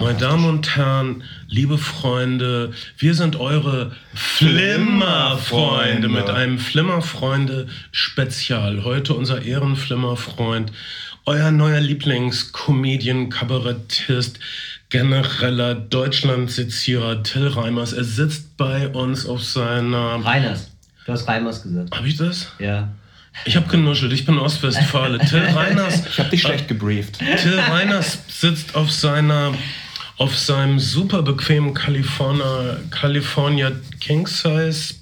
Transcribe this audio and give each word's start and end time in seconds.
Meine 0.00 0.16
Damen 0.16 0.44
und 0.44 0.76
Herren, 0.76 1.24
liebe 1.48 1.76
Freunde, 1.76 2.72
wir 2.98 3.14
sind 3.14 3.34
eure 3.34 3.90
Flimmerfreunde 4.14 6.08
mit 6.08 6.30
einem 6.30 6.60
Flimmerfreunde-Spezial. 6.60 8.84
Heute 8.84 9.14
unser 9.14 9.42
Ehrenflimmerfreund, 9.42 10.70
euer 11.26 11.50
neuer 11.50 11.80
Lieblingscomedian, 11.80 13.28
Kabarettist, 13.28 14.38
genereller 14.88 15.74
Deutschlandsezierer 15.74 17.24
Till 17.24 17.48
Reimers. 17.48 17.92
Er 17.92 18.04
sitzt 18.04 18.56
bei 18.56 18.86
uns 18.86 19.26
auf 19.26 19.42
seiner... 19.42 20.24
Reiners. 20.24 20.70
Du 21.06 21.12
hast 21.12 21.26
Reimers 21.26 21.64
gesagt. 21.64 21.96
Hab 21.96 22.06
ich 22.06 22.16
das? 22.16 22.52
Ja. 22.60 22.90
Ich 23.44 23.56
habe 23.56 23.66
genuschelt, 23.68 24.12
ich 24.12 24.24
bin 24.24 24.38
Ostwestfale. 24.38 25.18
Till 25.18 25.40
Reiners. 25.40 26.06
Ich 26.06 26.20
habe 26.20 26.30
dich 26.30 26.42
schlecht 26.42 26.68
gebrieft. 26.68 27.18
Till 27.18 27.58
Reiners 27.58 28.20
sitzt 28.28 28.76
auf 28.76 28.92
seiner 28.92 29.54
auf 30.18 30.36
seinem 30.36 30.78
super 30.78 31.22
bequemen 31.22 31.74
California, 31.74 32.78
California 32.90 33.72
King 34.00 34.26
Size 34.26 34.94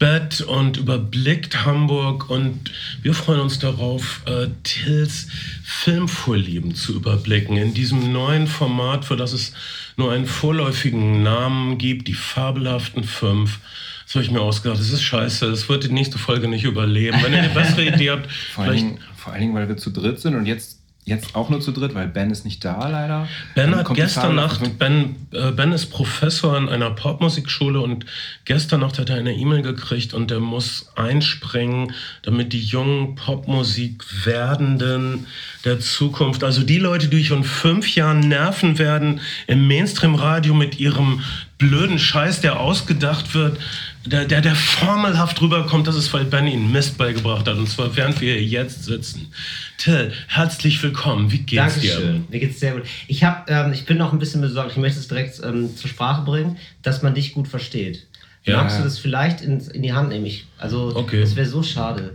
Bett 0.00 0.40
und 0.40 0.78
überblickt 0.78 1.66
Hamburg 1.66 2.30
und 2.30 2.72
wir 3.02 3.12
freuen 3.12 3.40
uns 3.40 3.58
darauf, 3.58 4.22
äh, 4.24 4.48
Tills 4.62 5.28
Filmvorlieben 5.62 6.74
zu 6.74 6.94
überblicken 6.94 7.58
in 7.58 7.74
diesem 7.74 8.10
neuen 8.10 8.46
Format, 8.46 9.04
für 9.04 9.16
das 9.16 9.34
es 9.34 9.52
nur 9.98 10.10
einen 10.10 10.24
vorläufigen 10.24 11.22
Namen 11.22 11.76
gibt, 11.76 12.08
die 12.08 12.14
fabelhaften 12.14 13.04
fünf. 13.04 13.60
Das 14.06 14.14
habe 14.14 14.24
ich 14.24 14.30
mir 14.30 14.40
ausgedacht. 14.40 14.80
Das 14.80 14.90
ist 14.90 15.02
scheiße. 15.02 15.46
Es 15.46 15.68
wird 15.68 15.84
die 15.84 15.92
nächste 15.92 16.18
Folge 16.18 16.48
nicht 16.48 16.64
überleben. 16.64 17.18
Wenn 17.22 17.34
ihr 17.34 17.40
eine 17.40 17.50
bessere 17.50 17.84
Idee 17.84 18.10
habt, 18.10 18.32
vor 18.54 18.64
allen, 18.64 18.76
Dingen, 18.76 18.98
vor 19.16 19.34
allen 19.34 19.42
Dingen, 19.42 19.54
weil 19.54 19.68
wir 19.68 19.76
zu 19.76 19.90
dritt 19.90 20.18
sind 20.18 20.34
und 20.34 20.46
jetzt 20.46 20.79
Jetzt 21.06 21.34
auch 21.34 21.48
nur 21.48 21.60
zu 21.60 21.72
dritt, 21.72 21.94
weil 21.94 22.08
Ben 22.08 22.30
ist 22.30 22.44
nicht 22.44 22.62
da 22.64 22.88
leider. 22.88 23.26
Ben 23.54 23.74
hat 23.74 23.92
gestern 23.94 24.36
Nacht, 24.36 24.78
ben, 24.78 25.16
äh, 25.32 25.50
ben 25.50 25.72
ist 25.72 25.86
Professor 25.86 26.58
in 26.58 26.68
einer 26.68 26.90
Popmusikschule 26.90 27.80
und 27.80 28.04
gestern 28.44 28.80
Nacht 28.80 28.98
hat 28.98 29.08
er 29.08 29.16
eine 29.16 29.34
E-Mail 29.34 29.62
gekriegt 29.62 30.12
und 30.12 30.30
er 30.30 30.40
muss 30.40 30.90
einspringen, 30.96 31.94
damit 32.22 32.52
die 32.52 32.60
jungen 32.60 33.14
Popmusik-Werdenden 33.16 35.26
der 35.64 35.80
Zukunft, 35.80 36.44
also 36.44 36.62
die 36.62 36.78
Leute, 36.78 37.08
die 37.08 37.20
euch 37.20 37.30
in 37.30 37.44
fünf 37.44 37.94
Jahren 37.94 38.20
nerven 38.20 38.78
werden 38.78 39.20
im 39.46 39.66
Mainstream-Radio 39.66 40.52
mit 40.54 40.78
ihrem 40.78 41.22
blöden 41.58 41.98
Scheiß, 41.98 42.40
der 42.40 42.60
ausgedacht 42.60 43.34
wird, 43.34 43.58
der, 44.04 44.24
der, 44.24 44.40
der 44.40 44.54
formelhaft 44.54 45.40
rüberkommt, 45.42 45.86
das 45.86 45.96
ist, 45.96 46.12
weil 46.12 46.24
Ben 46.24 46.46
ihnen 46.46 46.72
Mist 46.72 46.96
beigebracht 46.96 47.46
hat. 47.46 47.56
Und 47.56 47.68
zwar 47.68 47.94
während 47.96 48.20
wir 48.20 48.34
hier 48.34 48.42
jetzt 48.42 48.84
sitzen. 48.84 49.32
Till, 49.76 50.12
herzlich 50.28 50.82
willkommen. 50.82 51.30
Wie 51.30 51.38
geht's 51.38 51.74
Dankeschön. 51.74 52.12
dir? 52.12 52.24
Mir 52.30 52.40
geht's 52.40 52.60
sehr 52.60 52.72
gut. 52.72 52.84
Ich, 53.08 53.24
hab, 53.24 53.50
ähm, 53.50 53.72
ich 53.72 53.84
bin 53.84 53.98
noch 53.98 54.12
ein 54.12 54.18
bisschen 54.18 54.40
besorgt. 54.40 54.72
Ich 54.72 54.78
möchte 54.78 54.98
es 54.98 55.08
direkt 55.08 55.40
ähm, 55.44 55.76
zur 55.76 55.90
Sprache 55.90 56.22
bringen, 56.22 56.56
dass 56.82 57.02
man 57.02 57.14
dich 57.14 57.34
gut 57.34 57.48
versteht. 57.48 58.06
Ja. 58.44 58.56
Magst 58.56 58.78
du 58.78 58.84
das 58.84 58.98
vielleicht 58.98 59.42
in, 59.42 59.60
in 59.60 59.82
die 59.82 59.92
Hand 59.92 60.08
nehmen? 60.08 60.24
Ich, 60.24 60.46
also, 60.56 60.96
okay. 60.96 61.20
das 61.20 61.36
wäre 61.36 61.46
so 61.46 61.62
schade. 61.62 62.14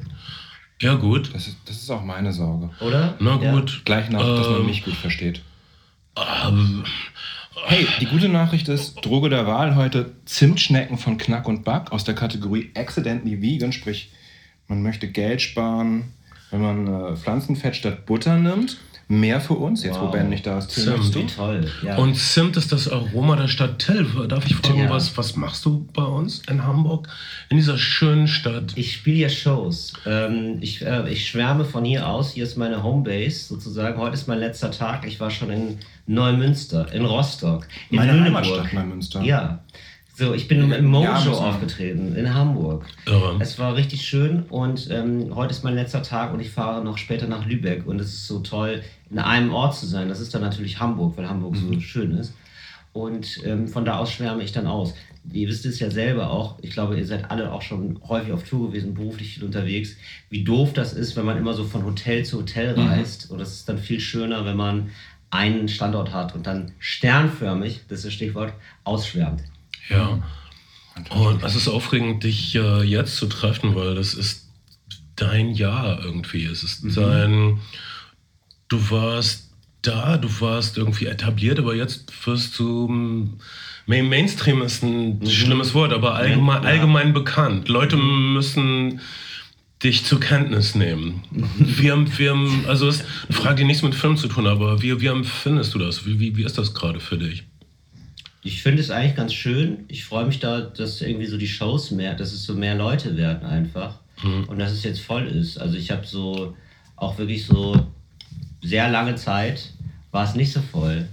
Ja, 0.81 0.95
gut. 0.95 1.33
Das 1.33 1.47
ist, 1.47 1.57
das 1.65 1.77
ist 1.77 1.89
auch 1.89 2.03
meine 2.03 2.33
Sorge. 2.33 2.71
Oder? 2.79 3.15
Na 3.19 3.35
gut. 3.35 3.71
Ja. 3.71 3.79
Gleich 3.85 4.09
nach, 4.09 4.21
dass 4.21 4.49
man 4.49 4.61
ähm, 4.61 4.65
mich 4.65 4.83
gut 4.83 4.95
versteht. 4.95 5.41
Ähm, 6.17 6.83
Hey, 7.63 7.87
die 8.01 8.05
gute 8.05 8.27
Nachricht 8.27 8.67
ist, 8.67 8.95
Droge 9.05 9.29
der 9.29 9.47
Wahl 9.47 9.75
heute 9.75 10.11
Zimtschnecken 10.25 10.97
von 10.97 11.17
Knack 11.17 11.47
und 11.47 11.63
Back 11.63 11.91
aus 11.91 12.03
der 12.03 12.13
Kategorie 12.13 12.71
Accidentally 12.75 13.41
Vegan, 13.41 13.71
sprich 13.71 14.11
man 14.67 14.83
möchte 14.83 15.07
Geld 15.07 15.41
sparen, 15.41 16.13
wenn 16.51 16.61
man 16.61 16.87
äh, 16.87 17.15
Pflanzenfett 17.15 17.77
statt 17.77 18.05
Butter 18.05 18.37
nimmt. 18.37 18.77
Mehr 19.07 19.39
für 19.39 19.53
uns, 19.53 19.83
jetzt 19.83 19.99
wow. 19.99 20.07
wo 20.07 20.11
Ben 20.11 20.29
nicht 20.29 20.47
da 20.47 20.57
ist. 20.57 20.71
Zimt. 20.71 21.13
Wie 21.13 21.27
toll. 21.27 21.69
Ja. 21.83 21.97
Und 21.97 22.15
Zimt 22.15 22.57
ist 22.57 22.71
das 22.71 22.91
Aroma 22.91 23.35
der 23.35 23.47
Stadt 23.47 23.77
Tell. 23.77 24.05
Darf 24.27 24.47
ich 24.47 24.55
fragen, 24.55 24.79
ja. 24.79 24.89
was, 24.89 25.15
was 25.15 25.35
machst 25.35 25.63
du 25.65 25.87
bei 25.93 26.03
uns 26.03 26.41
in 26.49 26.63
Hamburg, 26.63 27.07
in 27.49 27.57
dieser 27.57 27.77
schönen 27.77 28.27
Stadt? 28.27 28.73
Ich 28.75 28.93
spiele 28.93 29.17
ja 29.17 29.29
Shows. 29.29 29.93
Ähm, 30.07 30.57
ich, 30.61 30.83
äh, 30.83 31.07
ich 31.11 31.27
schwärme 31.27 31.65
von 31.65 31.85
hier 31.85 32.07
aus. 32.07 32.31
Hier 32.31 32.43
ist 32.45 32.57
meine 32.57 32.81
Homebase 32.81 33.45
sozusagen. 33.45 33.99
Heute 33.99 34.15
ist 34.15 34.27
mein 34.27 34.39
letzter 34.39 34.71
Tag. 34.71 35.05
Ich 35.05 35.19
war 35.19 35.29
schon 35.29 35.51
in 35.51 35.77
Neumünster, 36.07 36.91
in 36.91 37.05
Rostock, 37.05 37.67
in 37.91 37.97
meine 37.97 38.13
Lüneburg. 38.13 38.43
Heimatstadt 38.43 38.73
Neumünster. 38.73 39.21
Ja. 39.21 39.59
So, 40.17 40.33
ich 40.33 40.47
bin 40.47 40.71
im 40.71 40.85
Mojo 40.85 41.03
ja, 41.03 41.29
aufgetreten 41.29 42.15
in 42.15 42.33
Hamburg. 42.33 42.85
Irre. 43.05 43.35
Es 43.41 43.59
war 43.59 43.75
richtig 43.75 44.03
schön 44.03 44.43
und 44.43 44.89
ähm, 44.89 45.35
heute 45.35 45.51
ist 45.51 45.65
mein 45.65 45.75
letzter 45.75 46.03
Tag 46.03 46.33
und 46.33 46.39
ich 46.39 46.51
fahre 46.51 46.81
noch 46.85 46.97
später 46.97 47.27
nach 47.27 47.45
Lübeck 47.45 47.85
und 47.85 47.99
es 47.99 48.13
ist 48.13 48.27
so 48.27 48.39
toll, 48.39 48.81
in 49.11 49.19
einem 49.19 49.53
Ort 49.53 49.75
zu 49.75 49.85
sein. 49.85 50.07
Das 50.07 50.21
ist 50.21 50.33
dann 50.33 50.41
natürlich 50.41 50.79
Hamburg, 50.79 51.17
weil 51.17 51.27
Hamburg 51.27 51.55
mhm. 51.55 51.73
so 51.73 51.79
schön 51.81 52.11
ist. 52.11 52.33
Und 52.93 53.41
ähm, 53.43 53.67
von 53.67 53.83
da 53.83 53.97
aus 53.97 54.13
schwärme 54.13 54.41
ich 54.41 54.53
dann 54.53 54.67
aus. 54.67 54.93
Ihr 55.33 55.49
wisst 55.49 55.65
es 55.65 55.81
ja 55.81 55.91
selber 55.91 56.31
auch, 56.31 56.59
ich 56.61 56.69
glaube, 56.69 56.97
ihr 56.97 57.05
seid 57.05 57.29
alle 57.29 57.51
auch 57.51 57.61
schon 57.61 57.99
häufig 58.07 58.31
auf 58.31 58.43
Tour 58.43 58.69
gewesen, 58.69 58.93
beruflich 58.93 59.33
viel 59.33 59.43
unterwegs, 59.43 59.97
wie 60.29 60.45
doof 60.45 60.71
das 60.71 60.93
ist, 60.93 61.17
wenn 61.17 61.25
man 61.25 61.37
immer 61.37 61.53
so 61.53 61.65
von 61.65 61.83
Hotel 61.83 62.23
zu 62.23 62.37
Hotel 62.37 62.77
mhm. 62.77 62.87
reist. 62.87 63.25
Mhm. 63.25 63.33
Und 63.33 63.39
das 63.39 63.51
ist 63.51 63.67
dann 63.67 63.79
viel 63.79 63.99
schöner, 63.99 64.45
wenn 64.45 64.55
man 64.55 64.91
einen 65.29 65.67
Standort 65.67 66.13
hat 66.13 66.35
und 66.35 66.47
dann 66.47 66.71
sternförmig, 66.79 67.81
das 67.89 67.99
ist 67.99 68.05
das 68.05 68.13
Stichwort, 68.13 68.53
ausschwärmt. 68.85 69.43
Ja. 69.89 70.23
Und 71.09 71.43
es 71.43 71.55
ist 71.55 71.67
aufregend, 71.67 72.23
dich 72.23 72.55
äh, 72.55 72.83
jetzt 72.83 73.17
zu 73.17 73.27
treffen, 73.27 73.75
weil 73.75 73.95
das 73.95 74.13
ist 74.13 74.49
dein 75.15 75.51
Jahr 75.51 76.03
irgendwie. 76.03 76.45
Es 76.45 76.63
ist 76.63 76.83
mhm. 76.83 76.95
dein. 76.95 77.59
Du 78.67 78.89
warst 78.89 79.51
da, 79.81 80.17
du 80.17 80.29
warst 80.41 80.77
irgendwie 80.77 81.05
etabliert, 81.05 81.59
aber 81.59 81.75
jetzt 81.75 82.11
wirst 82.25 82.57
du. 82.59 83.29
Mainstream 83.87 84.63
ist 84.63 84.83
ein 84.83 85.19
mhm. 85.19 85.27
schlimmes 85.27 85.73
Wort, 85.75 85.93
aber 85.93 86.15
allgemein, 86.15 86.63
ja. 86.63 86.69
allgemein 86.69 87.13
bekannt. 87.13 87.67
Leute 87.69 87.97
mhm. 87.97 88.33
müssen 88.33 89.01
dich 89.83 90.05
zur 90.05 90.19
Kenntnis 90.19 90.73
nehmen. 90.73 91.23
Wir 91.57 91.91
haben, 91.91 92.17
wir 92.17 92.31
haben, 92.31 92.65
also 92.67 92.87
es 92.87 93.01
ist 93.01 93.05
eine 93.27 93.37
Frage, 93.37 93.55
die 93.57 93.63
nichts 93.65 93.83
mit 93.83 93.93
Film 93.93 94.17
zu 94.17 94.27
tun 94.27 94.45
hat, 94.45 94.53
aber 94.53 94.81
wie, 94.81 94.99
wie 95.01 95.07
empfindest 95.07 95.75
du 95.75 95.79
das? 95.79 96.05
Wie, 96.05 96.35
wie 96.35 96.43
ist 96.43 96.57
das 96.57 96.73
gerade 96.73 96.99
für 96.99 97.17
dich? 97.17 97.43
Ich 98.45 98.61
finde 98.61 98.83
es 98.83 98.91
eigentlich 98.91 99.15
ganz 99.15 99.33
schön. 99.33 99.85
Ich 99.87 100.05
freue 100.05 100.27
mich 100.27 100.39
da, 100.39 100.61
dass 100.61 101.01
irgendwie 101.01 101.25
so 101.25 101.35
die 101.35 101.47
Shows 101.47 101.89
mehr, 101.89 102.13
dass 102.13 102.31
es 102.31 102.43
so 102.43 102.53
mehr 102.53 102.75
Leute 102.75 103.17
werden 103.17 103.43
einfach. 103.43 103.95
Mhm. 104.23 104.43
Und 104.43 104.59
dass 104.59 104.71
es 104.71 104.83
jetzt 104.83 105.01
voll 105.01 105.25
ist. 105.25 105.57
Also 105.57 105.75
ich 105.77 105.89
habe 105.89 106.05
so 106.05 106.55
auch 106.95 107.17
wirklich 107.17 107.47
so 107.47 107.87
sehr 108.61 108.87
lange 108.91 109.15
Zeit 109.15 109.71
war 110.11 110.25
es 110.25 110.35
nicht 110.35 110.53
so 110.53 110.61
voll. 110.61 111.07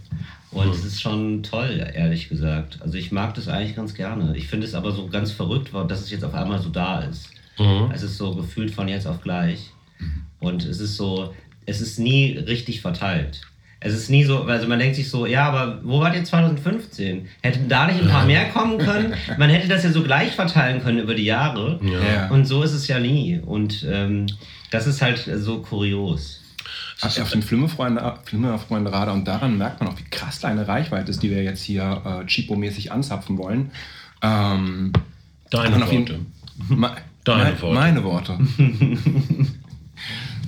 Und 0.50 0.66
mhm. 0.66 0.72
es 0.72 0.84
ist 0.84 1.00
schon 1.00 1.42
toll, 1.42 1.90
ehrlich 1.94 2.28
gesagt. 2.28 2.82
Also 2.82 2.98
ich 2.98 3.12
mag 3.12 3.32
das 3.32 3.48
eigentlich 3.48 3.74
ganz 3.74 3.94
gerne. 3.94 4.36
Ich 4.36 4.46
finde 4.46 4.66
es 4.66 4.74
aber 4.74 4.92
so 4.92 5.06
ganz 5.06 5.32
verrückt, 5.32 5.70
dass 5.88 6.02
es 6.02 6.10
jetzt 6.10 6.24
auf 6.24 6.34
einmal 6.34 6.60
so 6.60 6.68
da 6.68 7.00
ist. 7.00 7.30
Mhm. 7.58 7.90
Es 7.94 8.02
ist 8.02 8.18
so 8.18 8.34
gefühlt 8.34 8.72
von 8.72 8.88
jetzt 8.88 9.06
auf 9.06 9.22
gleich. 9.22 9.70
Und 10.38 10.66
es 10.66 10.80
ist 10.80 10.96
so, 10.96 11.32
es 11.64 11.80
ist 11.80 11.98
nie 11.98 12.36
richtig 12.36 12.82
verteilt. 12.82 13.40
Es 13.84 13.94
ist 13.94 14.10
nie 14.10 14.24
so, 14.24 14.44
also 14.44 14.68
man 14.68 14.78
denkt 14.78 14.96
sich 14.96 15.10
so, 15.10 15.26
ja, 15.26 15.48
aber 15.48 15.80
wo 15.82 16.00
wart 16.00 16.14
ihr 16.14 16.24
2015? 16.24 17.28
Hätten 17.42 17.68
da 17.68 17.86
nicht 17.86 18.00
ein 18.00 18.08
paar 18.08 18.24
mehr 18.24 18.48
kommen 18.50 18.78
können? 18.78 19.14
Man 19.38 19.50
hätte 19.50 19.68
das 19.68 19.84
ja 19.84 19.90
so 19.90 20.02
gleich 20.02 20.32
verteilen 20.32 20.82
können 20.82 20.98
über 20.98 21.14
die 21.14 21.24
Jahre. 21.24 21.80
Ja. 21.82 22.28
Und 22.28 22.46
so 22.46 22.62
ist 22.62 22.72
es 22.72 22.88
ja 22.88 22.98
nie. 22.98 23.40
Und 23.44 23.86
ähm, 23.88 24.26
das 24.70 24.86
ist 24.86 25.02
halt 25.02 25.28
so 25.36 25.58
kurios. 25.60 26.40
Ach, 27.00 27.18
auf 27.20 27.30
dem 27.30 27.42
Flimmerfreunde-Radar 27.42 29.12
und 29.12 29.26
daran 29.26 29.58
merkt 29.58 29.80
man 29.80 29.88
auch, 29.88 29.98
wie 29.98 30.08
krass 30.08 30.38
deine 30.38 30.68
Reichweite 30.68 31.10
ist, 31.10 31.22
die 31.22 31.30
wir 31.30 31.42
jetzt 31.42 31.62
hier 31.62 32.00
äh, 32.04 32.24
Chipo-mäßig 32.26 32.92
anzapfen 32.92 33.38
wollen. 33.38 33.72
Ähm, 34.22 34.92
Deine 35.50 35.80
Worte. 35.80 35.92
Jeden, 35.92 36.32
Deine 37.24 37.50
me 37.50 37.62
Worte. 37.62 37.74
Meine 37.74 38.04
Worte. 38.04 38.38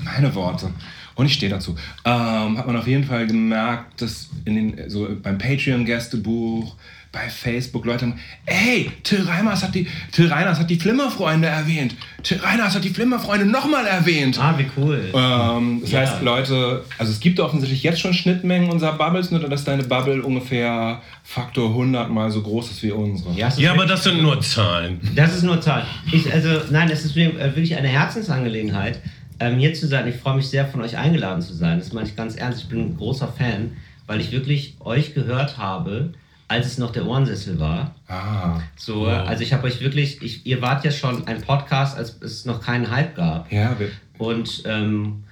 meine 0.04 0.34
Worte. 0.34 0.70
Und 1.14 1.26
ich 1.26 1.34
stehe 1.34 1.50
dazu. 1.50 1.76
Ähm, 2.04 2.58
hat 2.58 2.66
man 2.66 2.76
auf 2.76 2.86
jeden 2.86 3.04
Fall 3.04 3.26
gemerkt, 3.26 4.00
dass 4.00 4.30
in 4.44 4.54
den, 4.54 4.90
so 4.90 5.08
beim 5.22 5.38
Patreon-Gästebuch, 5.38 6.76
bei 7.14 7.30
Facebook 7.30 7.86
Leute 7.86 8.06
haben, 8.06 8.20
ey, 8.44 8.90
Till 9.04 9.22
Reiners 9.22 9.62
hat 9.62 9.74
die, 9.74 9.86
Till 10.10 10.26
Reiners 10.26 10.58
hat 10.58 10.68
die 10.68 10.76
Flimmerfreunde 10.76 11.46
erwähnt. 11.46 11.94
Till 12.24 12.38
Reiners 12.38 12.74
hat 12.74 12.84
die 12.84 12.90
Flimmerfreunde 12.90 13.46
nochmal 13.46 13.86
erwähnt. 13.86 14.38
Ah, 14.40 14.54
wie 14.58 14.66
cool. 14.76 15.12
Ähm, 15.14 15.78
das 15.80 15.92
ja. 15.92 16.00
heißt, 16.00 16.22
Leute, 16.22 16.84
also 16.98 17.12
es 17.12 17.20
gibt 17.20 17.38
offensichtlich 17.38 17.84
jetzt 17.84 18.00
schon 18.00 18.12
Schnittmengen 18.12 18.68
unserer 18.68 18.94
Bubbles, 18.94 19.30
nur 19.30 19.40
dass 19.48 19.64
deine 19.64 19.84
Bubble 19.84 20.22
ungefähr 20.22 21.00
Faktor 21.22 21.68
100 21.70 22.10
mal 22.10 22.30
so 22.30 22.42
groß 22.42 22.72
ist 22.72 22.82
wie 22.82 22.90
unsere. 22.90 23.32
Ja, 23.34 23.48
ja 23.56 23.72
aber 23.72 23.86
das 23.86 24.02
sind 24.02 24.20
nur 24.20 24.40
Zahlen. 24.40 25.00
Das 25.14 25.36
ist 25.36 25.44
nur 25.44 25.60
Zahlen. 25.60 25.86
Ich, 26.10 26.30
also, 26.32 26.48
nein, 26.70 26.90
es 26.90 27.04
ist 27.04 27.14
mir 27.14 27.32
wirklich 27.38 27.76
eine 27.76 27.88
Herzensangelegenheit 27.88 29.00
ähm, 29.44 29.58
hier 29.58 29.74
zu 29.74 29.86
sein. 29.86 30.06
Ich 30.08 30.16
freue 30.16 30.36
mich 30.36 30.48
sehr, 30.48 30.66
von 30.66 30.80
euch 30.82 30.96
eingeladen 30.96 31.42
zu 31.42 31.54
sein. 31.54 31.78
Das 31.78 31.92
meine 31.92 32.08
ich 32.08 32.16
ganz 32.16 32.36
ernst. 32.36 32.62
Ich 32.62 32.68
bin 32.68 32.80
ein 32.80 32.96
großer 32.96 33.28
Fan, 33.28 33.76
weil 34.06 34.20
ich 34.20 34.32
wirklich 34.32 34.76
euch 34.80 35.14
gehört 35.14 35.58
habe, 35.58 36.12
als 36.48 36.66
es 36.66 36.78
noch 36.78 36.92
der 36.92 37.06
Ohrensessel 37.06 37.58
war. 37.58 37.94
Ah. 38.08 38.60
So, 38.76 39.02
wow. 39.02 39.26
also 39.26 39.42
ich 39.42 39.52
habe 39.52 39.66
euch 39.66 39.80
wirklich, 39.80 40.22
ich, 40.22 40.46
ihr 40.46 40.60
wart 40.60 40.84
ja 40.84 40.90
schon 40.90 41.26
ein 41.26 41.40
Podcast, 41.40 41.96
als 41.96 42.20
es 42.20 42.44
noch 42.44 42.60
keinen 42.60 42.90
Hype 42.90 43.16
gab. 43.16 43.50
Ja. 43.50 43.76
Und 44.18 44.62
ähm, 44.66 45.24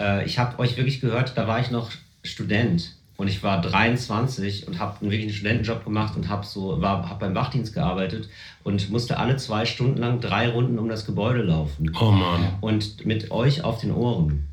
äh, 0.00 0.24
ich 0.24 0.38
habe 0.38 0.58
euch 0.58 0.76
wirklich 0.76 1.00
gehört, 1.00 1.36
da 1.36 1.46
war 1.46 1.60
ich 1.60 1.70
noch 1.70 1.90
Student. 2.22 2.94
Und 3.18 3.26
ich 3.28 3.42
war 3.42 3.60
23 3.60 4.68
und 4.68 4.78
habe 4.78 5.00
wirklich 5.00 5.22
einen 5.22 5.32
Studentenjob 5.32 5.84
gemacht 5.84 6.14
und 6.16 6.28
habe 6.28 6.46
so, 6.46 6.80
war, 6.80 7.08
hab 7.10 7.18
beim 7.18 7.34
Wachdienst 7.34 7.74
gearbeitet 7.74 8.28
und 8.62 8.88
musste 8.90 9.18
alle 9.18 9.36
zwei 9.36 9.66
Stunden 9.66 9.98
lang 9.98 10.20
drei 10.20 10.48
Runden 10.48 10.78
um 10.78 10.88
das 10.88 11.04
Gebäude 11.04 11.42
laufen. 11.42 11.90
Oh 12.00 12.12
Mann. 12.12 12.52
Und 12.60 13.04
mit 13.04 13.30
euch 13.32 13.64
auf 13.64 13.80
den 13.80 13.90
Ohren. 13.90 14.46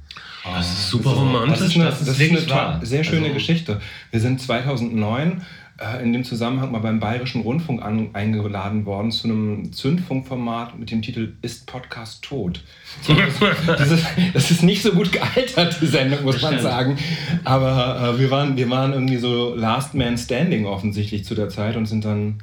Das 0.43 0.67
ist 0.67 0.89
super 0.89 1.11
romantisch. 1.11 1.59
Das 1.59 1.67
ist 1.69 1.75
eine, 1.75 1.85
Das 1.85 2.01
ist 2.01 2.19
wirklich 2.19 2.51
eine 2.51 2.85
sehr 2.85 3.03
schöne 3.03 3.21
Also- 3.27 3.33
Geschichte. 3.35 3.81
Wir 4.11 4.19
sind 4.19 4.41
2009 4.41 5.43
äh, 5.77 6.01
in 6.01 6.13
dem 6.13 6.23
Zusammenhang 6.23 6.71
mal 6.71 6.79
beim 6.79 6.99
Bayerischen 6.99 7.41
Rundfunk 7.41 7.81
an, 7.81 8.09
eingeladen 8.13 8.85
worden 8.85 9.11
zu 9.11 9.27
einem 9.27 9.73
Zündfunkformat 9.73 10.79
mit 10.79 10.89
dem 10.89 11.01
Titel 11.01 11.33
Ist 11.41 11.67
Podcast 11.67 12.23
tot? 12.23 12.61
Das 13.67 13.91
ist, 13.91 14.05
das 14.33 14.51
ist 14.51 14.63
nicht 14.63 14.81
so 14.81 14.91
gut 14.91 15.11
gealtert, 15.11 15.77
die 15.81 15.87
Sendung, 15.87 16.23
muss 16.23 16.41
man 16.41 16.59
sagen. 16.59 16.97
Aber 17.43 18.15
äh, 18.15 18.19
wir, 18.19 18.31
waren, 18.31 18.55
wir 18.55 18.69
waren 18.69 18.93
irgendwie 18.93 19.17
so 19.17 19.53
Last 19.53 19.93
Man 19.95 20.17
Standing 20.17 20.65
offensichtlich 20.65 21.25
zu 21.25 21.35
der 21.35 21.49
Zeit 21.49 21.75
und 21.75 21.87
sind 21.87 22.05
dann, 22.05 22.39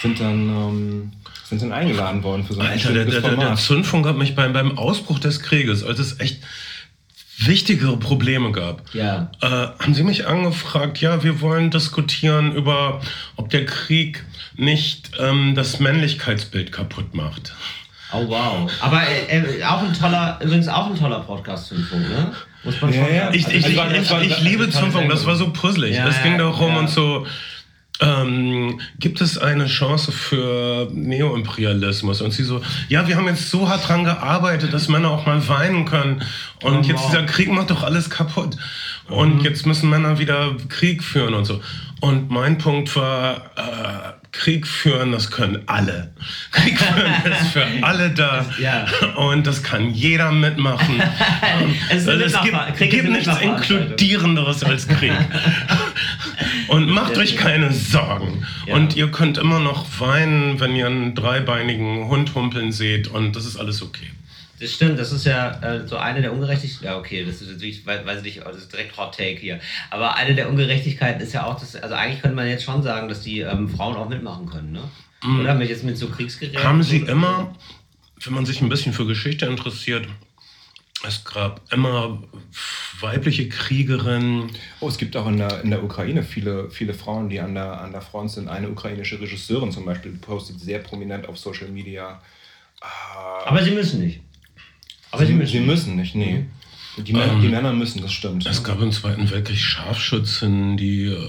sind 0.00 0.20
dann, 0.20 0.48
ähm, 0.48 1.12
sind 1.44 1.62
dann 1.62 1.72
eingeladen 1.72 2.22
worden 2.22 2.44
für 2.44 2.54
so 2.54 2.60
ein 2.60 2.68
Alter, 2.68 2.92
der, 2.92 3.06
der, 3.06 3.20
der. 3.20 3.56
Zündfunk 3.56 4.06
hat 4.06 4.16
mich 4.16 4.36
beim, 4.36 4.52
beim 4.52 4.78
Ausbruch 4.78 5.18
des 5.18 5.40
Krieges, 5.40 5.82
als 5.82 5.98
es 5.98 6.20
echt 6.20 6.42
wichtigere 7.38 7.96
Probleme 7.96 8.52
gab, 8.52 8.82
Ja. 8.94 9.30
äh, 9.40 9.46
haben 9.46 9.94
sie 9.94 10.02
mich 10.02 10.26
angefragt, 10.26 11.00
ja, 11.00 11.22
wir 11.22 11.40
wollen 11.40 11.70
diskutieren 11.70 12.52
über, 12.54 13.00
ob 13.36 13.50
der 13.50 13.64
Krieg 13.64 14.24
nicht 14.56 15.12
ähm, 15.20 15.54
das 15.54 15.78
Männlichkeitsbild 15.78 16.72
kaputt 16.72 17.14
macht. 17.14 17.54
Oh 18.12 18.26
wow. 18.26 18.70
Aber 18.80 19.02
äh, 19.02 19.38
äh, 19.58 19.64
auch 19.64 19.82
ein 19.82 19.92
toller, 19.92 20.38
übrigens 20.42 20.66
auch 20.68 20.86
ein 20.86 20.98
toller 20.98 21.20
Podcast 21.20 21.68
Zündfunk, 21.68 22.08
ne? 22.08 22.32
Muss 22.64 22.80
man 22.80 22.92
Ja, 22.92 23.04
schon 23.04 23.14
ja. 23.14 23.24
sagen. 23.24 23.34
Ich, 23.36 23.46
Also 23.46 23.56
ich, 23.58 23.66
ich, 23.66 24.22
ich, 24.22 24.30
ich 24.30 24.40
liebe 24.42 24.70
Zündfunk, 24.70 25.08
das 25.10 25.26
war 25.26 25.36
so 25.36 25.50
puzzlig. 25.50 25.94
Ja, 25.94 26.08
es 26.08 26.22
ging 26.22 26.32
ja, 26.32 26.38
darum 26.38 26.72
ja. 26.72 26.78
und 26.80 26.90
so, 26.90 27.26
ähm, 28.00 28.80
gibt 28.98 29.20
es 29.20 29.38
eine 29.38 29.66
Chance 29.66 30.12
für 30.12 30.88
Neoimperialismus? 30.92 32.20
Und 32.22 32.32
sie 32.32 32.44
so, 32.44 32.60
ja, 32.88 33.06
wir 33.08 33.16
haben 33.16 33.26
jetzt 33.26 33.50
so 33.50 33.68
hart 33.68 33.88
dran 33.88 34.04
gearbeitet, 34.04 34.72
dass 34.72 34.88
Männer 34.88 35.10
auch 35.10 35.26
mal 35.26 35.46
weinen 35.48 35.84
können. 35.84 36.22
Und 36.62 36.78
Oh, 36.78 36.82
jetzt 36.82 37.02
wow. 37.02 37.10
dieser 37.10 37.24
Krieg 37.24 37.50
macht 37.50 37.70
doch 37.70 37.82
alles 37.82 38.10
kaputt. 38.10 38.56
Und 39.08 39.42
jetzt 39.42 39.66
müssen 39.66 39.88
Männer 39.90 40.18
wieder 40.18 40.54
Krieg 40.68 41.02
führen 41.02 41.34
und 41.34 41.44
so. 41.44 41.60
Und 42.00 42.30
mein 42.30 42.58
Punkt 42.58 42.94
war, 42.94 43.50
äh, 43.56 44.18
Krieg 44.30 44.66
führen, 44.66 45.10
das 45.12 45.30
können 45.30 45.62
alle. 45.66 46.12
Krieg 46.52 46.78
führen 46.78 47.12
ist 47.24 47.52
für 47.52 47.64
alle 47.82 48.10
da. 48.10 48.44
Ja. 48.58 48.86
Und 49.16 49.46
das 49.46 49.62
kann 49.62 49.90
jeder 49.90 50.30
mitmachen. 50.30 51.02
Es 51.90 52.06
Also 52.06 52.24
es 52.24 52.40
gibt, 52.42 52.90
gibt 52.90 53.10
nichts. 53.10 53.40
Inkludierenderes 53.40 54.62
als 54.64 54.86
Krieg. 54.86 55.12
Und 56.68 56.88
macht 56.88 57.16
euch 57.16 57.36
keine 57.36 57.72
Sorgen. 57.72 58.46
Ja. 58.66 58.74
Und 58.74 58.96
ihr 58.96 59.10
könnt 59.10 59.38
immer 59.38 59.58
noch 59.60 59.86
weinen, 60.00 60.60
wenn 60.60 60.74
ihr 60.74 60.86
einen 60.86 61.14
dreibeinigen 61.14 62.08
Hund 62.08 62.34
humpeln 62.34 62.72
seht. 62.72 63.08
Und 63.08 63.36
das 63.36 63.46
ist 63.46 63.56
alles 63.56 63.82
okay. 63.82 64.08
Das 64.60 64.72
stimmt, 64.72 64.98
das 64.98 65.12
ist 65.12 65.24
ja 65.24 65.50
äh, 65.60 65.86
so 65.86 65.96
eine 65.96 66.20
der 66.20 66.32
Ungerechtigkeiten. 66.32 66.86
Ja, 66.86 66.98
okay, 66.98 67.24
das 67.24 67.40
ist 67.40 67.52
natürlich, 67.52 67.86
weiß, 67.86 68.04
weiß 68.04 68.18
ich 68.18 68.36
nicht, 68.36 68.46
das 68.46 68.56
ist 68.56 68.72
direkt 68.72 68.96
Hot 68.96 69.16
Take 69.16 69.38
hier. 69.38 69.60
Aber 69.90 70.16
eine 70.16 70.34
der 70.34 70.48
Ungerechtigkeiten 70.48 71.20
ist 71.20 71.32
ja 71.32 71.44
auch, 71.46 71.58
dass, 71.60 71.76
also 71.76 71.94
eigentlich 71.94 72.20
könnte 72.20 72.34
man 72.34 72.48
jetzt 72.48 72.64
schon 72.64 72.82
sagen, 72.82 73.08
dass 73.08 73.20
die 73.20 73.40
ähm, 73.40 73.68
Frauen 73.68 73.96
auch 73.96 74.08
mitmachen 74.08 74.46
können, 74.46 74.72
ne? 74.72 74.82
Oder 75.40 75.54
mit 75.54 75.68
jetzt 75.68 75.82
mit 75.82 75.98
so 75.98 76.08
Kriegsgeräten? 76.08 76.62
Haben 76.62 76.82
sie 76.82 76.98
immer, 76.98 77.54
wenn 78.22 78.34
man 78.34 78.46
sich 78.46 78.60
ein 78.60 78.68
bisschen 78.68 78.92
für 78.92 79.04
Geschichte 79.04 79.46
interessiert, 79.46 80.06
es 81.06 81.24
gab 81.24 81.60
immer 81.72 82.22
weibliche 83.00 83.48
Kriegerinnen. 83.48 84.50
Oh, 84.80 84.88
es 84.88 84.98
gibt 84.98 85.16
auch 85.16 85.26
in 85.26 85.38
der, 85.38 85.62
in 85.62 85.70
der 85.70 85.82
Ukraine 85.82 86.22
viele, 86.22 86.70
viele 86.70 86.94
Frauen, 86.94 87.28
die 87.28 87.40
an 87.40 87.54
der, 87.54 87.80
an 87.80 87.92
der 87.92 88.00
Front 88.00 88.32
sind. 88.32 88.48
Eine 88.48 88.68
ukrainische 88.68 89.20
Regisseurin 89.20 89.72
zum 89.72 89.84
Beispiel 89.84 90.12
postet 90.12 90.60
sehr 90.60 90.78
prominent 90.80 91.28
auf 91.28 91.38
Social 91.38 91.68
Media. 91.68 92.20
Aber 93.44 93.62
sie 93.62 93.70
müssen 93.70 94.00
nicht. 94.00 94.20
Aber 95.10 95.24
sie, 95.24 95.32
sie, 95.32 95.38
müssen. 95.38 95.52
sie 95.52 95.60
müssen 95.60 95.96
nicht, 95.96 96.14
nee. 96.14 96.44
Die, 96.98 97.12
Männer, 97.12 97.32
Ähm, 97.32 97.42
die 97.42 97.48
Männer 97.48 97.72
müssen, 97.72 98.02
das 98.02 98.12
stimmt. 98.12 98.46
Es 98.46 98.64
gab 98.64 98.80
im 98.80 98.92
Zweiten 98.92 99.30
Weltkrieg 99.30 99.58
Scharfschützen, 99.58 100.76
die 100.76 101.04
äh, 101.04 101.28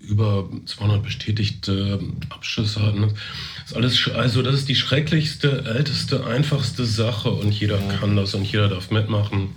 über 0.00 0.48
200 0.64 1.02
bestätigte 1.02 2.00
Abschüsse 2.30 2.80
hatten. 2.80 3.02
Das 3.02 3.70
ist 3.70 3.76
alles, 3.76 4.10
also 4.16 4.42
das 4.42 4.54
ist 4.54 4.68
die 4.68 4.74
schrecklichste, 4.74 5.64
älteste, 5.66 6.24
einfachste 6.26 6.86
Sache 6.86 7.30
und 7.30 7.52
jeder 7.52 7.78
kann 7.78 8.16
das 8.16 8.34
und 8.34 8.44
jeder 8.50 8.68
darf 8.68 8.90
mitmachen. 8.90 9.50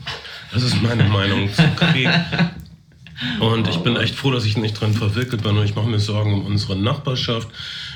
Das 0.54 0.64
ist 0.64 0.82
meine 0.82 1.04
Meinung 1.10 1.52
zum 1.54 1.76
Krieg. 1.76 2.10
Und 3.40 3.68
ich 3.68 3.78
bin 3.78 3.96
echt 3.98 4.16
froh, 4.16 4.32
dass 4.32 4.46
ich 4.46 4.58
nicht 4.58 4.80
dran 4.82 4.94
verwickelt 4.94 5.44
bin 5.44 5.56
und 5.56 5.64
ich 5.64 5.76
mache 5.76 5.88
mir 5.88 6.00
Sorgen 6.00 6.34
um 6.34 6.46
unsere 6.46 6.76
Nachbarschaft. 6.76 7.48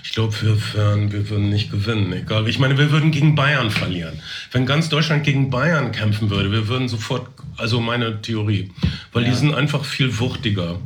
Ich 0.04 0.12
glaube, 0.12 0.36
wir, 0.42 0.58
wären- 0.76 1.12
wir 1.12 1.28
würden 1.30 1.50
nicht 1.50 1.72
gewinnen. 1.72 2.14
Egal. 2.14 2.48
Ich 2.48 2.60
meine, 2.60 2.78
wir 2.78 2.92
würden 2.92 3.10
gegen 3.12 3.34
Bayern 3.34 3.72
verlieren. 3.72 4.20
Wenn 4.52 4.68
ganz 4.68 4.88
Deutschland 4.90 5.24
gegen 5.24 5.50
Bayern 5.50 5.92
kämpfen 5.92 6.30
würde, 6.30 6.52
wir 6.52 6.68
würden 6.68 6.88
sofort, 6.88 7.28
also 7.58 7.80
meine 7.80 8.22
Theorie, 8.22 8.72
weil 9.14 9.24
die 9.24 9.32
Ja. 9.32 9.36
sind 9.36 9.56
einfach 9.56 9.84
viel 9.84 10.20
wuchtiger. 10.20 10.78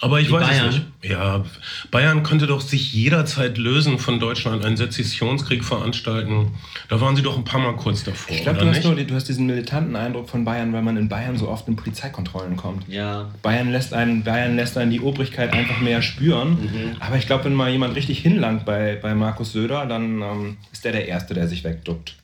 Aber 0.00 0.20
ich 0.20 0.28
Die 0.28 0.32
weiß 0.32 0.46
Bayern? 0.46 0.68
es 0.68 0.74
nicht. 0.74 0.86
Ja, 1.02 1.44
Bayern 1.90 2.22
könnte 2.22 2.46
doch 2.46 2.60
sich 2.60 2.92
jederzeit 2.92 3.58
lösen 3.58 3.98
von 3.98 4.20
Deutschland, 4.20 4.64
einen 4.64 4.76
Sezessionskrieg 4.76 5.64
veranstalten. 5.64 6.52
Da 6.88 7.00
waren 7.00 7.16
sie 7.16 7.22
doch 7.22 7.36
ein 7.36 7.42
paar 7.42 7.60
Mal 7.60 7.74
kurz 7.74 8.04
davor. 8.04 8.36
ich 8.36 8.42
glaube, 8.42 8.64
du, 8.64 9.04
du 9.04 9.14
hast 9.14 9.28
diesen 9.28 9.46
militanten 9.46 9.96
Eindruck 9.96 10.28
von 10.28 10.44
Bayern, 10.44 10.72
weil 10.72 10.82
man 10.82 10.96
in 10.96 11.08
Bayern 11.08 11.36
so 11.36 11.48
oft 11.48 11.66
in 11.66 11.74
Polizeikontrollen 11.74 12.56
kommt. 12.56 12.88
Ja. 12.88 13.28
Bayern 13.42 13.72
lässt 13.72 13.92
einen, 13.92 14.22
Bayern 14.22 14.54
lässt 14.54 14.78
einen 14.78 14.92
die 14.92 15.00
Obrigkeit 15.00 15.52
einfach 15.52 15.80
mehr 15.80 16.00
spüren. 16.00 16.50
Mhm. 16.50 16.96
Aber 17.00 17.16
ich 17.16 17.26
glaube, 17.26 17.46
wenn 17.46 17.54
mal 17.54 17.70
jemand 17.70 17.96
richtig 17.96 18.20
hinlangt 18.20 18.64
bei, 18.64 18.96
bei 19.02 19.16
Markus 19.16 19.52
Söder, 19.52 19.86
dann 19.86 20.22
ähm, 20.22 20.56
ist 20.72 20.84
der 20.84 20.92
der 20.92 21.08
Erste, 21.08 21.34
der 21.34 21.48
sich 21.48 21.64
wegduckt. 21.64 22.14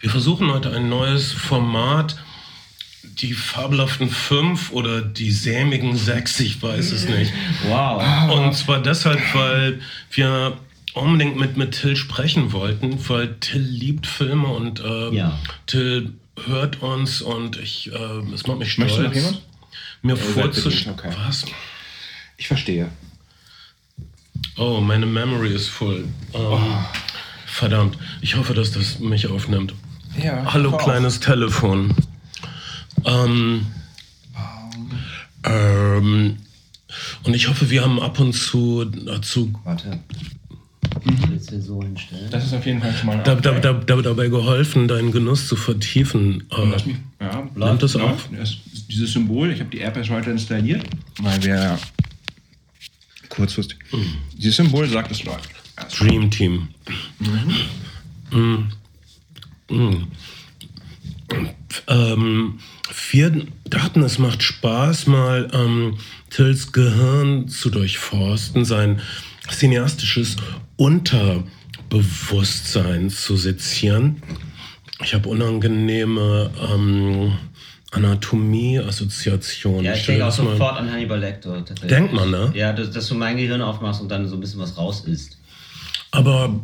Wir 0.00 0.08
versuchen 0.08 0.50
heute 0.52 0.70
ein 0.74 0.88
neues 0.88 1.32
Format. 1.32 2.16
Die 3.18 3.32
fabelhaften 3.32 4.10
fünf 4.10 4.72
oder 4.72 5.00
die 5.02 5.30
sämigen 5.30 5.96
sechs, 5.96 6.40
ich 6.40 6.60
weiß 6.62 6.92
es 6.92 7.08
nicht. 7.08 7.32
Wow. 7.68 8.30
Und 8.30 8.54
zwar 8.54 8.82
deshalb, 8.82 9.20
weil 9.34 9.80
wir 10.10 10.56
unbedingt 10.94 11.36
mit, 11.36 11.56
mit 11.56 11.72
Till 11.80 11.96
sprechen 11.96 12.52
wollten, 12.52 12.98
weil 13.08 13.34
Till 13.40 13.60
liebt 13.62 14.06
Filme 14.06 14.48
und 14.48 14.80
äh, 14.80 15.10
Ja. 15.14 15.38
Till 15.66 16.14
hört 16.46 16.82
uns 16.82 17.22
und 17.22 17.56
ich, 17.58 17.92
äh, 17.92 18.34
es 18.34 18.46
macht 18.46 18.58
mich 18.58 18.72
stolz, 18.72 18.90
Möchte 18.98 19.02
noch 19.04 19.14
jemand? 19.14 19.42
mir 20.02 20.16
seid 20.16 20.26
vorzustellen. 20.26 20.96
okay. 20.98 21.10
Was? 21.26 21.44
Ich 22.36 22.48
verstehe. 22.48 22.88
Oh, 24.56 24.80
meine 24.80 25.06
Memory 25.06 25.52
ist 25.54 25.68
voll. 25.68 26.04
Ähm, 26.34 26.58
Verdammt, 27.46 27.96
ich 28.20 28.34
hoffe, 28.36 28.54
dass 28.54 28.72
das 28.72 28.98
mich 28.98 29.28
aufnimmt. 29.28 29.74
Ja, 30.20 30.52
Hallo, 30.52 30.76
kleines 30.76 31.20
Telefon. 31.20 31.94
Ähm, 33.04 33.66
ähm, 35.44 36.36
und 37.24 37.34
ich 37.34 37.48
hoffe, 37.48 37.70
wir 37.70 37.82
haben 37.82 38.00
ab 38.00 38.18
und 38.20 38.32
zu 38.32 38.84
dazu 38.84 39.52
Warte. 39.64 40.00
So 41.60 41.82
hinstellen? 41.82 42.30
Das 42.30 42.44
ist 42.44 42.54
auf 42.54 42.64
jeden 42.64 42.80
Fall 42.80 42.94
schon 42.94 43.06
mal 43.06 43.22
da, 43.22 43.34
da, 43.34 43.58
da, 43.58 43.72
da, 43.72 44.02
dabei 44.02 44.28
geholfen, 44.28 44.88
deinen 44.88 45.12
Genuss 45.12 45.48
zu 45.48 45.56
vertiefen. 45.56 46.44
Äh, 46.50 46.70
Lass 46.70 46.86
mich, 46.86 46.96
ja, 47.20 47.48
Nimmt 47.54 47.82
das 47.82 47.94
läuft. 47.94 48.28
Das, 48.38 48.56
dieses 48.88 49.12
Symbol, 49.12 49.50
ich 49.50 49.60
habe 49.60 49.70
die 49.70 49.80
App 49.80 49.96
erst 49.96 50.10
heute 50.10 50.30
installiert, 50.30 50.84
weil 51.20 51.42
wir 51.42 51.78
kurzfristig. 53.28 53.78
Dieses 54.36 54.56
Symbol 54.56 54.88
sagt, 54.88 55.10
es 55.10 55.24
läuft. 55.24 55.50
Dream 55.98 56.30
Team. 56.30 56.68
Mm. 58.30 58.68
Mm. 59.68 60.06
Ähm, 61.88 62.60
wir 63.10 63.46
dachten, 63.64 64.02
es 64.02 64.18
macht 64.18 64.42
Spaß, 64.42 65.06
mal 65.06 65.50
ähm, 65.52 65.98
Tills 66.30 66.72
Gehirn 66.72 67.48
zu 67.48 67.68
durchforsten, 67.70 68.64
sein 68.64 69.00
cineastisches 69.50 70.36
Unterbewusstsein 70.76 73.10
zu 73.10 73.36
sezieren. 73.36 74.22
Ich 75.02 75.12
habe 75.14 75.28
unangenehme 75.28 76.50
ähm, 76.72 77.36
Anatomie-Assoziationen. 77.90 79.84
Ja, 79.84 79.94
ich 79.94 80.06
denke 80.06 80.26
auch 80.26 80.32
sofort 80.32 80.78
an 80.78 80.90
Hannibal 80.90 81.20
Lecter. 81.20 81.62
Denkt 81.88 82.12
man, 82.12 82.30
ne? 82.30 82.52
Ja, 82.54 82.72
dass, 82.72 82.90
dass 82.90 83.06
du 83.08 83.14
mein 83.14 83.36
Gehirn 83.36 83.62
aufmachst 83.62 84.00
und 84.00 84.08
dann 84.08 84.26
so 84.28 84.36
ein 84.36 84.40
bisschen 84.40 84.60
was 84.60 84.76
raus 84.76 85.04
isst. 85.06 85.33
Aber 86.14 86.60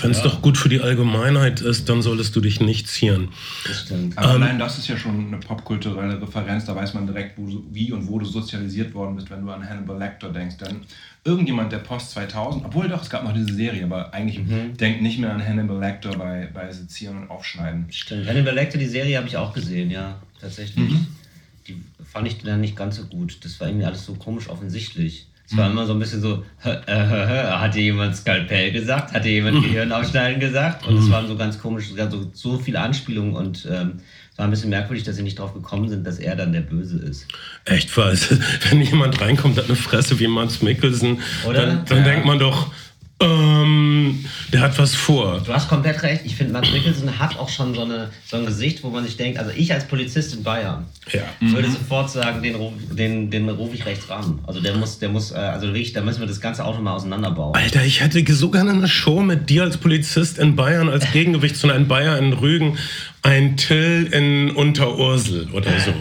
wenn 0.00 0.10
es 0.12 0.18
Ja. 0.18 0.24
doch 0.24 0.42
gut 0.42 0.56
für 0.56 0.68
die 0.68 0.80
Allgemeinheit 0.80 1.60
ist, 1.60 1.88
dann 1.88 2.02
solltest 2.02 2.36
du 2.36 2.40
dich 2.40 2.60
nicht 2.60 2.86
zieren. 2.88 3.30
Das 3.66 3.80
stimmt. 3.82 4.16
aber 4.16 4.36
Ähm, 4.36 4.42
allein 4.42 4.58
das 4.58 4.78
ist 4.78 4.86
ja 4.88 4.96
schon 4.96 5.26
eine 5.26 5.38
popkulturelle 5.38 6.22
Referenz, 6.22 6.64
da 6.66 6.76
weiß 6.76 6.94
man 6.94 7.06
direkt, 7.06 7.36
wo 7.36 7.62
wie 7.72 7.90
und 7.92 8.06
wo 8.06 8.18
du 8.20 8.24
sozialisiert 8.24 8.94
worden 8.94 9.16
bist, 9.16 9.28
wenn 9.30 9.44
du 9.44 9.50
an 9.50 9.68
Hannibal 9.68 9.98
Lecter 9.98 10.28
denkst. 10.30 10.58
Denn 10.58 10.82
irgendjemand 11.24 11.72
der 11.72 11.78
Post 11.78 12.12
2000, 12.12 12.64
obwohl 12.64 12.88
doch, 12.88 13.02
es 13.02 13.10
gab 13.10 13.24
noch 13.24 13.34
diese 13.34 13.52
Serie, 13.54 13.84
aber 13.84 14.14
eigentlich 14.14 14.40
denkt 14.78 15.02
nicht 15.02 15.18
mehr 15.18 15.32
an 15.34 15.44
Hannibal 15.44 15.80
Lecter 15.80 16.10
bei, 16.16 16.48
bei 16.54 16.70
Sezieren 16.70 17.18
und 17.22 17.30
Aufschneiden. 17.30 17.86
Stimmt. 17.90 18.28
Hannibal 18.28 18.54
Lecter, 18.54 18.78
die 18.78 18.86
Serie 18.86 19.16
habe 19.18 19.26
ich 19.26 19.36
auch 19.36 19.52
gesehen, 19.52 19.90
ja, 19.90 20.20
tatsächlich. 20.40 20.92
die 21.66 21.76
fand 22.04 22.26
ich 22.28 22.38
dann 22.38 22.60
nicht 22.60 22.76
ganz 22.76 22.96
so 22.96 23.04
gut. 23.04 23.38
Das 23.44 23.58
war 23.60 23.66
irgendwie 23.68 23.86
alles 23.86 24.04
so 24.06 24.14
komisch 24.14 24.48
offensichtlich. 24.48 25.26
Es 25.48 25.56
war 25.56 25.66
mhm. 25.66 25.72
immer 25.72 25.86
so 25.86 25.92
ein 25.92 25.98
bisschen 25.98 26.20
so, 26.20 26.44
äh, 26.64 26.70
hat 26.86 27.74
dir 27.74 27.82
jemand 27.82 28.16
Skalpell 28.16 28.72
gesagt? 28.72 29.12
Hat 29.12 29.24
dir 29.24 29.32
jemand 29.32 29.56
mhm. 29.56 29.62
Gehirn 29.62 29.92
aufschneiden 29.92 30.40
gesagt? 30.40 30.86
Und 30.86 30.96
es 30.96 31.06
mhm. 31.06 31.10
waren 31.10 31.26
so 31.26 31.36
ganz 31.36 31.58
komisch, 31.58 31.86
so, 31.94 32.30
so 32.32 32.58
viele 32.58 32.80
Anspielungen 32.80 33.34
und 33.34 33.66
ähm, 33.70 34.00
es 34.32 34.38
war 34.38 34.46
ein 34.46 34.50
bisschen 34.50 34.70
merkwürdig, 34.70 35.04
dass 35.04 35.16
sie 35.16 35.22
nicht 35.22 35.38
drauf 35.38 35.52
gekommen 35.52 35.90
sind, 35.90 36.06
dass 36.06 36.18
er 36.18 36.34
dann 36.36 36.52
der 36.52 36.62
Böse 36.62 36.96
ist. 36.98 37.26
Echt 37.66 37.94
was? 37.98 38.30
Wenn 38.70 38.80
jemand 38.80 39.20
reinkommt, 39.20 39.58
hat 39.58 39.66
eine 39.66 39.76
Fresse 39.76 40.18
wie 40.18 40.26
Mats 40.26 40.62
Mikkelsen, 40.62 41.18
Oder? 41.46 41.66
dann, 41.66 41.84
dann 41.84 41.98
ja. 41.98 42.04
denkt 42.04 42.24
man 42.24 42.38
doch, 42.38 42.72
ähm, 43.22 44.24
der 44.52 44.60
hat 44.60 44.78
was 44.78 44.94
vor. 44.94 45.40
Du 45.44 45.52
hast 45.52 45.68
komplett 45.68 46.02
recht. 46.02 46.22
Ich 46.24 46.36
finde, 46.36 46.52
Mats 46.52 46.70
Mikkelsen 46.70 47.18
hat 47.18 47.38
auch 47.38 47.48
schon 47.48 47.74
so, 47.74 47.82
eine, 47.82 48.10
so 48.26 48.36
ein 48.36 48.46
Gesicht, 48.46 48.82
wo 48.82 48.90
man 48.90 49.04
sich 49.04 49.16
denkt, 49.16 49.38
also 49.38 49.50
ich 49.54 49.72
als 49.72 49.86
Polizist 49.86 50.34
in 50.34 50.42
Bayern 50.42 50.86
ja. 51.12 51.22
würde 51.40 51.68
mhm. 51.68 51.72
sofort 51.72 52.10
sagen, 52.10 52.42
den, 52.42 52.56
den, 52.96 53.30
den 53.30 53.48
rufe 53.48 53.74
ich 53.74 53.86
rechts 53.86 54.08
ran. 54.10 54.38
Also 54.46 54.60
der 54.60 54.76
muss, 54.76 54.98
der 54.98 55.08
muss, 55.08 55.30
äh, 55.30 55.36
also 55.36 55.66
wirklich, 55.68 55.92
da 55.92 56.02
müssen 56.02 56.20
wir 56.20 56.26
das 56.26 56.40
ganze 56.40 56.64
Auto 56.64 56.80
mal 56.80 56.94
auseinanderbauen. 56.94 57.54
Alter, 57.54 57.84
ich 57.84 58.00
hätte 58.00 58.22
so 58.32 58.50
gerne 58.50 58.72
eine 58.72 58.88
Show 58.88 59.20
mit 59.20 59.48
dir 59.50 59.62
als 59.62 59.76
Polizist 59.76 60.38
in 60.38 60.56
Bayern 60.56 60.88
als 60.88 61.10
Gegengewicht 61.12 61.56
zu 61.56 61.70
einem 61.70 61.88
Bayer 61.88 62.18
in 62.18 62.32
Rügen 62.32 62.78
ein 63.22 63.56
Till 63.56 64.08
in 64.12 64.50
Unterursel 64.50 65.48
oder 65.52 65.70
so. 65.78 65.94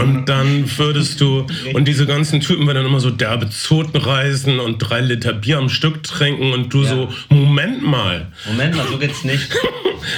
Und 0.00 0.26
dann 0.26 0.64
würdest 0.78 1.20
du, 1.20 1.46
und 1.74 1.86
diese 1.86 2.06
ganzen 2.06 2.40
Typen 2.40 2.66
werden 2.66 2.78
dann 2.78 2.86
immer 2.86 3.00
so 3.00 3.10
derbe 3.10 3.50
Zoten 3.50 3.96
reisen 3.96 4.58
und 4.58 4.78
drei 4.78 5.00
Liter 5.00 5.34
Bier 5.34 5.58
am 5.58 5.68
Stück 5.68 6.02
trinken 6.02 6.52
und 6.52 6.72
du 6.72 6.82
ja. 6.82 6.88
so, 6.88 7.12
Moment 7.28 7.82
mal. 7.82 8.28
Moment 8.46 8.74
mal, 8.74 8.86
so 8.88 8.98
geht's 8.98 9.24
nicht. 9.24 9.48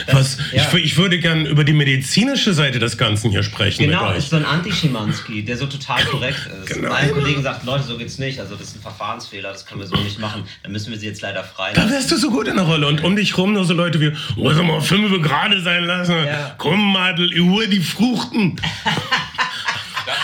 Das, 0.07 0.39
Was, 0.39 0.53
ja. 0.53 0.69
ich, 0.75 0.85
ich, 0.85 0.97
würde 0.97 1.19
gern 1.19 1.47
über 1.47 1.65
die 1.65 1.73
medizinische 1.73 2.53
Seite 2.53 2.79
des 2.79 2.99
Ganzen 2.99 3.31
hier 3.31 3.43
sprechen. 3.43 3.85
Genau, 3.87 4.13
ist 4.13 4.31
so 4.31 4.37
ein 4.37 4.45
Anti-Schimanski, 4.45 5.45
der 5.45 5.57
so 5.57 5.67
total 5.67 6.05
korrekt 6.05 6.39
ist. 6.39 6.69
Genau. 6.79 6.91
Mein 6.91 7.13
Kollegen 7.13 7.43
sagt, 7.43 7.65
Leute, 7.65 7.85
so 7.85 7.97
geht's 7.97 8.19
nicht. 8.19 8.39
Also 8.39 8.55
das 8.55 8.69
ist 8.69 8.77
ein 8.77 8.83
Verfahrensfehler, 8.83 9.51
das 9.51 9.65
können 9.65 9.81
wir 9.81 9.87
so 9.87 9.97
nicht 9.97 10.19
machen. 10.19 10.45
Dann 10.63 10.73
müssen 10.73 10.91
wir 10.91 10.99
sie 10.99 11.07
jetzt 11.07 11.23
leider 11.23 11.43
frei 11.43 11.73
Da 11.73 11.89
wärst 11.89 12.11
du 12.11 12.17
so 12.17 12.31
gut 12.31 12.47
in 12.47 12.57
der 12.57 12.67
Rolle. 12.67 12.87
Und 12.87 13.03
um 13.03 13.17
dich 13.17 13.37
rum 13.39 13.55
nur 13.55 13.65
so 13.65 13.73
Leute 13.73 14.01
wie, 14.01 14.13
oh, 14.37 14.53
sag 14.53 14.67
mal, 14.67 14.81
fünf 14.81 15.11
gerade 15.23 15.61
sein 15.63 15.85
lassen. 15.85 16.13
Ja. 16.29 16.55
Komm, 16.59 16.93
Madel, 16.93 17.39
Uhr 17.41 17.67
die 17.67 17.81
Fruchten. 17.81 18.61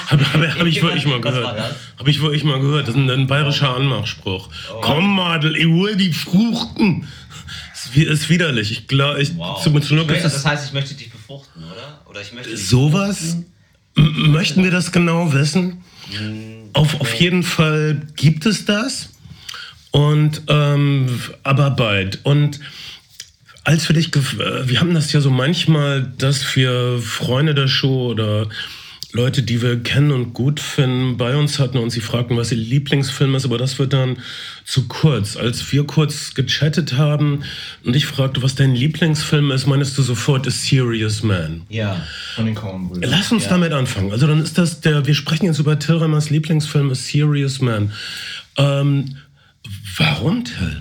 Habe 0.06 0.32
hab, 0.32 0.58
hab 0.58 0.66
ich 0.66 0.82
wirklich 0.82 1.06
mal 1.06 1.20
gehört. 1.20 1.75
Habe 1.99 2.11
ich 2.11 2.20
wirklich 2.20 2.44
mal 2.44 2.61
gehört. 2.61 2.88
Das 2.88 2.94
ist 2.94 3.00
ein, 3.00 3.11
ein 3.11 3.26
bayerischer 3.26 3.75
Anmachspruch. 3.75 4.49
Oh. 4.73 4.80
Komm, 4.80 5.14
Madel, 5.14 5.56
ich 5.56 5.96
die 5.96 6.12
Fruchten. 6.12 7.06
Das 7.73 7.94
ist 7.94 8.28
widerlich. 8.28 8.70
Ich 8.70 8.87
glaube, 8.87 9.20
ich, 9.20 9.37
wow. 9.37 9.62
zu, 9.62 9.70
zu 9.80 9.96
ich 9.96 10.06
möchte, 10.06 10.23
das 10.23 10.44
heißt, 10.44 10.66
ich 10.66 10.73
möchte 10.73 10.94
dich 10.94 11.11
befruchten, 11.11 11.62
oder? 11.64 12.00
Oder 12.06 12.20
ich 12.23 12.32
möchte 12.32 12.56
Sowas? 12.56 13.37
Möchten 13.94 14.64
wir 14.64 14.70
das 14.70 14.90
genau 14.90 15.32
wissen? 15.32 15.84
Hm, 16.11 16.70
auf, 16.73 17.00
auf 17.00 17.14
jeden 17.14 17.42
Fall 17.42 18.00
gibt 18.16 18.46
es 18.46 18.64
das. 18.64 19.11
Und 19.90 20.42
ähm, 20.49 21.20
aber 21.44 21.70
bald. 21.70 22.20
Und 22.25 22.58
als 23.64 23.88
wir 23.88 23.94
dich, 23.94 24.14
äh, 24.14 24.68
wir 24.68 24.80
haben 24.80 24.94
das 24.94 25.12
ja 25.12 25.21
so 25.21 25.30
manchmal, 25.30 26.12
dass 26.18 26.54
wir 26.54 26.99
Freunde 27.02 27.54
der 27.54 27.68
Show 27.68 28.11
oder 28.11 28.49
Leute, 29.14 29.44
die 29.44 29.62
wir 29.62 29.80
kennen 29.80 30.11
und 30.11 30.35
gut 30.35 30.59
finden, 30.59 31.16
bei 31.16 31.37
uns 31.37 31.61
hatten 31.61 31.78
und 31.78 31.90
sie 31.90 32.00
fragten, 32.00 32.37
was 32.37 32.50
ihr 32.50 32.59
Lieblingsfilm 32.59 33.37
ist, 33.37 33.44
aber 33.44 33.59
das 33.59 33.78
wird 33.78 33.92
dann 33.92 34.16
zu 34.64 34.88
kurz. 34.88 35.37
Als 35.37 35.71
wir 35.71 35.85
kurz 35.85 36.35
gechattet 36.35 36.94
haben 36.94 37.44
und 37.85 37.94
ich 37.94 38.06
fragte, 38.06 38.42
was 38.42 38.56
dein 38.56 38.75
Lieblingsfilm 38.75 39.52
ist, 39.52 39.66
meinst 39.66 39.97
du 39.97 40.02
sofort 40.02 40.49
A 40.49 40.50
Serious 40.50 41.23
Man. 41.23 41.62
Ja, 41.68 42.04
von 42.35 42.47
den 42.47 42.56
coen 42.56 42.90
Lass 43.02 43.30
uns 43.30 43.44
ja. 43.44 43.50
damit 43.50 43.73
anfangen. 43.73 44.11
Also 44.11 44.26
dann 44.26 44.42
ist 44.42 44.59
das 44.59 44.80
der, 44.80 45.06
wir 45.06 45.14
sprechen 45.14 45.47
jetzt 45.47 45.61
über 45.61 45.78
Till 45.78 45.97
Reimers 45.97 46.30
Lieblingsfilm 46.30 46.90
A 46.90 46.97
Serious 46.97 47.61
Man. 47.61 47.92
Ähm, 48.56 49.16
warum, 49.97 50.44
Till? 50.44 50.80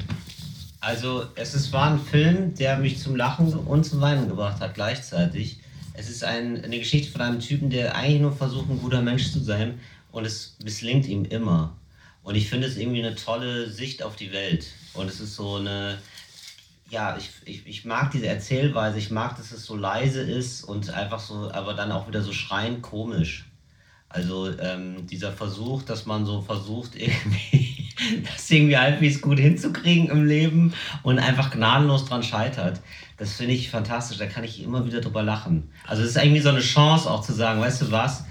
Also 0.84 1.26
es 1.36 1.54
ist, 1.54 1.72
war 1.72 1.92
ein 1.92 2.00
Film, 2.00 2.56
der 2.56 2.76
mich 2.76 3.00
zum 3.00 3.16
Lachen 3.16 3.54
und 3.54 3.86
zum 3.86 4.02
Weinen 4.02 4.28
gebracht 4.28 4.60
hat 4.60 4.74
gleichzeitig. 4.74 5.60
Es 5.94 6.10
ist 6.10 6.26
ein, 6.26 6.62
eine 6.62 6.78
Geschichte 6.78 7.10
von 7.10 7.22
einem 7.22 7.40
Typen, 7.40 7.70
der 7.70 7.96
eigentlich 7.96 8.20
nur 8.20 8.36
versucht, 8.36 8.70
ein 8.70 8.82
guter 8.82 9.02
Mensch 9.02 9.32
zu 9.32 9.40
sein 9.40 9.80
und 10.12 10.26
es 10.26 10.58
misslingt 10.62 11.08
ihm 11.08 11.24
immer. 11.24 11.78
Und 12.22 12.36
ich 12.36 12.50
finde 12.50 12.68
es 12.68 12.76
irgendwie 12.76 13.02
eine 13.02 13.16
tolle 13.16 13.70
Sicht 13.70 14.04
auf 14.04 14.18
die 14.18 14.34
Welt. 14.34 14.68
Und 14.94 15.08
es 15.08 15.22
ist 15.22 15.38
so 15.38 15.56
eine, 15.56 16.00
ja, 16.90 17.16
ich, 17.16 17.30
ich, 17.46 17.66
ich 17.66 17.86
mag 17.86 18.12
diese 18.12 18.28
Erzählweise, 18.28 18.98
ich 18.98 19.10
mag, 19.10 19.38
dass 19.38 19.54
es 19.54 19.66
so 19.66 19.78
leise 19.78 20.22
ist 20.22 20.66
und 20.66 20.90
einfach 20.90 21.22
so, 21.22 21.50
aber 21.54 21.76
dann 21.76 21.94
auch 21.94 22.10
wieder 22.10 22.22
so 22.22 22.34
schreiend 22.34 22.82
komisch. 22.82 23.46
Also 24.14 24.48
ähm, 24.60 25.08
dieser 25.08 25.32
Versuch, 25.32 25.82
dass 25.82 26.06
man 26.06 26.24
so 26.26 26.42
versucht, 26.42 26.92
irgendwie 26.96 27.90
das 28.24 28.50
irgendwie 28.50 28.78
halbwegs 28.78 29.22
gut 29.22 29.40
hinzukriegen 29.40 30.08
im 30.10 30.26
Leben 30.26 30.74
und 31.02 31.18
einfach 31.18 31.50
gnadenlos 31.52 32.06
dran 32.06 32.22
scheitert. 32.22 32.80
Das 33.18 33.34
finde 33.34 33.54
ich 33.54 33.70
fantastisch, 33.70 34.20
da 34.20 34.28
kann 34.28 34.44
ich 34.44 34.64
immer 34.64 34.86
wieder 34.86 35.02
drüber 35.02 35.24
lachen. 35.24 35.70
Also 35.88 36.04
es 36.04 36.10
ist 36.10 36.18
irgendwie 36.18 36.42
so 36.42 36.50
eine 36.50 36.60
Chance 36.60 37.10
auch 37.10 37.24
zu 37.24 37.34
sagen, 37.34 37.60
weißt 37.60 37.82
du 37.82 37.92
was, 37.92 38.26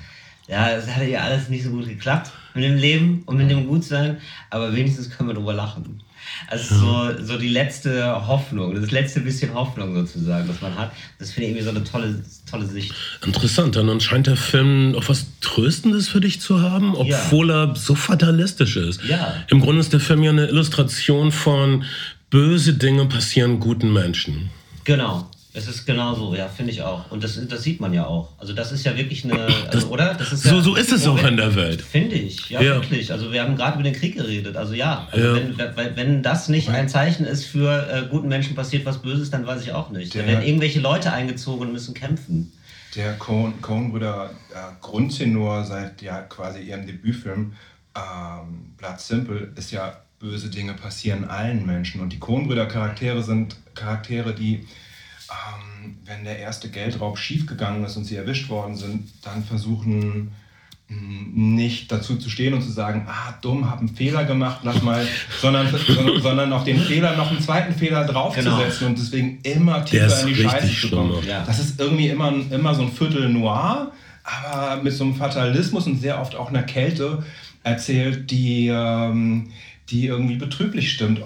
ja, 0.46 0.70
es 0.70 0.86
hat 0.86 1.06
ja 1.06 1.20
alles 1.20 1.48
nicht 1.48 1.64
so 1.64 1.70
gut 1.70 1.88
geklappt 1.88 2.30
mit 2.54 2.64
dem 2.64 2.76
Leben 2.76 3.22
und 3.26 3.36
mit 3.36 3.50
dem 3.50 3.66
Gutsein, 3.66 4.18
aber 4.50 4.74
wenigstens 4.74 5.10
können 5.10 5.30
wir 5.30 5.34
drüber 5.34 5.54
lachen. 5.54 6.01
Also 6.49 6.75
so, 6.75 7.25
so 7.25 7.38
die 7.38 7.49
letzte 7.49 8.26
Hoffnung, 8.26 8.75
das 8.75 8.90
letzte 8.90 9.20
bisschen 9.20 9.54
Hoffnung 9.54 9.94
sozusagen, 9.94 10.46
das 10.49 10.61
man 10.61 10.76
hat. 10.76 10.92
Das 11.18 11.32
finde 11.32 11.49
ich 11.49 11.56
irgendwie 11.56 11.64
so 11.64 11.70
eine 11.70 11.84
tolle, 11.84 12.22
tolle 12.50 12.66
Sicht. 12.66 12.92
Interessant, 13.25 13.76
dann 13.76 14.00
scheint 14.00 14.26
der 14.26 14.37
Film 14.37 14.94
auch 14.96 15.08
was 15.08 15.26
Tröstendes 15.40 16.08
für 16.08 16.20
dich 16.20 16.40
zu 16.40 16.61
haben, 16.61 16.94
obwohl 16.94 17.49
ja. 17.49 17.64
er 17.64 17.76
so 17.76 17.94
fatalistisch 17.94 18.76
ist. 18.76 19.02
Ja. 19.04 19.34
Im 19.49 19.61
Grunde 19.61 19.80
ist 19.80 19.92
der 19.92 20.00
Film 20.00 20.22
ja 20.22 20.30
eine 20.30 20.49
Illustration 20.49 21.32
von 21.32 21.84
böse 22.30 22.75
Dinge 22.75 23.06
passieren 23.06 23.61
guten 23.61 23.92
Menschen. 23.92 24.50
Genau. 24.84 25.28
Es 25.54 25.68
ist 25.68 25.85
genau 25.85 26.14
so, 26.14 26.35
ja, 26.35 26.49
finde 26.49 26.73
ich 26.73 26.80
auch. 26.80 27.11
Und 27.11 27.23
das, 27.23 27.38
das 27.47 27.62
sieht 27.62 27.78
man 27.78 27.92
ja 27.92 28.06
auch. 28.06 28.30
Also 28.38 28.54
das 28.54 28.73
ist 28.73 28.85
ja 28.87 28.97
wirklich 28.97 29.25
eine, 29.25 29.49
also, 29.71 29.88
oder? 29.88 30.14
Das 30.14 30.32
ist 30.32 30.44
so, 30.44 30.56
ja, 30.56 30.61
so 30.62 30.75
ist 30.76 30.92
es 30.92 31.06
auch 31.06 31.23
in 31.25 31.37
der 31.37 31.54
Welt. 31.54 31.82
Finde 31.82 32.16
ich, 32.16 32.49
ja, 32.49 32.62
ja, 32.62 32.75
wirklich. 32.76 33.12
Also 33.12 33.32
wir 33.32 33.42
haben 33.42 33.54
gerade 33.54 33.75
über 33.75 33.82
den 33.82 33.92
Krieg 33.92 34.16
geredet. 34.16 34.56
Also 34.56 34.73
ja, 34.73 35.09
also 35.11 35.37
ja. 35.37 35.42
Wenn, 35.76 35.97
wenn 35.97 36.23
das 36.23 36.49
nicht 36.49 36.71
ein 36.71 36.88
Zeichen 36.88 37.26
ist 37.26 37.44
für 37.44 37.87
äh, 37.87 38.09
guten 38.09 38.28
Menschen 38.28 38.54
passiert 38.54 38.87
was 38.87 39.02
Böses, 39.02 39.30
dann 39.30 39.47
weiß 39.47 39.62
ich 39.62 39.73
auch 39.73 39.90
nicht. 39.90 40.14
Der, 40.14 40.23
da 40.23 40.28
werden 40.28 40.44
irgendwelche 40.44 40.80
Leute 40.80 41.12
eingezogen 41.12 41.66
und 41.66 41.73
müssen 41.73 41.92
kämpfen. 41.92 42.52
Der 42.97 43.14
Coen-Brüder 43.14 44.30
äh, 44.52 44.56
Grundtenor 44.80 45.64
seit 45.64 46.00
ja 46.00 46.23
quasi 46.23 46.61
ihrem 46.61 46.87
Debütfilm 46.87 47.52
ähm, 47.94 48.73
Blood 48.78 49.00
Simple 49.00 49.52
ist 49.56 49.71
ja 49.71 49.99
böse 50.18 50.49
Dinge 50.49 50.75
passieren 50.75 51.25
allen 51.25 51.66
Menschen. 51.66 52.00
Und 52.00 52.12
die 52.12 52.18
Coen-Brüder 52.18 52.66
Charaktere 52.66 53.23
sind 53.23 53.56
Charaktere, 53.75 54.35
die 54.35 54.66
ähm, 55.32 55.96
wenn 56.04 56.24
der 56.24 56.38
erste 56.38 56.68
Geldraub 56.68 57.18
schiefgegangen 57.18 57.84
ist 57.84 57.96
und 57.96 58.04
sie 58.04 58.16
erwischt 58.16 58.48
worden 58.48 58.76
sind, 58.76 59.08
dann 59.22 59.44
versuchen 59.44 60.32
mm, 60.88 61.54
nicht 61.54 61.90
dazu 61.90 62.16
zu 62.16 62.30
stehen 62.30 62.54
und 62.54 62.62
zu 62.62 62.70
sagen, 62.70 63.06
ah, 63.08 63.34
dumm, 63.40 63.70
hab 63.70 63.80
einen 63.80 63.88
Fehler 63.88 64.24
gemacht, 64.24 64.60
lass 64.62 64.82
mal, 64.82 65.06
sondern, 65.40 65.68
sondern 66.20 66.52
auf 66.52 66.64
den 66.64 66.78
Fehler 66.78 67.16
noch 67.16 67.30
einen 67.30 67.40
zweiten 67.40 67.74
Fehler 67.74 68.04
draufzusetzen 68.04 68.78
genau. 68.78 68.90
und 68.90 68.98
deswegen 68.98 69.40
immer 69.42 69.84
tiefer 69.84 70.20
in 70.22 70.26
die 70.28 70.34
Scheiße 70.36 70.80
zu 70.80 70.90
kommen. 70.90 71.26
Ja. 71.26 71.44
Das 71.44 71.58
ist 71.58 71.80
irgendwie 71.80 72.08
immer, 72.08 72.32
immer 72.50 72.74
so 72.74 72.82
ein 72.82 72.92
Viertel 72.92 73.28
noir, 73.28 73.92
aber 74.24 74.82
mit 74.82 74.92
so 74.92 75.04
einem 75.04 75.14
Fatalismus 75.14 75.86
und 75.86 76.00
sehr 76.00 76.20
oft 76.20 76.34
auch 76.36 76.48
einer 76.48 76.62
Kälte 76.62 77.24
erzählt, 77.64 78.30
die, 78.30 78.68
ähm, 78.68 79.50
die 79.90 80.06
irgendwie 80.06 80.36
betrüblich 80.36 80.92
stimmt. 80.92 81.20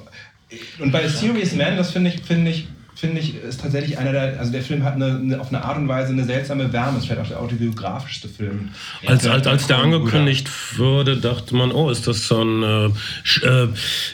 Und 0.79 0.93
bei 0.93 1.09
Serious 1.09 1.55
Man, 1.55 1.77
das 1.77 1.91
finde 1.91 2.11
ich, 2.11 2.21
finde 2.21 2.51
ich, 2.51 2.69
finde 2.97 3.21
ich, 3.21 3.35
ist 3.37 3.61
tatsächlich 3.61 3.99
einer 3.99 4.11
der, 4.11 4.41
also 4.41 4.51
der 4.51 4.63
Film 4.63 4.83
hat 4.83 4.95
eine, 4.95 5.19
eine, 5.19 5.39
auf 5.39 5.49
eine 5.49 5.63
Art 5.63 5.77
und 5.77 5.87
Weise 5.87 6.13
eine 6.13 6.25
seltsame 6.25 6.73
Wärme. 6.73 6.97
Es 6.97 7.05
ist 7.05 7.11
vielleicht 7.11 7.23
auch 7.23 7.29
der 7.29 7.41
autobiografischste 7.41 8.27
Film. 8.27 8.71
Als, 9.07 9.27
als, 9.27 9.47
als 9.47 9.67
der 9.67 9.79
angekündigt 9.79 10.49
wurde, 10.79 11.19
dachte 11.19 11.55
man, 11.55 11.73
oh, 11.73 11.91
ist 11.91 12.07
das 12.07 12.27
so 12.27 12.43
ein, 12.43 12.63
äh, 12.63 12.87
äh, 13.47 13.69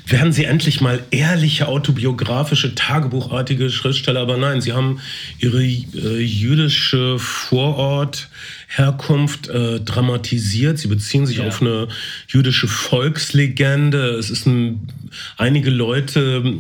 werden 0.07 0.33
sie 0.33 0.45
endlich 0.45 0.81
mal 0.81 1.01
ehrliche, 1.13 1.69
autobiografische, 1.69 2.75
tagebuchartige 2.75 3.71
Schriftsteller? 3.71 4.21
Aber 4.21 4.37
nein, 4.37 4.61
sie 4.61 4.73
haben 4.73 4.99
ihre 5.39 5.63
äh, 5.63 6.21
jüdische 6.21 7.21
Vorort 7.21 8.29
Herkunft 8.67 9.49
äh, 9.49 9.79
dramatisiert. 9.79 10.79
Sie 10.79 10.89
beziehen 10.89 11.27
sich 11.27 11.37
ja. 11.37 11.47
auf 11.47 11.61
eine 11.61 11.87
jüdische 12.27 12.67
Volkslegende. 12.67 14.15
Es 14.15 14.29
ist 14.29 14.47
ein, 14.47 14.89
einige 15.37 15.71
Leute 15.71 16.59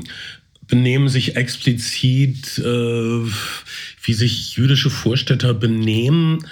benehmen 0.72 1.10
sich 1.10 1.36
explizit, 1.36 2.56
äh, 2.56 2.62
wie 2.64 4.14
sich 4.14 4.56
jüdische 4.56 4.88
Vorstädter 4.88 5.52
benehmen. 5.52 6.46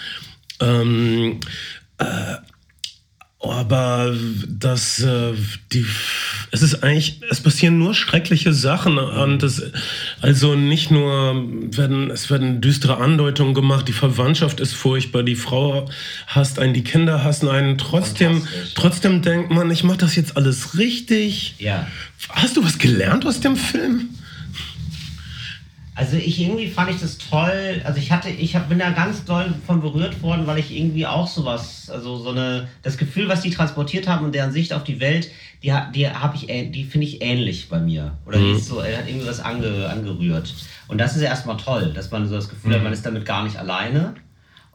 Ähm, 0.61 1.41
äh, 1.97 2.35
aber 3.43 4.15
das, 4.47 5.01
äh, 5.01 5.33
die, 5.73 5.87
es 6.51 6.61
ist 6.61 6.83
eigentlich, 6.83 7.21
es 7.31 7.41
passieren 7.41 7.79
nur 7.79 7.95
schreckliche 7.95 8.53
Sachen 8.53 8.99
und 8.99 9.43
es, 9.43 9.63
also 10.21 10.55
nicht 10.55 10.91
nur 10.91 11.35
werden, 11.75 12.11
es 12.11 12.31
werden 12.31 12.61
düstere 12.61 12.99
Andeutungen 12.99 13.55
gemacht, 13.55 13.89
die 13.89 13.95
Verwandtschaft 13.95 14.61
ist 14.61 14.75
furchtbar, 14.75 15.23
die 15.23 15.37
Frau 15.37 15.89
hasst 16.27 16.59
einen, 16.59 16.75
die 16.75 16.85
Kinder 16.85 17.25
hassen 17.25 17.49
einen, 17.49 17.79
trotzdem, 17.79 18.47
trotzdem 18.75 19.23
denkt 19.23 19.51
man, 19.51 19.71
ich 19.71 19.85
mache 19.85 19.99
das 19.99 20.17
jetzt 20.17 20.37
alles 20.37 20.77
richtig. 20.77 21.55
Ja. 21.59 21.87
Hast 22.29 22.59
du 22.59 22.65
was 22.65 22.79
gelernt 22.79 23.25
aus 23.25 23.41
dem 23.41 23.57
Film? 23.57 24.11
Also 26.01 26.17
ich 26.17 26.41
irgendwie 26.41 26.67
fand 26.67 26.91
ich 26.91 26.99
das 26.99 27.19
toll. 27.19 27.83
Also 27.85 27.99
ich 27.99 28.11
hatte, 28.11 28.31
ich 28.31 28.57
hab, 28.57 28.71
bin 28.71 28.79
da 28.79 28.89
ganz 28.89 29.27
doll 29.27 29.53
von 29.67 29.83
berührt 29.83 30.23
worden, 30.23 30.47
weil 30.47 30.59
ich 30.59 30.75
irgendwie 30.75 31.07
auch 31.07 31.29
sowas, 31.29 31.91
also 31.91 32.17
so 32.17 32.31
eine, 32.31 32.69
das 32.83 32.97
Gefühl, 32.97 33.29
was 33.29 33.43
die 33.43 33.51
transportiert 33.51 34.09
haben 34.09 34.25
und 34.25 34.35
deren 34.35 34.51
Sicht 34.51 34.73
auf 34.73 34.83
die 34.83 34.99
Welt, 34.99 35.31
die, 35.63 35.75
die 35.95 36.09
habe 36.09 36.37
ich, 36.37 36.47
die 36.47 36.85
finde 36.85 37.07
ich 37.07 37.21
ähnlich 37.21 37.69
bei 37.69 37.81
mir. 37.81 38.17
Oder 38.25 38.39
mhm. 38.39 38.45
die 38.45 38.51
ist 38.53 38.69
so, 38.69 38.81
er 38.81 38.97
hat 38.97 39.09
irgendwie 39.09 39.27
was 39.27 39.41
ange, 39.41 39.91
angerührt. 39.91 40.55
Und 40.89 40.97
das 40.97 41.17
ist 41.17 41.21
ja 41.21 41.29
erstmal 41.29 41.59
toll, 41.59 41.93
dass 41.93 42.11
man 42.11 42.27
so 42.27 42.35
das 42.35 42.49
Gefühl 42.49 42.71
mhm. 42.71 42.77
hat, 42.77 42.83
man 42.85 42.93
ist 42.95 43.05
damit 43.05 43.27
gar 43.27 43.45
nicht 43.45 43.59
alleine. 43.59 44.15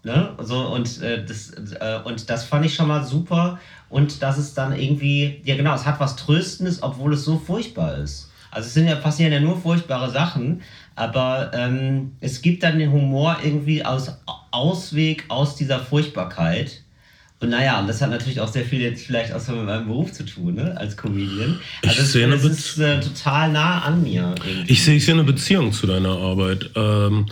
Ne? 0.04 0.30
So, 0.44 0.60
und, 0.68 1.02
äh, 1.02 1.26
das, 1.26 1.54
äh, 1.54 2.02
und 2.04 2.30
das 2.30 2.44
fand 2.44 2.68
ich 2.68 2.76
schon 2.76 2.88
mal 2.88 3.04
super. 3.04 3.58
Und 3.90 4.22
dass 4.22 4.38
es 4.38 4.54
dann 4.54 4.78
irgendwie, 4.80 5.42
ja 5.44 5.56
genau, 5.56 5.74
es 5.74 5.88
hat 5.88 6.00
was 6.00 6.18
Tröstendes, 6.18 6.84
obwohl 6.84 7.16
es 7.16 7.26
so 7.26 7.40
furchtbar 7.40 7.98
ist. 7.98 8.30
Also 8.56 8.68
es 8.68 8.74
sind 8.74 8.88
ja, 8.88 8.96
passieren 8.96 9.34
ja 9.34 9.42
nur 9.42 9.60
furchtbare 9.60 10.10
Sachen, 10.10 10.62
aber 10.96 11.52
ähm, 11.54 12.14
es 12.22 12.42
gibt 12.42 12.64
dann 12.64 12.80
den 12.80 12.92
Humor 12.92 13.38
irgendwie 13.44 13.84
als 13.84 14.12
Ausweg 14.52 15.26
aus 15.28 15.56
dieser 15.56 15.80
Furchtbarkeit. 15.80 16.82
Und 17.42 17.50
naja, 17.50 17.80
und 17.82 17.88
das 17.88 18.02
hat 18.02 18.10
natürlich 18.10 18.40
auch 18.40 18.48
sehr 18.48 18.64
viel 18.64 18.82
jetzt 18.82 19.06
vielleicht 19.06 19.34
auch 19.34 19.42
so 19.42 19.52
mit 19.52 19.66
meinem 19.66 19.88
Beruf 19.88 20.14
zu 20.14 20.26
tun, 20.26 20.56
ne, 20.56 20.76
als 20.78 20.96
Comedian. 20.96 21.60
Also 21.86 22.02
ich 22.02 22.08
sehe 22.08 22.28
das 22.30 22.44
ist 22.46 22.80
äh, 22.80 23.02
total 23.02 23.52
nah 23.52 23.82
an 23.82 24.02
mir. 24.04 24.34
Irgendwie. 24.46 24.72
Ich 24.72 24.84
sehe 24.84 24.96
ich 24.96 25.06
seh 25.06 25.12
eine 25.12 25.26
Beziehung 25.26 25.74
zu 25.74 25.86
deiner 25.86 26.18
Arbeit. 26.18 26.70
Ähm, 26.76 27.26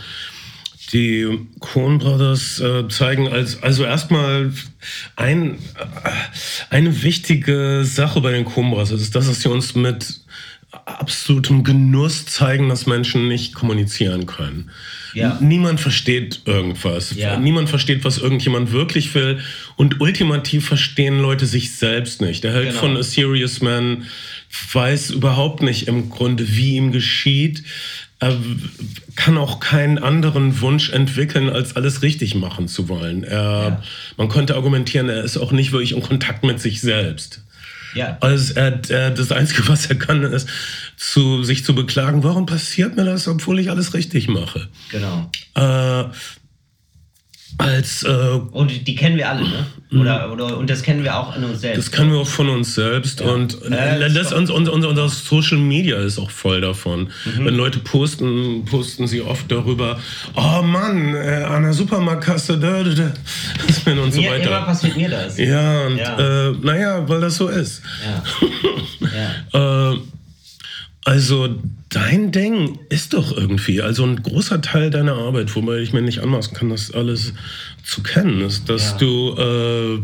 die 0.91 1.47
Coen 1.59 1.97
Brothers 1.97 2.59
äh, 2.59 2.87
zeigen 2.89 3.27
als, 3.27 3.63
also 3.63 3.85
erstmal 3.85 4.51
ein, 5.15 5.55
äh, 5.55 5.55
eine 6.69 7.01
wichtige 7.01 7.83
Sache 7.83 8.21
bei 8.21 8.31
den 8.31 8.45
Coen 8.45 8.69
Brothers 8.69 8.91
ist 8.91 9.15
das, 9.15 9.27
dass 9.27 9.41
sie 9.41 9.49
uns 9.49 9.73
mit 9.73 10.19
absolutem 10.85 11.63
Genuss 11.63 12.25
zeigen, 12.25 12.69
dass 12.69 12.85
Menschen 12.85 13.27
nicht 13.27 13.53
kommunizieren 13.53 14.25
können. 14.25 14.71
Ja. 15.13 15.37
Niemand 15.39 15.79
versteht 15.79 16.41
irgendwas. 16.45 17.15
Ja. 17.15 17.37
Niemand 17.37 17.69
versteht, 17.69 18.03
was 18.03 18.17
irgendjemand 18.17 18.71
wirklich 18.71 19.13
will. 19.13 19.39
Und 19.75 20.01
ultimativ 20.01 20.65
verstehen 20.65 21.19
Leute 21.19 21.45
sich 21.45 21.75
selbst 21.75 22.21
nicht. 22.21 22.43
Der 22.43 22.53
Held 22.53 22.69
genau. 22.69 22.79
von 22.79 22.97
A 22.97 23.03
Serious 23.03 23.61
Man 23.61 24.05
weiß 24.73 25.11
überhaupt 25.11 25.61
nicht 25.61 25.87
im 25.87 26.09
Grunde, 26.09 26.55
wie 26.55 26.75
ihm 26.75 26.91
geschieht. 26.91 27.63
Er 28.19 28.35
kann 29.15 29.37
auch 29.37 29.59
keinen 29.59 29.97
anderen 29.97 30.61
Wunsch 30.61 30.89
entwickeln, 30.89 31.49
als 31.49 31.75
alles 31.75 32.01
richtig 32.01 32.35
machen 32.35 32.67
zu 32.67 32.87
wollen. 32.89 33.23
Er, 33.23 33.39
ja. 33.39 33.83
Man 34.17 34.29
könnte 34.29 34.55
argumentieren, 34.55 35.09
er 35.09 35.23
ist 35.23 35.37
auch 35.37 35.51
nicht 35.51 35.71
wirklich 35.71 35.91
in 35.91 36.01
Kontakt 36.01 36.43
mit 36.43 36.59
sich 36.59 36.81
selbst. 36.81 37.41
Ja. 37.93 38.17
Also 38.21 38.53
er, 38.55 38.79
er, 38.89 39.11
das 39.11 39.31
Einzige, 39.31 39.67
was 39.67 39.87
er 39.87 39.95
kann, 39.95 40.23
ist, 40.23 40.47
zu, 40.97 41.43
sich 41.43 41.63
zu 41.63 41.75
beklagen, 41.75 42.23
warum 42.23 42.45
passiert 42.45 42.95
mir 42.95 43.05
das, 43.05 43.27
obwohl 43.27 43.59
ich 43.59 43.69
alles 43.69 43.93
richtig 43.93 44.27
mache. 44.27 44.67
Genau. 44.91 45.29
Äh, 45.55 46.05
als, 47.57 48.03
äh, 48.03 48.09
und 48.51 48.87
die 48.87 48.95
kennen 48.95 49.17
wir 49.17 49.29
alle, 49.29 49.43
ne? 49.43 49.65
Mhm. 49.89 50.01
Oder, 50.01 50.31
oder, 50.31 50.57
und 50.57 50.69
das 50.69 50.81
kennen 50.81 51.03
wir 51.03 51.15
auch 51.15 51.35
in 51.35 51.43
uns 51.43 51.61
selbst. 51.61 51.77
Das 51.77 51.91
kennen 51.91 52.11
wir 52.11 52.19
auch 52.19 52.27
von 52.27 52.49
uns 52.49 52.73
selbst. 52.73 53.19
Ja. 53.19 53.27
Und 53.27 53.61
äh, 53.63 53.99
das, 53.99 54.29
das 54.29 54.49
unser, 54.49 54.73
unser, 54.73 55.09
Social 55.09 55.59
Media 55.59 55.97
ist 55.99 56.17
auch 56.17 56.31
voll 56.31 56.61
davon. 56.61 57.09
Mhm. 57.25 57.45
Wenn 57.45 57.55
Leute 57.55 57.79
posten, 57.79 58.65
posten 58.65 59.07
sie 59.07 59.21
oft 59.21 59.51
darüber, 59.51 59.99
oh 60.35 60.61
Mann, 60.63 61.13
äh, 61.13 61.43
an 61.43 61.63
der 61.63 61.73
Supermarktkasse, 61.73 62.57
da, 62.57 62.83
da, 62.83 62.89
da. 62.89 63.91
und 64.01 64.11
so 64.11 64.21
mir, 64.21 64.31
weiter. 64.31 64.47
Immer 64.47 64.65
passiert 64.65 64.97
mir 64.97 65.09
das. 65.09 65.37
Ja, 65.37 65.85
und 65.85 65.97
ja. 65.97 66.49
Äh, 66.49 66.53
naja, 66.61 67.07
weil 67.07 67.21
das 67.21 67.35
so 67.35 67.49
ist. 67.49 67.81
Ja. 68.03 68.23
ja. 69.53 69.93
Also 71.05 71.49
dein 71.89 72.31
Ding 72.31 72.79
ist 72.89 73.13
doch 73.13 73.35
irgendwie, 73.35 73.81
also 73.81 74.05
ein 74.05 74.23
großer 74.23 74.61
Teil 74.61 74.89
deiner 74.89 75.15
Arbeit, 75.15 75.53
wobei 75.55 75.79
ich 75.79 75.93
mir 75.93 76.01
nicht 76.01 76.19
anmaßen 76.19 76.55
kann, 76.55 76.69
das 76.69 76.91
alles 76.91 77.33
zu 77.83 78.03
kennen, 78.03 78.41
ist, 78.41 78.69
dass 78.69 78.91
ja. 78.91 78.97
du 78.97 79.35
äh, 79.37 80.01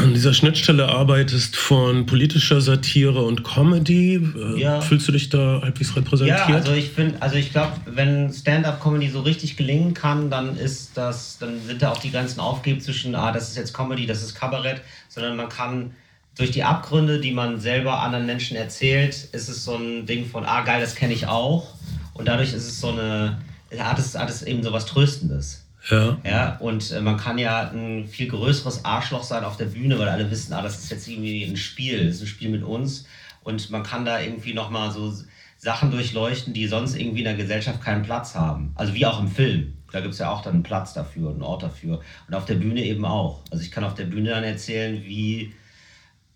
an 0.00 0.14
dieser 0.14 0.32
Schnittstelle 0.32 0.88
arbeitest 0.88 1.56
von 1.56 2.06
politischer 2.06 2.62
Satire 2.62 3.22
und 3.22 3.44
Comedy. 3.44 4.14
Äh, 4.14 4.58
ja. 4.58 4.80
Fühlst 4.80 5.06
du 5.08 5.12
dich 5.12 5.28
da 5.28 5.60
halbwegs 5.62 5.94
repräsentiert? 5.94 6.38
Ja, 6.48 6.54
also 6.54 6.72
ich 6.72 6.88
finde, 6.88 7.20
also 7.20 7.36
ich 7.36 7.52
glaube, 7.52 7.72
wenn 7.86 8.32
Stand-up-Comedy 8.32 9.10
so 9.10 9.20
richtig 9.20 9.58
gelingen 9.58 9.92
kann, 9.92 10.30
dann 10.30 10.56
ist 10.56 10.96
das, 10.96 11.36
dann 11.38 11.60
sind 11.66 11.82
da 11.82 11.92
auch 11.92 11.98
die 11.98 12.10
Grenzen 12.10 12.40
aufgegeben 12.40 12.80
zwischen, 12.80 13.14
ah, 13.14 13.32
das 13.32 13.50
ist 13.50 13.56
jetzt 13.56 13.74
Comedy, 13.74 14.06
das 14.06 14.22
ist 14.22 14.34
Kabarett, 14.34 14.80
sondern 15.08 15.36
man 15.36 15.50
kann 15.50 15.90
durch 16.36 16.50
die 16.50 16.64
Abgründe, 16.64 17.20
die 17.20 17.32
man 17.32 17.60
selber 17.60 18.00
anderen 18.00 18.26
Menschen 18.26 18.56
erzählt, 18.56 19.14
ist 19.32 19.48
es 19.48 19.64
so 19.64 19.76
ein 19.76 20.06
Ding 20.06 20.26
von, 20.26 20.44
ah 20.44 20.62
geil, 20.62 20.80
das 20.80 20.94
kenne 20.94 21.12
ich 21.12 21.26
auch. 21.26 21.74
Und 22.14 22.28
dadurch 22.28 22.52
ist 22.52 22.66
es 22.66 22.80
so 22.80 22.88
eine, 22.88 23.38
hat 23.78 23.98
es, 23.98 24.16
hat 24.16 24.30
es 24.30 24.42
eben 24.42 24.62
so 24.62 24.72
was 24.72 24.86
Tröstendes. 24.86 25.66
Ja. 25.90 26.18
Ja, 26.24 26.56
und 26.58 26.90
äh, 26.90 27.00
man 27.00 27.16
kann 27.16 27.38
ja 27.38 27.70
ein 27.70 28.06
viel 28.06 28.28
größeres 28.28 28.84
Arschloch 28.84 29.22
sein 29.22 29.44
auf 29.44 29.56
der 29.56 29.66
Bühne, 29.66 29.98
weil 29.98 30.08
alle 30.08 30.30
wissen, 30.30 30.52
ah, 30.52 30.62
das 30.62 30.78
ist 30.78 30.90
jetzt 30.90 31.08
irgendwie 31.08 31.44
ein 31.44 31.56
Spiel, 31.56 32.06
das 32.06 32.16
ist 32.16 32.22
ein 32.22 32.26
Spiel 32.26 32.50
mit 32.50 32.62
uns. 32.62 33.06
Und 33.42 33.70
man 33.70 33.82
kann 33.82 34.04
da 34.04 34.20
irgendwie 34.20 34.52
nochmal 34.52 34.90
so 34.90 35.12
Sachen 35.56 35.90
durchleuchten, 35.90 36.52
die 36.52 36.66
sonst 36.66 36.94
irgendwie 36.94 37.20
in 37.20 37.24
der 37.24 37.34
Gesellschaft 37.34 37.82
keinen 37.82 38.02
Platz 38.02 38.34
haben. 38.34 38.72
Also 38.76 38.94
wie 38.94 39.06
auch 39.06 39.20
im 39.20 39.28
Film. 39.28 39.74
Da 39.92 40.00
gibt 40.00 40.12
es 40.12 40.20
ja 40.20 40.30
auch 40.30 40.42
dann 40.42 40.54
einen 40.54 40.62
Platz 40.62 40.92
dafür, 40.92 41.30
einen 41.30 41.42
Ort 41.42 41.62
dafür. 41.62 42.00
Und 42.28 42.34
auf 42.34 42.44
der 42.44 42.54
Bühne 42.54 42.84
eben 42.84 43.04
auch. 43.04 43.42
Also 43.50 43.64
ich 43.64 43.70
kann 43.70 43.84
auf 43.84 43.94
der 43.94 44.04
Bühne 44.04 44.30
dann 44.30 44.44
erzählen, 44.44 45.02
wie 45.02 45.52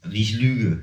wie 0.08 0.22
ich 0.22 0.34
lüge. 0.34 0.82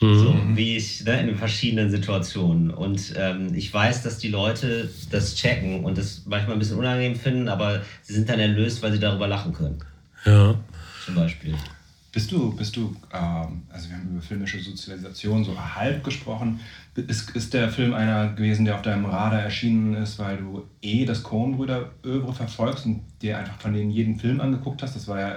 Mhm. 0.00 0.18
So, 0.18 0.34
wie 0.54 0.76
ich 0.76 1.04
ne, 1.04 1.28
in 1.28 1.36
verschiedenen 1.36 1.90
Situationen. 1.90 2.70
Und 2.70 3.12
ähm, 3.16 3.54
ich 3.54 3.72
weiß, 3.72 4.02
dass 4.02 4.18
die 4.18 4.28
Leute 4.28 4.88
das 5.10 5.34
checken 5.34 5.84
und 5.84 5.98
das 5.98 6.22
manchmal 6.26 6.54
ein 6.54 6.58
bisschen 6.58 6.78
unangenehm 6.78 7.16
finden, 7.16 7.48
aber 7.48 7.82
sie 8.02 8.14
sind 8.14 8.28
dann 8.28 8.40
erlöst, 8.40 8.82
weil 8.82 8.92
sie 8.92 8.98
darüber 8.98 9.28
lachen 9.28 9.52
können. 9.52 9.78
Ja. 10.24 10.54
Zum 11.04 11.14
Beispiel. 11.14 11.54
Bist 12.12 12.32
du, 12.32 12.52
bist 12.56 12.74
du, 12.76 12.96
ähm, 13.12 13.62
also 13.70 13.88
wir 13.88 13.96
haben 13.96 14.10
über 14.10 14.22
filmische 14.22 14.58
Sozialisation 14.58 15.44
so 15.44 15.56
halb 15.56 16.02
gesprochen. 16.02 16.58
Ist, 16.96 17.30
ist 17.36 17.54
der 17.54 17.68
Film 17.68 17.94
einer 17.94 18.32
gewesen, 18.32 18.64
der 18.64 18.74
auf 18.74 18.82
deinem 18.82 19.04
Radar 19.04 19.42
erschienen 19.42 19.94
ist, 19.94 20.18
weil 20.18 20.38
du 20.38 20.64
eh 20.82 21.04
das 21.04 21.22
Coen-Brüder-Övre 21.22 22.32
verfolgst 22.32 22.86
und 22.86 23.02
dir 23.22 23.38
einfach 23.38 23.60
von 23.60 23.74
denen 23.74 23.90
jeden 23.90 24.18
Film 24.18 24.40
angeguckt 24.40 24.82
hast? 24.82 24.96
Das 24.96 25.06
war 25.06 25.20
ja 25.20 25.36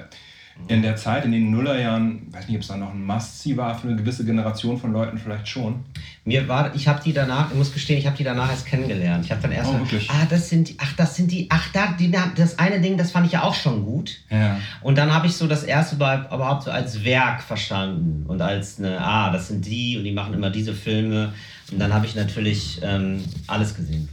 in 0.68 0.82
der 0.82 0.96
Zeit, 0.96 1.26
in 1.26 1.32
den 1.32 1.52
Nullerjahren, 1.52 2.28
weiß 2.32 2.48
nicht, 2.48 2.56
ob 2.56 2.62
es 2.62 2.68
da 2.68 2.78
noch 2.78 2.92
ein 2.92 3.04
Must-See 3.06 3.58
war 3.58 3.78
für 3.78 3.88
eine 3.88 3.98
gewisse 3.98 4.24
Generation 4.24 4.78
von 4.78 4.94
Leuten 4.94 5.18
vielleicht 5.18 5.48
schon. 5.48 5.84
Mir 6.26 6.48
war, 6.48 6.74
ich 6.74 6.88
habe 6.88 7.02
die 7.04 7.12
danach, 7.12 7.52
ich 7.52 7.58
muss 7.58 7.74
gestehen, 7.74 7.98
ich 7.98 8.06
habe 8.06 8.16
die 8.16 8.24
danach 8.24 8.50
erst 8.50 8.66
kennengelernt. 8.66 9.26
Ich 9.26 9.32
habe 9.32 9.42
dann 9.42 9.52
erst 9.52 9.72
oh, 9.72 9.74
mal, 9.74 9.88
ah, 10.08 10.26
das 10.30 10.50
sind 10.50 10.70
die, 10.70 10.76
ach, 10.78 10.94
das 10.96 11.16
sind 11.16 11.32
die, 11.32 11.48
ach, 11.50 11.70
da, 11.74 11.96
die, 12.00 12.12
das 12.36 12.60
eine 12.60 12.80
Ding, 12.80 12.98
das 12.98 13.12
fand 13.12 13.26
ich 13.26 13.34
ja 13.34 13.44
auch 13.44 13.56
schon 13.56 13.84
gut. 13.84 14.20
Ja. 14.30 14.58
Und 14.82 14.98
dann 14.98 15.13
habe 15.13 15.28
ich 15.28 15.36
so 15.36 15.48
das 15.48 15.63
erste 15.63 15.98
Mal 15.98 16.28
überhaupt 16.34 16.63
so 16.63 16.72
als 16.72 17.04
Werk 17.04 17.42
verstanden 17.42 18.26
und 18.28 18.42
als 18.42 18.80
eine, 18.80 19.02
ah, 19.02 19.32
das 19.32 19.50
sind 19.50 19.66
die 19.66 19.98
und 19.98 20.06
die 20.06 20.13
machen 20.13 20.34
immer 20.34 20.50
diese 20.50 20.74
Filme. 20.74 21.34
Und 21.72 21.80
dann 21.80 21.94
habe 21.94 22.06
ich 22.06 22.16
natürlich 22.16 22.80
ähm, 22.84 23.22
alles 23.48 23.76
gesehen 23.76 24.08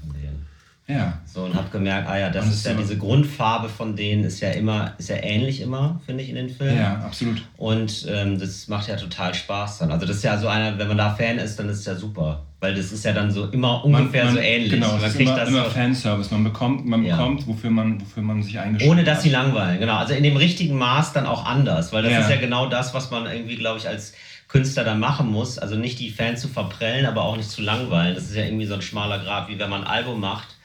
ja. 0.91 1.19
So 1.25 1.45
und 1.45 1.55
habe 1.55 1.69
gemerkt, 1.71 2.09
ah 2.09 2.19
ja, 2.19 2.31
das 2.31 2.49
ist 2.49 2.67
ja 2.67 2.75
diese 2.75 2.97
Grundfarbe 2.97 3.69
von 3.69 3.97
denen 3.97 4.25
ist 4.25 4.41
ja 4.41 4.51
immer, 4.51 4.95
ist 4.99 5.09
ja 5.09 5.17
ähnlich 5.23 5.61
immer, 5.61 6.01
finde 6.05 6.23
ich, 6.23 6.31
in 6.31 6.37
den 6.37 6.49
Filmen. 6.49 6.77
Ja, 6.77 7.03
absolut. 7.05 7.43
Und 7.57 8.07
ähm, 8.09 8.39
das 8.39 8.69
macht 8.69 8.89
ja 8.89 8.97
total 8.97 9.35
Spaß 9.35 9.79
dann. 9.79 9.91
Also 9.91 10.07
das 10.07 10.17
ist 10.17 10.25
ja 10.25 10.39
so 10.39 10.49
einer, 10.49 10.79
wenn 10.79 10.89
man 10.89 10.99
da 10.99 11.15
Fan 11.15 11.39
ist, 11.39 11.59
dann 11.59 11.69
ist 11.69 11.81
es 11.81 11.87
ja 11.87 11.95
super. 11.95 12.45
Weil 12.61 12.75
das 12.75 12.93
ist 12.93 13.05
ja 13.07 13.13
dann 13.13 13.31
so 13.31 13.47
immer 13.47 13.83
ungefähr 13.85 14.25
man, 14.25 14.35
man, 14.35 14.43
so 14.43 14.49
ähnlich. 14.49 14.71
Genau, 14.73 14.93
man 14.93 15.01
kriegt 15.01 15.21
immer, 15.21 15.37
das 15.37 15.49
immer 15.49 15.65
Fanservice. 15.65 16.31
Man 16.31 16.45
bekommt, 16.45 16.85
man 16.85 17.03
ja. 17.05 17.17
bekommt, 17.17 17.47
wofür 17.47 17.71
man, 17.71 18.01
wofür 18.01 18.23
man 18.23 18.43
sich 18.43 18.59
eingeschränkt 18.59 18.93
Ohne 18.93 19.05
dass 19.05 19.23
sie 19.23 19.31
langweilen, 19.31 19.81
genau. 19.81 19.97
Also 19.97 20.13
in 20.13 20.23
dem 20.23 20.37
richtigen 20.37 20.77
Maß 20.77 21.15
dann 21.15 21.25
auch 21.25 21.47
anders. 21.47 21.93
Weil 21.93 22.03
das 22.03 22.13
ja. 22.13 22.21
ist 22.21 22.31
ja 22.31 22.37
genau 22.37 22.69
das, 22.69 22.93
was 22.93 23.11
man 23.11 23.25
irgendwie, 23.27 23.57
glaube 23.57 23.79
ich, 23.79 23.89
als 23.89 24.13
Künstler 24.49 24.85
dann 24.85 25.01
machen 25.01 25.31
muss. 25.31 25.59
Also 25.59 25.77
nicht 25.77 25.99
die 26.01 26.11
Fans 26.11 26.43
zu 26.43 26.49
verprellen, 26.49 27.07
aber 27.07 27.23
auch 27.23 27.37
nicht 27.37 27.51
zu 27.51 27.63
langweilen. 27.63 28.15
Das 28.15 28.25
ist 28.25 28.37
ja 28.37 28.45
irgendwie 28.45 28.67
so 28.67 28.75
ein 28.75 28.83
schmaler 28.83 29.21
Grad, 29.21 29.49
wie 29.49 29.59
wenn 29.59 29.71
man 29.71 29.85
ein 29.85 29.87
Album 29.87 30.21
macht 30.21 30.57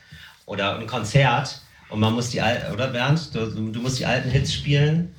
oder 0.45 0.77
ein 0.77 0.87
Konzert 0.87 1.61
und 1.89 1.99
man 1.99 2.13
muss 2.13 2.29
die 2.29 2.41
alten, 2.41 2.73
oder 2.73 2.87
Bernd? 2.87 3.33
Du, 3.33 3.45
du 3.71 3.79
musst 3.79 3.99
die 3.99 4.05
alten 4.05 4.29
Hits 4.29 4.53
spielen. 4.53 5.15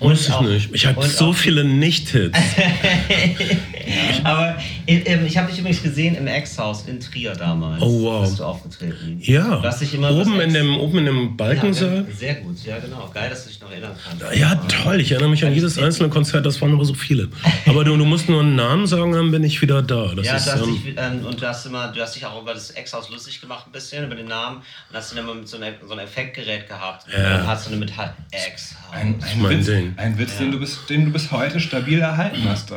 Muss 0.00 0.26
ich 0.28 0.32
auch, 0.32 0.40
nicht. 0.42 0.70
Ich 0.72 0.86
habe 0.86 1.06
so 1.06 1.32
viele 1.32 1.64
Nicht-Hits. 1.64 2.38
Aber 4.24 4.56
Ähm, 4.86 5.24
ich 5.26 5.36
habe 5.38 5.48
dich 5.50 5.58
übrigens 5.60 5.82
gesehen 5.82 6.16
im 6.16 6.26
Ex-Haus 6.26 6.84
in 6.88 6.98
Trier 6.98 7.32
damals. 7.34 7.80
Oh, 7.80 8.02
wow. 8.02 8.22
Bist 8.22 8.40
du 8.40 8.44
aufgetreten. 8.44 9.18
Ja. 9.22 9.56
Du 9.60 9.62
hast 9.62 9.80
dich 9.80 9.94
immer 9.94 10.10
oben, 10.10 10.36
das 10.36 10.44
in 10.46 10.52
dem, 10.54 10.78
oben 10.80 10.98
in 10.98 11.04
dem 11.06 11.22
Ja, 11.22 11.30
Balkensaal. 11.36 12.06
sehr 12.16 12.34
gut, 12.36 12.56
ja 12.64 12.78
genau. 12.78 13.08
Geil, 13.14 13.30
dass 13.30 13.44
du 13.44 13.50
dich 13.50 13.60
noch 13.60 13.70
erinnern 13.70 13.94
kannst. 14.02 14.36
Ja, 14.36 14.56
toll. 14.56 15.00
Ich 15.00 15.12
erinnere 15.12 15.30
mich 15.30 15.44
an 15.44 15.54
jedes 15.54 15.78
einzelne 15.78 16.08
Konzert. 16.08 16.44
Das 16.44 16.60
waren 16.60 16.72
aber 16.72 16.84
so 16.84 16.94
viele. 16.94 17.28
Aber 17.66 17.84
du, 17.84 17.96
du 17.96 18.04
musst 18.04 18.28
nur 18.28 18.40
einen 18.40 18.56
Namen 18.56 18.86
sagen, 18.86 19.12
dann 19.12 19.30
bin 19.30 19.44
ich 19.44 19.62
wieder 19.62 19.80
da. 19.82 20.12
Das 20.16 20.26
Ja, 20.26 20.36
ist, 20.36 20.46
du 20.46 20.50
hast 20.52 20.62
ähm, 20.66 20.72
dich, 20.82 20.94
ähm, 20.96 21.24
und 21.26 21.40
du 21.40 21.46
hast 21.46 21.66
immer, 21.66 21.88
du 21.92 22.00
hast 22.00 22.16
dich 22.16 22.26
auch 22.26 22.40
über 22.42 22.54
das 22.54 22.70
Ex-Haus 22.70 23.10
lustig 23.10 23.40
gemacht 23.40 23.66
ein 23.68 23.72
bisschen, 23.72 24.04
über 24.04 24.16
den 24.16 24.26
Namen. 24.26 24.56
Und 24.90 24.96
hast 24.96 25.12
dann 25.12 25.18
immer 25.22 25.34
mit 25.34 25.46
so, 25.46 25.56
einer, 25.56 25.72
so 25.86 25.92
einem 25.92 26.04
Effektgerät 26.04 26.66
gehabt. 26.68 27.06
Ja. 27.16 27.40
Und 27.42 27.46
hast 27.46 27.66
du 27.66 27.70
eine 27.70 27.78
Metall 27.78 28.12
Ex-Haus. 28.32 28.92
Ein, 28.92 29.14
ein 29.22 29.48
Witz, 29.50 29.66
Ding. 29.66 29.89
Ein 29.96 30.18
Witz 30.18 30.38
den, 30.38 30.50
du 30.50 30.58
bis, 30.58 30.86
den 30.88 31.04
du 31.06 31.12
bis 31.12 31.30
heute 31.30 31.60
stabil 31.60 32.00
erhalten 32.00 32.42
hast. 32.48 32.72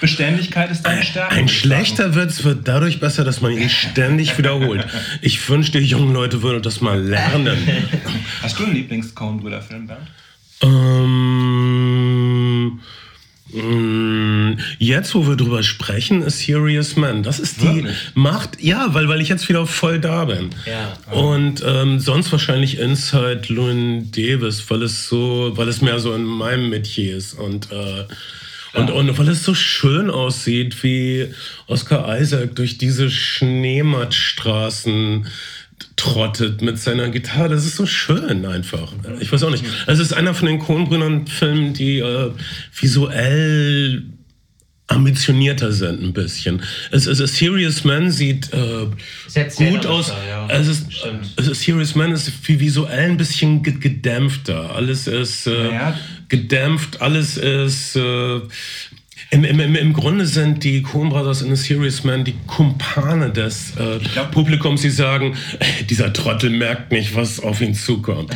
Beständigkeit 0.00 0.70
ist 0.70 0.82
deine 0.82 1.02
Stärke. 1.02 1.34
Ein 1.34 1.48
schlechter 1.48 2.14
Witz 2.14 2.44
wird 2.44 2.68
dadurch 2.68 3.00
besser, 3.00 3.24
dass 3.24 3.40
man 3.40 3.52
ihn 3.52 3.68
ständig 3.68 4.38
wiederholt. 4.38 4.86
Ich 5.22 5.48
wünschte, 5.48 5.80
die 5.80 5.86
jungen 5.86 6.12
Leute 6.12 6.42
würden 6.42 6.62
das 6.62 6.80
mal 6.80 7.00
lernen. 7.00 7.58
Hast 8.42 8.58
du 8.58 8.64
einen 8.64 8.74
Lieblings-Coen-Brüder-Film, 8.74 9.86
Bernd? 9.86 10.08
Ähm, 10.62 11.90
jetzt, 14.78 15.14
wo 15.14 15.26
wir 15.26 15.36
drüber 15.36 15.62
sprechen, 15.62 16.22
ist 16.22 16.40
Serious 16.40 16.96
Man. 16.96 17.22
Das 17.22 17.38
ist 17.38 17.62
die 17.62 17.76
Wirklich? 17.76 17.96
Macht, 18.14 18.60
ja, 18.60 18.88
weil, 18.92 19.08
weil 19.08 19.20
ich 19.20 19.28
jetzt 19.28 19.48
wieder 19.48 19.66
voll 19.66 20.00
da 20.00 20.24
bin. 20.24 20.50
Ja. 20.66 20.96
Und 21.12 21.62
ähm, 21.66 22.00
sonst 22.00 22.32
wahrscheinlich 22.32 22.78
Inside 22.78 23.42
Llewyn 23.48 24.10
Davis, 24.12 24.64
weil 24.68 24.82
es 24.82 25.08
so, 25.08 25.52
weil 25.56 25.68
es 25.68 25.80
mehr 25.80 25.98
so 25.98 26.14
in 26.14 26.24
meinem 26.24 26.70
Metier 26.70 27.16
ist 27.16 27.34
und 27.34 27.72
äh, 27.72 28.04
und, 28.72 28.88
und 28.90 29.18
weil 29.18 29.28
es 29.28 29.42
so 29.42 29.52
schön 29.54 30.10
aussieht, 30.10 30.84
wie 30.84 31.34
Oscar 31.66 32.20
Isaac 32.20 32.54
durch 32.54 32.78
diese 32.78 33.10
Schneemattstraßen 33.10 35.26
trottet 36.00 36.62
mit 36.62 36.78
seiner 36.78 37.08
Gitarre. 37.10 37.50
Das 37.50 37.64
ist 37.66 37.76
so 37.76 37.86
schön 37.86 38.44
einfach. 38.46 38.92
Ich 39.20 39.30
weiß 39.30 39.42
auch 39.44 39.50
nicht. 39.50 39.64
Es 39.86 39.98
ist 39.98 40.12
einer 40.12 40.34
von 40.34 40.46
den 40.48 40.58
Coen-Brüdern-Filmen, 40.58 41.74
die 41.74 41.98
äh, 41.98 42.30
visuell 42.74 44.02
ambitionierter 44.88 45.70
sind 45.72 46.02
ein 46.02 46.12
bisschen. 46.12 46.62
Es 46.90 47.06
ist 47.06 47.36
Serious 47.36 47.84
Man 47.84 48.10
sieht 48.10 48.50
äh, 48.52 48.86
gut 49.56 49.86
aus. 49.86 50.12
ja. 50.28 50.48
Es 50.48 50.66
ist, 50.66 50.86
ist 51.36 51.62
Serious 51.62 51.94
Man 51.94 52.10
ist 52.10 52.32
visuell 52.48 53.10
ein 53.10 53.16
bisschen 53.16 53.62
ge- 53.62 53.74
gedämpfter. 53.78 54.74
Alles 54.74 55.06
ist 55.06 55.46
äh, 55.46 55.50
Naja. 55.68 55.98
gedämpft, 56.28 57.00
alles 57.00 57.36
ist 57.36 57.94
äh, 57.94 58.40
im, 59.32 59.44
im, 59.44 59.60
im, 59.60 59.76
Im 59.76 59.92
Grunde 59.92 60.26
sind 60.26 60.64
die 60.64 60.82
Coen 60.82 61.08
Brothers 61.08 61.42
in 61.42 61.52
A 61.52 61.56
Serious 61.56 62.02
Man 62.02 62.24
die 62.24 62.34
Kumpane 62.48 63.30
des 63.30 63.76
äh, 63.76 63.98
glaub- 64.12 64.32
Publikums, 64.32 64.82
die 64.82 64.90
sagen, 64.90 65.36
"Äh, 65.60 65.84
dieser 65.84 66.12
Trottel 66.12 66.50
merkt 66.50 66.90
nicht, 66.90 67.14
was 67.14 67.38
auf 67.38 67.60
ihn 67.60 67.74
zukommt. 67.74 68.32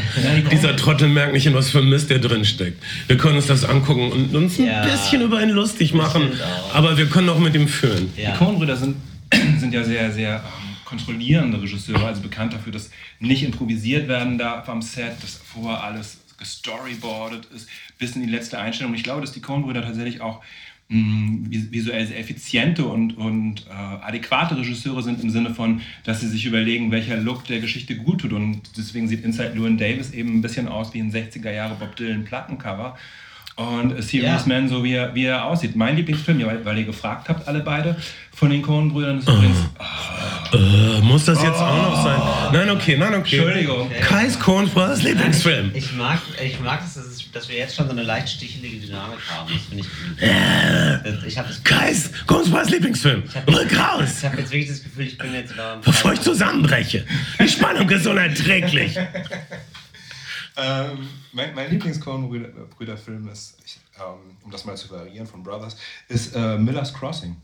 dieser 0.53 0.77
Trottel 0.77 1.09
merkt 1.09 1.33
nicht, 1.33 1.47
in 1.47 1.55
was 1.55 1.71
für 1.71 1.83
Mist 1.83 2.11
der 2.11 2.21
drin 2.21 2.45
steckt. 2.45 2.81
Wir 3.09 3.17
können 3.17 3.37
uns 3.37 3.47
das 3.47 3.65
angucken 3.65 4.13
und 4.13 4.35
uns 4.37 4.59
ein 4.59 4.67
Ja. 4.67 4.85
bisschen 4.85 5.23
über 5.23 5.43
ihn 5.43 5.51
lustig 5.51 5.95
machen, 5.95 6.31
aber 6.73 6.97
wir 6.97 7.07
können 7.07 7.29
auch 7.29 7.41
mit 7.41 7.55
ihm 7.57 7.67
fühlen. 7.67 8.13
Die 8.17 8.23
Ja. 8.23 8.37
Coen-Brüder 8.37 8.77
sind, 8.77 8.97
sind 9.59 9.75
ja 9.75 9.83
sehr, 9.83 10.13
sehr 10.13 10.37
ähm, 10.37 10.77
kontrollierende 10.85 11.61
Regisseure, 11.61 12.07
also 12.07 12.21
bekannt 12.23 12.53
dafür, 12.53 12.73
dass 12.73 12.91
nicht 13.19 13.43
improvisiert 13.43 14.07
werden 14.07 14.39
darf 14.39 14.69
am 14.69 14.81
Set, 14.81 15.15
dass 15.23 15.41
vorher 15.53 15.83
alles 15.83 16.19
gestoryboardet 16.39 17.47
ist, 17.55 17.69
bis 17.99 18.15
in 18.17 18.23
die 18.23 18.31
letzte 18.31 18.59
Einstellung. 18.59 18.93
Und 18.93 18.99
ich 18.99 19.05
glaube, 19.05 19.21
dass 19.23 19.33
die 19.33 19.41
Coen-Brüder 19.41 19.83
tatsächlich 19.83 20.21
auch 20.21 20.41
visuell 20.89 22.07
sehr 22.07 22.19
effiziente 22.19 22.85
und, 22.85 23.17
und 23.17 23.67
äh, 23.67 23.73
adäquate 23.73 24.57
Regisseure 24.57 25.03
sind 25.03 25.23
im 25.23 25.31
Sinne 25.31 25.55
von, 25.55 25.81
dass 26.05 26.21
sie 26.21 26.29
sich 26.29 26.45
überlegen, 26.45 26.91
welcher 26.91 27.17
Look 27.17 27.47
der 27.47 27.61
Geschichte 27.61 27.97
gut 27.97 28.21
tut. 28.21 28.33
Und 28.33 28.61
deswegen 28.77 29.09
sieht 29.09 29.25
Inside 29.25 29.53
Llewyn 29.55 29.79
Davis 29.79 30.13
eben 30.13 30.39
ein 30.39 30.43
bisschen 30.43 30.69
aus 30.69 30.93
wie 30.93 31.01
ein 31.01 31.11
60er 31.11 31.51
Jahre 31.51 31.75
Bob 31.77 31.97
Dylan 31.97 32.25
Plattencover. 32.25 32.97
Und 33.57 33.97
A 33.97 34.03
Serious 34.03 34.47
Ja. 34.47 34.53
Man, 34.53 34.69
so 34.69 34.83
wie 34.83 34.95
er, 34.95 35.15
wie 35.15 35.27
er 35.27 35.45
aussieht. 35.45 35.77
Mein 35.77 35.95
Lieblingsfilm, 35.95 36.41
ja, 36.41 36.49
weil, 36.49 36.65
weil 36.65 36.79
ihr 36.79 36.85
gefragt 36.85 37.29
habt, 37.29 37.47
alle 37.47 37.61
beide, 37.61 37.97
von 38.35 38.51
den 38.51 38.63
Coen-Brüdern 38.63 39.19
ist 39.19 39.29
übrigens. 39.29 39.59
Äh, 40.53 41.01
muss 41.03 41.25
das 41.25 41.41
jetzt 41.41 41.61
auch 41.61 41.77
noch 41.77 42.03
sein? 42.03 42.21
Nein, 42.53 42.71
okay, 42.71 42.97
nein, 42.97 43.15
okay. 43.15 43.39
Entschuldigung. 43.39 43.91
Kais 44.01 44.39
Coen 44.41 44.69
Brothers 44.69 45.03
Lieblingsfilm. 45.03 45.71
Ich 45.73 45.93
mag, 45.95 46.21
ich 46.45 46.59
mag 46.61 46.81
es, 46.85 46.95
dass, 46.95 47.07
es, 47.07 47.14
dass 47.35 47.49
wir 47.49 47.57
jetzt 47.57 47.75
schon 47.75 47.87
so 47.87 47.93
eine 47.93 48.03
leicht 48.03 48.29
stichelige 48.29 48.87
Dynamik 48.87 49.19
haben. 49.29 49.53
Das 49.53 49.63
finde 49.63 49.85
ich 49.85 49.89
gut. 49.89 50.23
Das- 50.23 51.25
Ich 51.25 51.39
habe 51.39 51.49
das, 51.49 51.63
Coen 52.27 52.51
Brothers 52.51 52.71
Lieblingsfilm. 52.71 53.25
Rück 53.49 53.79
raus! 53.79 54.09
ich 54.19 54.25
hab 54.25 54.39
jetzt 54.39 54.51
wirklich 54.51 54.69
das 54.69 54.83
Gefühl, 54.83 55.07
ich 55.07 55.19
bin 55.19 55.35
jetzt 55.35 55.55
da. 55.57 55.77
Bevor 55.85 56.13
ich 56.13 56.21
zusammenbreche. 56.21 57.05
Die 57.41 57.49
Spannung 57.49 57.89
ist 57.91 58.07
unerträglich. 58.07 58.99
Ähm, 60.57 61.09
mein 61.33 61.53
mein 61.55 61.69
Lieblings-Coen-Brüder-Film 61.69 63.29
ist, 63.29 63.57
ich, 63.65 63.77
ähm, 63.99 64.37
um 64.45 64.53
das 64.53 64.65
mal 64.65 64.77
zu 64.77 64.89
variieren 64.89 65.27
von 65.27 65.43
Brothers, 65.43 65.77
ist 66.09 66.37
äh, 66.37 66.57
Miller's 66.59 66.95
Crossing. 66.95 67.35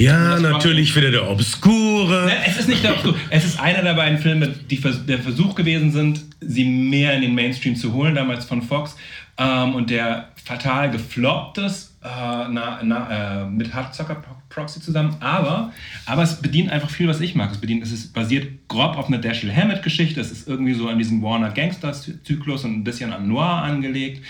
Ja, 0.00 0.40
natürlich 0.40 0.96
wieder 0.96 1.10
der 1.10 1.28
Obskure. 1.28 2.24
Nein, 2.26 2.38
es 2.46 2.56
ist 2.56 2.68
nicht 2.70 2.82
der 2.82 2.92
Obskur. 2.92 3.14
Es 3.28 3.44
ist 3.44 3.60
einer 3.60 3.82
der 3.82 3.92
beiden 3.92 4.18
Filme, 4.18 4.48
die 4.48 4.78
vers 4.78 5.04
der 5.04 5.18
Versuch 5.18 5.54
gewesen 5.54 5.92
sind, 5.92 6.22
sie 6.40 6.64
mehr 6.64 7.12
in 7.12 7.20
den 7.20 7.34
Mainstream 7.34 7.76
zu 7.76 7.92
holen, 7.92 8.14
damals 8.14 8.46
von 8.46 8.62
Fox. 8.62 8.96
Ähm, 9.36 9.74
und 9.74 9.90
der 9.90 10.30
fatal 10.42 10.90
gefloppt 10.90 11.58
ist, 11.58 11.98
äh, 12.02 12.08
na, 12.08 12.80
na, 12.82 13.42
äh, 13.42 13.46
mit 13.50 13.74
Hardsucker 13.74 14.22
Proxy 14.48 14.80
zusammen. 14.80 15.16
Aber, 15.20 15.70
aber 16.06 16.22
es 16.22 16.40
bedient 16.40 16.70
einfach 16.70 16.88
viel, 16.88 17.06
was 17.06 17.20
ich 17.20 17.34
mag. 17.34 17.50
Es, 17.52 17.58
bedient, 17.58 17.82
es 17.82 17.92
ist 17.92 18.14
basiert 18.14 18.48
grob 18.68 18.96
auf 18.96 19.08
einer 19.08 19.18
Dashiell 19.18 19.54
Hammett-Geschichte. 19.54 20.18
Es 20.18 20.32
ist 20.32 20.48
irgendwie 20.48 20.72
so 20.72 20.88
an 20.88 20.96
diesem 20.96 21.20
Warner 21.22 21.50
Gangster-Zyklus 21.50 22.64
und 22.64 22.72
ein 22.72 22.84
bisschen 22.84 23.12
an 23.12 23.28
Noir 23.28 23.62
angelegt. 23.62 24.24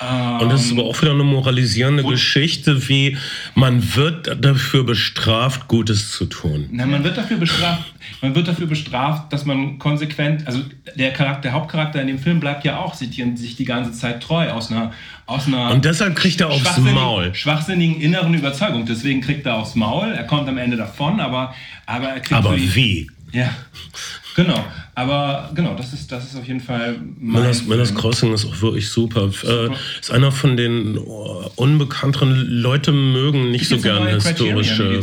Und 0.00 0.48
das 0.50 0.64
ist 0.64 0.72
aber 0.72 0.84
auch 0.84 1.00
wieder 1.02 1.12
eine 1.12 1.24
moralisierende 1.24 2.02
Geschichte, 2.02 2.88
wie 2.88 3.18
man 3.54 3.94
wird 3.96 4.42
dafür 4.42 4.84
bestraft, 4.84 5.68
Gutes 5.68 6.12
zu 6.12 6.24
tun. 6.24 6.68
Na, 6.72 6.86
man 6.86 7.04
wird 7.04 7.18
dafür 7.18 7.36
bestraft, 7.36 7.92
man 8.22 8.34
wird 8.34 8.48
dafür 8.48 8.66
bestraft, 8.66 9.30
dass 9.30 9.44
man 9.44 9.78
konsequent, 9.78 10.46
also 10.46 10.62
der 10.94 11.12
Charakter, 11.12 11.42
der 11.42 11.52
Hauptcharakter 11.52 12.00
in 12.00 12.06
dem 12.06 12.18
Film 12.18 12.40
bleibt 12.40 12.64
ja 12.64 12.78
auch 12.78 12.94
sich 12.94 13.10
die, 13.10 13.36
sich 13.36 13.56
die 13.56 13.66
ganze 13.66 13.92
Zeit 13.92 14.22
treu 14.22 14.48
aus 14.50 14.70
einer, 14.70 14.92
aus 15.26 15.46
einer 15.46 15.70
Und 15.70 15.84
deshalb 15.84 16.16
kriegt 16.16 16.40
er 16.40 16.48
aufs 16.48 16.62
schwachsinnigen- 16.62 16.94
Maul. 16.94 17.34
schwachsinnigen 17.34 18.00
inneren 18.00 18.32
Überzeugung. 18.32 18.86
Deswegen 18.86 19.20
kriegt 19.20 19.44
er 19.44 19.56
aufs 19.56 19.74
Maul. 19.74 20.12
Er 20.12 20.24
kommt 20.24 20.48
am 20.48 20.56
Ende 20.56 20.78
davon, 20.78 21.20
aber, 21.20 21.54
aber 21.84 22.08
er 22.08 22.20
kriegt 22.20 22.32
Aber 22.32 22.56
wie? 22.56 23.10
Ja, 23.32 23.50
genau. 24.34 24.64
Aber 24.94 25.50
genau, 25.54 25.74
das 25.74 25.92
ist, 25.92 26.10
das 26.10 26.24
ist 26.24 26.36
auf 26.36 26.46
jeden 26.46 26.60
Fall 26.60 26.96
mein 27.18 27.54
Miller's. 27.66 27.94
Crossing 27.94 28.32
ist 28.32 28.44
auch 28.44 28.60
wirklich 28.60 28.88
super. 28.88 29.30
Äh, 29.44 29.68
ist 30.00 30.10
einer 30.10 30.32
von 30.32 30.56
den 30.56 30.98
oh, 30.98 31.50
unbekannteren 31.56 32.34
Leute 32.48 32.92
mögen 32.92 33.50
nicht 33.50 33.68
Gibt 33.68 33.82
so 33.82 33.88
gerne 33.88 34.10
historische. 34.10 35.00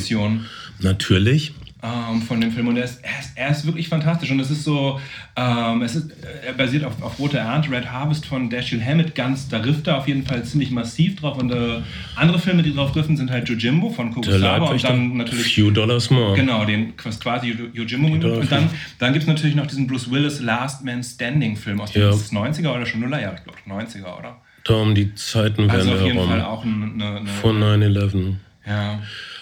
Natürlich. 0.79 1.53
Ähm, 1.83 2.21
von 2.23 2.41
dem 2.41 2.51
Film 2.51 2.67
und 2.69 2.77
er 2.77 2.85
ist, 2.85 2.99
er, 3.03 3.19
ist, 3.19 3.31
er 3.35 3.49
ist 3.49 3.65
wirklich 3.67 3.87
fantastisch 3.87 4.31
und 4.31 4.39
es 4.39 4.49
ist 4.49 4.63
so, 4.63 4.99
ähm, 5.35 5.83
es 5.83 5.95
ist, 5.95 6.09
er 6.45 6.53
basiert 6.53 6.83
auf, 6.83 6.99
auf 7.03 7.19
Rote 7.19 7.37
Ernte, 7.37 7.69
Red 7.69 7.91
Harvest 7.91 8.25
von 8.25 8.49
Dashiell 8.49 8.81
Hammett, 8.83 9.13
ganz, 9.13 9.47
da 9.47 9.57
rifft 9.59 9.85
er 9.87 9.97
auf 9.99 10.07
jeden 10.07 10.25
Fall 10.25 10.43
ziemlich 10.43 10.71
massiv 10.71 11.17
drauf 11.17 11.37
und 11.37 11.51
äh, 11.51 11.81
andere 12.15 12.39
Filme, 12.39 12.63
die 12.63 12.73
drauf 12.73 12.95
riffen, 12.95 13.15
sind 13.15 13.29
halt 13.29 13.47
Jojimbo 13.47 13.91
von 13.91 14.11
Kurosawa 14.11 14.71
und 14.71 14.83
dann 14.83 15.17
natürlich 15.17 15.53
Few 15.53 15.69
Dollars 15.69 16.09
more. 16.09 16.35
Genau, 16.35 16.65
den 16.65 16.97
quasi 16.97 17.49
Jo- 17.51 17.69
Yojimbo 17.83 18.17
Dollar 18.17 18.39
und 18.39 18.51
dann, 18.51 18.69
dann 18.97 19.13
gibt 19.13 19.23
es 19.23 19.27
natürlich 19.27 19.55
noch 19.55 19.67
diesen 19.67 19.85
Bruce 19.85 20.09
Willis 20.09 20.39
Last 20.41 20.83
Man 20.83 21.03
Standing 21.03 21.55
Film 21.57 21.79
aus 21.79 21.91
den 21.91 22.01
Ja. 22.01 22.09
es 22.09 22.31
90er 22.33 22.73
oder 22.73 22.85
schon 22.87 23.01
Nullerjahre, 23.01 23.35
ich 23.37 23.43
glaube 23.43 23.83
90er, 23.83 24.17
oder? 24.17 24.37
Um 24.69 24.95
die 24.95 25.13
Zeiten 25.15 25.69
Also 25.69 25.87
werden 25.91 25.99
auf 26.01 26.05
jeden 26.07 26.19
Fall 26.27 26.39
herum. 26.39 26.51
auch 26.51 26.65
eine, 26.65 27.17
eine, 27.19 27.27
Von 27.29 27.61
9-11. 27.61 28.33
ja. 28.65 28.99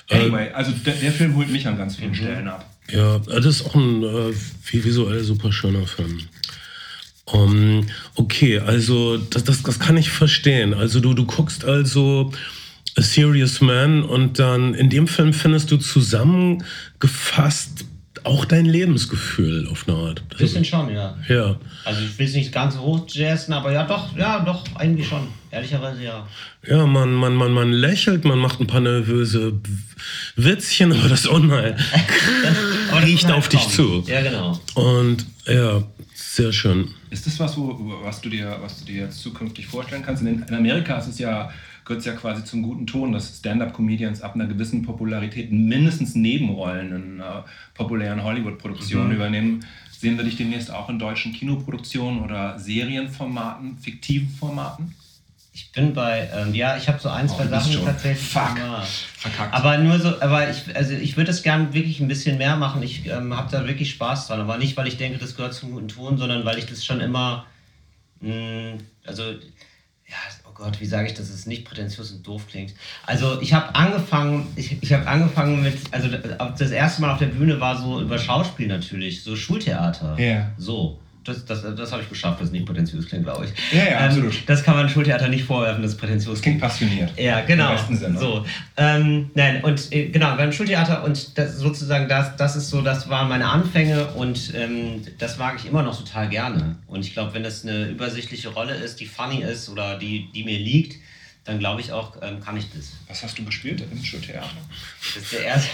Äh, 0.10 0.20
Anyway, 0.20 0.52
also 0.54 0.72
der, 0.72 0.94
der 0.96 1.12
Film 1.12 1.36
holt 1.36 1.50
mich 1.50 1.68
an 1.68 1.78
ganz 1.78 1.96
vielen 1.96 2.12
Mhm. 2.12 2.16
Stellen 2.16 2.48
ab. 2.48 2.70
Ja, 2.92 3.18
das 3.20 3.46
ist 3.46 3.66
auch 3.66 3.76
ein 3.76 4.04
äh, 4.04 4.34
visuell 4.72 5.24
super 5.24 5.52
schöner 5.52 5.88
Film. 5.88 6.20
Um, 7.26 7.88
okay, 8.14 8.60
also 8.60 9.18
das, 9.18 9.44
das, 9.44 9.64
das 9.64 9.80
kann 9.80 9.98
ich 9.98 10.12
verstehen. 10.12 10.76
Also 10.76 11.00
du, 11.00 11.16
du 11.16 11.26
guckst 11.26 11.66
also 11.66 12.32
A 12.96 13.02
Serious 13.02 13.62
Man 13.62 14.04
und 14.04 14.38
dann 14.38 14.76
in 14.76 14.92
dem 14.92 15.08
Film 15.08 15.34
findest 15.34 15.72
du 15.72 15.78
zusammengefasst 15.78 17.85
auch 18.26 18.46
dein 18.46 18.66
Lebensgefühl 18.66 19.68
auf 19.70 19.88
eine 19.88 19.98
Art. 19.98 20.24
Das 20.30 20.40
Bisschen 20.40 20.62
ist, 20.62 20.68
schon, 20.68 20.94
ja. 20.94 21.18
ja. 21.28 21.56
Also 21.84 22.02
ich 22.02 22.18
will 22.18 22.26
es 22.26 22.34
nicht 22.34 22.52
ganz 22.52 22.78
hoch 22.78 23.06
jazzen, 23.08 23.54
aber 23.54 23.72
ja 23.72 23.86
doch, 23.86 24.16
ja 24.18 24.40
doch, 24.40 24.64
eigentlich 24.76 25.08
schon. 25.08 25.28
Ehrlicherweise 25.52 26.04
ja. 26.04 26.28
Ja, 26.68 26.86
man, 26.86 27.14
man, 27.14 27.36
man, 27.36 27.52
man 27.52 27.72
lächelt, 27.72 28.26
man 28.26 28.40
macht 28.40 28.60
ein 28.60 28.68
paar 28.68 28.82
nervöse 28.82 29.54
Witzchen, 30.36 30.92
aber 30.92 31.08
das 31.08 31.26
Unheil 31.28 31.78
Aber 32.92 33.02
das 33.02 33.10
riecht 33.10 33.32
auf 33.32 33.48
dich 33.48 33.68
zu. 33.70 34.04
Ja, 34.08 34.22
genau. 34.22 34.60
Und 34.74 35.26
ja, 35.46 35.84
sehr 36.14 36.52
schön. 36.52 36.90
Ist 37.10 37.26
das 37.26 37.40
was, 37.40 37.56
wo, 37.56 38.00
was, 38.04 38.20
du 38.22 38.30
dir, 38.30 38.58
was 38.60 38.80
du 38.80 38.86
dir 38.86 39.04
jetzt 39.04 39.20
zukünftig 39.22 39.68
vorstellen 39.68 40.04
kannst? 40.04 40.22
In, 40.22 40.44
in 40.44 40.54
Amerika 40.54 40.98
ist 40.98 41.08
es 41.08 41.20
ja 41.20 41.50
gehört 41.86 42.00
es 42.00 42.06
ja 42.06 42.14
quasi 42.14 42.44
zum 42.44 42.64
guten 42.64 42.88
Ton, 42.88 43.12
dass 43.12 43.38
Stand-up-Comedians 43.38 44.22
ab 44.22 44.36
einer 44.36 44.48
gewissen 44.48 44.82
Popularität 44.82 45.52
mindestens 45.52 46.16
Nebenrollen 46.16 46.92
in 46.92 47.20
äh, 47.20 47.24
populären 47.76 48.24
Hollywood-Produktionen 48.24 49.10
mhm. 49.10 49.16
übernehmen. 49.16 49.66
Sehen 49.92 50.18
wir 50.18 50.26
dich 50.26 50.36
demnächst 50.36 50.72
auch 50.72 50.90
in 50.90 51.00
deutschen 51.00 51.32
Kinoproduktionen 51.32 52.22
oder 52.22 52.60
Serienformaten, 52.60 53.78
fiktiven 53.78 54.30
Formaten? 54.30 54.96
Ich 55.54 55.72
bin 55.72 55.94
bei, 55.94 56.30
ähm, 56.36 56.54
ja, 56.54 56.76
ich 56.76 56.90
habe 56.90 57.00
so 57.00 57.08
ein, 57.08 57.30
zwei 57.30 57.46
oh, 57.46 57.50
Sachen 57.50 57.86
tatsächlich. 57.86 58.28
Fuck. 58.28 58.60
Verkackt. 59.16 59.54
Aber 59.54 59.78
nur 59.78 59.98
so, 60.00 60.20
aber 60.20 60.50
ich, 60.50 60.76
also 60.76 60.94
ich 60.94 61.16
würde 61.16 61.28
das 61.28 61.44
gerne 61.44 61.74
wirklich 61.74 62.02
ein 62.02 62.10
bisschen 62.10 62.38
mehr 62.38 62.58
machen. 62.58 62.84
Ich 62.84 63.06
ähm, 63.06 63.34
habe 63.38 63.50
da 63.50 63.66
wirklich 63.66 63.92
Spaß 63.92 64.28
dran. 64.28 64.42
Aber 64.42 64.58
nicht, 64.58 64.76
weil 64.76 64.88
ich 64.88 64.98
denke, 64.98 65.18
das 65.18 65.38
gehört 65.38 65.54
zum 65.54 65.72
guten 65.72 65.88
Ton, 65.88 66.18
sondern 66.18 66.44
weil 66.44 66.58
ich 66.58 66.66
das 66.66 66.84
schon 66.84 67.00
immer, 67.00 67.46
mh, 68.20 68.34
mm, 68.34 68.78
also, 69.06 69.24
oh 69.24 69.36
Gott, 70.56 70.80
wie 70.80 70.86
sage 70.86 71.08
ich, 71.08 71.14
dass 71.14 71.30
es 71.30 71.46
nicht 71.46 71.66
prätentiös 71.66 72.12
und 72.12 72.26
doof 72.26 72.48
klingt. 72.50 72.74
Also 73.06 73.42
ich 73.42 73.54
habe 73.54 73.76
angefangen, 73.76 74.48
ich, 74.56 74.82
ich 74.82 74.94
habe 74.94 75.06
angefangen 75.06 75.62
mit, 75.62 75.78
also 75.92 76.08
das 76.10 76.72
erste 76.72 77.02
Mal 77.02 77.12
auf 77.12 77.20
der 77.20 77.28
Bühne 77.28 77.60
war 77.60 77.78
so 77.78 78.02
über 78.02 78.18
Schauspiel 78.18 78.68
natürlich, 78.68 79.22
so 79.22 79.36
Schultheater. 79.36 80.18
Ja. 80.18 80.26
Yeah. 80.26 80.52
So 80.58 80.98
das, 81.26 81.44
das, 81.44 81.64
das 81.76 81.92
habe 81.92 82.04
ich 82.04 82.10
geschafft, 82.10 82.40
das 82.40 82.52
nicht 82.52 82.66
prätentiös 82.66 83.08
klingt, 83.08 83.24
glaube 83.24 83.46
ich. 83.46 83.78
Ja, 83.78 83.84
ja, 83.84 84.00
ähm, 84.00 84.06
absolut. 84.06 84.44
Das 84.48 84.64
kann 84.64 84.76
man 84.76 84.88
Schultheater 84.88 85.28
nicht 85.28 85.44
vorwerfen, 85.44 85.82
das 85.82 85.98
prätentiös 85.98 86.42
klingt. 86.42 86.62
passioniert. 86.62 87.12
Ja, 87.20 87.42
genau. 87.42 87.72
Im 87.72 87.76
besten 87.76 87.98
Sinne. 87.98 88.20
So, 88.20 88.46
ähm, 88.78 89.32
nein, 89.34 89.64
und 89.64 89.92
äh, 89.92 90.10
genau, 90.10 90.36
beim 90.36 90.52
Schultheater 90.52 91.04
und 91.04 91.38
das 91.38 91.58
sozusagen, 91.58 92.08
das, 92.08 92.36
das 92.38 92.56
ist 92.56 92.70
so, 92.70 92.82
das 92.82 93.10
waren 93.10 93.28
meine 93.28 93.48
Anfänge 93.48 94.06
und 94.14 94.54
ähm, 94.56 95.02
das 95.18 95.38
mag 95.38 95.56
ich 95.58 95.66
immer 95.66 95.82
noch 95.82 95.98
total 95.98 96.30
gerne. 96.30 96.76
Und 96.88 97.02
ich 97.02 97.14
glaube, 97.14 97.34
wenn 97.34 97.44
das 97.44 97.64
eine 97.64 97.88
übersichtliche 97.90 98.50
Rolle 98.50 98.76
ist, 98.76 99.00
die 99.00 99.08
funny 99.08 99.42
ist 99.42 99.68
oder 99.70 99.98
die, 99.98 100.30
die 100.34 100.44
mir 100.44 100.60
liegt, 100.60 101.00
dann 101.46 101.60
glaube 101.60 101.80
ich 101.80 101.92
auch, 101.92 102.18
ähm, 102.24 102.42
kann 102.42 102.58
ich 102.58 102.72
das. 102.72 102.94
Was 103.08 103.24
hast 103.24 103.38
du 103.38 103.46
gespielt 103.46 103.82
im 103.92 104.04
Schultheater? 104.04 104.50
Das 105.14 105.24
ist 105.24 105.32
der 105.32 105.44
erste. 105.44 105.70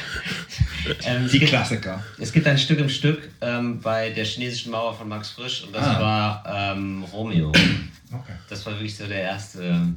ähm, 1.05 1.29
Die 1.31 1.39
Klassiker. 1.39 2.03
es 2.19 2.33
gibt 2.33 2.45
ein 2.45 2.57
Stück 2.57 2.79
im 2.79 2.89
Stück 2.89 3.31
ähm, 3.39 3.79
bei 3.79 4.09
der 4.09 4.25
chinesischen 4.25 4.71
Mauer 4.71 4.93
von 4.93 5.07
Max 5.07 5.29
Frisch 5.29 5.63
und 5.63 5.73
das 5.73 5.85
ah. 5.85 6.01
war 6.01 6.73
ähm, 6.75 7.03
Romeo. 7.05 7.49
Okay. 7.49 8.33
Das 8.49 8.65
war 8.65 8.73
wirklich 8.73 8.95
so 8.95 9.07
der 9.07 9.21
erste. 9.21 9.87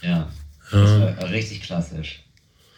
Ja. 0.00 0.26
Das 0.70 0.90
war 1.00 1.30
richtig 1.30 1.60
klassisch. 1.62 2.22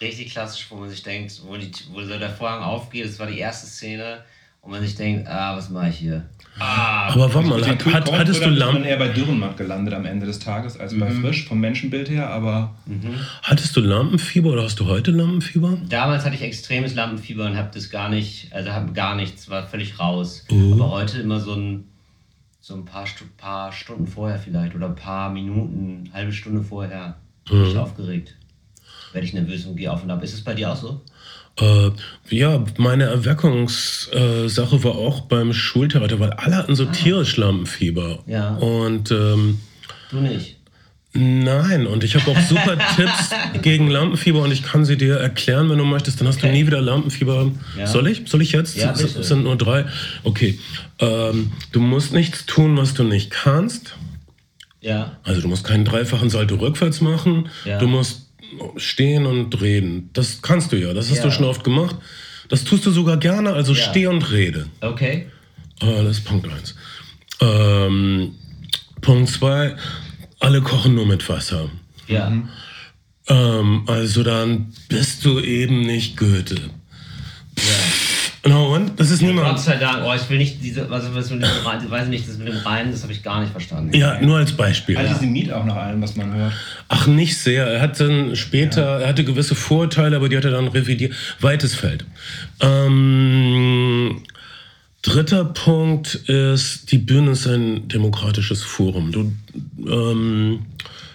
Richtig 0.01 0.33
klassisch, 0.33 0.67
wo 0.71 0.75
man 0.75 0.91
sich 0.91 1.05
denkt, 1.05 1.41
wo, 1.45 1.57
die, 1.57 1.71
wo 1.91 2.03
so 2.03 2.19
der 2.19 2.31
Vorhang 2.31 2.65
aufgeht, 2.65 3.07
das 3.07 3.21
war 3.21 3.29
die 3.29 3.39
erste 3.39 3.69
Szene 3.69 4.25
und 4.61 4.73
man 4.73 4.83
sich 4.83 4.97
denkt, 4.97 5.29
ah, 5.29 5.57
was 5.57 5.71
mache 5.71 5.91
ich 5.91 5.97
hier? 5.99 6.29
Ah, 6.59 7.13
aber 7.13 7.35
warte 7.35 7.49
mal, 7.49 7.67
hat, 7.67 7.85
hat, 7.87 8.13
hattest 8.13 8.45
du 8.45 8.51
Lampen? 8.51 8.77
Ich 8.77 8.83
bin 8.83 8.91
eher 8.91 8.99
bei 8.99 9.09
Dürrenmatt 9.09 9.57
gelandet 9.57 9.93
am 9.93 10.05
Ende 10.05 10.27
des 10.27 10.39
Tages 10.39 10.79
als 10.79 10.93
mhm. 10.93 11.01
bei 11.01 11.11
Frisch, 11.11 11.47
vom 11.47 11.59
Menschenbild 11.61 12.09
her, 12.09 12.31
aber. 12.31 12.75
Mhm. 12.87 13.17
Hattest 13.43 13.77
du 13.77 13.81
Lampenfieber 13.81 14.51
oder 14.51 14.63
hast 14.63 14.79
du 14.79 14.87
heute 14.87 15.11
Lampenfieber? 15.11 15.79
Damals 15.89 16.25
hatte 16.25 16.37
ich 16.37 16.43
extremes 16.43 16.95
Lampenfieber 16.95 17.47
und 17.47 17.57
habe 17.57 17.71
das 17.75 17.91
gar 17.91 18.09
nicht, 18.09 18.53
also 18.53 18.71
habe 18.71 18.93
gar 18.93 19.17
nichts, 19.17 19.51
war 19.51 19.67
völlig 19.67 19.99
raus. 19.99 20.45
Uh. 20.51 20.75
Aber 20.75 20.91
heute 20.91 21.21
immer 21.21 21.41
so 21.41 21.55
ein, 21.55 21.85
so 22.61 22.75
ein 22.75 22.85
paar, 22.85 23.07
paar 23.37 23.73
Stunden 23.73 24.07
vorher 24.07 24.39
vielleicht 24.39 24.77
oder 24.77 24.87
ein 24.87 24.97
paar 24.97 25.31
Minuten, 25.31 26.11
halbe 26.13 26.33
Stunde 26.33 26.63
vorher, 26.63 27.17
bin 27.49 27.63
mhm. 27.63 27.67
ich 27.67 27.77
aufgeregt. 27.77 28.37
Werde 29.13 29.27
ich 29.27 29.35
nervös 29.35 29.67
und 29.67 29.77
gehe 29.77 29.93
auf 29.93 30.03
und 30.03 30.11
ab. 30.11 30.23
Ist 30.23 30.35
es 30.35 30.43
bei 30.43 30.55
dir 30.55 30.73
auch 30.73 30.77
so? 30.77 31.01
Äh, 31.61 31.91
ja, 32.31 32.65
meine 32.79 33.05
Erweckungssache 33.05 34.77
äh, 34.77 34.85
war 34.85 34.97
auch 34.97 35.23
beim 35.23 35.53
Schultheater, 35.53 36.19
weil 36.19 36.33
alle 36.33 36.57
hatten 36.57 36.75
so 36.75 36.85
ah. 36.85 36.93
tierisch 36.93 37.37
Lampenfieber. 37.37 38.21
Ja. 38.27 38.57
Und 38.57 39.11
ähm, 39.13 39.61
du 40.11 40.21
nicht. 40.21 40.57
Nein, 41.17 41.87
und 41.87 42.03
ich 42.03 42.17
habe 42.17 42.29
auch 42.33 42.41
super 42.41 42.77
Tipps 42.97 43.31
gegen 43.63 43.89
Lampenfieber 43.89 44.43
und 44.43 44.51
ich 44.51 44.65
kann 44.65 44.85
sie 44.85 44.97
dir 44.97 45.15
erklären, 45.15 45.71
wenn 45.71 45.79
du 45.79 45.85
möchtest. 45.85 46.21
Dann 46.21 46.27
hast 46.27 46.39
okay. 46.39 46.49
du 46.49 46.53
nie 46.53 46.67
wieder 46.67 46.81
Lampenfieber. 46.81 47.53
Ja. 47.79 47.87
Soll 47.87 48.09
ich? 48.09 48.23
Soll 48.27 48.43
ich 48.43 48.51
jetzt? 48.51 48.77
Ja, 48.77 48.91
bitte. 48.91 49.21
Es 49.21 49.29
sind 49.29 49.45
nur 49.45 49.57
drei. 49.57 49.85
Okay. 50.25 50.59
Ähm, 50.99 51.53
du 51.71 51.79
musst 51.79 52.13
nichts 52.13 52.47
tun, 52.47 52.77
was 52.77 52.95
du 52.95 53.05
nicht 53.05 53.31
kannst. 53.31 53.95
Ja. 54.81 55.17
Also 55.23 55.41
du 55.41 55.47
musst 55.47 55.63
keinen 55.63 55.85
dreifachen 55.85 56.31
Salto 56.31 56.57
rückwärts 56.57 57.01
machen. 57.01 57.49
Ja. 57.65 57.79
Du 57.79 57.87
musst 57.87 58.24
stehen 58.77 59.27
und 59.27 59.61
reden. 59.61 60.11
Das 60.13 60.43
kannst 60.43 60.73
du 60.73 60.77
ja, 60.77 60.93
das 60.93 61.11
hast 61.11 61.19
ja. 61.19 61.25
du 61.25 61.31
schon 61.31 61.45
oft 61.45 61.65
gemacht. 61.65 61.97
Das 62.49 62.65
tust 62.65 62.85
du 62.87 62.91
sogar 62.91 63.17
gerne, 63.17 63.53
also 63.53 63.73
ja. 63.73 63.91
steh 63.91 64.07
und 64.07 64.31
rede. 64.31 64.67
Okay. 64.81 65.27
Äh, 65.81 66.05
das 66.05 66.19
ist 66.19 66.25
Punkt 66.25 66.47
1. 66.47 66.75
Ähm, 67.41 68.35
Punkt 69.01 69.31
2, 69.31 69.77
alle 70.41 70.63
kochen 70.63 70.95
nur 70.95 71.07
mit 71.07 71.29
Wasser. 71.29 71.71
Ja. 72.07 72.33
Ähm, 73.29 73.85
also 73.87 74.23
dann 74.23 74.73
bist 74.89 75.25
du 75.25 75.41
eben 75.41 75.83
nicht 75.83 76.17
Goethe. 76.17 76.57
No, 78.47 78.75
und? 78.75 78.99
Das 79.01 79.11
ist 79.11 79.23
ja, 79.23 79.29
niemand. 79.29 79.49
Gott 79.49 79.61
sei 79.61 79.77
Dank. 79.77 80.05
Oh, 80.05 80.13
ich 80.15 80.29
will 80.29 80.37
nicht 80.37 80.63
diese, 80.63 80.89
was, 80.91 81.15
was 81.15 81.31
mit 81.31 81.43
dem 81.43 81.49
Rein, 81.65 81.91
weiß 81.91 82.09
nicht, 82.09 82.29
das 82.29 82.37
mit 82.37 82.49
dem 82.49 82.59
Rein, 82.59 82.91
das 82.91 83.03
habe 83.03 83.13
ich 83.13 83.23
gar 83.23 83.41
nicht 83.41 83.53
verstanden. 83.53 83.95
Ja, 83.95 84.21
nur 84.21 84.37
als 84.37 84.53
Beispiel. 84.53 84.99
Antisemit 84.99 85.51
auch 85.51 85.65
nach 85.65 85.77
allem, 85.77 86.03
was 86.03 86.15
man 86.15 86.35
hört. 86.35 86.53
Ach, 86.89 87.07
nicht 87.07 87.39
sehr. 87.39 87.67
Er 87.67 87.81
hat 87.81 87.99
dann 88.01 88.37
später, 88.37 88.83
ja. 88.83 88.99
er 89.01 89.09
hatte 89.09 89.25
gewisse 89.25 89.55
Vorurteile, 89.55 90.17
aber 90.17 90.29
die 90.29 90.37
hat 90.37 90.45
er 90.45 90.51
dann 90.51 90.69
revidiert. 90.69 91.15
Weites 91.41 91.75
Feld. 91.75 92.05
Ähm, 92.61 94.23
dritter 95.01 95.47
Punkt 95.47 96.15
ist, 96.15 96.93
die 96.93 96.99
Bühne 96.99 97.31
ist 97.31 97.47
ein 97.47 97.89
demokratisches 97.89 98.63
Forum. 98.63 99.11
Du, 99.11 99.33
ähm, 99.91 100.67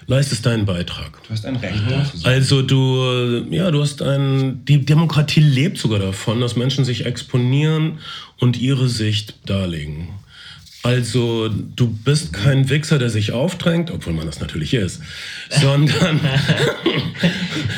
leistest 0.09 0.45
deinen 0.45 0.65
Beitrag. 0.65 1.21
Du 1.23 1.29
hast 1.29 1.45
ein 1.45 1.55
Recht. 1.55 1.75
Mhm. 1.85 2.03
Also 2.23 2.63
du, 2.63 3.45
ja, 3.51 3.69
du 3.69 3.81
hast 3.81 4.01
ein, 4.01 4.65
die 4.65 4.83
Demokratie 4.83 5.39
lebt 5.39 5.77
sogar 5.77 5.99
davon, 5.99 6.41
dass 6.41 6.55
Menschen 6.55 6.83
sich 6.83 7.05
exponieren 7.05 7.99
und 8.39 8.59
ihre 8.59 8.89
Sicht 8.89 9.35
darlegen. 9.45 10.09
Also 10.81 11.49
du 11.49 11.87
bist 11.87 12.33
kein 12.33 12.69
Wichser, 12.69 12.97
der 12.97 13.09
sich 13.09 13.33
aufdrängt, 13.33 13.91
obwohl 13.91 14.13
man 14.13 14.25
das 14.25 14.39
natürlich 14.39 14.73
ist, 14.73 15.01
sondern... 15.49 16.19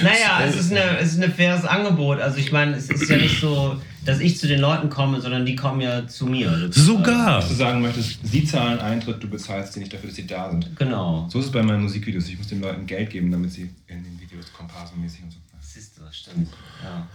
naja, 0.02 0.46
es 0.48 0.56
ist, 0.56 0.72
eine, 0.72 1.00
es 1.00 1.14
ist 1.14 1.22
ein 1.22 1.34
faires 1.34 1.66
Angebot. 1.66 2.22
Also 2.22 2.38
ich 2.38 2.52
meine, 2.52 2.78
es 2.78 2.90
ist 2.90 3.10
ja 3.10 3.18
nicht 3.18 3.42
so 3.42 3.76
dass 4.06 4.20
ich 4.20 4.38
zu 4.38 4.48
den 4.48 4.60
Leuten 4.60 4.90
komme, 4.90 5.22
sondern 5.22 5.46
die 5.46 5.56
kommen 5.56 5.82
ja 5.82 6.08
zu 6.08 6.26
mir. 6.26 6.70
Sogar. 6.72 7.38
Was 7.38 7.50
du 7.50 7.54
sagen 7.56 7.82
möchtest, 7.82 8.20
sie 8.24 8.44
zahlen 8.46 8.80
Eintritt, 8.80 9.22
du 9.22 9.30
bezahlst 9.30 9.74
sie 9.74 9.80
nicht 9.80 9.94
dafür, 9.94 10.08
dass 10.08 10.16
sie 10.16 10.28
da 10.28 10.50
sind. 10.50 10.76
Genau. 10.76 11.28
So 11.30 11.40
ist 11.40 11.46
es 11.46 11.52
bei 11.52 11.62
meinen 11.62 11.84
Musikvideos. 11.84 12.28
Ich 12.28 12.38
muss 12.38 12.48
den 12.48 12.62
Leuten 12.62 12.86
Geld 12.86 13.10
geben, 13.10 13.32
damit 13.32 13.52
sie 13.52 13.70
in 13.88 14.04
den 14.04 14.20
Videos 14.20 14.52
komparsenmäßig 14.54 15.24
und 15.24 15.32
so. 15.32 15.38
Siehst 15.62 15.98
du, 15.98 16.02
stimmt. 16.12 16.50
Ja. 16.84 17.08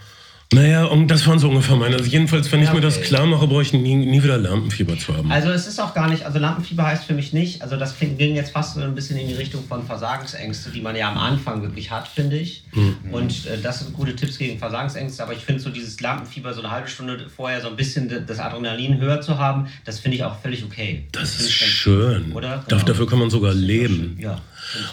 Naja, 0.53 0.85
und 0.85 1.09
das 1.09 1.27
waren 1.27 1.41
so 1.41 1.49
ungefähr 1.49 1.75
meine. 1.75 1.97
Also 1.97 2.09
jedenfalls, 2.09 2.51
wenn 2.53 2.61
ja, 2.61 2.69
ich 2.69 2.73
mir 2.73 2.81
das 2.81 3.01
klar 3.01 3.27
mache, 3.27 3.49
brauche 3.49 3.63
ich 3.63 3.73
nie, 3.73 3.97
nie, 3.97 4.23
wieder 4.23 4.39
Lampenfieber 4.39 4.97
zu 4.97 5.17
haben. 5.17 5.31
Also 5.31 5.51
es 5.51 5.67
ist 5.67 5.81
auch 5.81 5.93
gar 5.93 6.09
nicht, 6.09 6.25
also 6.25 6.39
Lampenfieber 6.39 6.85
heißt 6.85 7.05
für 7.05 7.15
mich 7.15 7.33
nicht, 7.33 7.63
also 7.63 7.77
das 7.77 7.99
ging 7.99 8.37
jetzt 8.37 8.53
fast 8.53 8.75
so 8.75 8.81
ein 8.81 8.95
bisschen 8.95 9.17
in 9.19 9.27
die 9.27 9.35
Richtung 9.35 9.65
von 9.67 9.85
Versagensängste, 9.85 10.71
die 10.71 10.81
man 10.81 10.95
ja 10.95 11.11
am 11.11 11.19
Anfang 11.19 11.63
wirklich 11.63 11.91
hat, 11.91 12.07
finde 12.07 12.39
ich. 12.39 12.65
Mhm. 12.73 12.97
Und 13.11 13.47
äh, 13.47 13.59
das 13.61 13.81
sind 13.81 13.93
gute 13.93 14.15
Tipps 14.15 14.39
gegen 14.39 14.59
Versagensängste, 14.59 15.21
aber 15.23 15.33
ich 15.33 15.45
finde 15.45 15.61
so 15.61 15.71
dieses 15.71 16.01
Lampenfieber 16.01 16.55
so 16.55 16.61
eine 16.61 16.71
halbe 16.71 16.89
Stunde 16.89 17.27
vorher 17.35 17.61
so 17.61 17.69
ein 17.69 17.77
bisschen 17.77 18.25
das 18.27 18.39
Adrenalin 18.39 19.01
höher 19.01 19.21
zu 19.21 19.39
haben, 19.39 19.67
das 19.85 19.99
finde 19.99 20.17
ich 20.17 20.25
auch 20.25 20.41
völlig 20.41 20.65
okay. 20.65 21.07
Das, 21.11 21.37
das 21.37 21.47
ist 21.47 21.53
schön. 21.53 22.33
Oder? 22.33 22.65
Genau. 22.69 22.83
Dafür 22.85 23.09
kann 23.09 23.19
man 23.19 23.31
sogar 23.31 23.53
leben. 23.53 24.17
Ja. 24.21 24.41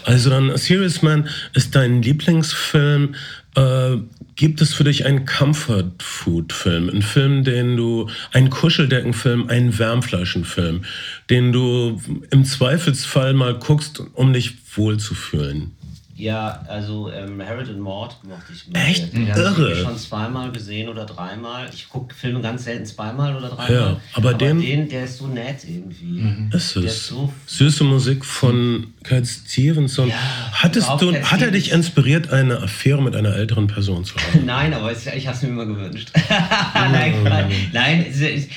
Also 0.04 0.30
dann, 0.30 0.56
Serious 0.56 1.02
Man 1.02 1.28
ist 1.52 1.74
dein 1.74 2.02
Lieblingsfilm. 2.02 3.14
Äh, 3.56 3.96
Gibt 4.36 4.60
es 4.60 4.74
für 4.74 4.82
dich 4.82 5.06
einen 5.06 5.26
Comfort-Food-Film? 5.26 6.90
Einen 6.90 7.02
Film, 7.02 7.44
den 7.44 7.76
du, 7.76 8.08
einen 8.32 8.50
Kuscheldeckenfilm, 8.50 9.48
einen 9.48 9.78
Wärmflaschenfilm, 9.78 10.84
den 11.30 11.52
du 11.52 12.00
im 12.30 12.44
Zweifelsfall 12.44 13.32
mal 13.32 13.56
guckst, 13.58 14.02
um 14.14 14.32
dich 14.32 14.56
wohlzufühlen? 14.76 15.76
Ja, 16.16 16.62
also 16.68 17.10
ähm, 17.10 17.42
Harold 17.44 17.68
und 17.70 17.80
Mord 17.80 18.16
mochte 18.22 18.52
ich. 18.52 18.68
Mal. 18.68 18.86
Echt? 18.86 19.12
Den 19.12 19.34
habe 19.34 19.72
ich 19.72 19.80
schon 19.80 19.98
zweimal 19.98 20.52
gesehen 20.52 20.88
oder 20.88 21.06
dreimal. 21.06 21.68
Ich 21.72 21.88
gucke 21.88 22.14
Filme 22.14 22.40
ganz 22.40 22.64
selten 22.64 22.86
zweimal 22.86 23.34
oder 23.34 23.48
dreimal. 23.48 23.72
Ja, 23.72 24.00
aber, 24.12 24.30
aber 24.30 24.34
den, 24.34 24.60
den, 24.60 24.88
der 24.88 25.04
ist 25.04 25.18
so 25.18 25.26
nett 25.26 25.64
irgendwie. 25.66 26.20
Mhm. 26.20 26.50
Ist 26.52 26.76
es. 26.76 26.84
Ist 26.84 27.06
so 27.08 27.32
Süße 27.46 27.82
Musik 27.82 28.24
von 28.24 28.92
Cat 29.02 29.26
Stevenson. 29.26 30.08
Ja, 30.08 30.14
Hattest 30.52 30.88
du, 31.00 31.12
Cat 31.12 31.32
hat 31.32 31.42
er 31.42 31.50
dich 31.50 31.72
inspiriert, 31.72 32.30
eine 32.30 32.62
Affäre 32.62 33.02
mit 33.02 33.16
einer 33.16 33.34
älteren 33.34 33.66
Person 33.66 34.04
zu 34.04 34.14
haben? 34.16 34.44
nein, 34.46 34.72
aber 34.72 34.92
ich 34.92 35.26
habe 35.26 35.36
es 35.36 35.42
mir 35.42 35.48
immer 35.48 35.66
gewünscht. 35.66 36.12
nein, 36.74 37.24
nein, 37.24 37.52
nein, 37.72 38.06
ich, 38.08 38.48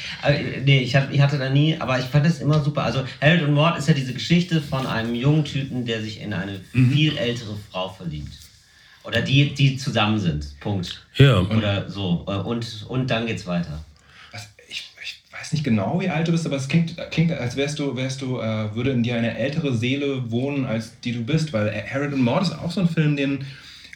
nee, 0.64 0.80
ich 0.82 0.96
hatte, 0.96 1.12
ich 1.12 1.22
hatte 1.22 1.40
da 1.40 1.50
nie, 1.50 1.76
aber 1.80 1.98
ich 1.98 2.06
fand 2.06 2.28
es 2.28 2.40
immer 2.40 2.64
super. 2.64 2.84
Also 2.84 3.04
Harold 3.20 3.42
und 3.42 3.54
Mord 3.56 3.80
ist 3.80 3.88
ja 3.88 3.96
diese 3.96 4.14
Geschichte 4.14 4.62
von 4.62 4.86
einem 4.86 5.16
jungen 5.16 5.44
Typen, 5.44 5.86
der 5.86 6.04
sich 6.04 6.22
in 6.22 6.34
eine 6.34 6.60
mhm. 6.74 6.92
viel 6.92 7.18
ältere 7.18 7.47
ältere 7.48 7.58
Frau 7.72 7.90
verliebt. 7.90 8.34
Oder 9.04 9.22
die, 9.22 9.54
die 9.54 9.78
zusammen 9.78 10.20
sind. 10.20 10.60
Punkt. 10.60 11.02
Ja. 11.16 11.40
Oder 11.40 11.90
so. 11.90 12.26
Und, 12.46 12.86
und 12.90 13.10
dann 13.10 13.26
geht's 13.26 13.48
weiter. 13.48 13.84
Was, 14.32 14.50
ich, 14.68 14.92
ich 15.02 15.24
weiß 15.32 15.54
nicht 15.54 15.64
genau, 15.64 16.02
wie 16.02 16.10
alt 16.10 16.28
du 16.28 16.34
bist, 16.34 16.46
aber 16.46 16.58
es 16.58 16.68
klingt, 16.68 16.98
klingt 17.12 17.32
als 17.32 17.56
wärst 17.56 17.80
du, 17.80 17.96
wärst 17.96 18.22
du, 18.22 18.40
äh, 18.40 18.76
würde 18.76 18.92
in 18.92 19.04
dir 19.04 19.16
eine 19.16 19.38
ältere 19.38 19.76
Seele 19.76 20.30
wohnen, 20.30 20.66
als 20.66 21.00
die 21.00 21.14
du 21.14 21.24
bist, 21.24 21.54
weil 21.54 21.72
Harold 21.90 22.14
and 22.14 22.22
Maude 22.22 22.46
ist 22.46 22.52
auch 22.52 22.72
so 22.72 22.82
ein 22.82 22.90
Film, 22.90 23.16
den 23.16 23.46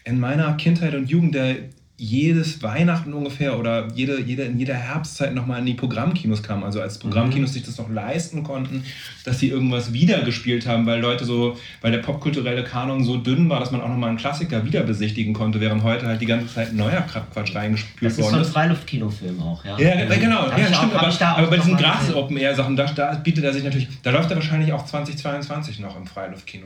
in 0.06 0.20
meiner 0.20 0.54
Kindheit 0.54 0.96
und 0.96 1.10
Jugend, 1.10 1.36
der 1.36 1.58
jedes 2.04 2.64
Weihnachten 2.64 3.14
ungefähr 3.14 3.60
oder 3.60 3.88
jede, 3.94 4.20
jede, 4.20 4.42
in 4.42 4.58
jeder 4.58 4.74
Herbstzeit 4.74 5.36
nochmal 5.36 5.60
in 5.60 5.68
die 5.68 5.76
Programmkinos 5.76 6.42
kam. 6.42 6.64
Also 6.64 6.82
als 6.82 6.98
Programmkinos 6.98 7.52
mhm. 7.52 7.54
sich 7.54 7.64
das 7.64 7.78
noch 7.78 7.92
leisten 7.92 8.42
konnten, 8.42 8.84
dass 9.24 9.38
sie 9.38 9.50
irgendwas 9.50 9.94
wiedergespielt 9.94 10.66
haben, 10.66 10.88
weil 10.88 11.00
Leute 11.00 11.26
so, 11.26 11.60
weil 11.82 11.92
der 11.92 12.00
popkulturelle 12.00 12.64
Kanon 12.64 13.04
so 13.04 13.18
dünn 13.18 13.50
war, 13.50 13.60
dass 13.60 13.70
man 13.70 13.82
auch 13.82 13.88
nochmal 13.88 14.10
einen 14.10 14.18
Klassiker 14.18 14.66
wieder 14.66 14.82
besichtigen 14.82 15.36
konnte, 15.36 15.62
während 15.62 15.84
heute 15.84 16.08
halt 16.08 16.20
die 16.20 16.26
ganze 16.26 16.52
Zeit 16.52 16.74
neuer 16.74 17.02
Quatsch 17.02 17.54
reingespült 17.54 18.02
worden 18.02 18.10
ist. 18.10 18.18
Das 18.18 18.26
ist 18.26 18.32
so 18.32 18.38
ein 18.38 18.46
Freiluftkinofilm 18.46 19.40
auch, 19.40 19.64
ja. 19.64 19.78
Ja, 19.78 20.16
genau, 20.16 20.50
ja, 20.50 20.74
stimmt, 20.74 20.96
auch, 20.96 21.04
aber, 21.04 21.38
aber 21.38 21.48
bei 21.52 21.58
diesen 21.58 21.78
gratis 21.78 22.16
Open 22.16 22.36
Air 22.36 22.56
Sachen, 22.56 22.76
da, 22.76 22.86
da 22.86 23.14
bietet 23.14 23.44
er 23.44 23.54
sich 23.54 23.64
natürlich, 23.64 23.88
da 24.02 24.10
läuft 24.10 24.32
er 24.32 24.38
wahrscheinlich 24.38 24.74
auch 24.74 24.88
2022 24.88 25.80
noch 25.80 25.96
im 25.96 26.08
Freiluftkino. 26.08 26.66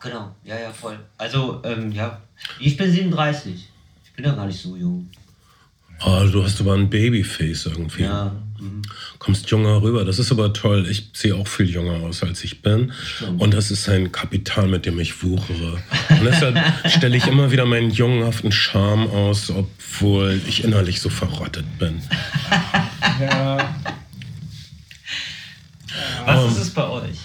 Genau, 0.00 0.30
ja, 0.42 0.58
ja, 0.58 0.70
voll. 0.70 0.98
Also, 1.18 1.60
ähm, 1.66 1.92
ja, 1.92 2.22
ich 2.58 2.78
bin 2.78 2.90
37 2.90 3.68
bin 4.18 4.26
ja 4.26 4.34
gar 4.34 4.46
nicht 4.46 4.60
so 4.60 4.76
jung. 4.76 5.08
Oh, 6.04 6.24
du 6.30 6.42
hast 6.42 6.60
aber 6.60 6.74
ein 6.74 6.90
Babyface 6.90 7.66
irgendwie. 7.66 8.02
Ja. 8.02 8.32
Mhm. 8.58 8.82
Kommst 9.20 9.48
jünger 9.48 9.80
rüber. 9.80 10.04
Das 10.04 10.18
ist 10.18 10.32
aber 10.32 10.52
toll. 10.52 10.86
Ich 10.90 11.10
sehe 11.12 11.36
auch 11.36 11.46
viel 11.46 11.70
jünger 11.70 12.04
aus, 12.04 12.24
als 12.24 12.42
ich 12.42 12.60
bin. 12.60 12.92
Stimmt. 13.00 13.40
Und 13.40 13.54
das 13.54 13.70
ist 13.70 13.88
ein 13.88 14.10
Kapital, 14.10 14.66
mit 14.66 14.86
dem 14.86 14.98
ich 14.98 15.22
wuchere. 15.22 15.78
Und 16.10 16.24
deshalb 16.24 16.58
stelle 16.86 17.16
ich 17.16 17.28
immer 17.28 17.52
wieder 17.52 17.64
meinen 17.64 17.90
jungenhaften 17.92 18.50
Charme 18.50 19.06
aus, 19.08 19.50
obwohl 19.50 20.40
ich 20.48 20.64
innerlich 20.64 21.00
so 21.00 21.10
verrottet 21.10 21.66
bin. 21.78 22.02
ja. 23.20 23.74
Was 26.26 26.44
um, 26.44 26.50
ist 26.50 26.58
es 26.58 26.70
bei 26.70 26.88
euch? 26.88 27.18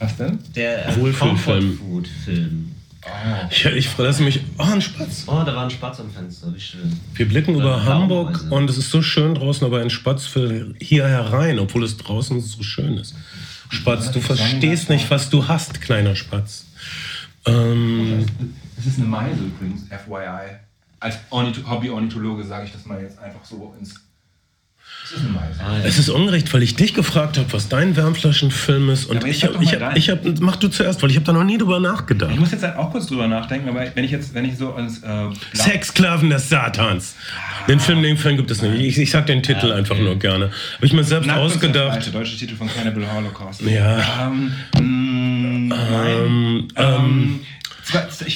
Was 0.00 0.16
denn? 0.16 0.40
Der 0.56 0.88
äh, 0.88 0.96
Wohlfühlfilm. 0.96 1.78
Film. 2.24 2.71
Oh. 3.04 3.46
Ich, 3.50 3.64
ich 3.64 3.88
verlasse 3.88 4.22
mich. 4.22 4.40
Oh, 4.58 4.62
ein 4.62 4.80
Spatz. 4.80 5.24
Oh, 5.26 5.42
da 5.44 5.54
war 5.56 5.64
ein 5.64 5.70
Spatz 5.70 5.98
am 5.98 6.10
Fenster. 6.10 6.54
Wie 6.54 6.60
schön. 6.60 7.00
Wir 7.14 7.28
blicken 7.28 7.54
über 7.56 7.84
Hamburg 7.84 8.44
und 8.50 8.70
es 8.70 8.78
ist 8.78 8.90
so 8.90 9.02
schön 9.02 9.34
draußen, 9.34 9.66
aber 9.66 9.80
ein 9.80 9.90
Spatz 9.90 10.32
will 10.36 10.76
hier 10.80 11.06
herein, 11.08 11.58
obwohl 11.58 11.82
es 11.84 11.96
draußen 11.96 12.40
so 12.40 12.62
schön 12.62 12.98
ist. 12.98 13.14
Spatz, 13.70 14.12
du 14.12 14.20
verstehst 14.20 14.88
nicht, 14.88 15.10
was 15.10 15.30
du 15.30 15.48
hast, 15.48 15.80
kleiner 15.80 16.14
Spatz. 16.14 16.66
Ähm, 17.46 18.24
das 18.76 18.86
ist 18.86 18.98
eine 18.98 19.08
Meise 19.08 19.40
übrigens, 19.40 19.82
FYI. 19.88 20.58
Als 21.00 21.18
Hobby-Ornithologe 21.32 22.44
sage 22.44 22.66
ich 22.66 22.72
das 22.72 22.86
mal 22.86 23.00
jetzt 23.00 23.18
einfach 23.18 23.44
so 23.44 23.74
ins 23.80 23.94
Ah, 23.96 24.11
es 25.84 25.98
ist 25.98 26.08
ungerecht, 26.08 26.52
weil 26.54 26.62
ich 26.62 26.74
dich 26.74 26.94
gefragt 26.94 27.36
habe, 27.38 27.52
was 27.52 27.68
dein 27.68 27.96
Wärmflaschenfilm 27.96 28.90
ist. 28.90 29.06
Und 29.06 29.22
ja, 29.22 29.28
ich 29.28 29.44
habe, 29.44 29.62
ich 29.62 29.74
hab, 29.74 29.96
ich 29.96 30.10
hab, 30.10 30.20
mach 30.40 30.56
du 30.56 30.68
zuerst, 30.68 31.02
weil 31.02 31.10
ich 31.10 31.16
habe 31.16 31.26
da 31.26 31.32
noch 31.32 31.44
nie 31.44 31.58
drüber 31.58 31.80
nachgedacht. 31.80 32.30
Ich 32.32 32.40
muss 32.40 32.52
jetzt 32.52 32.62
halt 32.62 32.76
auch 32.76 32.90
kurz 32.90 33.06
drüber 33.06 33.28
nachdenken, 33.28 33.68
aber 33.68 33.84
wenn 33.94 34.04
ich 34.04 34.10
jetzt, 34.10 34.32
wenn 34.34 34.44
ich 34.44 34.56
so 34.56 34.74
ans... 34.74 35.02
Äh, 35.02 35.28
Sexsklaven 35.52 36.30
des 36.30 36.48
Satans. 36.48 37.14
Ah. 37.36 37.66
Den 37.66 37.80
Film, 37.80 38.02
den 38.02 38.16
Film 38.16 38.36
gibt 38.36 38.50
es 38.50 38.62
nicht. 38.62 38.74
Ich, 38.80 38.98
ich 38.98 39.10
sag 39.10 39.26
den 39.26 39.42
Titel 39.42 39.66
ja, 39.66 39.72
okay. 39.72 39.78
einfach 39.78 39.98
nur 39.98 40.18
gerne. 40.18 40.50
Habe 40.76 40.86
ich 40.86 40.92
mir 40.92 41.04
selbst 41.04 41.26
Nackt 41.26 41.38
ausgedacht. 41.38 42.06
Der 42.06 42.12
deutsche 42.12 42.36
Titel 42.36 42.56
von 42.56 42.68
Cannibal 42.68 43.04
Holocaust. 43.12 43.60
Ja. 43.62 44.28
Ähm, 44.28 44.52
mm, 44.78 45.72
ähm, 45.72 46.68
ähm, 46.76 47.40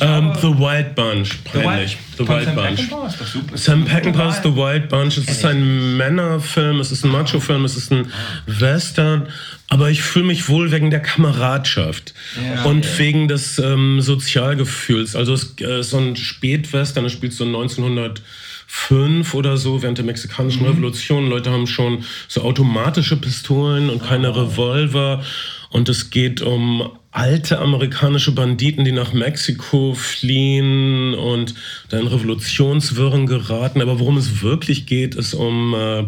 um, 0.01 0.35
The 0.41 0.59
Wild 0.59 0.95
Bunch, 0.95 1.45
peinlich. 1.45 1.97
The 2.19 2.27
Wild, 2.27 2.47
The 2.47 2.55
Wild 2.55 2.55
Bunch. 2.55 3.59
Sam 3.59 3.85
Peckinpah 3.85 4.31
ist 4.31 4.43
The 4.43 4.55
Wild 4.55 4.89
Bunch. 4.89 5.19
Es 5.19 5.29
ist 5.29 5.45
ein 5.45 5.97
Männerfilm, 5.97 6.81
es 6.81 6.91
ist 6.91 7.05
ein 7.05 7.13
Macho-Film, 7.13 7.65
es 7.65 7.77
ist 7.77 7.93
ein 7.93 8.11
Western. 8.47 9.29
Aber 9.69 9.91
ich 9.91 10.03
fühle 10.03 10.27
mich 10.27 10.49
wohl 10.49 10.71
wegen 10.73 10.91
der 10.91 11.01
Kameradschaft 11.01 12.15
ja, 12.43 12.65
und 12.65 12.85
okay. 12.85 12.99
wegen 12.99 13.29
des 13.29 13.59
ähm, 13.59 14.01
Sozialgefühls. 14.01 15.17
Also 15.17 15.35
es 15.35 15.55
äh, 15.61 15.81
ist 15.81 15.91
so 15.91 15.99
ein 15.99 16.17
Spätwestern, 16.17 17.05
es 17.05 17.13
spielt 17.13 17.33
so 17.33 17.45
1905 17.45 19.35
oder 19.35 19.57
so, 19.57 19.83
während 19.83 19.99
der 19.99 20.05
mexikanischen 20.05 20.63
mhm. 20.63 20.71
Revolution. 20.71 21.29
Leute 21.29 21.51
haben 21.51 21.67
schon 21.67 22.05
so 22.29 22.43
automatische 22.43 23.17
Pistolen 23.17 23.91
und 23.91 24.03
keine 24.03 24.31
oh. 24.33 24.43
Revolver. 24.43 25.25
Und 25.71 25.89
es 25.89 26.11
geht 26.11 26.43
um 26.43 26.91
alte 27.17 27.59
amerikanische 27.59 28.33
Banditen, 28.33 28.85
die 28.85 28.93
nach 28.93 29.15
Mexiko 29.15 29.95
fliehen 29.95 31.15
und 31.15 31.55
da 31.89 31.99
in 31.99 32.07
Revolutionswirren 32.07 33.27
geraten. 33.27 33.81
Aber 33.81 33.99
worum 33.99 34.19
es 34.19 34.43
wirklich 34.43 34.85
geht, 34.85 35.15
ist 35.15 35.33
um 35.33 35.75
äh, 35.75 36.05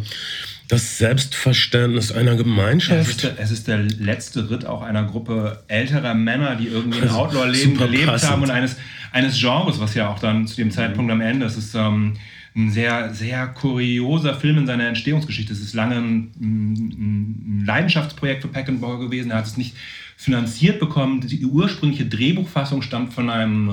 das 0.69 0.99
Selbstverständnis 0.99 2.13
einer 2.13 2.37
Gemeinschaft. 2.37 3.01
es, 3.01 3.09
ist 3.09 3.23
der, 3.23 3.39
es, 3.39 3.51
ist 3.51 3.69
der, 3.69 3.79
letzte 3.79 4.51
Ritt 4.51 4.67
auch 4.67 4.83
einer 4.83 5.05
Gruppe 5.05 5.65
älterer 5.69 6.13
Männer, 6.13 6.57
die 6.57 6.67
irgendwie 6.67 7.01
ein 7.01 7.09
Outlaw-Leben 7.09 7.79
gelebt 7.79 8.07
passend. 8.07 8.31
haben 8.31 8.43
und 8.43 8.51
eines, 8.51 8.77
eines 9.11 9.41
Genres, 9.41 9.81
was 9.81 9.95
ja 9.95 10.11
auch 10.11 10.19
dann 10.19 10.47
zu 10.47 10.57
dem 10.57 10.71
Zeitpunkt 10.71 11.11
am 11.11 11.23
Ende, 11.23 11.47
es 11.47 11.57
ist 11.57 11.75
ähm, 11.75 12.19
ein 12.55 12.71
sehr, 12.71 13.15
sehr 13.15 13.47
kurioser 13.47 14.35
Film 14.35 14.59
in 14.59 14.67
seiner 14.67 14.89
Entstehungsgeschichte. 14.89 15.55
Es 15.55 15.61
ist 15.61 15.73
lange 15.73 15.97
ein, 15.97 16.33
ein, 16.39 16.75
ein 16.75 17.65
Leidenschaftsprojekt 17.65 18.43
für 18.43 18.49
Peckinpah 18.49 18.97
gewesen. 18.97 19.31
Er 19.31 19.39
hat 19.39 19.47
es 19.47 19.57
nicht 19.57 19.75
finanziert 20.19 20.81
bekommen. 20.81 21.21
Die 21.21 21.47
ursprüngliche 21.47 22.05
Drehbuchfassung 22.05 22.83
stammt 22.83 23.15
von 23.15 23.31
einem, 23.31 23.71
äh, 23.71 23.73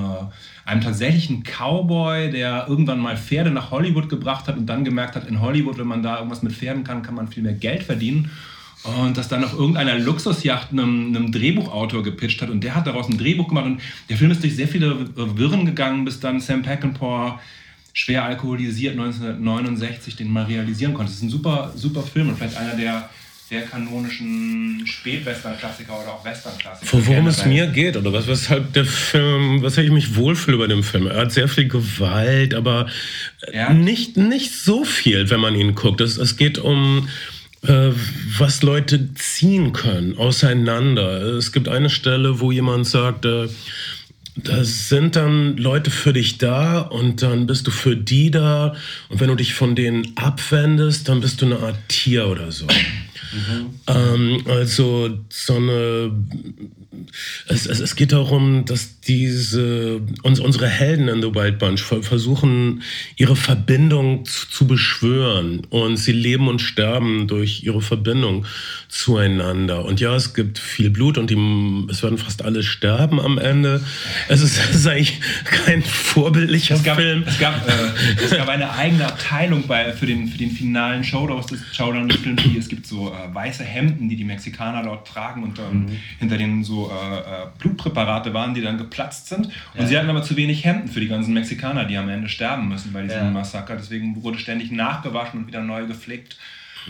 einem 0.64 0.80
tatsächlichen 0.80 1.42
Cowboy, 1.42 2.30
der 2.30 2.66
irgendwann 2.68 3.00
mal 3.00 3.16
Pferde 3.16 3.50
nach 3.50 3.72
Hollywood 3.72 4.08
gebracht 4.08 4.46
hat 4.46 4.56
und 4.56 4.66
dann 4.66 4.84
gemerkt 4.84 5.16
hat, 5.16 5.26
in 5.26 5.40
Hollywood, 5.40 5.76
wenn 5.76 5.88
man 5.88 6.04
da 6.04 6.18
irgendwas 6.18 6.44
mit 6.44 6.52
Pferden 6.52 6.84
kann, 6.84 7.02
kann 7.02 7.16
man 7.16 7.26
viel 7.26 7.42
mehr 7.42 7.52
Geld 7.52 7.82
verdienen. 7.82 8.30
Und 8.84 9.16
das 9.16 9.26
dann 9.26 9.42
auf 9.42 9.54
irgendeiner 9.54 9.98
Luxusjacht 9.98 10.70
einem, 10.70 11.08
einem 11.08 11.32
Drehbuchautor 11.32 12.04
gepitcht 12.04 12.40
hat 12.40 12.50
und 12.50 12.62
der 12.62 12.76
hat 12.76 12.86
daraus 12.86 13.08
ein 13.08 13.18
Drehbuch 13.18 13.48
gemacht 13.48 13.66
und 13.66 13.80
der 14.08 14.16
Film 14.16 14.30
ist 14.30 14.44
durch 14.44 14.54
sehr 14.54 14.68
viele 14.68 15.08
Wirren 15.16 15.66
gegangen, 15.66 16.04
bis 16.04 16.20
dann 16.20 16.38
Sam 16.38 16.62
Peckinpah 16.62 17.40
schwer 17.92 18.24
alkoholisiert 18.24 18.92
1969 18.92 20.14
den 20.14 20.30
mal 20.30 20.44
realisieren 20.44 20.94
konnte. 20.94 21.10
Es 21.10 21.16
ist 21.16 21.24
ein 21.24 21.30
super, 21.30 21.72
super 21.74 22.02
Film 22.02 22.28
und 22.28 22.36
vielleicht 22.36 22.56
einer 22.56 22.76
der 22.76 23.10
der 23.50 23.62
kanonischen 23.62 24.82
Spätwestern-Klassiker 24.86 26.00
oder 26.00 26.14
auch 26.14 26.24
Western-Klassiker. 26.24 27.06
Worum 27.06 27.28
es 27.28 27.44
mir 27.44 27.68
geht 27.68 27.96
oder 27.96 28.12
was, 28.12 28.26
weshalb 28.26 28.72
der 28.72 28.84
Film, 28.84 29.62
weshalb 29.62 29.86
ich 29.86 29.92
mich 29.92 30.16
wohlfühle 30.16 30.58
bei 30.58 30.66
dem 30.66 30.82
Film. 30.82 31.06
Er 31.06 31.22
hat 31.22 31.32
sehr 31.32 31.46
viel 31.46 31.68
Gewalt, 31.68 32.54
aber 32.54 32.86
ja. 33.52 33.72
nicht, 33.72 34.16
nicht 34.16 34.52
so 34.52 34.84
viel, 34.84 35.30
wenn 35.30 35.38
man 35.38 35.54
ihn 35.54 35.76
guckt. 35.76 36.00
Es, 36.00 36.16
es 36.16 36.36
geht 36.36 36.58
um 36.58 37.08
äh, 37.62 37.90
was 38.36 38.62
Leute 38.62 39.14
ziehen 39.14 39.72
können 39.72 40.18
auseinander. 40.18 41.22
Es 41.36 41.52
gibt 41.52 41.68
eine 41.68 41.88
Stelle, 41.88 42.40
wo 42.40 42.50
jemand 42.50 42.88
sagt, 42.88 43.26
äh, 43.26 43.48
da 44.36 44.64
sind 44.64 45.16
dann 45.16 45.56
Leute 45.56 45.90
für 45.90 46.12
dich 46.12 46.36
da 46.36 46.80
und 46.80 47.22
dann 47.22 47.46
bist 47.46 47.66
du 47.66 47.70
für 47.70 47.96
die 47.96 48.30
da. 48.30 48.74
Und 49.08 49.20
wenn 49.20 49.28
du 49.28 49.34
dich 49.34 49.54
von 49.54 49.74
denen 49.74 50.12
abwendest, 50.16 51.08
dann 51.08 51.20
bist 51.20 51.40
du 51.40 51.46
eine 51.46 51.60
Art 51.60 51.76
Tier 51.88 52.26
oder 52.26 52.52
so. 52.52 52.66
Mhm. 53.32 53.66
Ähm, 53.86 54.42
also 54.46 55.18
so 55.28 55.56
eine 55.56 56.12
es, 57.48 57.66
es, 57.66 57.80
es 57.80 57.96
geht 57.96 58.12
darum, 58.12 58.64
dass 58.64 59.00
diese 59.00 60.00
uns, 60.22 60.40
unsere 60.40 60.68
Helden 60.68 61.08
in 61.08 61.22
The 61.22 61.34
Wild 61.34 61.58
Bunch 61.58 61.80
versuchen, 61.80 62.82
ihre 63.16 63.36
Verbindung 63.36 64.24
zu, 64.24 64.48
zu, 64.48 64.66
beschwören 64.66 65.64
und 65.70 65.96
sie 65.96 66.12
leben 66.12 66.48
und 66.48 66.60
sterben 66.60 67.28
durch 67.28 67.62
ihre 67.62 67.80
Verbindung 67.80 68.46
zueinander. 68.88 69.84
Und 69.84 70.00
ja, 70.00 70.14
es 70.16 70.34
gibt 70.34 70.58
viel 70.58 70.90
Blut 70.90 71.18
und 71.18 71.30
die, 71.30 71.36
es 71.90 72.02
werden 72.02 72.18
fast 72.18 72.42
alle 72.42 72.62
sterben 72.62 73.20
am 73.20 73.38
Ende. 73.38 73.82
Es 74.28 74.40
ist, 74.42 74.58
es 74.58 74.76
ist 74.76 74.86
eigentlich 74.86 75.20
kein 75.44 75.82
vorbildlicher 75.82 76.74
es 76.74 76.82
gab, 76.82 76.96
Film. 76.96 77.24
Es 77.26 77.38
gab, 77.38 77.66
äh, 77.68 78.24
es 78.24 78.30
gab 78.30 78.48
eine 78.48 78.72
eigene 78.72 79.06
Abteilung 79.06 79.66
bei, 79.66 79.92
für, 79.92 80.06
den, 80.06 80.28
für 80.28 80.38
den 80.38 80.50
finalen 80.50 81.04
Showdown 81.04 81.46
des 81.46 81.60
Showdown 81.72 82.08
des 82.08 82.18
Films. 82.18 82.42
Es 82.58 82.68
gibt 82.68 82.86
so 82.86 83.12
äh, 83.16 83.34
weiße 83.34 83.64
Hemden, 83.64 84.08
die 84.08 84.16
die 84.16 84.24
Mexikaner 84.24 84.82
dort 84.82 85.06
tragen 85.06 85.42
und 85.42 85.58
ähm, 85.58 85.86
mhm. 85.86 85.96
hinter 86.18 86.36
denen 86.36 86.64
so 86.64 86.90
äh, 86.90 87.18
äh, 87.18 87.46
Blutpräparate 87.58 88.34
waren, 88.34 88.54
die 88.54 88.62
dann 88.62 88.78
geplatzt 88.78 89.28
sind. 89.28 89.46
Und 89.46 89.80
ja. 89.80 89.86
sie 89.86 89.98
hatten 89.98 90.10
aber 90.10 90.22
zu 90.22 90.36
wenig 90.36 90.64
Hemden 90.64 90.88
für 90.88 91.00
die 91.00 91.08
ganzen 91.08 91.34
Mexikaner, 91.34 91.84
die 91.84 91.96
am 91.96 92.08
Ende 92.08 92.28
sterben 92.28 92.68
müssen 92.68 92.92
bei 92.92 93.02
diesem 93.02 93.18
ja. 93.18 93.30
Massaker. 93.30 93.76
Deswegen 93.76 94.22
wurde 94.22 94.38
ständig 94.38 94.70
nachgewaschen 94.70 95.40
und 95.40 95.46
wieder 95.46 95.62
neu 95.62 95.86
geflickt. 95.86 96.36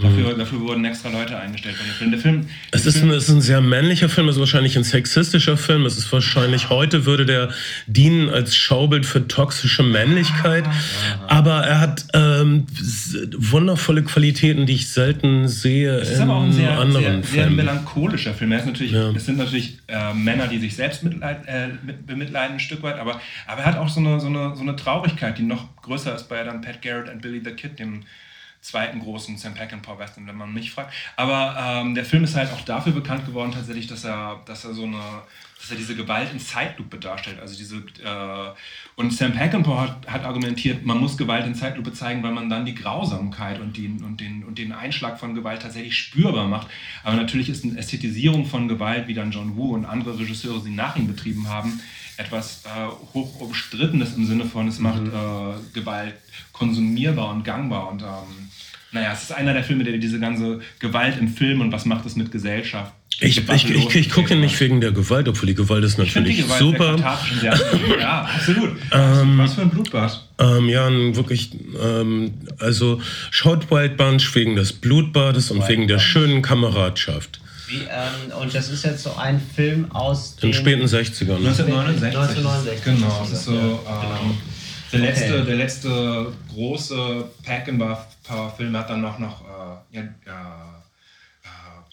Dafür, 0.00 0.34
mhm. 0.34 0.38
dafür, 0.38 0.60
wurden 0.60 0.84
extra 0.84 1.08
Leute 1.08 1.38
eingestellt 1.38 1.76
bei 1.78 1.84
dem 1.84 1.94
Film. 1.94 2.10
Der 2.10 2.20
Film 2.20 2.48
es, 2.70 2.84
ist 2.84 2.98
Film 2.98 3.10
ein, 3.10 3.16
es 3.16 3.28
ist 3.28 3.34
ein 3.34 3.40
sehr 3.40 3.62
männlicher 3.62 4.10
Film, 4.10 4.28
es 4.28 4.36
ist 4.36 4.40
wahrscheinlich 4.40 4.76
ein 4.76 4.84
sexistischer 4.84 5.56
Film. 5.56 5.86
Es 5.86 5.96
ist 5.96 6.12
wahrscheinlich, 6.12 6.68
heute 6.68 7.06
würde 7.06 7.24
der 7.24 7.48
dienen 7.86 8.28
als 8.28 8.56
Schaubild 8.56 9.06
für 9.06 9.26
toxische 9.26 9.82
Männlichkeit. 9.82 10.64
Aber 11.28 11.62
er 11.64 11.80
hat 11.80 12.04
ähm, 12.12 12.66
wundervolle 13.36 14.02
Qualitäten, 14.02 14.66
die 14.66 14.74
ich 14.74 14.88
selten 14.88 15.48
sehe 15.48 15.96
es 15.96 16.10
ist 16.10 16.16
in 16.16 16.22
aber 16.24 16.36
auch 16.36 16.42
ein 16.42 16.52
sehr, 16.52 16.90
sehr, 16.92 17.22
sehr 17.22 17.50
melancholischer 17.50 18.34
Film. 18.34 18.52
Er 18.52 18.58
ist 18.58 18.66
natürlich, 18.66 18.92
ja. 18.92 19.10
Es 19.10 19.24
sind 19.24 19.38
natürlich 19.38 19.78
äh, 19.88 20.12
Männer, 20.12 20.46
die 20.46 20.58
sich 20.58 20.76
selbst 20.76 21.04
mitleid, 21.04 21.46
äh, 21.46 21.68
bemitleiden, 22.06 22.56
ein 22.56 22.60
Stück 22.60 22.82
weit. 22.82 22.98
Aber, 22.98 23.20
aber 23.46 23.60
er 23.62 23.66
hat 23.66 23.78
auch 23.78 23.88
so 23.88 24.00
eine, 24.00 24.20
so, 24.20 24.26
eine, 24.26 24.54
so 24.56 24.62
eine 24.62 24.76
Traurigkeit, 24.76 25.38
die 25.38 25.42
noch 25.42 25.74
größer 25.82 26.14
ist 26.14 26.28
bei 26.28 26.42
dann 26.44 26.60
Pat 26.60 26.82
Garrett 26.82 27.08
und 27.08 27.22
Billy 27.22 27.40
the 27.42 27.52
Kid, 27.52 27.78
dem 27.78 28.02
zweiten 28.66 29.00
großen 29.00 29.38
Sam 29.38 29.54
Peckinpah 29.54 29.98
Western, 29.98 30.26
wenn 30.26 30.36
man 30.36 30.52
mich 30.52 30.72
fragt. 30.72 30.92
Aber 31.14 31.56
ähm, 31.58 31.94
der 31.94 32.04
Film 32.04 32.24
ist 32.24 32.34
halt 32.34 32.52
auch 32.52 32.62
dafür 32.62 32.92
bekannt 32.92 33.24
geworden 33.24 33.52
tatsächlich, 33.52 33.86
dass 33.86 34.04
er, 34.04 34.40
dass 34.44 34.64
er 34.64 34.74
so 34.74 34.84
eine, 34.84 35.00
dass 35.60 35.70
er 35.70 35.76
diese 35.76 35.94
Gewalt 35.94 36.32
in 36.32 36.40
Zeitlupe 36.40 36.98
darstellt. 36.98 37.38
Also 37.38 37.56
diese 37.56 37.76
äh, 37.76 38.54
und 38.96 39.12
Sam 39.12 39.32
Peckinpah 39.32 39.82
hat, 39.82 40.08
hat, 40.08 40.24
argumentiert, 40.24 40.84
man 40.84 40.98
muss 40.98 41.16
Gewalt 41.16 41.46
in 41.46 41.54
Zeitlupe 41.54 41.92
zeigen, 41.92 42.22
weil 42.22 42.32
man 42.32 42.50
dann 42.50 42.64
die 42.64 42.74
Grausamkeit 42.74 43.60
und 43.60 43.76
den, 43.76 44.02
und, 44.02 44.20
den, 44.20 44.42
und 44.42 44.58
den 44.58 44.72
Einschlag 44.72 45.20
von 45.20 45.34
Gewalt 45.34 45.62
tatsächlich 45.62 45.96
spürbar 45.96 46.48
macht. 46.48 46.66
Aber 47.04 47.14
natürlich 47.14 47.48
ist 47.48 47.64
eine 47.64 47.78
Ästhetisierung 47.78 48.46
von 48.46 48.66
Gewalt, 48.68 49.06
wie 49.06 49.14
dann 49.14 49.30
John 49.30 49.56
Woo 49.56 49.74
und 49.74 49.84
andere 49.84 50.18
Regisseure 50.18 50.60
sie 50.60 50.70
nach 50.70 50.96
ihm 50.96 51.06
betrieben 51.06 51.48
haben, 51.48 51.80
etwas 52.16 52.64
äh, 52.64 52.86
hoch 53.14 53.40
umstrittenes 53.40 54.16
im 54.16 54.24
Sinne 54.24 54.46
von, 54.46 54.66
es 54.66 54.78
macht 54.78 55.02
mhm. 55.02 55.12
äh, 55.12 55.72
Gewalt 55.74 56.14
konsumierbar 56.52 57.30
und 57.30 57.44
gangbar. 57.44 57.90
Und 57.90 58.02
ähm, 58.02 58.45
naja, 58.92 59.12
es 59.12 59.24
ist 59.24 59.32
einer 59.32 59.52
der 59.52 59.64
Filme, 59.64 59.84
der 59.84 59.98
diese 59.98 60.20
ganze 60.20 60.60
Gewalt 60.78 61.18
im 61.18 61.28
Film 61.28 61.60
und 61.60 61.72
was 61.72 61.84
macht 61.84 62.06
es 62.06 62.16
mit 62.16 62.30
Gesellschaft. 62.30 62.92
Ich, 63.18 63.48
ich, 63.48 63.70
ich, 63.70 63.94
ich 63.94 64.10
gucke 64.10 64.36
nicht 64.36 64.60
wegen 64.60 64.82
der 64.82 64.92
Gewalt, 64.92 65.26
obwohl 65.26 65.46
die 65.46 65.54
Gewalt 65.54 65.84
ist 65.84 65.96
natürlich 65.96 66.42
Gewalt 66.42 66.58
super. 66.58 67.18
ja, 67.42 68.22
absolut. 68.22 68.76
Ähm, 68.92 69.38
was 69.38 69.54
für 69.54 69.62
ein 69.62 69.70
Blutbad. 69.70 70.28
Ähm, 70.38 70.68
ja, 70.68 70.90
wirklich, 71.16 71.50
ähm, 71.82 72.34
also 72.58 73.00
schaut 73.30 73.70
Wild 73.70 73.96
Bunch 73.96 74.34
wegen 74.34 74.54
des 74.54 74.74
Blutbades 74.74 75.50
und 75.50 75.60
Wild 75.60 75.68
wegen 75.68 75.88
der 75.88 75.98
schönen 75.98 76.42
Kameradschaft. 76.42 77.40
Wie, 77.68 77.76
ähm, 77.76 78.38
und 78.38 78.54
das 78.54 78.68
ist 78.68 78.84
jetzt 78.84 79.02
so 79.02 79.16
ein 79.16 79.40
Film 79.40 79.90
aus 79.92 80.36
den, 80.36 80.52
den 80.52 80.54
späten 80.54 80.84
60ern. 80.84 81.36
1969. 81.36 82.16
1969. 82.16 82.84
Genau, 82.84 83.18
das 83.20 83.32
ist 83.32 83.44
so 83.46 83.54
ja, 83.54 83.58
genau. 83.58 84.20
Ähm, 84.24 84.38
der, 84.92 85.00
letzte, 85.00 85.34
okay. 85.34 85.44
der 85.46 85.56
letzte 85.56 86.32
große 86.52 87.24
Pack-and-Film 88.26 88.76
hat 88.76 88.90
dann 88.90 89.00
noch, 89.00 89.18
noch 89.18 89.42
äh, 89.42 89.96
ja, 89.96 90.02
ja 90.26 90.76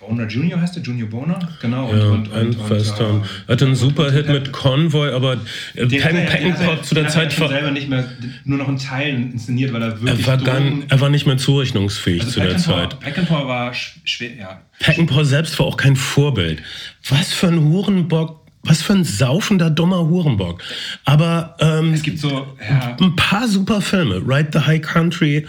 Boner 0.08 0.28
Junior 0.28 0.60
heißt 0.60 0.76
der, 0.76 0.84
Junior 0.84 1.08
Boner, 1.08 1.40
genau. 1.62 1.94
Ja, 1.94 2.06
und, 2.08 2.28
und, 2.28 2.58
und, 2.58 2.72
und 2.72 2.72
äh, 2.72 3.22
hatte 3.48 3.66
einen 3.66 3.76
super 3.76 4.12
Hit 4.12 4.28
mit 4.28 4.52
Convoy, 4.52 5.12
aber 5.12 5.38
den 5.76 5.90
Pen 5.90 6.26
Peckinpah 6.26 6.82
zu 6.82 6.96
der 6.96 7.08
Zeit 7.08 7.40
war 7.40 7.48
selber 7.48 7.72
nicht 7.72 7.90
mehr 7.90 8.06
nur 8.44 8.58
noch 8.58 8.68
in 8.68 8.78
Teilen 8.78 9.32
inszeniert, 9.32 9.72
weil 9.72 9.82
er 9.82 10.02
wirklich 10.02 10.28
er 10.28 10.40
war, 10.40 10.44
gar, 10.44 10.62
er 10.88 11.02
war 11.02 11.10
nicht 11.10 11.26
mehr 11.26 11.38
zurechnungsfähig 11.38 12.22
also 12.22 12.34
zu 12.34 12.40
der 12.42 12.58
Zeit. 12.58 13.00
Peckinpah 13.00 13.48
war 13.48 13.74
schwer, 13.74 14.36
ja. 14.36 14.62
Peckinpah 14.80 15.24
selbst 15.24 15.58
war 15.60 15.68
auch 15.68 15.78
kein 15.78 15.96
Vorbild. 15.96 16.62
Was 17.10 17.32
für 17.32 17.48
ein 17.48 17.60
Hurenbock 17.60 18.42
was 18.66 18.82
für 18.82 18.94
ein 18.94 19.04
saufender, 19.04 19.70
dummer 19.70 20.08
Hurenbock. 20.08 20.64
Aber 21.04 21.58
ähm, 21.60 21.94
es 21.94 22.02
gibt 22.02 22.18
so 22.20 22.48
ja. 22.70 22.96
ein 22.98 23.14
paar 23.18 23.50
super 23.50 23.82
Filme. 23.82 24.22
Ride 24.26 24.52
the 24.54 24.60
High 24.60 24.82
Country, 24.82 25.46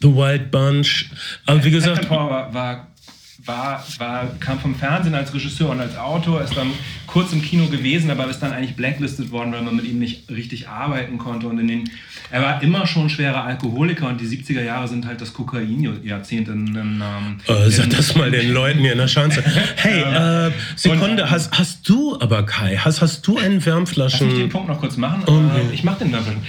The 0.00 0.08
Wild 0.08 0.50
Bunch. 0.50 1.10
Aber 1.46 1.64
wie 1.64 1.70
gesagt. 1.70 2.08
War, 2.10 2.52
war 2.52 2.86
war, 3.46 3.84
war, 3.98 4.28
kam 4.40 4.58
vom 4.58 4.74
Fernsehen 4.74 5.14
als 5.14 5.34
Regisseur 5.34 5.70
und 5.70 5.80
als 5.80 5.96
Autor, 5.96 6.42
ist 6.42 6.56
dann 6.56 6.70
kurz 7.06 7.32
im 7.32 7.42
Kino 7.42 7.66
gewesen, 7.66 8.10
aber 8.10 8.28
ist 8.28 8.40
dann 8.40 8.52
eigentlich 8.52 8.74
blacklisted 8.74 9.30
worden, 9.30 9.52
weil 9.52 9.62
man 9.62 9.76
mit 9.76 9.84
ihm 9.84 9.98
nicht 9.98 10.30
richtig 10.30 10.68
arbeiten 10.68 11.18
konnte. 11.18 11.46
Und 11.46 11.58
in 11.58 11.68
den, 11.68 11.90
er 12.30 12.42
war 12.42 12.62
immer 12.62 12.86
schon 12.86 13.10
schwerer 13.10 13.44
Alkoholiker 13.44 14.08
und 14.08 14.20
die 14.20 14.26
70er 14.26 14.62
Jahre 14.62 14.88
sind 14.88 15.06
halt 15.06 15.20
das 15.20 15.34
Kokain-Jahrzehnt. 15.34 16.48
In, 16.48 16.74
in, 16.74 17.02
äh, 17.46 17.70
sag 17.70 17.90
das 17.90 18.14
mal 18.14 18.30
den 18.30 18.52
Leuten 18.52 18.80
hier 18.80 18.92
in 18.92 18.98
der 18.98 19.08
Schanze. 19.08 19.42
Hey, 19.76 20.00
äh, 20.00 20.50
Sekunde, 20.76 21.30
hast, 21.30 21.52
hast 21.52 21.86
du 21.88 22.18
aber 22.20 22.46
Kai, 22.46 22.76
hast, 22.76 23.02
hast 23.02 23.26
du 23.26 23.36
einen 23.36 23.64
Wärmflaschen... 23.64 24.26
Lass 24.26 24.36
mich 24.36 24.44
den 24.44 24.50
Punkt 24.50 24.68
noch 24.68 24.80
kurz 24.80 24.96
machen? 24.96 25.22
Okay. 25.26 25.68
Äh, 25.70 25.74
ich 25.74 25.84
mach 25.84 25.98
den 25.98 26.12
Wärmflaschen. 26.12 26.42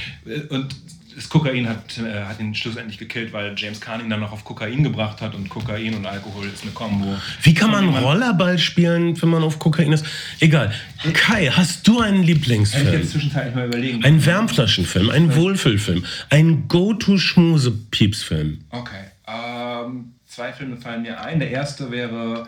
Und 0.50 0.76
das 1.16 1.30
Kokain 1.30 1.68
hat, 1.68 1.98
äh, 1.98 2.26
hat 2.26 2.40
ihn 2.40 2.54
schlussendlich 2.54 2.98
gekillt, 2.98 3.32
weil 3.32 3.54
James 3.56 3.80
Caan 3.80 4.02
ihn 4.02 4.10
dann 4.10 4.20
noch 4.20 4.34
auf 4.34 4.44
Kokain 4.44 4.84
gebracht 4.84 5.22
hat 5.22 5.34
und 5.34 5.48
Kokain 5.50 5.94
und 5.96 6.06
Alkohol 6.06 6.48
ist 6.48 6.64
eine 6.64 6.72
Kombo. 6.72 7.16
Wie 7.42 7.54
kann 7.54 7.72
man 7.72 7.90
Rollerball 7.90 8.58
spielen, 8.60 9.22
wenn 9.22 9.30
man 9.30 9.44
auf 9.44 9.58
Kokain 9.60 9.94
ist? 9.94 10.06
Egal. 10.40 10.74
Kai, 11.14 11.48
hast 11.48 11.88
du 11.88 12.02
einen 12.02 12.24
Lieblingsfilm? 12.24 12.88
Ich 12.88 12.94
jetzt 12.94 13.12
zwischenzeitlich 13.12 13.56
mal 13.56 13.68
überlegen. 13.68 14.04
Ein 14.04 14.26
Wärmflaschenfilm, 14.26 15.10
ein 15.10 15.36
Wohlfühlfilm, 15.36 16.04
ein 16.30 16.68
Go-To-Schmuse-Piepsfilm. 16.68 18.66
Okay. 18.70 19.06
Ähm, 19.28 20.14
zwei 20.28 20.52
Filme 20.52 20.76
fallen 20.78 21.04
mir 21.04 21.22
ein. 21.22 21.40
Der 21.40 21.50
erste 21.50 21.92
wäre 21.92 22.46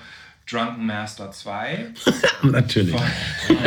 Drunken 0.50 0.86
Master 0.86 1.32
2. 1.32 1.88
Natürlich. 2.44 2.96
Von, 2.96 3.58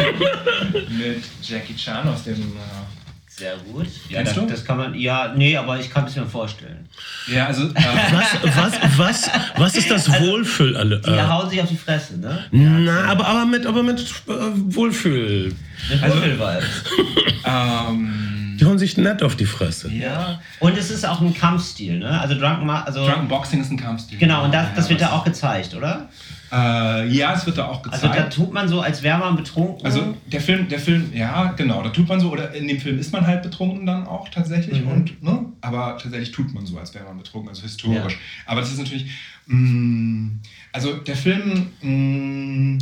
mit 0.98 1.22
Jackie 1.42 1.76
Chan 1.76 2.07
aus 2.09 2.24
dem 2.24 2.36
äh, 2.36 2.99
sehr 3.41 3.57
gut. 3.72 3.86
Ja, 4.11 4.22
das, 4.22 4.34
das, 4.34 4.64
kann 4.64 4.76
man, 4.76 4.95
ja, 4.95 5.32
nee, 5.34 5.57
aber 5.57 5.80
ich 5.80 5.91
kann 5.91 6.05
es 6.05 6.14
mir 6.14 6.26
vorstellen. 6.26 6.86
Ja, 7.26 7.47
also. 7.47 7.68
Äh, 7.68 7.74
was, 8.12 8.57
was, 8.57 8.99
was, 8.99 9.30
was 9.57 9.76
ist 9.76 9.91
das 9.91 10.11
also, 10.11 10.26
Wohlfühl? 10.26 10.76
Alle, 10.76 11.01
die 11.01 11.11
äh, 11.11 11.22
hauen 11.22 11.49
sich 11.49 11.62
auf 11.62 11.68
die 11.68 11.76
Fresse, 11.76 12.18
ne? 12.18 12.45
Na, 12.51 13.05
aber, 13.05 13.26
aber 13.26 13.47
mit, 13.47 13.64
aber 13.64 13.82
mit 13.82 14.01
äh, 14.01 14.05
Wohlfühl. 14.28 15.55
Mit 15.88 16.03
also, 16.03 16.22
ähm, 16.22 18.30
hauen 18.71 18.79
sich 18.79 18.97
nett 18.97 19.23
auf 19.23 19.37
die 19.37 19.45
Fresse. 19.45 19.91
Ja. 19.93 20.41
Und 20.61 20.79
es 20.79 20.91
ist 20.91 21.07
auch 21.07 21.21
ein 21.21 21.35
Kampfstil, 21.35 21.99
ne? 21.99 22.21
Also 22.21 22.39
Drunken, 22.39 22.71
also 22.71 23.05
Drunken 23.05 23.29
Boxing 23.29 23.61
ist 23.61 23.71
ein 23.71 23.77
Kampfstil. 23.77 24.18
Genau, 24.18 24.45
und 24.45 24.55
das, 24.55 24.68
das 24.75 24.89
wird 24.89 25.01
da 25.01 25.12
auch 25.12 25.25
gezeigt, 25.25 25.75
oder? 25.75 26.09
Äh, 26.53 27.09
ja, 27.09 27.35
es 27.35 27.47
wird 27.47 27.59
da 27.59 27.66
auch 27.66 27.83
gezeigt. 27.83 28.05
Also 28.05 28.16
da 28.16 28.29
tut 28.29 28.53
man 28.53 28.68
so, 28.68 28.81
als 28.81 29.03
wäre 29.03 29.18
man 29.18 29.37
betrunken. 29.37 29.85
Also 29.85 30.16
der 30.27 30.41
Film, 30.41 30.68
der 30.68 30.81
Film, 30.81 31.12
ja, 31.14 31.53
genau, 31.53 31.83
da 31.83 31.91
tut 31.91 32.09
man 32.09 32.18
so, 32.18 32.31
oder 32.31 32.53
in 32.55 32.66
dem 32.66 32.81
Film 32.81 32.99
ist 32.99 33.12
man 33.12 33.27
halt 33.27 33.43
betrunken 33.43 33.87
dann 33.87 34.07
auch 34.07 34.29
tatsächlich, 34.29 34.83
mhm. 34.83 34.89
und, 34.89 35.23
ne? 35.23 35.45
aber 35.61 35.99
tatsächlich 36.01 36.33
tut 36.33 36.53
man 36.53 36.66
so, 36.66 36.79
als 36.79 36.95
wäre 36.95 37.05
man 37.05 37.18
betrunken, 37.18 37.51
also 37.51 37.62
historisch. 37.62 38.14
Ja. 38.14 38.18
Aber 38.47 38.61
das 38.61 38.73
ist 38.73 38.79
natürlich, 38.79 39.07
mh, 39.47 39.57
mm, 39.57 40.41
also 40.73 40.95
der 40.95 41.16
Film, 41.16 41.68
mh, 41.83 41.89
mm, 41.89 42.79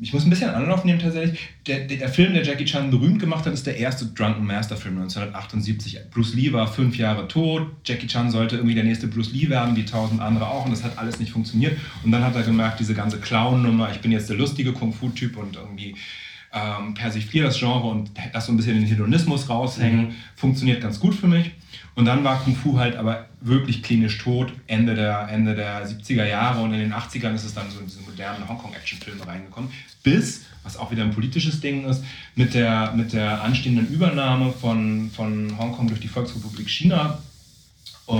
ich 0.00 0.12
muss 0.12 0.24
ein 0.24 0.30
bisschen 0.30 0.50
Anlauf 0.50 0.84
nehmen 0.84 0.98
tatsächlich. 0.98 1.38
Der, 1.66 1.86
der, 1.86 2.08
Film, 2.08 2.34
der 2.34 2.42
Jackie 2.42 2.64
Chan 2.64 2.90
berühmt 2.90 3.20
gemacht 3.20 3.46
hat, 3.46 3.52
ist 3.52 3.66
der 3.66 3.76
erste 3.76 4.06
Drunken 4.06 4.44
Master 4.44 4.76
Film 4.76 4.96
1978. 4.98 5.98
Bruce 6.10 6.34
Lee 6.34 6.52
war 6.52 6.66
fünf 6.66 6.96
Jahre 6.96 7.28
tot. 7.28 7.68
Jackie 7.84 8.08
Chan 8.08 8.30
sollte 8.30 8.56
irgendwie 8.56 8.74
der 8.74 8.84
nächste 8.84 9.06
Bruce 9.06 9.32
Lee 9.32 9.48
werden, 9.48 9.76
wie 9.76 9.84
tausend 9.84 10.20
andere 10.20 10.48
auch. 10.48 10.64
Und 10.64 10.72
das 10.72 10.82
hat 10.82 10.98
alles 10.98 11.20
nicht 11.20 11.30
funktioniert. 11.30 11.78
Und 12.02 12.10
dann 12.10 12.24
hat 12.24 12.34
er 12.34 12.42
gemerkt, 12.42 12.80
diese 12.80 12.94
ganze 12.94 13.18
Clown-Nummer, 13.18 13.90
ich 13.92 14.00
bin 14.00 14.10
jetzt 14.10 14.28
der 14.28 14.36
lustige 14.36 14.72
Kung-Fu-Typ 14.72 15.36
und 15.36 15.56
irgendwie 15.56 15.94
ähm, 16.52 16.94
persifliere 16.94 17.46
das 17.46 17.58
Genre 17.58 17.88
und 17.88 18.10
lass 18.32 18.46
so 18.46 18.52
ein 18.52 18.56
bisschen 18.56 18.74
den 18.74 18.86
Hedonismus 18.86 19.48
raushängen, 19.48 20.06
mhm. 20.06 20.14
funktioniert 20.34 20.80
ganz 20.80 20.98
gut 20.98 21.14
für 21.14 21.28
mich. 21.28 21.52
Und 21.94 22.06
dann 22.06 22.24
war 22.24 22.40
Kung 22.42 22.56
Fu 22.56 22.78
halt 22.78 22.96
aber 22.96 23.26
wirklich 23.40 23.82
klinisch 23.82 24.18
tot, 24.18 24.52
Ende 24.66 24.94
der, 24.94 25.28
Ende 25.30 25.54
der 25.54 25.86
70er 25.86 26.24
Jahre. 26.24 26.60
Und 26.62 26.74
in 26.74 26.80
den 26.80 26.92
80ern 26.92 27.34
ist 27.34 27.44
es 27.44 27.54
dann 27.54 27.70
so 27.70 27.78
in 27.78 27.86
diese 27.86 28.00
modernen 28.00 28.48
Hongkong-Action-Filme 28.48 29.26
reingekommen. 29.26 29.70
Bis, 30.02 30.42
was 30.64 30.76
auch 30.76 30.90
wieder 30.90 31.04
ein 31.04 31.12
politisches 31.12 31.60
Ding 31.60 31.84
ist, 31.84 32.02
mit 32.34 32.54
der, 32.54 32.92
mit 32.96 33.12
der 33.12 33.42
anstehenden 33.42 33.86
Übernahme 33.88 34.52
von, 34.52 35.10
von 35.14 35.56
Hongkong 35.56 35.86
durch 35.86 36.00
die 36.00 36.08
Volksrepublik 36.08 36.68
China. 36.68 37.18
Äh, 38.08 38.14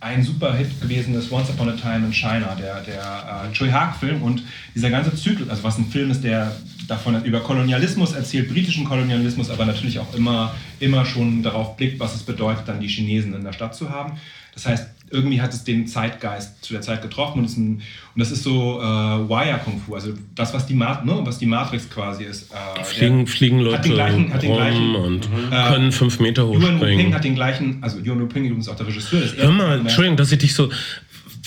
ein 0.00 0.22
super 0.22 0.54
Hit 0.54 0.80
gewesen 0.80 1.14
ist 1.14 1.32
Once 1.32 1.50
Upon 1.50 1.70
a 1.70 1.72
Time 1.72 2.06
in 2.06 2.12
China, 2.12 2.54
der, 2.54 2.82
der 2.82 3.50
äh, 3.50 3.52
Choi 3.52 3.70
Haag-Film 3.70 4.22
und 4.22 4.44
dieser 4.74 4.90
ganze 4.90 5.14
Zyklus, 5.16 5.48
also 5.48 5.64
was 5.64 5.78
ein 5.78 5.86
Film 5.86 6.12
ist, 6.12 6.22
der 6.22 6.54
davon 6.88 7.22
über 7.24 7.40
Kolonialismus 7.40 8.12
erzählt, 8.12 8.48
britischen 8.48 8.84
Kolonialismus, 8.84 9.50
aber 9.50 9.66
natürlich 9.66 9.98
auch 9.98 10.12
immer, 10.14 10.54
immer 10.80 11.04
schon 11.04 11.42
darauf 11.42 11.76
blickt, 11.76 12.00
was 12.00 12.14
es 12.16 12.22
bedeutet, 12.22 12.66
dann 12.66 12.80
die 12.80 12.88
Chinesen 12.88 13.34
in 13.34 13.44
der 13.44 13.52
Stadt 13.52 13.74
zu 13.76 13.90
haben. 13.90 14.14
Das 14.54 14.66
heißt, 14.66 14.88
irgendwie 15.10 15.40
hat 15.40 15.52
es 15.52 15.64
den 15.64 15.86
Zeitgeist 15.86 16.64
zu 16.64 16.72
der 16.72 16.82
Zeit 16.82 17.02
getroffen 17.02 17.40
und, 17.40 17.44
ist 17.44 17.56
ein, 17.56 17.76
und 17.76 17.82
das 18.16 18.30
ist 18.30 18.42
so 18.42 18.80
äh, 18.80 18.84
Wire 18.84 19.60
Kung 19.64 19.80
Fu, 19.80 19.94
also 19.94 20.12
das, 20.34 20.52
was 20.52 20.66
die, 20.66 20.74
Ma 20.74 21.02
ne, 21.04 21.20
was 21.22 21.38
die 21.38 21.46
Matrix 21.46 21.88
quasi 21.88 22.24
ist. 22.24 22.50
Äh, 22.52 22.84
fliegen, 22.84 23.26
fliegen 23.26 23.60
Leute 23.60 23.78
hat 23.78 23.84
den 23.84 23.92
gleichen, 23.92 24.34
hat 24.34 24.42
den 24.42 24.52
gleichen, 24.54 24.94
und 24.96 25.30
mhm. 25.30 25.50
können 25.50 25.92
fünf 25.92 26.18
Meter 26.20 26.46
hoch 26.46 26.60
Yuan. 26.60 26.80
Ping 26.80 27.14
hat 27.14 27.24
den 27.24 27.34
gleichen, 27.34 27.78
also 27.82 27.98
Yuan 27.98 28.26
Ping 28.28 28.44
übrigens 28.44 28.68
auch 28.68 28.76
der 28.76 28.86
Regisseur. 28.86 29.22
Hör 29.36 29.52
mal, 29.52 29.80
Entschuldigung, 29.80 30.16
dass 30.16 30.32
ich 30.32 30.38
dich 30.38 30.54
so, 30.54 30.70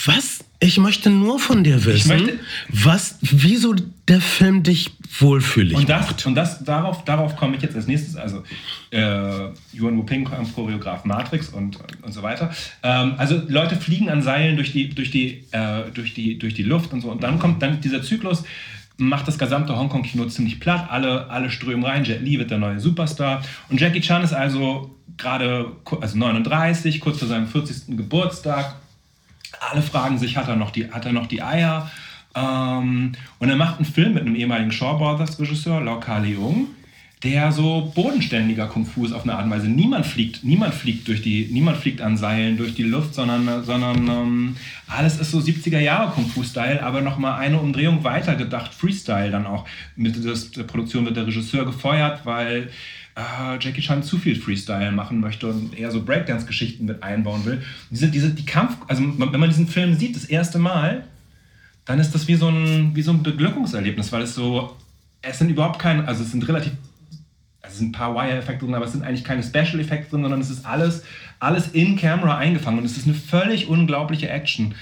was? 0.06 0.44
Ich 0.64 0.78
möchte 0.78 1.10
nur 1.10 1.40
von 1.40 1.64
dir 1.64 1.84
wissen, 1.86 2.40
was, 2.70 3.18
wieso 3.22 3.76
der 4.08 4.22
Film 4.22 4.62
dich 4.62 4.92
wohlfühlig 5.20 5.78
und 5.78 5.90
das, 5.90 6.08
macht. 6.08 6.26
Und 6.26 6.36
das, 6.36 6.64
darauf, 6.64 7.04
darauf 7.04 7.36
komme 7.36 7.56
ich 7.56 7.62
jetzt 7.62 7.76
als 7.76 7.88
nächstes. 7.88 8.16
Also 8.16 8.44
äh, 8.92 9.50
Yuan 9.74 9.98
Wuping, 9.98 10.26
Choreograf 10.56 11.06
Matrix 11.06 11.50
und, 11.50 11.80
und 12.02 12.12
so 12.12 12.24
weiter. 12.24 12.52
Ähm, 12.84 13.16
also 13.18 13.42
Leute 13.48 13.76
fliegen 13.76 14.10
an 14.10 14.22
Seilen 14.22 14.56
durch 14.56 14.72
die, 14.72 14.90
durch, 14.90 15.12
die, 15.12 15.46
äh, 15.52 15.92
durch, 15.94 16.14
die, 16.14 16.38
durch 16.38 16.54
die 16.54 16.64
Luft 16.64 16.94
und 16.94 17.02
so. 17.02 17.12
Und 17.12 17.24
dann 17.24 17.40
kommt 17.40 17.62
dann 17.62 17.82
dieser 17.82 18.02
Zyklus, 18.02 18.44
macht 18.98 19.28
das 19.28 19.38
gesamte 19.38 19.76
Hongkong-Kino 19.78 20.26
ziemlich 20.26 20.60
platt. 20.60 20.88
Alle, 20.90 21.30
alle 21.30 21.50
strömen 21.50 21.84
rein. 21.84 22.04
Jet 22.04 22.22
Li 22.22 22.40
wird 22.40 22.52
der 22.52 22.60
neue 22.60 22.80
Superstar. 22.80 23.42
Und 23.70 23.82
Jackie 23.82 24.02
Chan 24.02 24.24
ist 24.24 24.34
also 24.34 24.96
gerade 25.18 25.72
also 26.00 26.18
39, 26.18 27.00
kurz 27.00 27.20
vor 27.20 27.28
seinem 27.28 27.48
40. 27.48 27.98
Geburtstag 27.98 28.76
alle 29.60 29.82
fragen 29.82 30.18
sich, 30.18 30.38
hat 30.38 30.48
er 30.48 30.56
noch 30.56 30.72
die, 30.72 30.92
hat 30.92 31.06
er 31.06 31.14
noch 31.14 31.28
die 31.28 31.42
Eier? 31.42 31.90
Ähm, 32.36 33.14
und 33.40 33.50
er 33.50 33.56
macht 33.56 33.78
einen 33.78 33.86
Film 33.86 34.14
mit 34.14 34.26
einem 34.26 34.36
ehemaligen 34.36 34.72
Shaw 34.72 34.98
Brothers 34.98 35.40
Regisseur, 35.40 35.82
Lau 35.82 36.00
Ka 36.00 36.20
Leung, 36.20 36.68
der 37.24 37.52
so 37.52 37.92
bodenständiger 37.94 38.68
Kung 38.68 38.86
Fu 38.86 39.06
ist 39.06 39.12
auf 39.12 39.24
eine 39.24 39.34
Art 39.34 39.46
und 39.46 39.52
Weise. 39.52 39.68
Niemand 39.68 40.06
fliegt, 40.06 40.44
niemand 40.44 40.74
fliegt 40.74 41.08
durch 41.08 41.22
die, 41.22 41.50
niemand 41.52 41.78
fliegt 41.78 42.02
an 42.02 42.18
Seilen 42.18 42.58
durch 42.58 42.74
die 42.74 42.84
Luft, 42.84 43.14
sondern, 43.14 43.64
sondern 43.64 44.08
ähm, 44.08 44.56
alles 44.88 45.20
ist 45.20 45.32
so 45.32 45.38
70er 45.38 45.80
Jahre 45.80 46.12
Kung 46.12 46.28
Fu-Style, 46.28 46.82
aber 46.82 47.02
nochmal 47.02 47.40
eine 47.40 47.60
Umdrehung 47.60 48.04
weiter 48.04 48.36
gedacht, 48.36 48.74
Freestyle 48.74 49.30
dann 49.30 49.46
auch. 49.46 49.68
Mit 49.96 50.16
der 50.24 50.64
Produktion 50.64 51.06
wird 51.06 51.18
der 51.18 51.28
Regisseur 51.28 51.66
gefeuert, 51.66 52.26
weil 52.26 52.70
äh, 53.16 53.58
Jackie 53.60 53.82
Chan 53.82 54.04
zu 54.04 54.18
viel 54.18 54.36
Freestyle 54.36 54.92
machen 54.92 55.20
möchte 55.20 55.48
und 55.48 55.78
eher 55.78 55.92
so 55.92 56.04
Breakdance-Geschichten 56.04 56.86
mit 56.86 57.04
einbauen 57.04 57.46
will. 57.46 57.62
Diese, 57.92 58.08
diese, 58.08 58.32
die 58.32 58.46
Kampf, 58.46 58.78
also 58.88 59.04
wenn 59.04 59.40
man 59.40 59.50
diesen 59.50 59.68
Film 59.68 59.94
sieht, 59.94 60.16
das 60.16 60.26
erste 60.26 60.58
Mal, 60.60 61.04
dann 61.92 62.00
ist 62.00 62.16
das 62.16 62.28
wie 62.30 62.36
so 62.36 62.48
ein, 62.48 62.96
wie 62.96 63.02
so 63.02 63.12
ein 63.12 63.22
Beglückungserlebnis, 63.22 64.14
weil 64.14 64.22
es 64.22 64.34
so, 64.34 64.78
es 65.22 65.40
sind 65.40 65.50
überhaupt 65.50 65.78
keine, 65.78 66.08
also 66.08 66.24
es 66.24 66.32
sind 66.32 66.48
relativ 66.48 66.72
es 67.64 67.78
sind 67.78 67.90
ein 67.90 67.92
paar 67.92 68.16
Wire-Effekte 68.16 68.66
drin, 68.66 68.76
aber 68.76 68.86
es 68.86 68.94
sind 68.94 69.04
eigentlich 69.04 69.24
keine 69.24 69.44
Special-Effekte 69.44 70.10
drin, 70.10 70.24
sondern 70.24 70.42
es 70.42 70.50
ist 70.50 70.66
alles, 70.66 71.04
alles 71.40 71.70
in 71.70 71.98
Camera 71.98 72.38
eingefangen 72.38 72.80
und 72.80 72.86
es 72.86 72.98
ist 72.98 73.06
eine 73.06 73.14
völlig 73.14 73.68
unglaubliche 73.68 74.30
Action. 74.30 74.74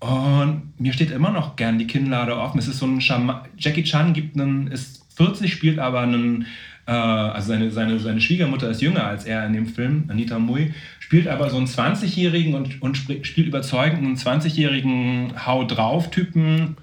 Und 0.00 0.72
mir 0.78 0.92
steht 0.92 1.10
immer 1.10 1.30
noch 1.30 1.56
gern 1.56 1.78
die 1.78 1.86
Kinnlade 1.86 2.36
offen. 2.36 2.58
Es 2.58 2.68
ist 2.68 2.78
so 2.78 2.86
ein 2.86 3.00
Schama 3.00 3.44
Jackie 3.58 3.84
Chan 3.84 4.12
gibt 4.12 4.38
einen, 4.38 4.68
ist 4.68 5.04
40, 5.16 5.52
spielt 5.52 5.78
aber 5.78 6.00
einen, 6.00 6.46
äh, 6.86 6.92
also 6.92 7.48
seine, 7.48 7.70
seine, 7.70 8.00
seine 8.00 8.20
Schwiegermutter 8.20 8.70
ist 8.70 8.82
jünger 8.82 9.04
als 9.04 9.24
er 9.24 9.46
in 9.46 9.52
dem 9.52 9.66
Film, 9.66 10.04
Anita 10.08 10.38
Mui, 10.38 10.72
spielt 11.12 11.28
aber 11.28 11.50
so 11.50 11.58
einen 11.58 11.66
20-Jährigen 11.66 12.54
und, 12.54 12.80
und 12.80 12.96
spielt 12.96 13.46
überzeugend 13.46 13.98
einen 13.98 14.16
20-Jährigen 14.16 15.34
Hau 15.44 15.62
drauf-Typen, 15.62 16.78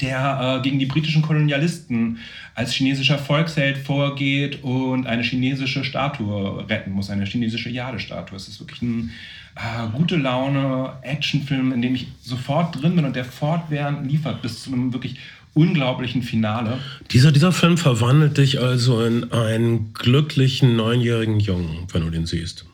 der 0.00 0.58
äh, 0.58 0.62
gegen 0.62 0.78
die 0.78 0.86
britischen 0.86 1.22
Kolonialisten 1.22 2.18
als 2.54 2.72
chinesischer 2.72 3.18
Volksheld 3.18 3.78
vorgeht 3.78 4.62
und 4.62 5.08
eine 5.08 5.24
chinesische 5.24 5.82
Statue 5.82 6.64
retten 6.70 6.92
muss, 6.92 7.10
eine 7.10 7.24
chinesische 7.24 7.68
Jade-Statue. 7.68 8.36
Es 8.36 8.46
ist 8.46 8.60
wirklich 8.60 8.80
ein 8.80 9.10
äh, 9.56 9.88
gute 9.92 10.18
Laune 10.18 10.92
Actionfilm, 11.02 11.72
in 11.72 11.82
dem 11.82 11.96
ich 11.96 12.06
sofort 12.22 12.80
drin 12.80 12.94
bin 12.94 13.04
und 13.04 13.16
der 13.16 13.24
fortwährend 13.24 14.08
liefert 14.08 14.40
bis 14.40 14.62
zu 14.62 14.72
einem 14.72 14.92
wirklich 14.92 15.16
unglaublichen 15.54 16.22
Finale. 16.22 16.78
Dieser, 17.10 17.32
dieser 17.32 17.50
Film 17.50 17.76
verwandelt 17.76 18.38
dich 18.38 18.60
also 18.60 19.04
in 19.04 19.32
einen 19.32 19.92
glücklichen 19.94 20.76
neunjährigen 20.76 21.40
Jungen, 21.40 21.88
wenn 21.92 22.02
du 22.02 22.10
den 22.10 22.26
siehst. 22.26 22.66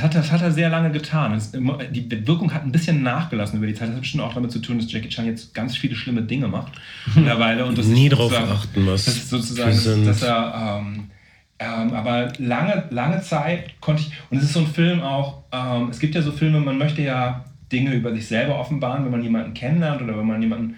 Das 0.00 0.32
hat, 0.32 0.40
er 0.40 0.50
sehr 0.50 0.70
lange 0.70 0.90
getan. 0.90 1.32
Das, 1.32 1.52
die 1.52 2.26
Wirkung 2.26 2.52
hat 2.54 2.64
ein 2.64 2.72
bisschen 2.72 3.02
nachgelassen 3.02 3.58
über 3.58 3.66
die 3.66 3.74
Zeit. 3.74 3.88
Das 3.88 3.94
hat 3.94 4.00
bestimmt 4.00 4.22
auch 4.22 4.32
damit 4.32 4.50
zu 4.50 4.58
tun, 4.58 4.78
dass 4.78 4.90
Jackie 4.90 5.08
Chan 5.08 5.26
jetzt 5.26 5.52
ganz 5.54 5.76
viele 5.76 5.94
schlimme 5.94 6.22
Dinge 6.22 6.48
macht 6.48 6.72
mittlerweile. 7.14 7.66
Und 7.66 7.76
das 7.76 7.86
Nie 7.86 8.08
drauf 8.08 8.32
achten, 8.32 8.86
was 8.86 9.04
das 9.04 9.16
ist 9.16 9.30
sozusagen, 9.30 9.70
dass, 9.70 10.04
dass 10.04 10.22
er, 10.22 10.80
ähm, 10.80 11.10
ähm, 11.58 11.92
aber 11.92 12.32
lange, 12.38 12.84
lange 12.90 13.20
Zeit 13.20 13.80
konnte 13.80 14.02
ich, 14.02 14.12
und 14.30 14.38
es 14.38 14.44
ist 14.44 14.54
so 14.54 14.60
ein 14.60 14.66
Film 14.66 15.02
auch, 15.02 15.42
ähm, 15.52 15.88
es 15.90 15.98
gibt 15.98 16.14
ja 16.14 16.22
so 16.22 16.32
Filme, 16.32 16.60
man 16.60 16.78
möchte 16.78 17.02
ja 17.02 17.44
Dinge 17.70 17.92
über 17.92 18.14
sich 18.14 18.26
selber 18.26 18.58
offenbaren, 18.58 19.04
wenn 19.04 19.12
man 19.12 19.22
jemanden 19.22 19.52
kennenlernt 19.52 20.00
oder 20.00 20.16
wenn 20.16 20.26
man 20.26 20.40
jemanden, 20.40 20.76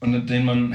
und 0.00 0.26
den 0.28 0.44
man, 0.44 0.74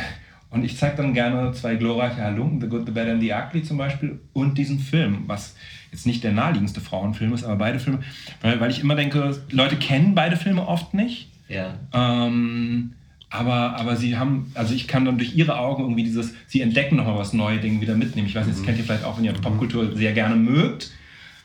und 0.52 0.64
ich 0.64 0.78
zeige 0.78 0.98
dann 0.98 1.14
gerne 1.14 1.52
zwei 1.54 1.76
glorreiche 1.76 2.22
Halunken, 2.22 2.62
The 2.62 2.68
Good, 2.68 2.86
The 2.86 2.92
Bad 2.92 3.08
and 3.08 3.22
The 3.22 3.34
Ugly 3.34 3.64
zum 3.64 3.78
Beispiel, 3.78 4.20
und 4.34 4.58
diesen 4.58 4.80
Film, 4.80 5.24
was 5.28 5.56
jetzt 5.92 6.06
nicht 6.06 6.24
der 6.24 6.32
naheliegendste 6.32 6.82
Frauenfilm 6.82 7.34
ist, 7.34 7.44
aber 7.44 7.56
beide 7.56 7.80
Filme, 7.80 8.00
weil, 8.42 8.60
weil 8.60 8.72
ich 8.72 8.80
immer 8.80 8.96
denke, 8.96 9.42
Leute 9.52 9.76
kennen 9.76 10.16
beide 10.16 10.38
Filme 10.38 10.68
oft 10.68 10.94
nicht. 10.94 11.30
Ja. 11.48 11.74
Ähm, 11.94 12.94
aber, 13.32 13.76
aber 13.76 13.96
sie 13.96 14.18
haben, 14.18 14.52
also 14.56 14.74
ich 14.74 14.88
kann 14.88 15.06
dann 15.06 15.18
durch 15.18 15.36
ihre 15.36 15.58
Augen 15.58 15.84
irgendwie 15.84 16.04
dieses, 16.04 16.34
sie 16.48 16.62
entdecken 16.62 16.96
nochmal 16.96 17.18
was 17.18 17.34
neue 17.34 17.60
Dinge 17.60 17.80
wieder 17.82 17.96
mitnehmen. 17.96 18.28
Ich 18.28 18.36
weiß 18.36 18.46
nicht, 18.46 18.58
das 18.58 18.62
mhm. 18.62 18.66
kennt 18.66 18.78
ihr 18.80 18.84
vielleicht 18.84 19.04
auch, 19.04 19.18
wenn 19.18 19.26
ihr 19.26 19.34
Popkultur 19.34 19.96
sehr 19.96 20.14
gerne 20.14 20.36
mögt, 20.36 20.92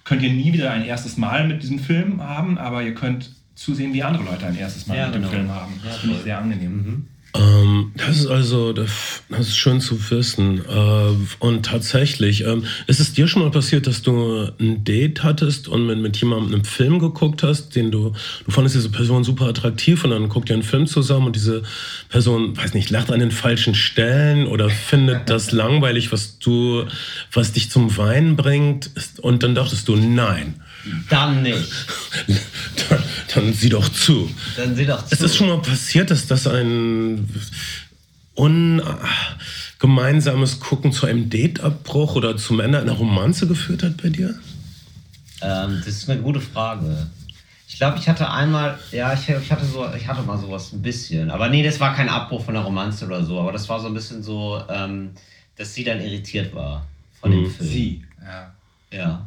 könnt 0.05 0.23
ihr 0.23 0.33
nie 0.33 0.53
wieder 0.53 0.71
ein 0.71 0.85
erstes 0.85 1.17
Mal 1.17 1.47
mit 1.47 1.63
diesem 1.63 1.79
Film 1.79 2.23
haben, 2.23 2.59
aber 2.59 2.83
ihr 2.83 2.95
könnt 2.95 3.33
zusehen, 3.55 3.93
wie 3.93 4.03
andere 4.03 4.25
Leute 4.25 4.47
ein 4.47 4.57
erstes 4.57 4.87
Mal 4.87 4.97
ja, 4.97 5.07
mit 5.07 5.17
genau. 5.17 5.29
dem 5.29 5.33
Film 5.33 5.51
haben. 5.51 5.73
Das 5.83 5.95
ja, 5.95 6.01
finde 6.01 6.17
ich 6.17 6.23
sehr 6.23 6.39
angenehm. 6.39 6.77
Mhm. 6.77 7.07
Ähm, 7.35 7.93
das 7.97 8.21
ist 8.21 8.27
also, 8.29 8.73
das, 8.73 8.91
ist 9.39 9.57
schön 9.57 9.81
zu 9.81 9.99
wissen. 10.11 10.65
Äh, 10.69 11.35
und 11.41 11.67
tatsächlich, 11.67 12.45
ähm, 12.45 12.65
ist 12.87 13.01
es 13.01 13.13
dir 13.13 13.27
schon 13.27 13.43
mal 13.43 13.51
passiert, 13.51 13.87
dass 13.87 14.03
du 14.03 14.49
ein 14.61 14.85
Date 14.85 15.25
hattest 15.25 15.67
und 15.67 15.87
mit, 15.87 15.99
mit 15.99 16.17
jemandem 16.17 16.55
einen 16.55 16.65
Film 16.65 17.01
geguckt 17.01 17.43
hast, 17.43 17.75
den 17.75 17.91
du, 17.91 18.13
du 18.45 18.51
fandest 18.51 18.77
diese 18.77 18.91
Person 18.91 19.25
super 19.25 19.47
attraktiv 19.47 20.05
und 20.05 20.11
dann 20.11 20.29
guckt 20.29 20.49
ihr 20.49 20.55
einen 20.55 20.63
Film 20.63 20.87
zusammen 20.87 21.27
und 21.27 21.37
diese 21.37 21.63
Person, 22.09 22.57
weiß 22.57 22.75
nicht, 22.75 22.91
lacht 22.91 23.11
an 23.11 23.19
den 23.19 23.33
falschen 23.33 23.75
Stellen 23.75 24.47
oder 24.47 24.71
findet 24.71 25.23
das 25.29 25.51
langweilig, 25.51 26.13
was 26.13 26.39
du, 26.39 26.85
was 27.33 27.53
dich 27.53 27.71
zum 27.71 27.97
Weinen 27.97 28.37
bringt 28.37 28.91
und 29.23 29.43
dann 29.43 29.55
dachtest 29.57 29.89
du, 29.89 29.97
nein. 29.97 30.61
Dann 31.09 31.43
nicht. 31.43 31.71
dann, 32.89 33.03
dann 33.35 33.53
sieh 33.53 33.69
doch 33.69 33.89
zu. 33.89 34.31
Dann 34.57 34.77
sieh 34.77 34.87
doch 34.87 35.05
zu. 35.05 35.15
Es 35.15 35.21
ist 35.21 35.37
schon 35.37 35.49
mal 35.49 35.63
passiert, 35.63 36.11
dass 36.11 36.27
das 36.27 36.47
ein 36.47 37.29
ungemeinsames 38.35 40.61
Gucken 40.61 40.93
zu 40.93 41.07
einem 41.07 41.31
Dateabbruch 41.31 42.17
oder 42.17 42.37
zum 42.37 42.61
Ende 42.61 42.81
einer 42.81 42.93
Romanze 42.93 43.47
geführt 43.47 43.83
hat 43.83 44.03
bei 44.03 44.11
dir? 44.11 44.35
Ähm, 45.41 45.81
das 45.85 45.97
ist 45.97 46.11
eine 46.11 46.21
gute 46.21 46.41
Frage. 46.41 47.07
Ich 47.69 47.79
glaube, 47.79 47.99
ich 47.99 48.09
hatte 48.09 48.31
einmal, 48.31 48.79
ja, 48.93 49.13
ich, 49.15 49.29
ich, 49.29 49.51
hatte 49.51 49.65
so, 49.65 49.89
ich 49.97 50.07
hatte 50.07 50.23
mal 50.23 50.39
sowas 50.39 50.73
ein 50.73 50.83
bisschen. 50.83 51.31
Aber 51.31 51.49
nee, 51.49 51.63
das 51.63 51.81
war 51.81 51.95
kein 51.95 52.09
Abbruch 52.09 52.45
von 52.45 52.55
der 52.55 52.63
Romanze 52.63 53.07
oder 53.07 53.25
so. 53.25 53.41
Aber 53.41 53.53
das 53.53 53.69
war 53.69 53.81
so 53.81 53.89
ein 53.89 53.95
bisschen 53.95 54.23
so, 54.23 54.63
ähm, 54.69 55.11
dass 55.57 55.75
sie 55.75 55.85
dann 55.85 56.01
irritiert 56.01 56.55
war 56.55 56.87
von 57.21 57.31
mhm. 57.31 57.45
dem 57.45 57.51
Film. 57.51 57.69
Sie, 57.69 58.05
ja. 58.23 58.53
Ja. 58.93 59.27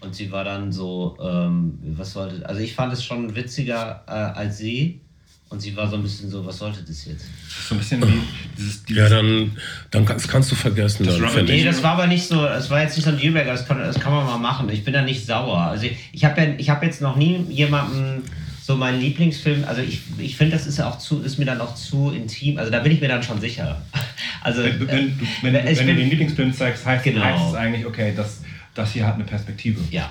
Und 0.00 0.14
sie 0.14 0.30
war 0.30 0.44
dann 0.44 0.72
so, 0.72 1.16
ähm, 1.20 1.78
was 1.96 2.12
sollte, 2.12 2.46
also 2.48 2.60
ich 2.60 2.74
fand 2.74 2.92
es 2.92 3.04
schon 3.04 3.34
witziger 3.34 4.02
äh, 4.06 4.10
als 4.10 4.58
sie. 4.58 5.00
Und 5.48 5.60
sie 5.60 5.76
war 5.76 5.88
so 5.88 5.94
ein 5.94 6.02
bisschen 6.02 6.28
so, 6.28 6.44
was 6.44 6.58
sollte 6.58 6.82
das 6.82 7.04
jetzt? 7.04 7.24
So 7.68 7.76
ein 7.76 7.78
bisschen 7.78 8.02
wie 8.02 8.20
dieses, 8.58 8.82
dieses 8.82 8.98
Ja, 8.98 9.08
dann, 9.08 9.56
dann 9.92 10.04
kannst, 10.04 10.28
kannst 10.28 10.50
du 10.50 10.56
vergessen. 10.56 11.06
Das 11.06 11.18
dann, 11.18 11.44
nee, 11.44 11.62
das 11.62 11.82
war 11.84 11.92
aber 11.92 12.08
nicht 12.08 12.26
so, 12.26 12.44
es 12.46 12.68
war 12.68 12.82
jetzt 12.82 12.96
nicht 12.96 13.04
so 13.04 13.10
ein 13.10 13.18
Dealbreaker, 13.18 13.52
das 13.52 13.66
kann, 13.66 13.78
das 13.78 14.00
kann 14.00 14.12
man 14.12 14.26
mal 14.26 14.38
machen. 14.38 14.68
Ich 14.70 14.84
bin 14.84 14.92
da 14.92 15.02
nicht 15.02 15.24
sauer. 15.24 15.58
Also 15.58 15.86
ich, 15.86 15.96
ich 16.10 16.24
habe 16.24 16.56
ja, 16.58 16.74
hab 16.74 16.82
jetzt 16.82 17.00
noch 17.00 17.14
nie 17.14 17.44
jemanden 17.48 18.24
so 18.66 18.74
meinen 18.74 19.00
Lieblingsfilm, 19.00 19.64
also 19.64 19.80
ich, 19.80 20.00
ich 20.18 20.36
finde, 20.36 20.56
das 20.56 20.66
ist 20.66 20.80
auch 20.80 20.98
zu, 20.98 21.22
ist 21.22 21.38
mir 21.38 21.44
dann 21.44 21.60
auch 21.60 21.76
zu 21.76 22.10
intim, 22.10 22.58
also 22.58 22.72
da 22.72 22.80
bin 22.80 22.90
ich 22.90 23.00
mir 23.00 23.06
dann 23.06 23.22
schon 23.22 23.40
sicher. 23.40 23.80
Also, 24.42 24.62
wenn, 24.62 24.78
wenn, 24.86 25.54
äh, 25.56 25.64
wenn, 25.64 25.76
wenn 25.78 25.86
du 25.88 25.94
den 25.96 26.08
Lieblingsfilm 26.08 26.52
zeigst, 26.52 26.86
heißt, 26.86 27.02
genau. 27.02 27.24
heißt 27.24 27.48
es 27.48 27.54
eigentlich, 27.54 27.84
okay, 27.84 28.12
das 28.16 28.42
das 28.76 28.92
hier 28.92 29.06
hat 29.06 29.14
eine 29.14 29.24
Perspektive. 29.24 29.80
Ja. 29.90 30.10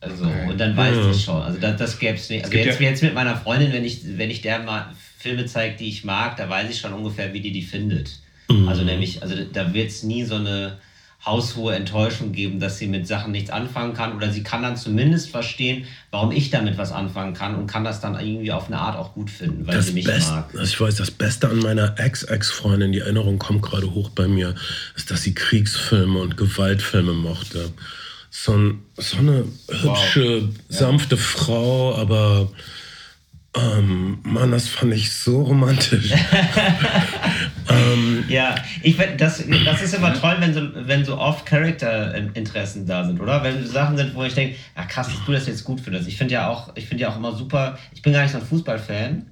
Also, 0.00 0.26
okay. 0.26 0.48
und 0.48 0.58
dann 0.58 0.76
weiß 0.76 0.96
ja. 0.96 1.10
ich 1.10 1.24
schon. 1.24 1.42
Also, 1.42 1.58
das, 1.58 1.76
das 1.76 1.98
gäbe 1.98 2.14
es 2.14 2.28
nicht. 2.28 2.44
Also, 2.44 2.56
jetzt, 2.56 2.80
ja 2.80 2.88
jetzt 2.88 3.02
mit 3.02 3.14
meiner 3.14 3.36
Freundin, 3.36 3.72
wenn 3.72 3.84
ich, 3.84 4.00
wenn 4.16 4.30
ich 4.30 4.40
der 4.42 4.60
mal 4.60 4.92
Filme 5.18 5.46
zeige, 5.46 5.76
die 5.76 5.88
ich 5.88 6.04
mag, 6.04 6.36
da 6.36 6.48
weiß 6.48 6.70
ich 6.70 6.78
schon 6.78 6.92
ungefähr, 6.92 7.32
wie 7.32 7.40
die 7.40 7.52
die 7.52 7.62
findet. 7.62 8.18
Mhm. 8.50 8.68
Also, 8.68 8.82
nämlich, 8.82 9.22
also 9.22 9.34
da 9.52 9.72
wird 9.72 9.88
es 9.88 10.02
nie 10.02 10.24
so 10.24 10.36
eine 10.36 10.78
haushohe 11.26 11.74
Enttäuschung 11.74 12.32
geben, 12.32 12.60
dass 12.60 12.78
sie 12.78 12.86
mit 12.86 13.06
Sachen 13.06 13.32
nichts 13.32 13.50
anfangen 13.50 13.92
kann 13.92 14.16
oder 14.16 14.30
sie 14.32 14.42
kann 14.42 14.62
dann 14.62 14.76
zumindest 14.76 15.28
verstehen, 15.28 15.84
warum 16.12 16.30
ich 16.30 16.50
damit 16.50 16.78
was 16.78 16.92
anfangen 16.92 17.34
kann 17.34 17.56
und 17.56 17.66
kann 17.66 17.82
das 17.82 18.00
dann 18.00 18.14
irgendwie 18.18 18.52
auf 18.52 18.68
eine 18.68 18.78
Art 18.78 18.96
auch 18.96 19.12
gut 19.12 19.28
finden, 19.28 19.66
weil 19.66 19.74
das 19.74 19.86
sie 19.86 19.92
mich 19.92 20.04
Best, 20.04 20.30
mag. 20.30 20.54
Ich 20.62 20.80
weiß, 20.80 20.94
das 20.94 21.10
Beste 21.10 21.48
an 21.48 21.58
meiner 21.58 21.98
Ex-Ex-Freundin, 21.98 22.92
die 22.92 23.00
Erinnerung 23.00 23.38
kommt 23.38 23.62
gerade 23.62 23.92
hoch 23.92 24.10
bei 24.10 24.28
mir, 24.28 24.54
ist, 24.94 25.10
dass 25.10 25.22
sie 25.22 25.34
Kriegsfilme 25.34 26.18
und 26.20 26.36
Gewaltfilme 26.36 27.12
mochte 27.12 27.72
so, 28.44 28.52
ein, 28.52 28.82
so 28.96 29.18
eine 29.18 29.44
hübsche, 29.68 30.42
wow. 30.42 30.48
sanfte 30.68 31.16
ja. 31.16 31.20
Frau, 31.20 31.94
aber 31.96 32.50
ähm, 33.56 34.18
Mann, 34.22 34.50
das 34.50 34.68
fand 34.68 34.92
ich 34.94 35.10
so 35.12 35.42
romantisch. 35.42 36.12
ähm, 37.70 38.24
ja, 38.28 38.54
ich 38.82 38.96
das, 39.16 39.42
das 39.64 39.82
ist 39.82 39.94
immer 39.94 40.12
toll, 40.12 40.36
wenn 40.40 40.52
so, 40.52 40.60
wenn 40.74 41.04
so 41.04 41.18
Off-Character-Interessen 41.18 42.86
da 42.86 43.04
sind, 43.04 43.20
oder? 43.20 43.42
Wenn 43.42 43.66
Sachen 43.66 43.96
sind, 43.96 44.14
wo 44.14 44.24
ich 44.24 44.34
denke, 44.34 44.56
ja 44.76 44.84
krass, 44.84 45.08
dass 45.08 45.24
du 45.24 45.32
das 45.32 45.46
jetzt 45.46 45.64
gut 45.64 45.80
findest. 45.80 46.08
Ich 46.08 46.16
finde 46.16 46.34
ja 46.34 46.48
auch, 46.48 46.76
ich 46.76 46.86
finde 46.86 47.02
ja 47.02 47.10
auch 47.10 47.16
immer 47.16 47.32
super, 47.32 47.78
ich 47.94 48.02
bin 48.02 48.12
gar 48.12 48.22
nicht 48.22 48.32
so 48.32 48.38
ein 48.38 48.44
Fußballfan, 48.44 49.26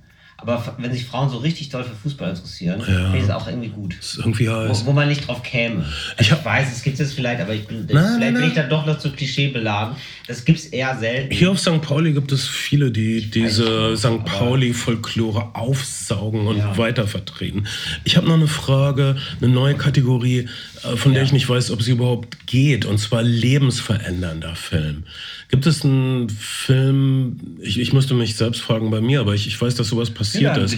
aber 0.46 0.74
wenn 0.78 0.92
sich 0.92 1.06
Frauen 1.06 1.30
so 1.30 1.38
richtig 1.38 1.70
doll 1.70 1.84
für 1.84 1.94
Fußball 1.94 2.30
interessieren, 2.30 2.80
ja. 2.80 2.86
finde 2.86 3.18
ich 3.18 3.26
das 3.26 3.30
auch 3.30 3.48
irgendwie 3.48 3.68
gut. 3.68 3.96
Das 3.98 4.12
ist 4.12 4.18
irgendwie 4.18 4.46
Wo, 4.48 4.86
wo, 4.86 4.92
man 4.92 5.08
nicht 5.08 5.26
drauf 5.26 5.42
käme. 5.42 5.86
Ich, 6.18 6.30
ich 6.30 6.44
weiß, 6.44 6.70
es 6.70 6.82
gibt 6.82 7.00
es 7.00 7.14
vielleicht, 7.14 7.40
aber 7.40 7.54
ich 7.54 7.66
bin, 7.66 7.86
nein, 7.86 7.86
vielleicht 7.86 8.18
nein, 8.18 8.34
bin 8.34 8.44
ich 8.44 8.54
da 8.54 8.64
doch 8.64 8.84
noch 8.84 8.98
zu 8.98 9.10
Klischee 9.10 9.48
beladen. 9.48 9.96
Das 10.26 10.44
gibt 10.44 10.58
es 10.58 10.66
eher 10.66 10.96
selten. 10.98 11.32
Hier 11.32 11.50
auf 11.50 11.58
St. 11.58 11.80
Pauli 11.80 12.12
gibt 12.12 12.30
es 12.32 12.46
viele, 12.46 12.90
die 12.90 13.30
diese 13.30 13.96
St. 13.96 14.24
Pauli-Folklore 14.24 15.54
aufsaugen 15.54 16.46
und 16.46 16.58
ja. 16.58 16.76
weitervertreten. 16.76 17.66
Ich 18.04 18.16
habe 18.16 18.26
noch 18.26 18.34
eine 18.34 18.48
Frage, 18.48 19.16
eine 19.40 19.50
neue 19.50 19.74
Kategorie, 19.74 20.48
von 20.96 21.12
der 21.12 21.22
ja. 21.22 21.26
ich 21.26 21.32
nicht 21.32 21.48
weiß, 21.48 21.70
ob 21.70 21.82
sie 21.82 21.92
überhaupt 21.92 22.46
geht, 22.46 22.84
und 22.84 22.98
zwar 22.98 23.22
lebensverändernder 23.22 24.54
Film. 24.54 25.04
Gibt 25.48 25.66
es 25.66 25.84
einen 25.84 26.28
Film, 26.28 27.58
ich, 27.60 27.78
ich 27.78 27.92
musste 27.92 28.14
mich 28.14 28.36
selbst 28.36 28.60
fragen 28.60 28.90
bei 28.90 29.00
mir, 29.00 29.20
aber 29.20 29.34
ich, 29.34 29.46
ich 29.46 29.60
weiß, 29.60 29.74
dass 29.74 29.88
sowas 29.88 30.10
passiert 30.10 30.56
ist. 30.56 30.76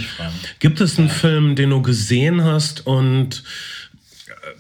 Gibt 0.61 0.81
es 0.81 0.99
einen 0.99 1.09
ja. 1.09 1.15
Film, 1.15 1.57
den 1.57 1.71
du 1.71 1.83
gesehen 1.83 2.45
hast 2.45 2.87
und 2.87 3.43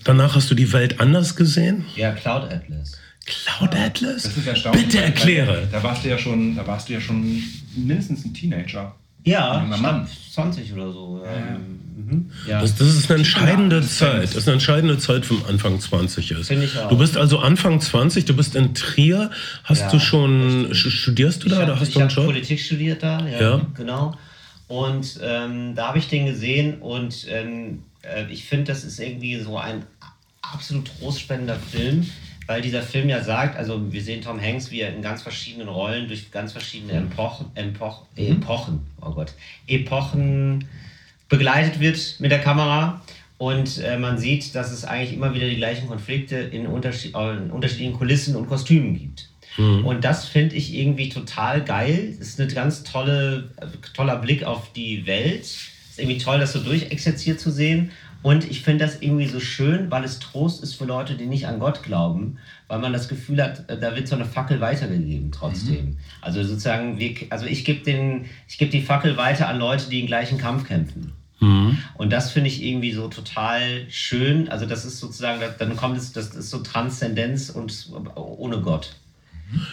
danach 0.05 0.35
hast 0.35 0.51
du 0.51 0.55
die 0.55 0.73
Welt 0.73 1.01
anders 1.01 1.37
gesehen? 1.37 1.85
Ja, 1.95 2.13
Cloud 2.13 2.51
Atlas. 2.51 2.99
Cloud 3.25 3.75
Atlas? 3.75 4.23
Das 4.23 4.37
ist 4.37 4.47
erstaunlich. 4.47 4.85
Bitte 4.85 5.03
erkläre. 5.03 5.69
Da 5.71 5.83
warst 5.83 6.05
du 6.05 6.09
ja 6.09 6.19
schon, 6.19 6.57
da 6.57 6.67
warst 6.67 6.89
du 6.89 6.93
ja 6.93 7.01
schon 7.01 7.43
mindestens 7.75 8.25
ein 8.25 8.35
Teenager. 8.35 8.95
Ja, 9.27 9.61
Junger 9.63 9.77
Mann. 9.79 10.07
glaub, 10.07 10.09
20 10.33 10.73
oder 10.73 10.93
so. 10.93 11.23
Ähm, 11.27 12.31
ja. 12.47 12.61
Das, 12.61 12.77
das 12.77 12.89
ist 12.95 13.11
eine 13.11 13.19
entscheidende 13.19 13.81
das 13.81 13.99
Zeit. 13.99 14.23
Das 14.25 14.37
ist 14.37 14.47
eine 14.49 14.55
entscheidende 14.55 14.99
Zeit, 14.99 15.29
wenn 15.29 15.39
man 15.41 15.47
Anfang 15.51 15.81
20 15.81 16.31
ist. 16.31 16.47
Finde 16.49 16.65
ich 16.67 16.79
auch. 16.79 16.89
Du 16.89 16.97
bist 16.97 17.17
also 17.17 17.41
Anfang 17.41 17.81
20, 17.81 18.25
du 18.27 18.37
bist 18.37 18.55
in 18.55 18.75
Trier. 18.75 19.31
Hast 19.65 19.81
Ja, 19.81 19.91
du 19.91 19.99
schon, 19.99 20.71
sch- 20.73 20.91
studierst 20.91 21.43
du 21.45 21.49
da 21.49 21.57
ich 21.57 21.63
oder 21.65 21.73
hab- 21.73 21.81
hast 21.81 21.89
ich 21.89 21.95
du 21.95 22.01
einen 22.01 22.09
Job? 22.11 22.27
Politik 22.27 22.61
studiert 22.61 23.03
da, 23.03 23.27
ja, 23.27 23.41
Ja. 23.41 23.67
genau. 23.75 24.15
Und 24.69 25.19
ähm, 25.23 25.75
da 25.75 25.89
habe 25.89 25.99
ich 25.99 26.09
den 26.09 26.27
gesehen 26.27 26.79
und 26.81 27.27
ähm, 27.29 27.83
äh, 28.03 28.25
ich 28.31 28.45
finde, 28.45 28.65
das 28.73 28.85
ist 28.85 29.01
irgendwie 29.01 29.39
so 29.41 29.59
ein 29.59 29.85
absolut 30.43 30.89
trostspendender 31.01 31.57
Film, 31.57 32.07
weil 32.47 32.63
dieser 32.63 32.83
Film 32.83 33.09
ja 33.09 33.23
sagt, 33.23 33.57
also 33.57 33.93
wir 33.93 34.03
sehen 34.03 34.23
Tom 34.23 34.41
Hanks, 34.41 34.71
wie 34.71 34.81
er 34.81 34.95
in 34.95 35.03
ganz 35.03 35.23
verschiedenen 35.23 35.69
Rollen 35.69 36.09
durch 36.09 36.31
ganz 36.31 36.53
verschiedene 36.53 36.93
Epochen, 36.93 37.47
Epoch, 37.55 38.07
Epochen, 38.17 38.81
oh 39.01 39.11
Gott, 39.11 39.35
Epochen 39.67 40.65
begleitet 41.29 41.81
wird 41.81 42.17
mit 42.19 42.31
der 42.31 42.41
Kamera. 42.41 43.03
Und 43.39 43.79
äh, 43.79 43.99
man 43.99 44.17
sieht, 44.17 44.55
dass 44.55 44.73
es 44.73 44.85
eigentlich 44.85 45.13
immer 45.13 45.35
wieder 45.35 45.49
die 45.49 45.57
gleichen 45.57 45.89
Konflikte 45.89 46.37
in, 46.37 46.67
Unterschied, 46.67 47.15
äh, 47.15 47.37
in 47.37 47.51
unterschiedlichen 47.51 47.93
Kulissen 47.93 48.35
und 48.35 48.49
Kostümen 48.49 48.95
gibt. 48.95 49.29
Und 49.59 50.05
das 50.05 50.27
finde 50.27 50.57
ich 50.57 50.75
irgendwie 50.75 51.09
total 51.09 51.65
geil. 51.65 52.15
Das 52.19 52.29
ist 52.29 52.41
ein 52.41 52.49
ganz 52.49 52.83
tolle, 52.83 53.51
äh, 53.57 53.67
toller 53.95 54.17
Blick 54.17 54.45
auf 54.45 54.73
die 54.73 55.07
Welt. 55.07 55.43
Es 55.43 55.71
ist 55.91 55.99
irgendwie 55.99 56.19
toll, 56.19 56.39
das 56.39 56.53
so 56.53 56.61
durchexerziert 56.61 57.41
zu 57.41 57.51
sehen. 57.51 57.91
Und 58.23 58.51
ich 58.51 58.63
finde 58.63 58.85
das 58.85 59.03
irgendwie 59.03 59.27
so 59.27 59.39
schön, 59.39 59.91
weil 59.91 60.03
es 60.03 60.19
Trost 60.19 60.63
ist 60.63 60.75
für 60.75 60.85
Leute, 60.85 61.15
die 61.15 61.27
nicht 61.27 61.47
an 61.47 61.61
Gott 61.61 61.83
glauben, 61.83 62.39
weil 62.67 62.81
man 62.81 62.93
das 62.93 63.09
Gefühl 63.09 63.43
hat, 63.43 63.69
äh, 63.71 63.79
da 63.79 63.95
wird 63.95 64.09
so 64.09 64.17
eine 64.17 64.25
Fackel 64.25 64.61
weitergegeben 64.61 65.31
trotzdem. 65.31 65.99
Also 66.21 66.43
sozusagen, 66.43 66.99
wir, 66.99 67.15
also 67.31 67.47
ich 67.47 67.65
gebe 67.65 67.85
den, 67.85 68.25
ich 68.49 68.59
gebe 68.59 68.71
die 68.71 68.83
Fackel 68.83 69.17
weiter 69.17 69.49
an 69.49 69.59
Leute, 69.59 69.89
die 69.89 69.99
den 69.99 70.07
gleichen 70.07 70.39
Kampf 70.39 70.67
kämpfen. 70.67 71.13
Und 71.39 72.13
das 72.13 72.31
finde 72.33 72.49
ich 72.49 72.63
irgendwie 72.63 72.93
so 72.93 73.09
total 73.09 73.87
schön. 73.91 74.49
Also 74.49 74.65
das 74.65 74.87
ist 74.87 74.99
sozusagen, 74.99 75.41
dann 75.59 75.77
kommt 75.77 75.99
es, 75.99 76.13
das 76.13 76.35
ist 76.35 76.51
so 76.51 76.59
Transzendenz 76.59 77.51
und 77.51 77.91
ohne 78.15 78.61
Gott. 78.61 78.97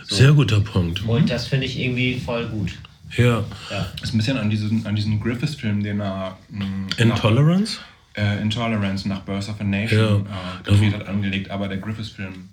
Sehr 0.03 0.33
guter 0.33 0.59
Punkt. 0.59 1.07
Und 1.07 1.29
das 1.29 1.47
finde 1.47 1.65
ich 1.65 1.79
irgendwie 1.79 2.19
voll 2.19 2.45
gut. 2.47 2.73
Ja. 3.15 3.43
Ja. 3.71 3.87
Das 3.99 4.09
ist 4.09 4.13
ein 4.13 4.17
bisschen 4.17 4.37
an 4.37 4.49
diesen, 4.49 4.85
an 4.85 4.95
diesen 4.95 5.19
Griffiths-Film, 5.21 5.83
den 5.83 6.01
er 6.01 6.37
mh, 6.49 6.65
Intolerance? 6.97 7.79
Nach, 7.79 7.92
äh, 8.15 8.41
Intolerance 8.41 9.07
nach 9.07 9.21
Birth 9.21 9.49
of 9.49 9.59
a 9.59 9.63
Nation 9.63 9.99
Ja. 9.99 10.15
äh, 10.15 10.63
gedreht 10.63 10.93
hat, 10.93 11.07
angelegt, 11.07 11.49
aber 11.51 11.67
der 11.67 11.77
Griffiths-Film. 11.77 12.49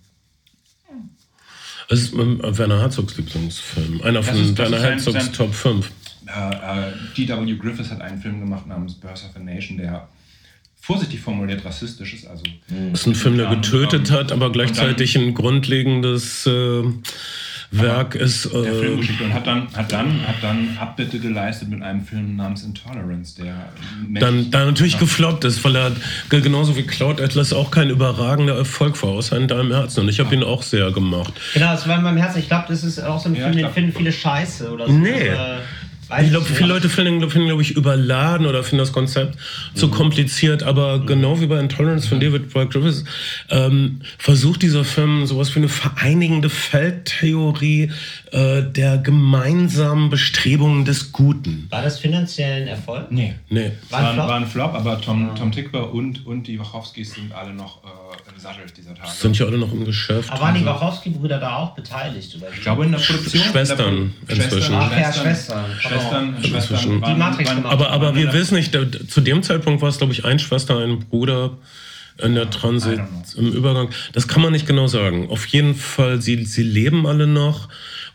Das 1.88 2.00
ist 2.00 2.12
ähm, 2.14 2.40
Werner 2.42 2.78
Herzogs 2.80 3.16
Lieblingsfilm. 3.16 4.00
Einer 4.02 4.20
Das 4.20 4.28
von 4.28 4.40
ist- 4.42 4.56
Werner 4.58 4.80
Herzogs 4.80 5.24
sein- 5.24 5.32
Top 5.32 5.52
5. 5.54 5.90
Äh, 6.26 6.92
D.W. 7.16 7.56
Griffiths 7.56 7.90
hat 7.90 8.00
einen 8.00 8.20
Film 8.20 8.38
gemacht 8.40 8.66
namens 8.66 8.94
Birth 8.94 9.24
of 9.28 9.34
a 9.36 9.38
Nation, 9.40 9.76
der 9.78 10.08
vorsichtig 10.80 11.20
formuliert 11.20 11.64
rassistisch 11.64 12.14
ist. 12.14 12.26
Also, 12.26 12.44
Das 12.92 13.00
ist 13.00 13.06
ein 13.06 13.14
Film, 13.16 13.36
der 13.36 13.48
getötet 13.50 14.10
hat, 14.12 14.30
aber 14.30 14.52
gleichzeitig 14.52 15.16
ein 15.18 15.34
grundlegendes 15.34 16.46
äh, 16.46 16.82
Werk 17.72 18.14
ist. 18.16 18.52
der 18.52 18.62
Äh, 18.64 18.78
Filmgeschichte 18.80 19.24
und 19.24 19.32
hat 19.32 19.46
dann, 19.46 19.68
hat, 19.76 19.92
dann, 19.92 20.26
hat 20.26 20.36
dann 20.42 20.76
Abbitte 20.78 21.18
geleistet 21.20 21.68
mit 21.68 21.82
einem 21.82 22.04
Film 22.04 22.36
namens 22.36 22.64
Intolerance, 22.64 23.40
der 23.40 23.54
dann, 24.20 24.50
dann 24.50 24.66
natürlich 24.68 24.98
gefloppt 24.98 25.44
ist, 25.44 25.62
weil 25.64 25.76
er 25.76 25.92
ge- 26.30 26.40
genauso 26.40 26.76
wie 26.76 26.82
Cloud 26.82 27.20
Atlas 27.20 27.52
auch 27.52 27.70
kein 27.70 27.88
überragender 27.90 28.56
Erfolg 28.56 29.00
war, 29.02 29.10
außer 29.10 29.36
in 29.36 29.46
deinem 29.46 29.70
Herzen. 29.72 30.00
Und 30.00 30.08
ich 30.08 30.18
habe 30.18 30.34
ihn 30.34 30.42
auch 30.42 30.62
sehr 30.64 30.90
gemacht. 30.90 31.32
Genau, 31.54 31.70
das 31.72 31.86
war 31.86 31.96
in 31.96 32.02
meinem 32.02 32.16
Herzen. 32.18 32.38
Ich 32.40 32.48
glaube, 32.48 32.64
das 32.68 32.82
ist 32.82 32.98
auch 33.02 33.20
so 33.20 33.28
ein 33.28 33.36
Ja, 33.36 33.44
Film, 33.44 33.56
den 33.58 33.70
finden 33.72 33.92
viele 33.92 34.10
scheiße 34.12 34.70
oder 34.72 34.86
so. 34.86 34.92
Nee. 34.92 35.28
Äh, 35.28 35.58
weiß 36.10 36.24
Ich 36.24 36.30
glaube, 36.30 36.46
viele 36.46 36.68
Leute 36.68 36.88
finden, 36.88 37.28
finden 37.30 37.46
glaube 37.48 37.62
ich, 37.62 37.70
überladen 37.72 38.46
oder 38.46 38.62
finden 38.62 38.78
das 38.78 38.92
Konzept 38.92 39.38
zu 39.74 39.86
Mhm. 39.86 39.90
kompliziert, 39.92 40.62
aber 40.62 40.98
genau 41.06 41.40
wie 41.40 41.46
bei 41.46 41.58
Intolerance 41.58 42.08
von 42.08 42.20
David 42.20 42.52
Boyd 42.52 42.70
Griffiths 42.70 43.04
ähm, 43.48 44.00
versucht 44.18 44.62
dieser 44.62 44.84
Film 44.84 45.26
sowas 45.26 45.54
wie 45.54 45.60
eine 45.60 45.68
vereinigende 45.68 46.50
Feldtheorie 46.50 47.90
äh, 48.32 48.62
der 48.62 48.98
gemeinsamen 48.98 50.10
Bestrebungen 50.10 50.84
des 50.84 51.12
Guten. 51.12 51.66
War 51.70 51.82
das 51.82 51.98
finanziell 51.98 52.62
ein 52.62 52.68
Erfolg? 52.68 53.10
Nee. 53.10 53.34
Nee. 53.48 53.72
War, 53.90 54.00
ein 54.08 54.14
Flop? 54.14 54.28
war 54.28 54.36
ein 54.36 54.46
Flop, 54.46 54.74
aber 54.74 55.00
Tom, 55.00 55.34
Tom 55.36 55.52
Tickwer 55.52 55.92
und, 55.92 56.26
und 56.26 56.46
die 56.46 56.58
Wachowskis 56.58 57.14
sind 57.14 57.32
alle 57.32 57.52
noch 57.52 57.82
äh, 57.84 58.32
im 58.32 58.38
Sattel 58.40 58.62
dieser 58.76 58.94
Tage. 58.94 59.10
Sind 59.10 59.38
ja 59.38 59.46
alle 59.46 59.58
noch 59.58 59.72
im 59.72 59.84
Geschäft. 59.84 60.30
Aber 60.30 60.40
waren 60.42 60.54
die 60.54 60.64
Wachowski-Brüder 60.64 61.38
da 61.38 61.56
auch 61.56 61.74
beteiligt? 61.74 62.34
Oder 62.36 62.46
ich 62.54 62.60
glaube 62.60 62.84
in 62.84 62.92
der 62.92 62.98
Produktion. 62.98 63.42
Schwestern 63.42 63.94
in 63.96 64.12
der 64.28 64.34
Pro- 64.36 64.42
inzwischen. 64.56 64.74
Ach 64.74 64.92
ja, 64.92 65.12
Schwestern. 65.12 65.64
Schwestern, 65.78 65.99
Schwestern 66.00 67.00
waren, 67.00 67.14
Die 67.14 67.18
Matrix 67.18 67.48
waren, 67.48 67.56
gemacht. 67.58 67.72
Aber, 67.72 67.90
aber 67.90 68.14
wir 68.14 68.32
wissen 68.32 68.54
nicht, 68.54 68.74
da, 68.74 68.80
zu 69.08 69.20
dem 69.20 69.42
Zeitpunkt 69.42 69.82
war 69.82 69.88
es, 69.88 69.98
glaube 69.98 70.12
ich, 70.12 70.24
ein 70.24 70.38
Schwester, 70.38 70.78
ein 70.78 71.00
Bruder 71.00 71.58
in 72.22 72.34
der 72.34 72.50
Transit, 72.50 73.00
im 73.36 73.52
Übergang. 73.52 73.90
Das 74.12 74.28
kann 74.28 74.42
man 74.42 74.52
nicht 74.52 74.66
genau 74.66 74.86
sagen. 74.86 75.28
Auf 75.30 75.46
jeden 75.46 75.74
Fall, 75.74 76.20
sie, 76.20 76.44
sie 76.44 76.62
leben 76.62 77.06
alle 77.06 77.26
noch. 77.26 77.68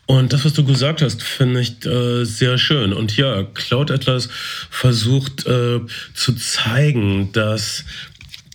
Und 0.06 0.32
das, 0.32 0.44
was 0.44 0.52
du 0.52 0.64
gesagt 0.64 1.02
hast, 1.02 1.22
finde 1.22 1.60
ich 1.60 1.84
äh, 1.84 2.24
sehr 2.24 2.58
schön. 2.58 2.92
Und 2.92 3.16
ja, 3.16 3.42
Cloud 3.42 3.90
Atlas 3.90 4.28
versucht 4.70 5.46
äh, 5.46 5.80
zu 6.14 6.32
zeigen, 6.34 7.32
dass, 7.32 7.84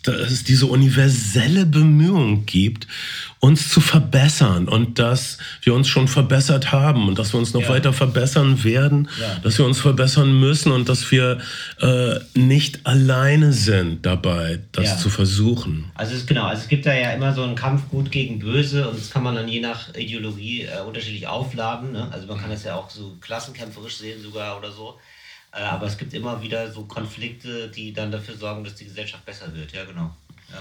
dass 0.03 0.32
es 0.32 0.43
diese 0.45 0.67
universelle 0.67 1.65
Bemühung 1.65 2.45
gibt, 2.45 2.88
uns 3.41 3.69
zu 3.69 3.81
verbessern 3.81 4.67
und 4.69 4.99
dass 4.99 5.39
wir 5.63 5.73
uns 5.73 5.87
schon 5.87 6.07
verbessert 6.07 6.71
haben 6.71 7.07
und 7.09 7.17
dass 7.17 7.33
wir 7.33 7.39
uns 7.39 7.53
noch 7.53 7.63
Ja. 7.63 7.69
weiter 7.69 7.91
verbessern 7.91 8.63
werden, 8.63 9.09
Ja. 9.19 9.35
dass 9.43 9.57
wir 9.57 9.65
uns 9.65 9.79
verbessern 9.79 10.39
müssen 10.39 10.71
und 10.71 10.87
dass 10.87 11.09
wir 11.11 11.39
äh, 11.81 12.19
nicht 12.35 12.85
alleine 12.85 13.51
sind 13.51 14.05
dabei, 14.05 14.59
das 14.71 14.85
Ja. 14.85 14.97
zu 14.97 15.09
versuchen. 15.09 15.89
Also 15.95 16.13
es, 16.15 16.27
genau, 16.27 16.45
also 16.45 16.61
es 16.61 16.67
gibt 16.69 16.85
da 16.85 16.93
ja 16.93 17.11
immer 17.13 17.33
so 17.33 17.41
einen 17.43 17.55
Kampf 17.55 17.89
gut 17.89 18.11
gegen 18.11 18.37
böse 18.39 18.87
und 18.87 18.99
das 18.99 19.09
kann 19.09 19.23
man 19.23 19.33
dann 19.35 19.47
je 19.47 19.59
nach 19.59 19.93
Ideologie 19.95 20.61
äh, 20.63 20.79
unterschiedlich 20.87 21.25
aufladen. 21.27 21.93
Ne? 21.93 22.07
Also 22.11 22.27
man 22.27 22.39
kann 22.39 22.51
das 22.51 22.63
ja 22.63 22.75
auch 22.75 22.91
so 22.91 23.17
klassenkämpferisch 23.21 23.97
sehen 23.97 24.21
sogar 24.21 24.57
oder 24.59 24.71
so. 24.71 24.99
Äh, 25.51 25.63
aber 25.63 25.87
es 25.87 25.97
gibt 25.97 26.13
immer 26.13 26.41
wieder 26.43 26.71
so 26.71 26.83
Konflikte, 26.83 27.69
die 27.69 27.91
dann 27.91 28.11
dafür 28.11 28.37
sorgen, 28.37 28.63
dass 28.63 28.75
die 28.75 28.85
Gesellschaft 28.85 29.25
besser 29.25 29.51
wird. 29.55 29.73
Ja, 29.73 29.83
genau. 29.83 30.15
Ja. 30.51 30.59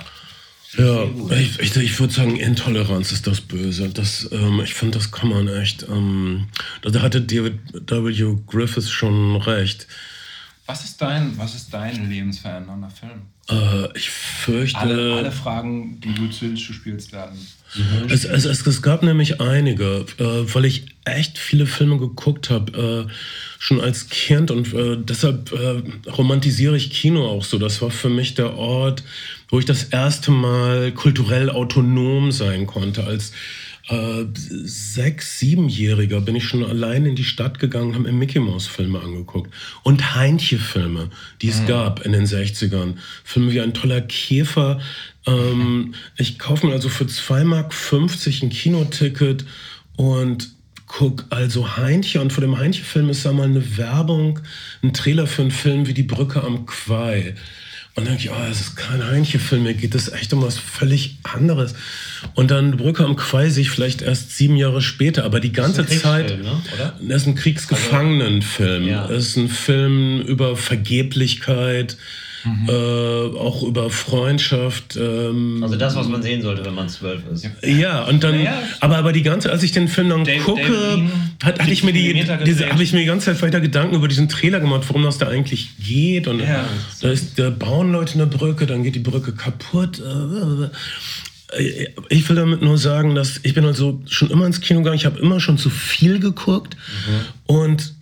Ja, 0.78 1.04
ich, 1.36 1.58
ich, 1.58 1.76
ich 1.76 1.98
würde 1.98 2.12
sagen, 2.12 2.36
Intoleranz 2.36 3.10
ist 3.10 3.26
das 3.26 3.40
Böse. 3.40 3.88
Das, 3.88 4.28
ähm, 4.30 4.60
ich 4.62 4.74
finde, 4.74 4.98
das 4.98 5.10
kann 5.10 5.28
man 5.28 5.48
echt. 5.48 5.86
Ähm, 5.88 6.46
da 6.82 7.02
hatte 7.02 7.20
David 7.20 7.58
W. 7.72 8.36
Griffiths 8.46 8.90
schon 8.90 9.36
recht. 9.36 9.88
Was 10.66 10.84
ist 10.84 11.02
dein, 11.02 11.36
was 11.36 11.56
ist 11.56 11.74
dein 11.74 12.08
lebensverändernder 12.08 12.90
Film? 12.90 13.22
Äh, 13.48 13.98
ich 13.98 14.08
fürchte. 14.10 14.78
Alle, 14.78 15.16
alle 15.16 15.32
Fragen, 15.32 16.00
die 16.00 16.14
du 16.14 16.28
zu 16.28 16.54
zu 16.54 16.72
spielst, 16.72 17.12
werden. 17.12 17.36
Es, 18.08 18.24
es, 18.24 18.44
es, 18.44 18.64
es 18.66 18.82
gab 18.82 19.02
nämlich 19.02 19.40
einige, 19.40 20.06
äh, 20.18 20.54
weil 20.54 20.64
ich 20.64 20.86
echt 21.04 21.38
viele 21.38 21.66
Filme 21.66 21.98
geguckt 21.98 22.50
habe, 22.50 23.08
äh, 23.08 23.12
schon 23.58 23.80
als 23.80 24.08
Kind 24.08 24.50
und 24.50 24.72
deshalb 25.08 25.52
romantisiere 26.06 26.76
ich 26.76 26.90
Kino 26.90 27.26
auch 27.26 27.44
so. 27.44 27.58
Das 27.58 27.82
war 27.82 27.90
für 27.90 28.08
mich 28.08 28.34
der 28.34 28.54
Ort, 28.54 29.02
wo 29.51 29.59
ich 29.59 29.64
das 29.64 29.84
erste 29.84 30.30
Mal 30.30 30.92
kulturell 30.92 31.51
autonom 31.51 32.32
sein 32.32 32.66
konnte. 32.66 33.05
Als 33.05 33.32
äh, 33.88 34.26
sechs, 34.34 35.38
siebenjähriger 35.40 36.20
bin 36.20 36.36
ich 36.36 36.44
schon 36.44 36.64
allein 36.64 37.07
in 37.07 37.16
die 37.16 37.24
Stadt 37.24 37.59
gegangen, 37.59 37.94
habe 37.94 38.05
mir 38.05 38.12
Mickey 38.12 38.38
Mouse 38.38 38.68
Filme 38.68 39.01
angeguckt 39.01 39.53
und 39.82 40.14
Heintje 40.14 40.59
Filme, 40.59 41.11
die 41.42 41.48
es 41.48 41.66
gab 41.66 42.07
in 42.07 42.12
den 42.12 42.26
60ern. 42.26 42.94
Filme 43.24 43.53
wie 43.53 43.61
ein 43.61 43.74
toller 43.74 44.01
Käfer. 44.01 44.80
Ähm, 45.26 45.94
ich 46.16 46.38
kaufe 46.38 46.66
mir 46.66 46.72
also 46.72 46.88
für 46.88 47.05
2,50 47.05 47.44
Mark 47.44 47.74
ein 48.42 48.51
Kinoticket 48.51 49.44
und 49.96 50.51
guck 50.86 51.26
also 51.30 51.76
Heintje 51.76 52.20
und 52.20 52.32
vor 52.32 52.42
dem 52.42 52.59
Heintje-Film 52.59 53.11
ist 53.11 53.24
da 53.24 53.32
mal 53.32 53.44
eine 53.44 53.76
Werbung, 53.76 54.40
ein 54.82 54.92
Trailer 54.92 55.26
für 55.26 55.42
einen 55.42 55.51
Film 55.51 55.86
wie 55.86 55.94
Die 55.94 56.03
Brücke 56.03 56.42
am 56.42 56.66
Quai. 56.66 57.34
Und 58.01 58.07
dann 58.07 58.16
denke 58.16 58.30
ich, 58.30 58.30
oh, 58.30 58.51
es 58.51 58.62
ist 58.62 58.76
kein 58.76 59.07
Heintje-Film, 59.07 59.62
mir 59.62 59.74
geht 59.74 59.94
es 59.94 60.11
echt 60.11 60.32
um 60.32 60.40
was 60.40 60.59
völlig 60.59 61.18
anderes. 61.22 61.74
Und 62.34 62.51
dann 62.51 62.78
Brücke 62.78 63.05
am 63.05 63.14
Quai 63.14 63.51
sehe 63.51 63.61
ich 63.61 63.70
vielleicht 63.70 64.01
erst 64.01 64.34
sieben 64.38 64.57
Jahre 64.57 64.80
später, 64.80 65.24
aber 65.24 65.38
die 65.38 65.53
ganze 65.53 65.82
ein 65.82 65.86
Kriegsfilm, 65.86 66.26
Zeit. 66.26 66.42
ne? 66.42 66.62
Oder? 66.74 66.98
Das 66.98 67.22
ist 67.22 67.28
ein 67.28 67.34
Kriegsgefangenenfilm. 67.34 68.88
Ja. 68.88 69.07
Es 69.11 69.28
ist 69.28 69.36
ein 69.36 69.51
Film 69.51 70.22
über 70.22 70.57
Vergeblichkeit. 70.57 71.98
Mhm. 72.45 72.68
äh, 72.68 73.38
auch 73.38 73.62
über 73.62 73.91
Freundschaft. 73.91 74.97
Ähm, 74.97 75.61
also 75.62 75.76
das, 75.76 75.97
was 75.97 76.09
man 76.09 76.22
sehen 76.22 76.43
sollte, 76.43 76.64
wenn 76.64 76.74
man 76.74 76.88
zwölf 76.88 77.22
ist. 77.32 77.49
Ja, 77.62 78.05
und 78.05 78.22
dann, 78.24 78.41
ja. 78.41 78.62
aber, 78.80 78.99
aber 78.99 79.12
die 79.12 79.22
ganze, 79.22 79.51
als 79.51 79.62
ich 79.62 79.72
den 79.72 79.88
Film 79.88 80.09
dann 80.11 80.24
Dave, 80.24 80.41
gucke, 80.41 80.62
Dave 80.62 81.11
hat, 81.43 81.61
hatte 81.61 81.72
ich 81.72 81.82
mir 81.84 81.93
die, 81.93 82.24
diese, 82.45 82.70
habe 82.70 82.82
ich 82.82 82.93
mir 82.93 83.01
die 83.01 83.07
ganze 83.07 83.26
Zeit 83.26 83.43
weiter 83.43 83.61
Gedanken 83.61 83.95
über 83.95 84.09
diesen 84.09 84.28
Trailer 84.28 84.61
gemacht, 84.61 84.84
worum 84.88 85.03
das 85.03 85.18
da 85.18 85.28
eigentlich 85.28 85.70
geht. 85.78 86.28
Und 86.28 86.41
ja. 86.41 86.64
da 87.01 87.11
ist, 87.11 87.38
da 87.38 87.51
bauen 87.51 87.93
Leute 87.93 88.14
eine 88.14 88.26
Brücke, 88.26 88.66
dann 88.66 88.82
geht 88.82 88.95
die 88.95 89.01
Brücke 89.01 89.32
kaputt. 89.32 90.01
Äh, 90.01 90.68
ich 92.09 92.28
will 92.28 92.36
damit 92.36 92.62
nur 92.62 92.78
sagen, 92.78 93.14
dass 93.14 93.41
ich 93.43 93.55
bin 93.55 93.64
also 93.64 94.01
schon 94.07 94.30
immer 94.30 94.47
ins 94.47 94.61
Kino 94.61 94.80
gegangen, 94.80 94.97
ich 94.97 95.07
habe 95.07 95.18
immer 95.18 95.41
schon 95.41 95.59
zu 95.59 95.68
viel 95.68 96.20
geguckt 96.20 96.76
mhm. 96.76 97.55
und 97.55 97.95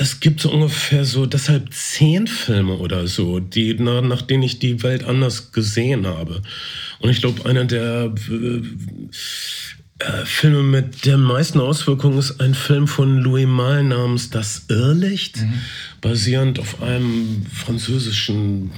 es 0.00 0.20
gibt 0.20 0.40
so 0.40 0.52
ungefähr 0.52 1.04
so 1.04 1.26
deshalb 1.26 1.72
zehn 1.74 2.28
Filme 2.28 2.74
oder 2.74 3.08
so, 3.08 3.40
die, 3.40 3.74
nach, 3.74 4.00
nach 4.00 4.22
denen 4.22 4.44
ich 4.44 4.60
die 4.60 4.82
Welt 4.84 5.02
anders 5.04 5.50
gesehen 5.50 6.06
habe. 6.06 6.40
Und 7.00 7.10
ich 7.10 7.20
glaube, 7.20 7.44
einer 7.44 7.64
der 7.64 8.14
äh, 8.30 8.62
äh, 9.98 10.24
Filme 10.24 10.62
mit 10.62 11.04
der 11.04 11.18
meisten 11.18 11.58
Auswirkungen 11.58 12.16
ist 12.16 12.40
ein 12.40 12.54
Film 12.54 12.86
von 12.86 13.18
Louis 13.18 13.48
Malle 13.48 13.82
namens 13.82 14.30
Das 14.30 14.66
Irrlicht, 14.68 15.38
mhm. 15.38 15.62
basierend 16.00 16.60
auf 16.60 16.80
einem 16.80 17.44
französischen 17.52 18.70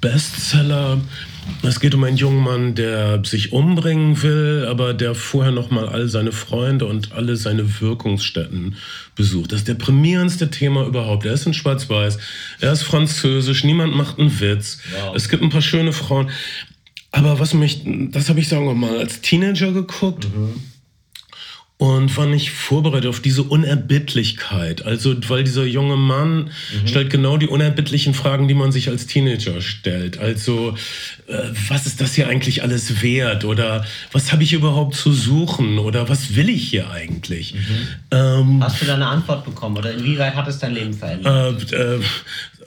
Bestseller. 0.00 1.00
Es 1.62 1.80
geht 1.80 1.94
um 1.94 2.04
einen 2.04 2.16
jungen 2.16 2.42
Mann, 2.42 2.74
der 2.74 3.24
sich 3.24 3.52
umbringen 3.52 4.22
will, 4.22 4.66
aber 4.68 4.94
der 4.94 5.14
vorher 5.14 5.50
noch 5.50 5.70
mal 5.70 5.88
all 5.88 6.08
seine 6.08 6.32
Freunde 6.32 6.84
und 6.84 7.12
alle 7.12 7.36
seine 7.36 7.80
Wirkungsstätten 7.80 8.76
besucht. 9.16 9.52
Das 9.52 9.60
ist 9.60 9.68
der 9.68 9.74
deprimierendste 9.74 10.50
Thema 10.50 10.86
überhaupt. 10.86 11.24
Er 11.24 11.32
ist 11.32 11.46
in 11.46 11.54
Schwarz-Weiß, 11.54 12.18
er 12.60 12.72
ist 12.72 12.82
französisch, 12.82 13.64
niemand 13.64 13.96
macht 13.96 14.18
einen 14.18 14.38
Witz. 14.40 14.78
Wow. 14.92 15.16
Es 15.16 15.28
gibt 15.28 15.42
ein 15.42 15.50
paar 15.50 15.62
schöne 15.62 15.92
Frauen. 15.92 16.30
Aber 17.10 17.40
was 17.40 17.54
mich, 17.54 17.82
das 18.12 18.28
habe 18.28 18.40
ich 18.40 18.48
sagen 18.48 18.66
wir 18.66 18.74
mal 18.74 18.98
als 18.98 19.22
Teenager 19.22 19.72
geguckt. 19.72 20.24
Mhm 20.24 20.60
und 21.78 22.16
war 22.16 22.26
nicht 22.26 22.50
vorbereitet 22.50 23.08
auf 23.08 23.20
diese 23.20 23.44
Unerbittlichkeit. 23.44 24.84
Also, 24.84 25.14
weil 25.28 25.44
dieser 25.44 25.64
junge 25.64 25.96
Mann 25.96 26.50
mhm. 26.82 26.86
stellt 26.88 27.08
genau 27.08 27.36
die 27.36 27.46
unerbittlichen 27.46 28.14
Fragen, 28.14 28.48
die 28.48 28.54
man 28.54 28.72
sich 28.72 28.88
als 28.88 29.06
Teenager 29.06 29.60
stellt. 29.60 30.18
Also, 30.18 30.74
äh, 31.28 31.38
was 31.68 31.86
ist 31.86 32.00
das 32.00 32.14
hier 32.14 32.28
eigentlich 32.28 32.64
alles 32.64 33.00
wert? 33.00 33.44
Oder 33.44 33.84
was 34.10 34.32
habe 34.32 34.42
ich 34.42 34.52
überhaupt 34.52 34.96
zu 34.96 35.12
suchen? 35.12 35.78
Oder 35.78 36.08
was 36.08 36.34
will 36.34 36.48
ich 36.48 36.68
hier 36.68 36.90
eigentlich? 36.90 37.54
Mhm. 37.54 37.88
Ähm, 38.10 38.62
Hast 38.64 38.82
du 38.82 38.86
da 38.86 38.94
eine 38.94 39.06
Antwort 39.06 39.44
bekommen? 39.44 39.76
Oder 39.76 39.92
inwieweit 39.92 40.34
hat 40.34 40.48
es 40.48 40.58
dein 40.58 40.74
Leben 40.74 40.92
verändert? 40.92 41.72
Äh, 41.72 41.94
äh, 41.94 42.00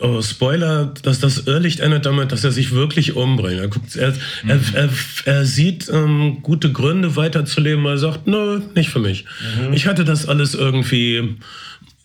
oh, 0.02 0.22
Spoiler, 0.22 0.94
dass 1.04 1.20
das 1.20 1.48
Irrlicht 1.48 1.80
endet 1.80 2.06
damit, 2.06 2.32
dass 2.32 2.44
er 2.44 2.52
sich 2.52 2.72
wirklich 2.72 3.16
umbringt. 3.16 3.60
Er, 3.60 3.68
guckt, 3.68 3.96
er, 3.96 4.12
mhm. 4.44 4.50
er, 4.50 4.60
er, 4.74 4.90
er, 5.26 5.46
sieht 5.46 5.90
ähm, 5.90 6.40
gute 6.42 6.72
Gründe 6.72 7.16
weiterzuleben, 7.16 7.86
er 7.86 7.98
sagt, 7.98 8.28
nö, 8.28 8.62
nicht 8.76 8.90
für 8.90 9.00
mich. 9.00 9.26
Mhm. 9.60 9.74
Ich 9.74 9.88
hatte 9.88 10.04
das 10.04 10.28
alles 10.28 10.56
irgendwie, 10.56 11.38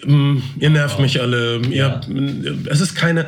ähm, 0.05 0.43
ihr 0.59 0.71
nervt 0.71 0.97
oh. 0.99 1.03
mich 1.03 1.21
alle. 1.21 1.61
Ja. 1.71 2.01
Ihr, 2.09 2.57
es 2.67 2.81
ist 2.81 2.95
keine, 2.95 3.27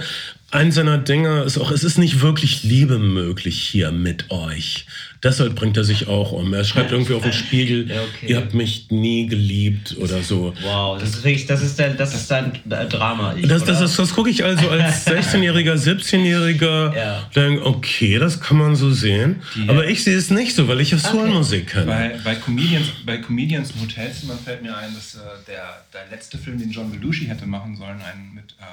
ein 0.50 0.72
seiner 0.72 0.96
Dinge 0.96 1.42
ist 1.42 1.58
auch, 1.58 1.70
es 1.70 1.84
ist 1.84 1.98
nicht 1.98 2.22
wirklich 2.22 2.62
Liebe 2.62 2.98
möglich 2.98 3.58
hier 3.58 3.92
mit 3.92 4.30
euch. 4.30 4.86
Deshalb 5.22 5.56
bringt 5.56 5.76
er 5.76 5.82
sich 5.82 6.06
auch 6.06 6.30
um. 6.30 6.54
Er 6.54 6.62
schreibt 6.62 6.92
irgendwie 6.92 7.14
auf 7.14 7.22
den 7.22 7.32
Spiegel, 7.32 7.90
ja, 7.90 8.02
okay. 8.02 8.26
ihr 8.26 8.36
habt 8.36 8.54
mich 8.54 8.90
nie 8.90 9.26
geliebt 9.26 9.96
oder 9.98 10.22
so. 10.22 10.54
Wow, 10.62 10.98
das 11.00 11.10
ist 11.10 11.24
wirklich, 11.24 11.46
das 11.46 11.62
ist 11.62 11.78
dein, 11.78 11.96
das 11.96 12.14
ist 12.14 12.30
dein 12.30 12.52
Drama. 12.68 13.34
Ich, 13.34 13.48
das, 13.48 13.64
das, 13.64 13.80
das, 13.80 13.96
das 13.96 14.14
gucke 14.14 14.30
ich 14.30 14.44
also 14.44 14.68
als 14.70 15.06
16-Jähriger, 15.08 15.74
17-Jähriger, 15.74 16.96
ja. 16.96 17.28
denke, 17.34 17.66
okay, 17.66 18.18
das 18.18 18.40
kann 18.40 18.58
man 18.58 18.76
so 18.76 18.92
sehen. 18.92 19.42
Die, 19.56 19.68
Aber 19.68 19.88
ich 19.88 20.04
sehe 20.04 20.16
es 20.16 20.30
nicht 20.30 20.54
so, 20.54 20.68
weil 20.68 20.80
ich 20.80 20.92
ja 20.92 20.98
Soulmusik 20.98 21.64
okay. 21.64 21.80
kenne. 21.80 21.86
Bei, 21.86 22.20
bei, 22.22 22.34
Comedians, 22.36 22.86
bei 23.04 23.18
Comedians 23.18 23.72
im 23.72 23.82
Hotelzimmer 23.82 24.36
fällt 24.36 24.62
mir 24.62 24.76
ein, 24.76 24.94
dass 24.94 25.16
äh, 25.16 25.18
der, 25.48 25.84
der 25.92 26.06
letzte 26.10 26.38
Film, 26.38 26.58
den 26.58 26.70
John 26.70 26.92
Belushi 26.92 27.26
hätte 27.26 27.46
machen 27.46 27.76
sollen, 27.76 28.00
einen 28.00 28.34
mit 28.34 28.54
äh, 28.60 28.64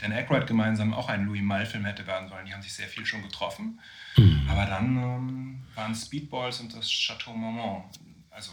Dan 0.00 0.12
Aykroyd 0.12 0.46
gemeinsam 0.46 0.94
auch 0.94 1.08
ein 1.08 1.26
Louis 1.26 1.42
Malle-Film 1.42 1.84
hätte 1.84 2.06
werden 2.06 2.28
sollen. 2.28 2.46
Die 2.46 2.52
haben 2.52 2.62
sich 2.62 2.72
sehr 2.72 2.88
viel 2.88 3.04
schon 3.04 3.22
getroffen. 3.22 3.78
Mhm. 4.16 4.46
Aber 4.48 4.66
dann 4.66 4.96
ähm, 4.96 5.60
waren 5.74 5.94
Speedballs 5.94 6.60
und 6.60 6.74
das 6.74 6.88
Chateau 6.88 7.32
Marmont. 7.32 7.84
Also 8.30 8.52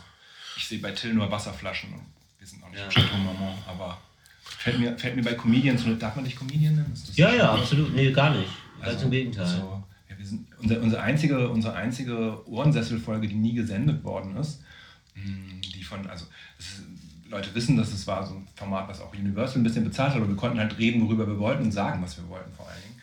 ich 0.57 0.68
sehe 0.68 0.80
bei 0.80 0.91
Till 0.91 1.14
nur 1.14 1.30
Wasserflaschen 1.32 1.93
und 1.93 2.01
wir 2.38 2.47
sind 2.47 2.62
noch 2.62 2.70
nicht 2.70 2.80
ja. 2.80 2.86
im 2.86 2.91
Chateau 2.91 3.18
Marmont, 3.18 3.57
aber 3.68 3.99
fällt 4.43 4.80
mir, 4.80 4.97
fällt 4.97 5.16
mir 5.16 5.24
bei 5.24 5.34
Comedians, 5.34 5.84
darf 5.99 6.16
man 6.16 6.26
dich 6.26 6.36
Comedian 6.36 6.76
nennen? 6.76 6.93
ja, 7.14 7.34
ja, 7.34 7.53
absolut. 7.53 7.93
Nee, 7.93 8.12
gar 8.12 8.32
nicht. 8.32 8.51
Ganz 8.80 8.93
also, 8.93 9.05
im 9.05 9.12
Gegenteil. 9.12 9.47
So, 9.47 9.84
ja, 10.10 10.18
wir 10.18 10.26
sind, 10.26 10.47
unsere, 10.57 10.80
unsere, 10.82 11.01
einzige, 11.01 11.49
unsere 11.49 11.76
einzige 11.76 12.47
Ohrensesselfolge, 12.47 13.28
die 13.28 13.36
nie 13.36 13.53
gesendet 13.53 14.03
worden 14.03 14.38
ist, 14.38 14.62
hm, 15.14 15.62
die 15.62 15.84
von, 15.84 16.07
also 16.07 16.26
ist, 16.57 16.82
Leute 17.30 17.53
wissen, 17.53 17.78
dass 17.78 17.93
es 17.93 18.07
war 18.07 18.26
so 18.26 18.36
ein 18.36 18.47
Format, 18.55 18.88
was 18.88 19.01
auch 19.01 19.14
Universal 19.14 19.60
ein 19.60 19.64
bisschen 19.64 19.84
bezahlt 19.84 20.12
hat, 20.12 20.18
aber 20.18 20.28
wir 20.28 20.36
konnten 20.36 20.60
halt 20.60 20.78
reden, 20.80 21.01
worüber 21.05 21.28
wir 21.28 21.38
wollten 21.38 21.64
und 21.64 21.72
sagen, 21.72 22.01
was 22.01 22.18
wir 22.18 22.28
wollten 22.28 22.51
vor 22.53 22.68
allen 22.68 22.82
Dingen. 22.82 22.99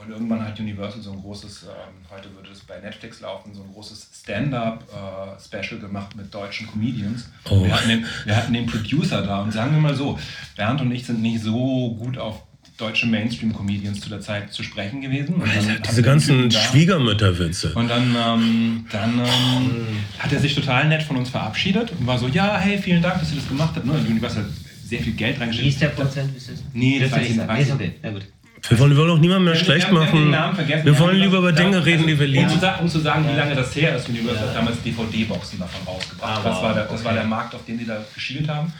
Und 0.00 0.10
irgendwann 0.10 0.42
hat 0.42 0.58
Universal 0.58 1.02
so 1.02 1.12
ein 1.12 1.20
großes, 1.20 1.64
ähm, 1.64 1.94
heute 2.10 2.34
würde 2.34 2.48
es 2.50 2.60
bei 2.60 2.80
Netflix 2.80 3.20
laufen, 3.20 3.52
so 3.54 3.62
ein 3.62 3.70
großes 3.70 4.08
Stand-up-Special 4.22 5.76
äh, 5.76 5.80
gemacht 5.80 6.16
mit 6.16 6.32
deutschen 6.32 6.66
Comedians. 6.68 7.28
Oh. 7.50 7.62
Wir, 7.62 7.74
hatten 7.74 7.88
den, 7.90 8.06
wir 8.24 8.34
hatten 8.34 8.54
den 8.54 8.64
Producer 8.64 9.20
da 9.20 9.42
und 9.42 9.52
sagen 9.52 9.72
wir 9.72 9.80
mal 9.80 9.94
so, 9.94 10.18
Bernd 10.56 10.80
und 10.80 10.90
ich 10.90 11.04
sind 11.04 11.20
nicht 11.20 11.42
so 11.42 11.94
gut 11.98 12.16
auf 12.16 12.42
deutsche 12.78 13.06
Mainstream-Comedians 13.08 14.00
zu 14.00 14.08
der 14.08 14.22
Zeit 14.22 14.50
zu 14.54 14.62
sprechen 14.62 15.02
gewesen. 15.02 15.42
Diese 15.86 16.02
ganzen 16.02 16.50
Schwiegermütterwitze. 16.50 17.74
Und 17.74 17.88
dann, 17.88 18.16
ähm, 18.16 18.86
dann 18.90 19.18
ähm, 19.18 19.86
hat 20.18 20.32
er 20.32 20.40
sich 20.40 20.54
total 20.54 20.88
nett 20.88 21.02
von 21.02 21.18
uns 21.18 21.28
verabschiedet 21.28 21.92
und 21.92 22.06
war 22.06 22.18
so, 22.18 22.26
ja, 22.26 22.56
hey, 22.56 22.78
vielen 22.78 23.02
Dank, 23.02 23.20
dass 23.20 23.32
ihr 23.32 23.36
das 23.36 23.48
gemacht 23.48 23.72
habt. 23.76 23.84
Ne? 23.84 23.92
Universal 23.92 24.44
hat 24.44 24.50
sehr 24.82 25.02
viel 25.02 25.12
Geld 25.12 25.38
reingestellt. 25.38 25.66
Wie 25.66 25.70
ist 25.70 25.82
der 25.82 25.88
Prozent? 25.88 26.34
Ist 26.34 26.48
das? 26.48 26.62
Nee, 26.72 26.98
das, 27.00 27.10
das 27.10 27.18
weiß 27.18 27.28
ich 27.28 27.36
nicht. 27.36 27.48
Nee, 27.48 27.72
okay. 27.74 27.92
Na 28.02 28.10
gut. 28.12 28.22
Wir 28.68 28.78
wollen, 28.78 28.90
wir 28.90 28.98
wollen 28.98 29.10
auch 29.10 29.18
niemanden 29.18 29.44
mehr 29.44 29.54
schlecht 29.54 29.90
machen. 29.90 30.32
Wir 30.32 30.98
wollen 30.98 31.16
lieber 31.16 31.38
über 31.38 31.52
Dinge 31.52 31.84
reden, 31.84 32.06
die 32.06 32.18
wir 32.18 32.26
lieben. 32.26 32.50
Um 32.80 32.88
zu, 32.88 33.00
sagen, 33.00 33.26
wie 33.28 33.36
lange 33.36 33.54
das 33.54 33.74
her 33.74 33.96
ist, 33.96 34.08
Universal 34.08 34.48
hat 34.48 34.56
damals 34.56 34.82
DVD-Boxen 34.82 35.58
davon 35.58 35.80
rausgebracht. 35.86 36.38
Ah, 36.38 36.48
das, 36.48 36.62
war 36.62 36.74
der, 36.74 36.84
das 36.84 37.04
war 37.04 37.12
der 37.12 37.24
Markt, 37.24 37.54
auf 37.54 37.64
den 37.64 37.78
die 37.78 37.86
da 37.86 37.98
geschielt 38.14 38.48
haben. 38.48 38.72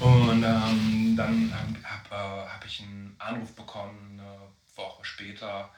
Und 0.00 0.44
ähm, 0.44 1.14
dann 1.16 1.52
habe 1.52 1.74
hab, 1.82 2.12
äh, 2.12 2.48
hab 2.54 2.64
ich 2.64 2.82
einen 2.82 3.14
Anruf 3.18 3.54
bekommen, 3.54 4.18
eine 4.18 4.28
Woche 4.76 5.00
später, 5.02 5.70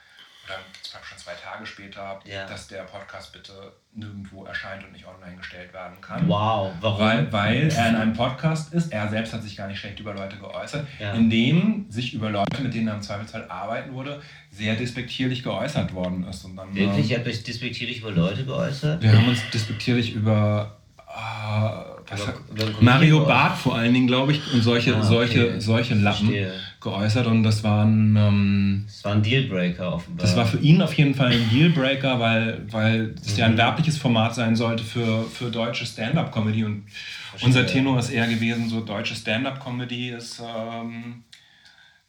oder 0.51 1.05
schon 1.05 1.19
zwei 1.19 1.33
Tage 1.33 1.67
später, 1.67 2.21
ja. 2.25 2.47
dass 2.47 2.69
der 2.69 2.83
Podcast 2.83 3.33
bitte 3.33 3.53
nirgendwo 3.95 4.45
erscheint 4.45 4.85
und 4.85 4.93
nicht 4.93 5.07
online 5.07 5.37
gestellt 5.37 5.73
werden 5.73 6.01
kann. 6.01 6.29
Wow, 6.29 6.73
warum? 6.81 7.01
Weil, 7.01 7.33
weil 7.33 7.69
er 7.69 7.89
in 7.89 7.97
einem 7.97 8.13
Podcast 8.13 8.73
ist, 8.73 8.93
er 8.93 9.09
selbst 9.09 9.33
hat 9.33 9.43
sich 9.43 9.57
gar 9.57 9.69
nicht 9.69 9.79
schlecht 9.79 9.99
über 10.01 10.15
Leute 10.15 10.37
geäußert, 10.37 10.87
ja. 10.99 11.13
in 11.13 11.31
dem 11.31 11.87
sich 11.89 12.15
über 12.15 12.31
Leute, 12.31 12.63
mit 12.63 12.75
denen 12.75 12.89
er 12.89 12.95
im 12.95 13.03
Zweifelsfall 13.03 13.47
arbeiten 13.49 13.95
würde, 13.95 14.21
sehr 14.51 14.75
despektierlich 14.77 15.43
geäußert 15.43 15.93
worden 15.93 16.25
ist. 16.25 16.45
Und 16.45 16.57
dann, 16.57 16.75
Wirklich? 16.75 17.11
Ähm, 17.11 17.25
er 17.25 17.33
hat 17.33 17.47
despektierlich 17.47 17.99
über 17.99 18.11
Leute 18.11 18.45
geäußert? 18.45 19.03
Wir 19.03 19.13
haben 19.17 19.29
uns 19.29 19.41
despektierlich 19.53 20.15
über 20.15 20.77
äh, 21.09 22.81
Mario 22.81 23.25
Barth 23.25 23.59
vor 23.59 23.77
allen 23.77 23.93
Dingen, 23.93 24.07
glaube 24.07 24.33
ich, 24.33 24.53
und 24.53 24.63
solche, 24.63 24.95
ah, 24.95 24.99
okay. 24.99 25.07
solche, 25.07 25.61
solche 25.61 25.95
Lappen 25.95 26.29
Verstehe. 26.29 26.53
Geäußert. 26.81 27.27
Und 27.27 27.43
das 27.43 27.63
waren. 27.63 28.17
Ähm, 28.17 28.85
das 28.87 29.05
war 29.05 29.13
ein 29.13 29.23
Dealbreaker 29.23 29.95
offenbar. 29.95 30.27
Das 30.27 30.37
war 30.37 30.47
für 30.47 30.59
ihn 30.59 30.83
auf 30.83 30.95
jeden 30.95 31.15
Fall 31.15 31.33
ein 31.33 31.49
Dealbreaker, 31.51 32.19
weil, 32.19 32.67
weil 32.71 33.15
es 33.21 33.33
mhm. 33.33 33.39
ja 33.39 33.47
ein 33.47 33.53
mhm. 33.53 33.59
werbliches 33.59 33.99
Format 33.99 34.35
sein 34.35 34.57
sollte 34.57 34.83
für, 34.83 35.25
für 35.25 35.51
deutsche 35.51 35.87
Stand-up-Comedy. 35.87 36.65
Und 36.65 36.85
Verstehe. 37.31 37.47
unser 37.47 37.67
Tenor 37.67 37.99
ist 37.99 38.11
eher 38.11 38.27
gewesen: 38.27 38.69
so 38.69 38.81
deutsche 38.81 39.15
Stand-up-Comedy 39.15 40.11
ist. 40.11 40.41
Ähm, 40.41 41.25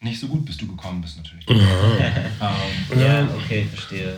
nicht 0.03 0.19
so 0.19 0.28
gut, 0.28 0.45
bis 0.45 0.57
du 0.57 0.67
gekommen 0.67 1.01
bist, 1.01 1.17
natürlich. 1.17 1.45
ähm, 1.49 2.99
ja, 2.99 3.28
okay, 3.36 3.67
verstehe. 3.72 4.17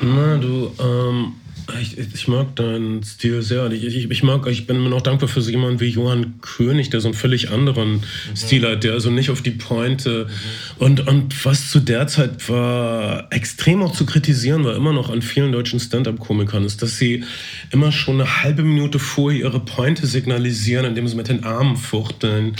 Na, 0.00 0.36
du, 0.38 0.74
ähm, 0.80 1.34
ich, 1.80 1.98
ich, 1.98 2.28
mag 2.28 2.56
deinen 2.56 3.02
Stil 3.02 3.42
sehr. 3.42 3.70
Ich, 3.70 3.84
ich, 3.84 4.10
ich, 4.10 4.22
mag, 4.22 4.46
ich 4.46 4.66
bin 4.66 4.82
mir 4.82 4.88
noch 4.88 5.02
dankbar 5.02 5.28
für 5.28 5.42
so 5.42 5.50
jemanden 5.50 5.80
wie 5.80 5.88
Johann 5.88 6.40
König, 6.40 6.90
der 6.90 7.00
so 7.00 7.08
einen 7.08 7.14
völlig 7.14 7.50
anderen 7.50 7.94
mhm. 7.94 8.36
Stil 8.36 8.66
hat, 8.66 8.84
der 8.84 8.92
also 8.94 9.10
nicht 9.10 9.30
auf 9.30 9.42
die 9.42 9.50
Pointe 9.50 10.26
mhm. 10.28 10.84
und, 10.84 11.06
und 11.06 11.44
was 11.44 11.70
zu 11.70 11.80
der 11.80 12.06
Zeit 12.06 12.48
war 12.48 13.28
extrem 13.30 13.82
auch 13.82 13.92
zu 13.92 14.06
kritisieren 14.06 14.64
war, 14.64 14.74
immer 14.74 14.92
noch 14.92 15.10
an 15.10 15.22
vielen 15.22 15.52
deutschen 15.52 15.80
Stand-up-Komikern, 15.80 16.64
ist, 16.64 16.82
dass 16.82 16.98
sie 16.98 17.24
immer 17.70 17.92
schon 17.92 18.20
eine 18.20 18.42
halbe 18.42 18.62
Minute 18.62 18.98
vorher 18.98 19.40
ihre 19.40 19.60
Pointe 19.60 20.06
signalisieren, 20.06 20.84
indem 20.84 21.08
sie 21.08 21.16
mit 21.16 21.28
den 21.28 21.44
Armen 21.44 21.76
fuchteln. 21.76 22.56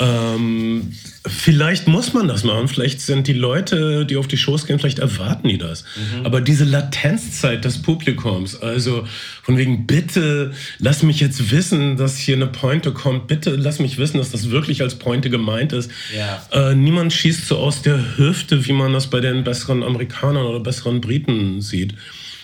Ähm, 0.00 0.92
vielleicht 1.26 1.86
muss 1.86 2.14
man 2.14 2.26
das 2.26 2.42
machen. 2.42 2.68
Vielleicht 2.68 3.02
sind 3.02 3.26
die 3.26 3.34
Leute, 3.34 4.06
die 4.06 4.16
auf 4.16 4.26
die 4.26 4.38
Shows 4.38 4.66
gehen, 4.66 4.78
vielleicht 4.78 4.98
erwarten 4.98 5.48
die 5.48 5.58
das. 5.58 5.84
Mhm. 5.94 6.24
Aber 6.24 6.40
diese 6.40 6.64
Latenzzeit 6.64 7.64
des 7.64 7.82
Publikums, 7.82 8.60
also 8.62 9.06
von 9.42 9.58
wegen, 9.58 9.86
bitte 9.86 10.52
lass 10.78 11.02
mich 11.02 11.20
jetzt 11.20 11.50
wissen, 11.50 11.98
dass 11.98 12.16
hier 12.16 12.36
eine 12.36 12.46
Pointe 12.46 12.92
kommt. 12.92 13.26
Bitte 13.26 13.50
lass 13.56 13.78
mich 13.78 13.98
wissen, 13.98 14.16
dass 14.16 14.30
das 14.30 14.50
wirklich 14.50 14.80
als 14.80 14.94
Pointe 14.94 15.28
gemeint 15.28 15.74
ist. 15.74 15.90
Ja. 16.16 16.70
Äh, 16.70 16.74
niemand 16.74 17.12
schießt 17.12 17.46
so 17.46 17.58
aus 17.58 17.82
der 17.82 18.16
Hüfte, 18.16 18.66
wie 18.66 18.72
man 18.72 18.94
das 18.94 19.08
bei 19.08 19.20
den 19.20 19.44
besseren 19.44 19.82
Amerikanern 19.82 20.46
oder 20.46 20.60
besseren 20.60 21.02
Briten 21.02 21.60
sieht. 21.60 21.94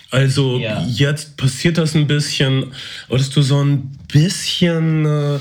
Also 0.09 0.59
ja. 0.59 0.85
jetzt 0.87 1.35
passiert 1.35 1.77
das 1.77 1.95
ein 1.95 2.07
bisschen, 2.07 2.67
aber 3.09 3.17
dass 3.17 3.29
du 3.29 3.41
so 3.41 3.61
ein 3.61 3.97
bisschen 4.07 5.05
äh, 5.05 5.39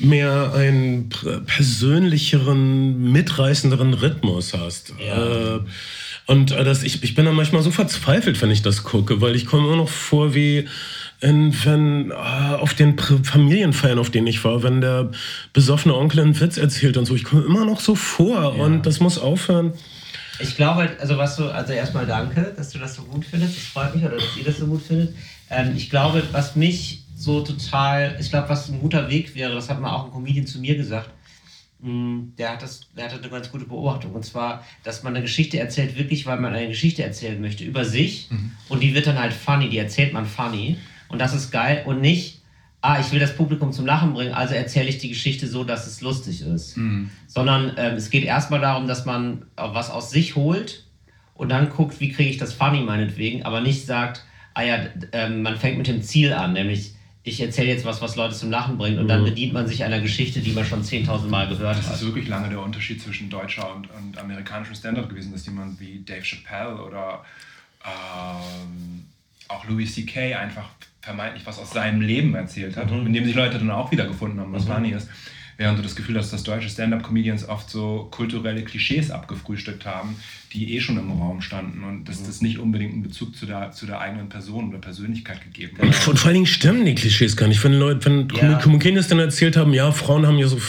mehr 0.00 0.52
einen 0.54 1.08
persönlicheren, 1.46 3.12
mitreißenderen 3.12 3.94
Rhythmus 3.94 4.54
hast. 4.54 4.94
Ja. 4.98 5.56
Äh, 5.56 5.60
und 6.26 6.52
äh, 6.52 6.62
das, 6.62 6.82
ich, 6.82 7.02
ich 7.02 7.14
bin 7.14 7.24
dann 7.24 7.34
manchmal 7.34 7.62
so 7.62 7.70
verzweifelt, 7.70 8.40
wenn 8.42 8.50
ich 8.50 8.62
das 8.62 8.84
gucke, 8.84 9.20
weil 9.20 9.34
ich 9.34 9.46
komme 9.46 9.66
immer 9.66 9.76
noch 9.76 9.88
vor 9.88 10.34
wie 10.34 10.68
in, 11.20 11.54
wenn 11.64 12.10
äh, 12.10 12.14
auf 12.14 12.74
den 12.74 12.98
Familienfeiern, 12.98 13.98
auf 13.98 14.10
denen 14.10 14.26
ich 14.26 14.44
war, 14.44 14.62
wenn 14.62 14.80
der 14.80 15.10
besoffene 15.52 15.96
Onkel 15.96 16.20
einen 16.20 16.38
Witz 16.38 16.58
erzählt 16.58 16.96
und 16.96 17.06
so, 17.06 17.14
ich 17.14 17.24
komme 17.24 17.44
immer 17.44 17.64
noch 17.64 17.80
so 17.80 17.94
vor 17.94 18.54
ja. 18.56 18.62
und 18.62 18.86
das 18.86 19.00
muss 19.00 19.18
aufhören. 19.18 19.72
Ich 20.38 20.54
glaube, 20.54 20.90
also 21.00 21.16
was 21.16 21.36
du, 21.36 21.46
also 21.46 21.72
erstmal 21.72 22.06
danke, 22.06 22.52
dass 22.56 22.70
du 22.70 22.78
das 22.78 22.94
so 22.94 23.02
gut 23.02 23.24
findest. 23.24 23.56
Das 23.56 23.64
freut 23.64 23.94
mich 23.94 24.04
oder 24.04 24.16
dass 24.16 24.36
ihr 24.36 24.44
das 24.44 24.58
so 24.58 24.66
gut 24.66 24.82
findet. 24.82 25.14
Ähm, 25.50 25.72
ich 25.76 25.90
glaube, 25.90 26.22
was 26.30 26.54
mich 26.54 27.02
so 27.18 27.40
total, 27.40 28.16
ich 28.20 28.30
glaube, 28.30 28.48
was 28.48 28.68
ein 28.68 28.80
guter 28.80 29.10
Weg 29.10 29.34
wäre, 29.34 29.52
das 29.52 29.68
hat 29.68 29.80
mal 29.80 29.92
auch 29.92 30.04
ein 30.04 30.12
Comedian 30.12 30.46
zu 30.46 30.60
mir 30.60 30.76
gesagt, 30.76 31.10
mm, 31.80 32.36
der 32.38 32.52
hat, 32.52 32.62
das, 32.62 32.82
der 32.96 33.06
hatte 33.06 33.16
eine 33.16 33.28
ganz 33.28 33.50
gute 33.50 33.64
Beobachtung. 33.64 34.12
Und 34.12 34.24
zwar, 34.24 34.64
dass 34.84 35.02
man 35.02 35.14
eine 35.14 35.22
Geschichte 35.22 35.58
erzählt, 35.58 35.98
wirklich, 35.98 36.26
weil 36.26 36.38
man 36.38 36.54
eine 36.54 36.68
Geschichte 36.68 37.02
erzählen 37.02 37.40
möchte 37.40 37.64
über 37.64 37.84
sich. 37.84 38.28
Mhm. 38.30 38.52
Und 38.68 38.84
die 38.84 38.94
wird 38.94 39.08
dann 39.08 39.18
halt 39.18 39.32
funny, 39.32 39.68
die 39.68 39.78
erzählt 39.78 40.12
man 40.12 40.26
funny. 40.26 40.76
Und 41.08 41.18
das 41.18 41.34
ist 41.34 41.50
geil. 41.50 41.82
Und 41.86 42.00
nicht, 42.00 42.40
ah, 42.82 43.00
ich 43.00 43.10
will 43.10 43.18
das 43.18 43.36
Publikum 43.36 43.72
zum 43.72 43.84
Lachen 43.84 44.14
bringen, 44.14 44.32
also 44.32 44.54
erzähle 44.54 44.88
ich 44.88 44.98
die 44.98 45.08
Geschichte 45.08 45.48
so, 45.48 45.64
dass 45.64 45.88
es 45.88 46.00
lustig 46.00 46.42
ist. 46.42 46.76
Mhm. 46.76 47.10
Sondern 47.26 47.72
ähm, 47.78 47.96
es 47.96 48.10
geht 48.10 48.22
erstmal 48.22 48.60
darum, 48.60 48.86
dass 48.86 49.06
man 49.06 49.46
was 49.56 49.90
aus 49.90 50.12
sich 50.12 50.36
holt 50.36 50.84
und 51.34 51.48
dann 51.48 51.70
guckt, 51.70 51.98
wie 51.98 52.12
kriege 52.12 52.30
ich 52.30 52.36
das 52.36 52.52
funny 52.52 52.82
meinetwegen, 52.82 53.42
aber 53.42 53.60
nicht 53.60 53.86
sagt, 53.86 54.24
ah 54.54 54.62
ja, 54.62 54.76
äh, 55.10 55.28
man 55.28 55.56
fängt 55.56 55.78
mit 55.78 55.88
dem 55.88 56.02
Ziel 56.02 56.32
an, 56.32 56.52
nämlich 56.52 56.94
ich 57.28 57.40
erzähle 57.40 57.68
jetzt 57.68 57.84
was, 57.84 58.00
was 58.00 58.16
Leute 58.16 58.34
zum 58.34 58.50
Lachen 58.50 58.78
bringt 58.78 58.98
und 58.98 59.04
mhm. 59.04 59.08
dann 59.08 59.24
bedient 59.24 59.52
man 59.52 59.66
sich 59.66 59.84
einer 59.84 60.00
Geschichte, 60.00 60.40
die 60.40 60.52
man 60.52 60.64
schon 60.64 60.82
10.000 60.82 61.28
Mal 61.28 61.48
gehört 61.48 61.78
das 61.78 61.86
hat. 61.86 61.92
Das 61.92 62.00
ist 62.00 62.06
wirklich 62.06 62.28
lange 62.28 62.48
der 62.48 62.60
Unterschied 62.60 63.00
zwischen 63.00 63.30
deutscher 63.30 63.74
und, 63.74 63.88
und 63.90 64.18
amerikanischem 64.18 64.74
Stand-up 64.74 65.08
gewesen, 65.08 65.32
dass 65.32 65.46
jemand 65.46 65.78
wie 65.80 66.02
Dave 66.04 66.22
Chappelle 66.22 66.82
oder 66.82 67.24
ähm, 67.84 69.04
auch 69.48 69.66
Louis 69.66 69.94
C.K. 69.94 70.34
einfach 70.34 70.68
vermeintlich 71.00 71.46
was 71.46 71.58
aus 71.58 71.70
seinem 71.70 72.00
Leben 72.00 72.34
erzählt 72.34 72.76
hat, 72.76 72.90
mhm. 72.90 73.06
in 73.06 73.12
dem 73.12 73.24
sich 73.24 73.34
Leute 73.34 73.58
dann 73.58 73.70
auch 73.70 73.90
wieder 73.90 74.06
gefunden 74.06 74.40
haben, 74.40 74.52
was 74.52 74.66
mhm. 74.66 74.72
funny 74.72 74.90
ist. 74.90 75.08
Während 75.58 75.76
du 75.76 75.82
das 75.82 75.96
Gefühl 75.96 76.16
hast, 76.16 76.32
dass 76.32 76.44
deutsche 76.44 76.68
Stand-up-Comedians 76.68 77.48
oft 77.48 77.68
so 77.68 78.06
kulturelle 78.12 78.62
Klischees 78.62 79.10
abgefrühstückt 79.10 79.84
haben, 79.84 80.14
die 80.52 80.76
eh 80.76 80.80
schon 80.80 80.96
im 80.98 81.10
Raum 81.10 81.42
standen 81.42 81.82
und 81.82 82.08
dass 82.08 82.20
mhm. 82.20 82.26
das 82.26 82.40
nicht 82.40 82.60
unbedingt 82.60 82.92
einen 82.92 83.02
Bezug 83.02 83.34
zu 83.34 83.44
der, 83.44 83.72
zu 83.72 83.84
der 83.84 84.00
eigenen 84.00 84.28
Person 84.28 84.68
oder 84.68 84.78
Persönlichkeit 84.78 85.42
gegeben 85.42 85.76
hat. 85.78 85.84
Und, 85.84 86.08
und 86.08 86.16
vor 86.16 86.26
allen 86.26 86.34
Dingen 86.34 86.46
stimmen 86.46 86.86
die 86.86 86.94
Klischees 86.94 87.36
gar 87.36 87.48
nicht. 87.48 87.62
Wenn 87.64 87.72
Leute, 87.72 88.04
wenn 88.06 88.28
ja. 88.36 88.56
Comedians 88.58 89.08
dann 89.08 89.18
erzählt 89.18 89.56
haben, 89.56 89.74
ja, 89.74 89.90
Frauen 89.90 90.28
haben 90.28 90.38
ja 90.38 90.46
so 90.46 90.60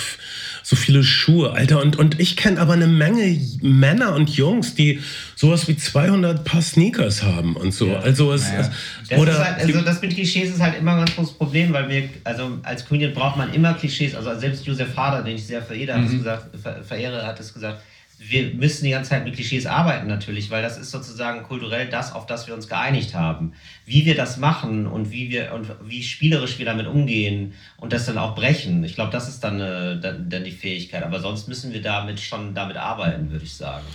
so 0.69 0.75
viele 0.75 1.03
Schuhe, 1.03 1.53
Alter. 1.53 1.81
Und, 1.81 1.95
und 1.95 2.19
ich 2.19 2.35
kenne 2.37 2.61
aber 2.61 2.73
eine 2.73 2.85
Menge 2.85 3.41
Männer 3.59 4.13
und 4.13 4.29
Jungs, 4.29 4.75
die 4.75 4.99
sowas 5.35 5.67
wie 5.67 5.75
200 5.75 6.45
Paar 6.45 6.61
Sneakers 6.61 7.23
haben 7.23 7.55
und 7.55 7.73
so. 7.73 7.87
Ja. 7.87 8.01
Also, 8.01 8.31
es, 8.33 8.43
naja. 8.43 8.69
das 9.09 9.17
oder 9.17 9.39
halt, 9.43 9.65
also 9.65 9.81
das 9.81 9.99
mit 9.99 10.13
Klischees 10.13 10.51
ist 10.51 10.59
halt 10.59 10.77
immer 10.77 10.91
ein 10.91 10.97
ganz 10.99 11.15
großes 11.15 11.33
Problem, 11.33 11.73
weil 11.73 11.89
wir, 11.89 12.09
also 12.23 12.59
als 12.61 12.85
Comedian 12.85 13.15
braucht 13.15 13.35
man 13.35 13.51
immer 13.51 13.73
Klischees. 13.73 14.13
Also 14.13 14.39
selbst 14.39 14.63
Josef 14.63 14.95
Hader, 14.95 15.23
den 15.23 15.37
ich 15.37 15.47
sehr 15.47 15.63
verehre, 15.63 15.97
mhm. 15.97 16.03
hat 16.03 16.11
es 16.11 16.17
gesagt, 16.17 16.87
verehre, 16.87 17.25
hat 17.25 17.39
es 17.39 17.51
gesagt, 17.51 17.81
wir 18.21 18.53
müssen 18.53 18.83
die 18.83 18.91
ganze 18.91 19.11
Zeit 19.11 19.23
mit 19.23 19.33
Klischees 19.35 19.65
arbeiten 19.65 20.07
natürlich, 20.07 20.51
weil 20.51 20.61
das 20.61 20.77
ist 20.77 20.91
sozusagen 20.91 21.43
kulturell 21.43 21.87
das, 21.87 22.11
auf 22.11 22.25
das 22.25 22.47
wir 22.47 22.53
uns 22.53 22.67
geeinigt 22.67 23.15
haben. 23.15 23.53
Wie 23.85 24.05
wir 24.05 24.13
das 24.13 24.37
machen 24.37 24.87
und 24.87 25.09
wie 25.11 25.29
wir 25.29 25.53
und 25.53 25.71
wie 25.85 26.03
spielerisch 26.03 26.59
wir 26.59 26.65
damit 26.65 26.85
umgehen 26.85 27.53
und 27.77 27.93
das 27.93 28.05
dann 28.05 28.17
auch 28.17 28.35
brechen. 28.35 28.83
Ich 28.83 28.95
glaube, 28.95 29.11
das 29.11 29.29
ist 29.29 29.39
dann, 29.41 29.61
äh, 29.61 29.99
dann, 30.01 30.29
dann, 30.29 30.43
die 30.43 30.51
Fähigkeit. 30.51 31.03
Aber 31.03 31.21
sonst 31.21 31.47
müssen 31.47 31.71
wir 31.71 31.81
damit 31.81 32.19
schon 32.19 32.53
damit 32.53 32.75
arbeiten, 32.75 33.31
würde 33.31 33.45
ich 33.45 33.53
sagen. 33.53 33.85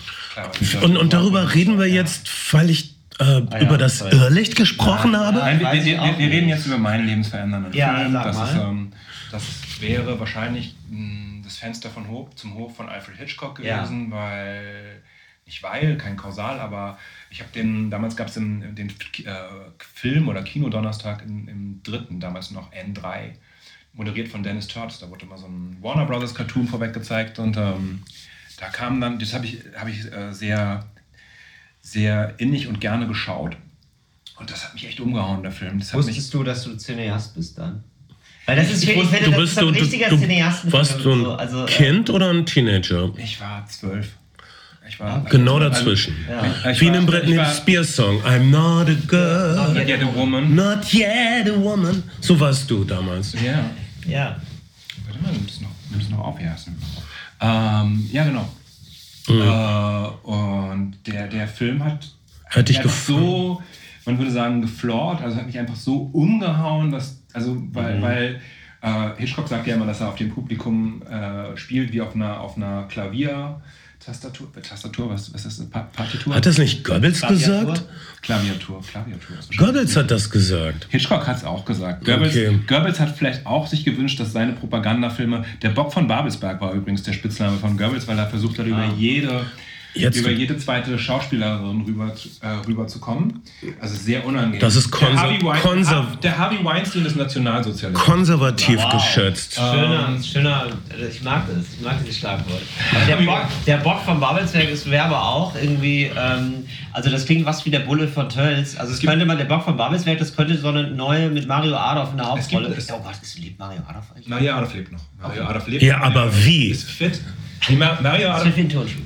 Und, 0.82 0.96
und 0.96 1.12
darüber 1.12 1.54
reden 1.54 1.78
wir 1.78 1.86
jetzt, 1.86 2.28
weil 2.52 2.70
ich 2.70 2.94
äh, 3.20 3.24
ah, 3.24 3.42
ja, 3.52 3.60
über 3.60 3.76
das 3.76 3.98
sorry. 3.98 4.16
Irrlicht 4.16 4.56
gesprochen 4.56 5.12
ja, 5.12 5.26
habe. 5.26 5.38
Nein, 5.38 5.60
wir, 5.60 5.72
wir, 5.72 5.84
wir, 5.84 6.18
wir, 6.18 6.30
reden 6.30 6.48
jetzt 6.48 6.66
über 6.66 6.78
meinen 6.78 7.06
lebensverändernden 7.06 7.72
ja, 7.74 7.94
Film. 7.94 8.12
Das, 8.14 8.36
ist, 8.36 8.56
ähm, 8.56 8.92
das 9.30 9.42
wäre 9.80 10.18
wahrscheinlich 10.18 10.74
mh, 10.90 10.98
hm, 10.98 11.33
das 11.44 11.58
Fenster 11.58 11.90
von 11.90 12.08
Hof 12.08 12.34
zum 12.34 12.54
Hof 12.54 12.76
von 12.76 12.88
Alfred 12.88 13.16
Hitchcock 13.16 13.56
gewesen, 13.56 14.10
ja. 14.10 14.16
weil, 14.16 15.02
nicht 15.46 15.62
weil, 15.62 15.96
kein 15.96 16.16
Kausal, 16.16 16.60
aber 16.60 16.98
ich 17.30 17.40
habe 17.40 17.50
den, 17.52 17.90
damals 17.90 18.16
gab 18.16 18.28
es 18.28 18.34
den, 18.34 18.74
den 18.74 18.88
äh, 18.88 19.34
Film 19.78 20.28
oder 20.28 20.42
Kinodonnerstag 20.42 21.22
im, 21.22 21.48
im 21.48 21.82
dritten, 21.82 22.20
damals 22.20 22.50
noch 22.50 22.72
N3, 22.72 23.32
moderiert 23.92 24.28
von 24.28 24.42
Dennis 24.42 24.68
Turts. 24.68 24.98
Da 24.98 25.10
wurde 25.10 25.26
immer 25.26 25.38
so 25.38 25.46
ein 25.46 25.76
Warner 25.80 26.06
Brothers 26.06 26.34
Cartoon 26.34 26.66
vorweg 26.66 26.92
gezeigt 26.92 27.38
und 27.38 27.56
ähm, 27.56 28.02
da 28.58 28.68
kam 28.68 29.00
dann, 29.00 29.18
das 29.18 29.34
habe 29.34 29.46
ich, 29.46 29.58
hab 29.76 29.88
ich 29.88 30.10
äh, 30.12 30.32
sehr, 30.32 30.86
sehr 31.80 32.34
innig 32.38 32.68
und 32.68 32.80
gerne 32.80 33.06
geschaut. 33.06 33.56
Und 34.36 34.50
das 34.50 34.64
hat 34.64 34.74
mich 34.74 34.86
echt 34.86 35.00
umgehauen, 35.00 35.42
der 35.42 35.52
Film. 35.52 35.78
Das 35.78 35.94
Wusstest 35.94 36.18
mich, 36.18 36.30
du, 36.30 36.42
dass 36.42 36.64
du 36.64 36.76
Cineast 36.76 37.34
bist 37.34 37.58
dann? 37.58 37.84
Weil 38.46 38.56
das 38.56 38.70
ist, 38.70 38.82
ich, 38.84 38.90
ich 38.90 39.08
finde, 39.08 39.30
du 39.30 39.36
bist 39.36 39.52
ist 39.52 39.58
ein 39.58 39.68
richtiger 39.68 40.08
du, 40.10 40.18
Cineasten. 40.18 40.72
Warst 40.72 41.04
du 41.04 41.12
ein 41.12 41.26
also, 41.26 41.64
Kind 41.64 42.08
äh, 42.08 42.12
oder 42.12 42.30
ein 42.30 42.44
Teenager? 42.44 43.10
Ich 43.16 43.40
war 43.40 43.66
zwölf. 43.66 44.08
Ich 44.86 45.00
war 45.00 45.24
genau 45.24 45.56
also, 45.56 45.70
dazwischen. 45.70 46.14
Ja. 46.28 46.78
Wie 46.78 46.86
in 46.86 46.94
einem 46.94 47.06
Britney 47.06 47.40
Spears 47.46 47.96
Song. 47.96 48.22
I'm 48.22 48.50
not 48.50 48.88
a 48.88 48.94
girl. 49.06 49.72
Not 49.72 49.88
yet 49.88 50.02
a 50.02 50.14
woman. 50.14 50.54
Not 50.54 50.92
yet 50.92 51.48
a 51.48 51.58
woman. 51.58 52.02
So 52.20 52.38
warst 52.38 52.70
du 52.70 52.84
damals. 52.84 53.32
Ja. 53.32 53.64
Ja. 54.06 54.36
Warte 55.06 55.22
mal, 55.22 55.32
nimmst 55.32 55.60
du 55.60 55.64
noch, 55.64 55.70
nimmst 55.90 56.10
noch 56.10 56.18
auf? 56.18 56.38
Ja, 56.38 56.54
ähm, 57.40 58.08
ja 58.12 58.24
genau. 58.24 58.48
Mhm. 59.28 59.40
Äh, 59.40 60.28
und 60.28 60.98
der, 61.06 61.28
der 61.28 61.48
Film 61.48 61.82
hat, 61.82 62.06
hat 62.50 62.68
dich 62.68 62.78
so, 62.82 63.62
man 64.04 64.18
würde 64.18 64.30
sagen, 64.30 64.60
geflort, 64.60 65.22
also 65.22 65.36
hat 65.36 65.46
mich 65.46 65.58
einfach 65.58 65.76
so 65.76 66.10
umgehauen, 66.12 66.90
dass 66.90 67.23
also, 67.34 67.62
weil, 67.72 67.98
mhm. 67.98 68.02
weil 68.02 68.40
äh, 68.80 69.10
Hitchcock 69.18 69.48
sagt 69.48 69.66
ja 69.66 69.74
immer, 69.74 69.86
dass 69.86 70.00
er 70.00 70.08
auf 70.08 70.16
dem 70.16 70.30
Publikum 70.30 71.02
äh, 71.02 71.56
spielt 71.56 71.92
wie 71.92 72.00
auf 72.00 72.14
einer, 72.14 72.40
auf 72.40 72.56
einer 72.56 72.84
Klavier. 72.88 73.60
Tastatur, 74.04 74.48
Tastatur, 74.60 75.08
was, 75.08 75.32
was 75.32 75.46
ist 75.46 75.60
das? 75.60 75.66
Partitur? 75.70 76.34
Hat 76.34 76.44
das 76.44 76.58
nicht 76.58 76.84
Goebbels 76.84 77.22
gesagt? 77.22 77.84
Klaviatur, 78.20 78.82
Klaviatur. 78.82 79.36
Goebbels 79.56 79.96
hat 79.96 80.10
das 80.10 80.28
gesagt. 80.28 80.88
Hitchcock 80.90 81.26
hat 81.26 81.38
es 81.38 81.44
auch 81.44 81.64
gesagt. 81.64 82.04
Goebbels, 82.04 82.32
okay. 82.32 82.60
Goebbels 82.66 83.00
hat 83.00 83.16
vielleicht 83.16 83.46
auch 83.46 83.66
sich 83.66 83.82
gewünscht, 83.82 84.20
dass 84.20 84.32
seine 84.32 84.52
Propagandafilme, 84.52 85.46
der 85.62 85.70
Bock 85.70 85.90
von 85.90 86.06
Babelsberg 86.06 86.60
war 86.60 86.74
übrigens 86.74 87.02
der 87.02 87.14
Spitzname 87.14 87.56
von 87.56 87.78
Goebbels, 87.78 88.06
weil 88.06 88.18
er 88.18 88.26
versucht 88.26 88.58
hat, 88.58 88.66
ah. 88.66 88.68
über 88.68 88.84
jede 88.94 89.46
Jetzt 89.94 90.16
über 90.18 90.30
jede 90.30 90.58
zweite 90.58 90.98
Schauspielerin 90.98 91.82
rüber, 91.82 92.12
äh, 92.40 92.48
rüber 92.66 92.86
zu 92.88 92.98
kommen. 92.98 93.42
Also 93.80 93.94
sehr 93.94 94.24
unangenehm. 94.26 94.60
Das 94.60 94.74
ist 94.74 94.90
konser 94.90 95.12
der, 95.12 95.20
Harvey 95.20 95.44
Weinstein, 95.44 96.06
der 96.22 96.38
Harvey 96.38 96.64
Weinstein 96.64 97.06
ist 97.06 97.16
Nationalsozialist. 97.16 98.00
Konservativ 98.00 98.82
wow. 98.82 98.92
geschätzt. 98.92 99.54
Schöner, 99.54 100.08
ähm, 100.08 100.22
schöner, 100.22 100.66
also 100.90 101.06
ich 101.08 101.22
mag 101.22 101.44
das, 101.46 101.66
ich 101.78 101.84
mag 101.84 102.04
das 102.04 102.16
Schlagwort. 102.16 102.62
Der 103.06 103.16
Bock, 103.16 103.46
der 103.66 103.76
Bock 103.78 104.00
von 104.04 104.18
Babelsberg 104.18 104.68
ist 104.68 104.90
Werbe 104.90 105.16
auch 105.16 105.54
irgendwie, 105.54 106.10
ähm, 106.16 106.64
also 106.92 107.10
das 107.10 107.24
klingt 107.24 107.46
was 107.46 107.64
wie 107.64 107.70
der 107.70 107.80
Bulle 107.80 108.08
von 108.08 108.28
Tölz. 108.28 108.76
Also 108.76 108.92
es, 108.92 108.98
es 108.98 109.06
könnte 109.06 109.24
man, 109.24 109.38
der 109.38 109.44
Bock 109.44 109.62
von 109.62 109.76
Babelsberg, 109.76 110.18
das 110.18 110.34
könnte 110.34 110.58
so 110.58 110.68
eine 110.68 110.90
neue 110.90 111.30
mit 111.30 111.46
Mario 111.46 111.76
Adolf 111.76 112.10
in 112.10 112.16
der 112.16 112.26
Hauptrolle. 112.26 112.68
Es 112.68 112.86
gibt, 112.86 112.98
oh 112.98 113.02
Gott, 113.02 113.14
ist, 113.22 113.38
lebt 113.38 113.58
Mario 113.60 113.80
Adolf 113.88 114.06
eigentlich? 114.12 114.28
Mario 114.28 114.54
Adolf 114.54 114.74
lebt 114.74 114.92
noch. 114.92 115.02
Mario 115.22 115.44
Adolf 115.44 115.68
lebt 115.68 115.82
ja, 115.82 116.00
aber 116.00 116.30
wie? 116.44 116.66
Ist 116.70 116.90
fit. 116.90 117.20
Mario 118.02 118.28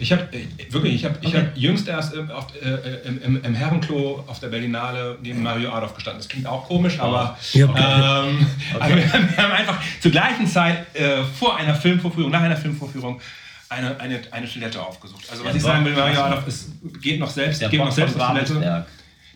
ich 0.01 0.13
habe 0.13 0.29
äh, 0.33 0.73
wirklich, 0.73 0.95
ich 0.95 1.05
habe 1.05 1.19
ich 1.21 1.29
okay. 1.29 1.39
hab 1.39 1.57
jüngst 1.57 1.89
erst 1.89 2.15
im, 2.15 2.31
auf, 2.31 2.47
äh, 2.61 3.09
im, 3.09 3.43
im, 3.43 3.55
Herrenklo 3.55 4.25
auf 4.27 4.41
der 4.41 4.49
Berlinale 4.49 5.19
neben 5.23 5.43
Mario 5.43 5.71
Adolf 5.73 5.95
gestanden. 5.95 6.21
Das 6.21 6.29
klingt 6.29 6.47
auch 6.47 6.67
komisch, 6.67 6.99
aber, 6.99 7.37
ja, 7.53 7.69
okay. 7.69 7.83
ähm, 7.83 8.47
okay. 8.75 8.85
aber 8.85 8.97
wir, 8.97 9.13
haben 9.13 9.53
einfach 9.53 9.79
zur 10.01 10.11
gleichen 10.11 10.47
Zeit 10.47 10.95
äh, 10.95 11.23
vor 11.39 11.57
einer 11.57 11.75
Filmvorführung, 11.75 12.31
nach 12.31 12.43
einer 12.43 12.57
Filmvorführung 12.57 13.21
eine, 13.69 14.01
eine, 14.01 14.21
eine 14.31 14.49
Toilette 14.49 14.81
aufgesucht. 14.81 15.25
Also 15.31 15.45
was 15.45 15.53
ja, 15.53 15.57
ich 15.57 15.63
sagen 15.63 15.85
will, 15.85 15.95
Mario 15.95 16.21
Adolf 16.21 16.47
ist, 16.47 16.71
geht 17.03 17.21
noch 17.21 17.31
selbst, 17.31 17.61
geht 17.61 17.79
noch 17.79 17.93
selbst 17.93 18.19
auf 18.19 18.29
Toilette. 18.29 18.87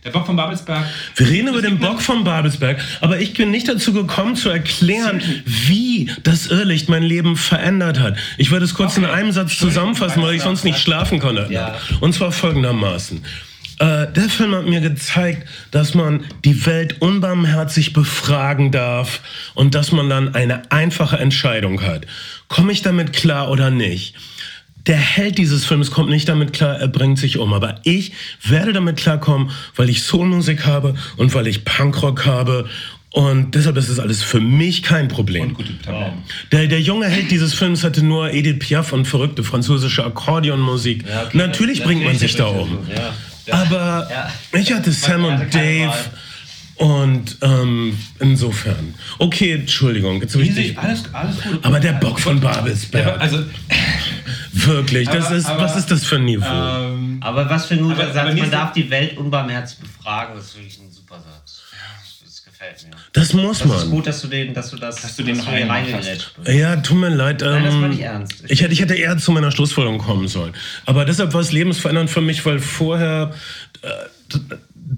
Der 0.05 0.11
Bock 0.11 0.27
von 0.27 0.35
Babelsberg. 0.35 0.85
Wir 1.15 1.29
reden 1.29 1.49
über 1.49 1.63
den 1.63 1.79
Bock 1.79 2.03
von 2.03 2.25
Babelsberg, 2.25 2.81
aber 3.01 3.21
ich 3.21 3.35
bin 3.35 3.53
nicht 3.53 3.69
dazu 3.69 3.93
gekommen 3.93 4.35
zu 4.35 4.49
erklären, 4.49 5.23
wie 5.45 6.11
das 6.25 6.49
Irrlicht 6.49 6.89
mein 6.89 7.05
Leben 7.05 7.37
verändert 7.37 8.01
hat. 8.01 8.17
Ich 8.37 8.51
werde 8.51 8.65
es 8.65 8.75
kurz 8.75 8.99
okay. 8.99 9.05
in 9.05 9.11
einem 9.11 9.31
Satz 9.31 9.57
zusammenfassen, 9.57 10.21
weil 10.21 10.35
ich 10.35 10.43
sonst 10.43 10.65
nicht 10.65 10.81
schlafen 10.81 11.21
konnte. 11.21 11.47
Ja. 11.51 11.77
Und 12.01 12.15
zwar 12.15 12.33
folgendermaßen. 12.33 13.25
Äh, 13.79 14.09
der 14.09 14.29
Film 14.29 14.57
hat 14.57 14.67
mir 14.67 14.81
gezeigt, 14.81 15.47
dass 15.71 15.95
man 15.95 16.25
die 16.45 16.67
Welt 16.67 17.01
unbarmherzig 17.01 17.93
befragen 17.93 18.73
darf 18.73 19.21
und 19.55 19.77
dass 19.77 19.93
man 19.93 20.11
dann 20.11 20.35
eine 20.35 20.73
einfache 20.73 21.19
Entscheidung 21.19 21.83
hat. 21.83 22.07
Komme 22.49 22.73
ich 22.73 22.83
damit 22.83 23.13
klar 23.13 23.51
oder 23.51 23.71
nicht? 23.71 24.17
Der 24.87 24.97
Held 24.97 25.39
dieses 25.39 25.65
Films 25.65 25.91
kommt 25.91 26.11
nicht 26.11 26.29
damit 26.29 26.53
klar, 26.53 26.77
er 26.77 26.89
bringt 26.89 27.19
sich 27.19 27.39
um. 27.39 27.53
Aber 27.53 27.81
ich 27.85 28.13
werde 28.43 28.73
damit 28.73 28.97
klarkommen, 28.97 29.51
weil 29.77 29.89
ich 29.89 30.03
Soulmusik 30.03 30.67
habe 30.67 30.95
und 31.17 31.35
weil 31.35 31.47
ich 31.47 31.65
Punkrock 31.65 32.27
habe. 32.27 32.69
Und 33.11 33.55
deshalb 33.55 33.77
ist 33.77 33.91
das 33.91 33.99
alles 33.99 34.23
für 34.23 34.41
mich 34.41 34.83
kein 34.83 35.09
Problem. 35.09 35.49
Und 35.49 35.55
gute 35.55 35.75
wow. 35.87 36.13
der, 36.51 36.67
der 36.67 36.81
junge 36.81 37.07
Held 37.07 37.31
dieses 37.31 37.53
Films 37.53 37.85
hatte 37.85 38.03
nur 38.03 38.33
Edith 38.33 38.59
Piaf 38.59 38.93
und 38.93 39.07
verrückte 39.07 39.45
französische 39.45 40.05
Akkordeonmusik. 40.05 41.05
Ja, 41.07 41.25
okay, 41.25 41.37
natürlich 41.37 41.79
das, 41.79 41.87
bringt 41.87 42.05
man 42.05 42.17
sich 42.17 42.35
da 42.37 42.47
um. 42.47 42.79
Ja, 42.89 43.13
ja. 43.47 43.55
Aber 43.55 44.09
ich 44.53 44.73
hatte 44.73 44.93
Sam 44.93 45.27
und 45.27 45.55
Dave. 45.55 45.93
Und 46.77 47.39
ähm, 47.43 47.97
insofern. 48.19 48.95
Okay, 49.19 49.53
Entschuldigung. 49.53 50.21
Jetzt 50.21 50.35
Easy, 50.37 50.75
alles, 50.77 51.05
alles 51.13 51.41
gut. 51.43 51.65
Aber 51.65 51.79
der 51.79 51.93
Bock 51.93 52.19
von 52.19 52.41
Babelsberg. 52.41 53.21
also, 53.21 53.39
Wirklich, 54.53 55.09
das 55.09 55.27
aber, 55.27 55.37
ist, 55.37 55.47
aber, 55.47 55.63
was 55.63 55.77
ist 55.77 55.91
das 55.91 56.05
für 56.05 56.17
ein 56.17 56.25
Niveau? 56.25 56.45
Ähm, 56.47 57.19
aber 57.21 57.49
was 57.49 57.67
für 57.67 57.75
ein 57.75 57.83
guter 57.83 58.13
Satz, 58.13 58.37
man 58.37 58.51
darf 58.51 58.73
die 58.73 58.89
Welt 58.91 59.17
unbarmherzig 59.17 59.79
befragen, 59.79 60.35
das 60.37 60.47
ist 60.47 60.57
wirklich 60.57 60.79
ein 60.79 60.91
super 60.91 61.17
Satz. 61.17 61.63
Das 62.23 62.45
gefällt 62.45 62.85
mir. 62.85 62.97
Das 63.13 63.33
muss 63.33 63.59
das 63.59 63.69
man. 63.69 63.77
Es 63.79 63.85
ist 63.85 63.91
gut, 63.91 64.07
dass 64.07 64.21
du, 64.21 64.29
den, 64.29 64.55
dass 64.55 64.71
du 64.71 64.77
das 64.77 65.01
dass 65.01 65.17
du 65.17 65.23
den 65.23 65.39
dass 65.39 65.47
reingerätscht 65.47 66.35
bist. 66.37 66.49
Ja, 66.49 66.77
tut 66.77 66.99
mir 66.99 67.09
leid. 67.09 67.41
Nein, 67.41 67.65
das 67.65 67.75
war 67.75 67.83
ähm, 67.83 67.91
nicht 67.91 68.01
ernst. 68.01 68.45
Ich, 68.45 68.51
ich, 68.51 68.63
hätte, 68.63 68.73
ich 68.73 68.81
hätte 68.81 68.95
eher 68.95 69.17
zu 69.17 69.33
meiner 69.33 69.51
Schlussfolgerung 69.51 69.99
kommen 69.99 70.29
sollen. 70.29 70.53
Aber 70.85 71.05
deshalb 71.05 71.33
war 71.33 71.41
es 71.41 71.51
lebensverändernd 71.51 72.11
für 72.11 72.21
mich, 72.21 72.45
weil 72.45 72.59
vorher 72.59 73.35
äh, 73.83 73.89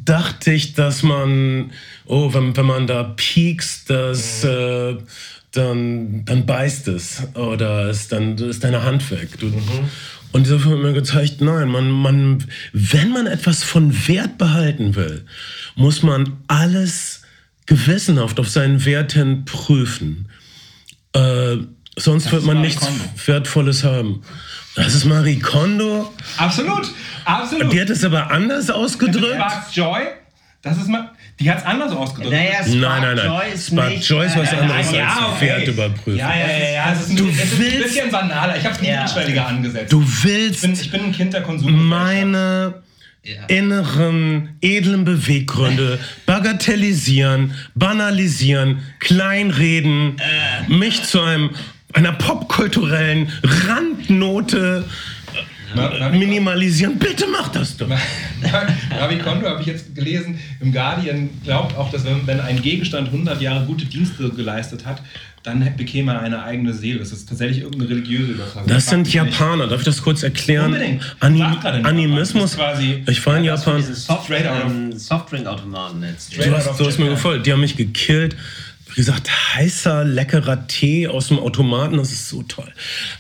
dachte 0.05 0.53
ich, 0.53 0.75
dass 0.75 1.03
man, 1.03 1.73
oh, 2.07 2.33
wenn, 2.35 2.57
wenn 2.57 2.67
man 2.67 2.87
da 2.87 3.03
piekst, 3.03 3.91
dass... 3.91 4.45
Mhm. 4.45 4.51
Äh, 4.51 4.97
dann, 5.57 6.25
dann 6.25 6.47
beißt 6.47 6.89
es 6.89 7.23
oder 7.35 7.89
ist 7.89 8.11
dann 8.11 8.37
ist 8.39 8.65
deine 8.65 8.83
Hand 8.83 9.09
weg. 9.13 9.39
Du, 9.39 9.47
mhm. 9.47 9.89
Und 10.33 10.47
dieser 10.47 10.59
Film 10.59 10.75
hat 10.75 10.83
mir 10.83 10.93
gezeigt, 10.93 11.41
nein, 11.41 11.69
man, 11.69 11.91
man, 11.91 12.45
wenn 12.73 13.11
man 13.11 13.29
etwas 13.29 13.63
von 13.63 13.95
Wert 14.09 14.37
behalten 14.37 14.97
will, 14.97 15.25
muss 15.77 16.03
man 16.03 16.39
alles 16.49 17.23
gewissenhaft 17.67 18.41
auf 18.41 18.49
seinen 18.49 18.85
Wert 18.85 19.13
hin 19.13 19.45
prüfen. 19.45 20.29
Äh, 21.13 21.59
sonst 21.97 22.27
das 22.27 22.33
wird 22.33 22.45
man 22.45 22.61
nichts 22.61 22.85
Kondo. 22.85 23.05
Wertvolles 23.27 23.85
haben. 23.85 24.23
Das 24.77 24.95
ist 24.95 25.05
Marie 25.05 25.39
Kondo. 25.39 26.13
Absolut, 26.37 26.91
absolut. 27.25 27.73
Die 27.73 27.81
hat 27.81 27.91
es 27.91 28.05
aber 28.05 28.31
anders 28.31 28.71
ausgedrückt. 28.71 29.41
Joy, 29.73 30.03
das 30.63 30.79
ist 30.79 30.89
mal. 30.89 31.11
Die 31.41 31.51
hat 31.51 31.59
es 31.59 31.65
anders 31.65 31.93
ausgedrückt. 31.93 32.33
Naja, 32.33 32.65
Spark 32.65 32.75
nein, 32.75 33.03
nein, 33.03 33.17
nein. 33.17 33.27
Joyce 33.27 33.67
Spark 33.67 33.91
nicht, 33.91 34.09
Joyce 34.09 34.37
was 34.37 34.53
anderes 34.53 34.93
ja, 34.93 35.07
als 35.09 35.35
okay. 35.35 35.47
Wert 35.47 35.69
überprüfen. 35.69 36.19
Ja, 36.19 36.37
ja, 36.37 36.47
ja. 36.47 36.71
ja. 36.71 36.93
Es 36.93 37.01
ist, 37.01 37.11
ein, 37.11 37.29
es 37.29 37.53
ist 37.53 37.61
ein 37.61 37.83
bisschen 37.83 38.11
banaler. 38.11 38.57
Ich 38.57 38.65
habe 38.65 38.75
es 38.75 38.81
niedrigschwelliger 38.81 39.37
ja. 39.37 39.47
angesetzt. 39.47 39.93
Du 39.93 40.05
willst. 40.23 40.57
Ich 40.57 40.61
bin, 40.61 40.73
ich 40.73 40.91
bin 40.91 41.05
ein 41.07 41.13
Kind 41.13 41.35
der 41.35 41.43
Konsum. 41.43 41.89
Meine 41.89 42.83
ja. 43.25 43.45
inneren, 43.47 44.57
edlen 44.61 45.05
Beweggründe 45.05 45.99
bagatellisieren, 46.27 47.55
banalisieren, 47.75 48.83
kleinreden, 49.01 50.17
äh. 50.19 50.73
mich 50.73 51.03
zu 51.03 51.21
einem 51.21 51.51
einer 51.95 52.13
popkulturellen 52.13 53.31
Randnote 53.43 54.85
minimalisieren. 56.13 56.99
Bitte 56.99 57.27
mach 57.31 57.49
das 57.49 57.77
doch. 57.77 57.89
Ravi 57.91 59.19
Kondo 59.25 59.49
habe 59.49 59.61
ich 59.61 59.67
jetzt 59.67 59.95
gelesen, 59.95 60.39
im 60.61 60.73
Guardian 60.73 61.31
glaubt 61.43 61.77
auch, 61.77 61.91
dass 61.91 62.05
wenn, 62.05 62.27
wenn 62.27 62.41
ein 62.41 62.63
Gegenstand 62.63 63.09
100 63.09 63.41
Jahre 63.41 63.65
gute 63.65 63.85
Dienste 63.85 64.31
geleistet 64.31 64.87
hat, 64.87 65.03
dann 65.43 65.77
bekäme 65.77 66.13
er 66.13 66.21
eine 66.21 66.43
eigene 66.43 66.73
Seele. 66.73 67.01
Das 67.01 67.13
ist 67.13 67.29
tatsächlich 67.29 67.59
irgendeine 67.59 67.91
religiöse 67.91 68.33
Übertragung. 68.33 68.67
Das, 68.67 68.87
sind 68.87 69.13
Japaner. 69.13 69.67
Darf 69.67 69.81
ich 69.81 69.85
das 69.85 70.03
kurz 70.03 70.23
erklären? 70.23 70.73
Unbedingt. 70.73 71.17
Ani 71.21 71.43
Animismus. 71.43 72.57
Ich 73.07 73.27
war 73.27 73.37
in 73.37 73.45
Japan. 73.45 73.83
Softdrink-Automaten 74.97 76.03
jetzt. 76.03 76.35
Du 76.37 76.51
hast, 76.51 76.81
du 76.81 76.87
hast 76.87 76.99
mir 76.99 77.11
gefallen. 77.11 77.43
Die 77.43 77.53
haben 77.53 77.61
mich 77.61 77.77
gekillt 77.77 78.37
wie 78.95 79.01
gesagt, 79.01 79.29
heißer, 79.55 80.05
leckerer 80.05 80.69
Tee 80.69 81.09
aus 81.09 81.29
dem 81.29 81.41
Automaten, 81.41 81.97
das 81.97 82.13
ist 82.13 82.29
so 82.29 82.45
toll. 82.45 82.73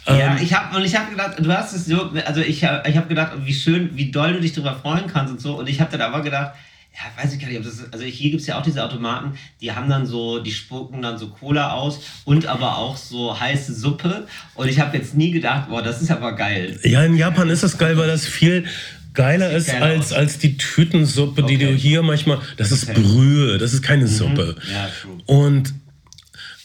Ja, 0.06 0.36
ähm, 0.36 0.38
ich 0.40 0.54
habe 0.54 0.76
und 0.76 0.84
ich 0.84 0.94
habe 0.94 1.10
gedacht, 1.10 1.34
du 1.38 1.52
hast 1.52 1.74
es 1.74 1.86
so, 1.86 2.12
also 2.24 2.40
ich, 2.40 2.62
ich 2.62 2.64
habe 2.96 3.08
gedacht, 3.08 3.32
wie 3.44 3.54
schön, 3.54 3.90
wie 3.94 4.12
doll 4.12 4.34
du 4.34 4.40
dich 4.40 4.52
darüber 4.52 4.76
freuen 4.76 5.08
kannst 5.08 5.32
und 5.32 5.40
so. 5.40 5.58
Und 5.58 5.68
ich 5.68 5.80
habe 5.80 5.90
dann 5.90 6.00
aber 6.00 6.22
gedacht, 6.22 6.52
ja, 6.94 7.22
weiß 7.22 7.34
ich 7.34 7.40
gar 7.40 7.48
nicht, 7.48 7.58
ob 7.58 7.64
das, 7.64 7.92
also 7.92 8.04
hier 8.04 8.30
gibt 8.30 8.42
es 8.42 8.46
ja 8.46 8.56
auch 8.56 8.62
diese 8.62 8.84
Automaten, 8.84 9.36
die 9.60 9.72
haben 9.72 9.88
dann 9.88 10.06
so, 10.06 10.38
die 10.38 10.52
spucken 10.52 11.02
dann 11.02 11.18
so 11.18 11.28
Cola 11.28 11.72
aus 11.72 12.00
und 12.24 12.46
aber 12.46 12.78
auch 12.78 12.96
so 12.96 13.38
heiße 13.38 13.74
Suppe. 13.74 14.28
Und 14.54 14.68
ich 14.68 14.78
habe 14.78 14.96
jetzt 14.96 15.16
nie 15.16 15.32
gedacht, 15.32 15.68
boah, 15.68 15.82
das 15.82 16.00
ist 16.00 16.12
aber 16.12 16.36
geil. 16.36 16.78
Ja, 16.84 17.02
in 17.02 17.16
Japan 17.16 17.50
ist 17.50 17.64
das 17.64 17.78
geil, 17.78 17.96
weil 17.96 18.06
das 18.06 18.28
viel 18.28 18.66
geiler 19.14 19.50
ist 19.52 19.72
als, 19.72 20.12
als 20.12 20.38
die 20.38 20.56
Tütensuppe, 20.56 21.42
okay. 21.42 21.56
die 21.56 21.64
du 21.64 21.72
hier 21.72 22.02
manchmal. 22.02 22.38
Das 22.56 22.72
ist 22.72 22.88
okay. 22.88 23.00
Brühe, 23.00 23.58
das 23.58 23.72
ist 23.72 23.82
keine 23.82 24.04
mhm. 24.04 24.08
Suppe. 24.08 24.56
Ja, 24.70 24.88
true. 25.00 25.18
Und 25.26 25.74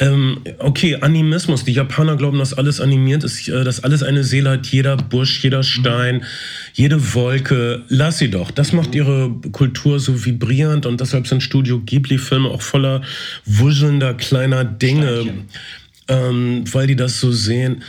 ähm, 0.02 0.40
okay, 0.60 0.96
Animismus. 1.02 1.66
Die 1.66 1.74
Japaner 1.74 2.16
glauben, 2.16 2.40
dass 2.40 2.54
alles 2.54 2.80
animiert 2.80 3.26
ist, 3.26 3.50
äh, 3.50 3.64
dass 3.66 3.84
alles 3.84 4.02
eine 4.02 4.24
Seele 4.24 4.52
hat. 4.52 4.68
Jeder 4.68 4.96
Busch, 4.96 5.44
jeder 5.44 5.62
Stein, 5.62 6.18
mhm. 6.18 6.24
jede 6.74 7.14
Wolke. 7.14 7.84
Lass 7.90 8.18
sie 8.18 8.32
doch. 8.32 8.50
Das 8.52 8.72
macht 8.72 8.90
mhm. 8.90 8.96
ihre 8.96 9.30
Kultur 9.52 10.00
so 10.00 10.26
vibrierend 10.26 10.86
und 10.86 11.02
deshalb 11.02 11.28
sind 11.28 11.44
Studio 11.44 11.82
Ghibli-Filme 11.82 12.48
auch 12.48 12.62
voller 12.62 13.02
wuschelnder 13.46 14.14
kleiner 14.14 14.64
Dinge, 14.64 15.44
ähm, 16.08 16.64
weil 16.72 16.88
die 16.88 16.96
das 16.96 17.20
so 17.20 17.34
sehen. 17.34 17.84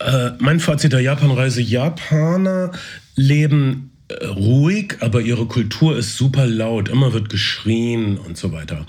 Äh, 0.00 0.32
mein 0.40 0.60
Fazit 0.60 0.92
der 0.92 1.00
Japanreise: 1.00 1.62
Japaner 1.62 2.72
leben 3.16 3.90
ruhig, 4.22 4.96
aber 5.00 5.20
ihre 5.20 5.46
Kultur 5.46 5.96
ist 5.96 6.16
super 6.16 6.46
laut. 6.46 6.88
Immer 6.88 7.12
wird 7.12 7.28
geschrien 7.28 8.18
und 8.18 8.36
so 8.36 8.52
weiter. 8.52 8.86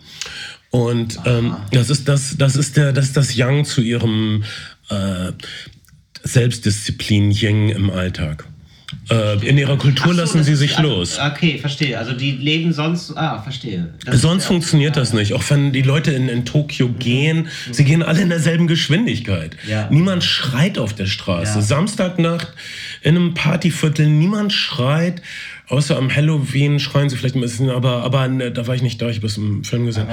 Und 0.69 1.19
ähm, 1.25 1.55
das 1.71 1.89
ist 1.89 2.07
das, 2.07 2.35
das 2.37 2.55
ist 2.55 2.75
der, 2.75 2.91
das 2.91 3.05
ist 3.05 3.17
das 3.17 3.35
Yang 3.35 3.65
zu 3.65 3.81
ihrem 3.81 4.43
äh, 4.89 5.31
Selbstdisziplin 6.23 7.31
Yang 7.31 7.69
im 7.69 7.89
Alltag. 7.89 8.45
Äh, 9.09 9.47
in 9.47 9.57
ihrer 9.57 9.77
Kultur 9.77 10.13
so, 10.13 10.19
lassen 10.19 10.43
sie 10.43 10.55
sich 10.55 10.77
also, 10.77 10.89
los. 10.89 11.19
Okay, 11.19 11.59
verstehe. 11.59 11.97
Also 11.97 12.13
die 12.13 12.31
leben 12.31 12.73
sonst. 12.73 13.15
Ah, 13.15 13.39
verstehe. 13.39 13.93
Das 14.05 14.21
sonst 14.21 14.45
funktioniert 14.45 14.97
das 14.97 15.13
nicht. 15.13 15.33
Auch 15.33 15.43
wenn 15.49 15.71
die 15.71 15.83
Leute 15.83 16.11
in, 16.11 16.27
in 16.27 16.45
Tokio 16.45 16.87
mhm. 16.87 16.99
gehen, 16.99 17.47
sie 17.71 17.83
gehen 17.83 18.01
alle 18.01 18.21
in 18.21 18.29
derselben 18.29 18.65
Geschwindigkeit. 18.67 19.55
Ja. 19.67 19.87
Niemand 19.91 20.23
schreit 20.23 20.79
auf 20.79 20.93
der 20.93 21.05
Straße. 21.05 21.59
Ja. 21.59 21.61
Samstagnacht 21.61 22.53
in 23.01 23.15
einem 23.15 23.33
Partyviertel, 23.35 24.07
niemand 24.07 24.53
schreit. 24.53 25.21
Außer 25.69 25.97
am 25.97 26.13
Halloween 26.13 26.79
schreien 26.79 27.09
sie 27.09 27.17
vielleicht 27.17 27.35
ein 27.35 27.41
bisschen, 27.41 27.69
aber, 27.69 28.03
aber 28.03 28.27
ne, 28.27 28.51
da 28.51 28.67
war 28.67 28.75
ich 28.75 28.81
nicht 28.81 29.01
da, 29.01 29.09
ich 29.09 29.17
habe 29.17 29.27
es 29.27 29.37
im 29.37 29.63
Film 29.63 29.85
gesehen. 29.85 30.07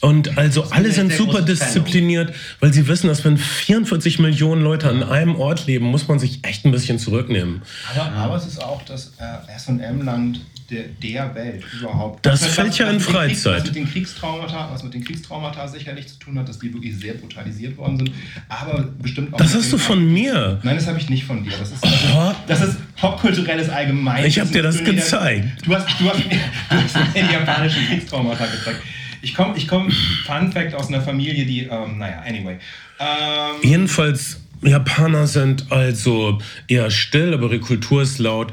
Und 0.00 0.36
also 0.36 0.64
alle 0.70 0.90
sind 0.90 1.12
super 1.12 1.42
diszipliniert, 1.42 2.34
weil 2.60 2.72
sie 2.72 2.88
wissen, 2.88 3.06
dass 3.06 3.24
wenn 3.24 3.38
44 3.38 4.18
Millionen 4.18 4.62
Leute 4.62 4.88
an 4.88 5.02
einem 5.02 5.36
Ort 5.36 5.66
leben, 5.66 5.86
muss 5.86 6.08
man 6.08 6.18
sich 6.18 6.44
echt 6.44 6.64
ein 6.64 6.72
bisschen 6.72 6.98
zurücknehmen. 6.98 7.62
Aber, 7.94 8.12
aber 8.12 8.36
es 8.36 8.46
ist 8.46 8.62
auch 8.62 8.82
das 8.82 9.12
äh, 9.18 9.58
SM-Land 9.58 10.40
der, 10.70 10.84
der 11.02 11.34
Welt 11.34 11.62
überhaupt. 11.78 12.24
Das, 12.24 12.40
das 12.40 12.54
fällt 12.54 12.76
ja 12.78 12.90
in 12.90 13.00
Freizeit. 13.00 13.60
was 13.60 13.64
mit 13.66 13.76
den 13.76 13.88
Kriegstraumata, 13.88 14.68
was 14.72 14.82
mit 14.82 14.94
den 14.94 15.04
Kriegstraumata 15.04 15.68
sicherlich 15.68 16.08
zu 16.08 16.18
tun 16.18 16.38
hat, 16.38 16.48
dass 16.48 16.58
die 16.58 16.72
wirklich 16.72 16.96
sehr 16.96 17.14
brutalisiert 17.14 17.76
worden 17.76 17.98
sind, 17.98 18.12
aber 18.48 18.88
bestimmt 19.00 19.32
auch. 19.32 19.38
Das 19.38 19.54
hast 19.54 19.72
du 19.72 19.78
von 19.78 20.12
mir. 20.12 20.60
Nein, 20.62 20.76
das 20.76 20.86
habe 20.86 20.98
ich 20.98 21.08
nicht 21.08 21.24
von 21.24 21.44
dir. 21.44 21.52
Das 21.58 21.70
ist, 21.70 21.84
oh. 21.84 22.32
das 22.46 22.60
ist 22.62 22.76
popkulturelles 22.96 23.68
Allgemein. 23.68 24.24
Ich 24.24 24.38
habe 24.38 24.50
dir 24.50 24.62
das 24.62 24.82
gezeigt. 24.82 25.66
Du 25.66 25.74
hast, 25.74 25.88
du 26.00 26.08
hast, 26.08 26.24
du 26.24 26.76
hast 26.76 27.14
mir 27.14 27.22
die 27.22 27.32
japanischen 27.32 27.86
Kriegstraumata 27.86 28.46
gezeigt. 28.46 28.82
Ich 29.22 29.34
komme, 29.34 29.56
ich 29.56 29.66
komm, 29.66 29.90
Fun 29.90 30.52
Fact, 30.52 30.74
aus 30.74 30.88
einer 30.88 31.00
Familie, 31.00 31.46
die, 31.46 31.62
ähm, 31.62 31.98
naja, 31.98 32.22
anyway. 32.26 32.58
Ähm, 32.98 33.56
Jedenfalls 33.62 34.40
Japaner 34.62 35.26
sind 35.26 35.70
also 35.70 36.38
eher 36.68 36.90
still, 36.90 37.34
aber 37.34 37.46
ihre 37.46 37.60
Kultur 37.60 38.02
ist 38.02 38.18
laut. 38.18 38.52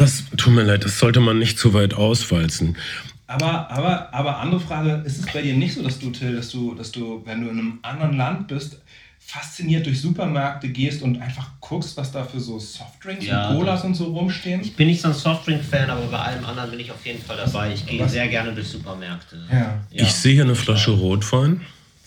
Das 0.00 0.24
tut 0.38 0.54
mir 0.54 0.62
leid, 0.62 0.82
das 0.82 0.98
sollte 0.98 1.20
man 1.20 1.38
nicht 1.38 1.58
zu 1.58 1.74
weit 1.74 1.92
auswalzen. 1.92 2.78
Aber, 3.26 3.70
aber, 3.70 4.14
aber 4.14 4.38
andere 4.38 4.58
Frage, 4.58 5.02
ist 5.04 5.18
es 5.18 5.26
bei 5.30 5.42
dir 5.42 5.52
nicht 5.54 5.74
so, 5.74 5.82
dass 5.82 5.98
du, 5.98 6.10
Till, 6.10 6.34
dass 6.34 6.48
du, 6.48 6.74
dass 6.74 6.90
du, 6.90 7.20
wenn 7.26 7.42
du 7.42 7.50
in 7.50 7.58
einem 7.58 7.78
anderen 7.82 8.16
Land 8.16 8.48
bist, 8.48 8.80
fasziniert 9.18 9.84
durch 9.84 10.00
Supermärkte 10.00 10.70
gehst 10.70 11.02
und 11.02 11.20
einfach 11.20 11.50
guckst, 11.60 11.98
was 11.98 12.10
da 12.10 12.24
für 12.24 12.40
so 12.40 12.58
Softdrinks 12.58 13.26
Ja, 13.26 13.50
und 13.50 13.58
Colas 13.58 13.84
und 13.84 13.94
so 13.94 14.06
rumstehen? 14.06 14.62
Ich 14.62 14.74
bin 14.74 14.88
nicht 14.88 15.02
so 15.02 15.08
ein 15.08 15.14
Softdrink-Fan, 15.14 15.90
aber 15.90 16.06
bei 16.06 16.18
allem 16.18 16.46
anderen 16.46 16.70
bin 16.70 16.80
ich 16.80 16.90
auf 16.90 17.04
jeden 17.04 17.22
Fall 17.22 17.36
dabei. 17.36 17.74
Ich 17.74 17.84
gehe 17.84 18.00
Was? 18.00 18.12
sehr 18.12 18.26
gerne 18.28 18.54
durch 18.54 18.68
Supermärkte. 18.68 19.36
Ja. 19.52 19.80
Ich 19.92 20.12
sehe 20.12 20.32
hier 20.32 20.44
eine 20.44 20.54
Flasche 20.54 20.92
Rotwein. 20.92 21.60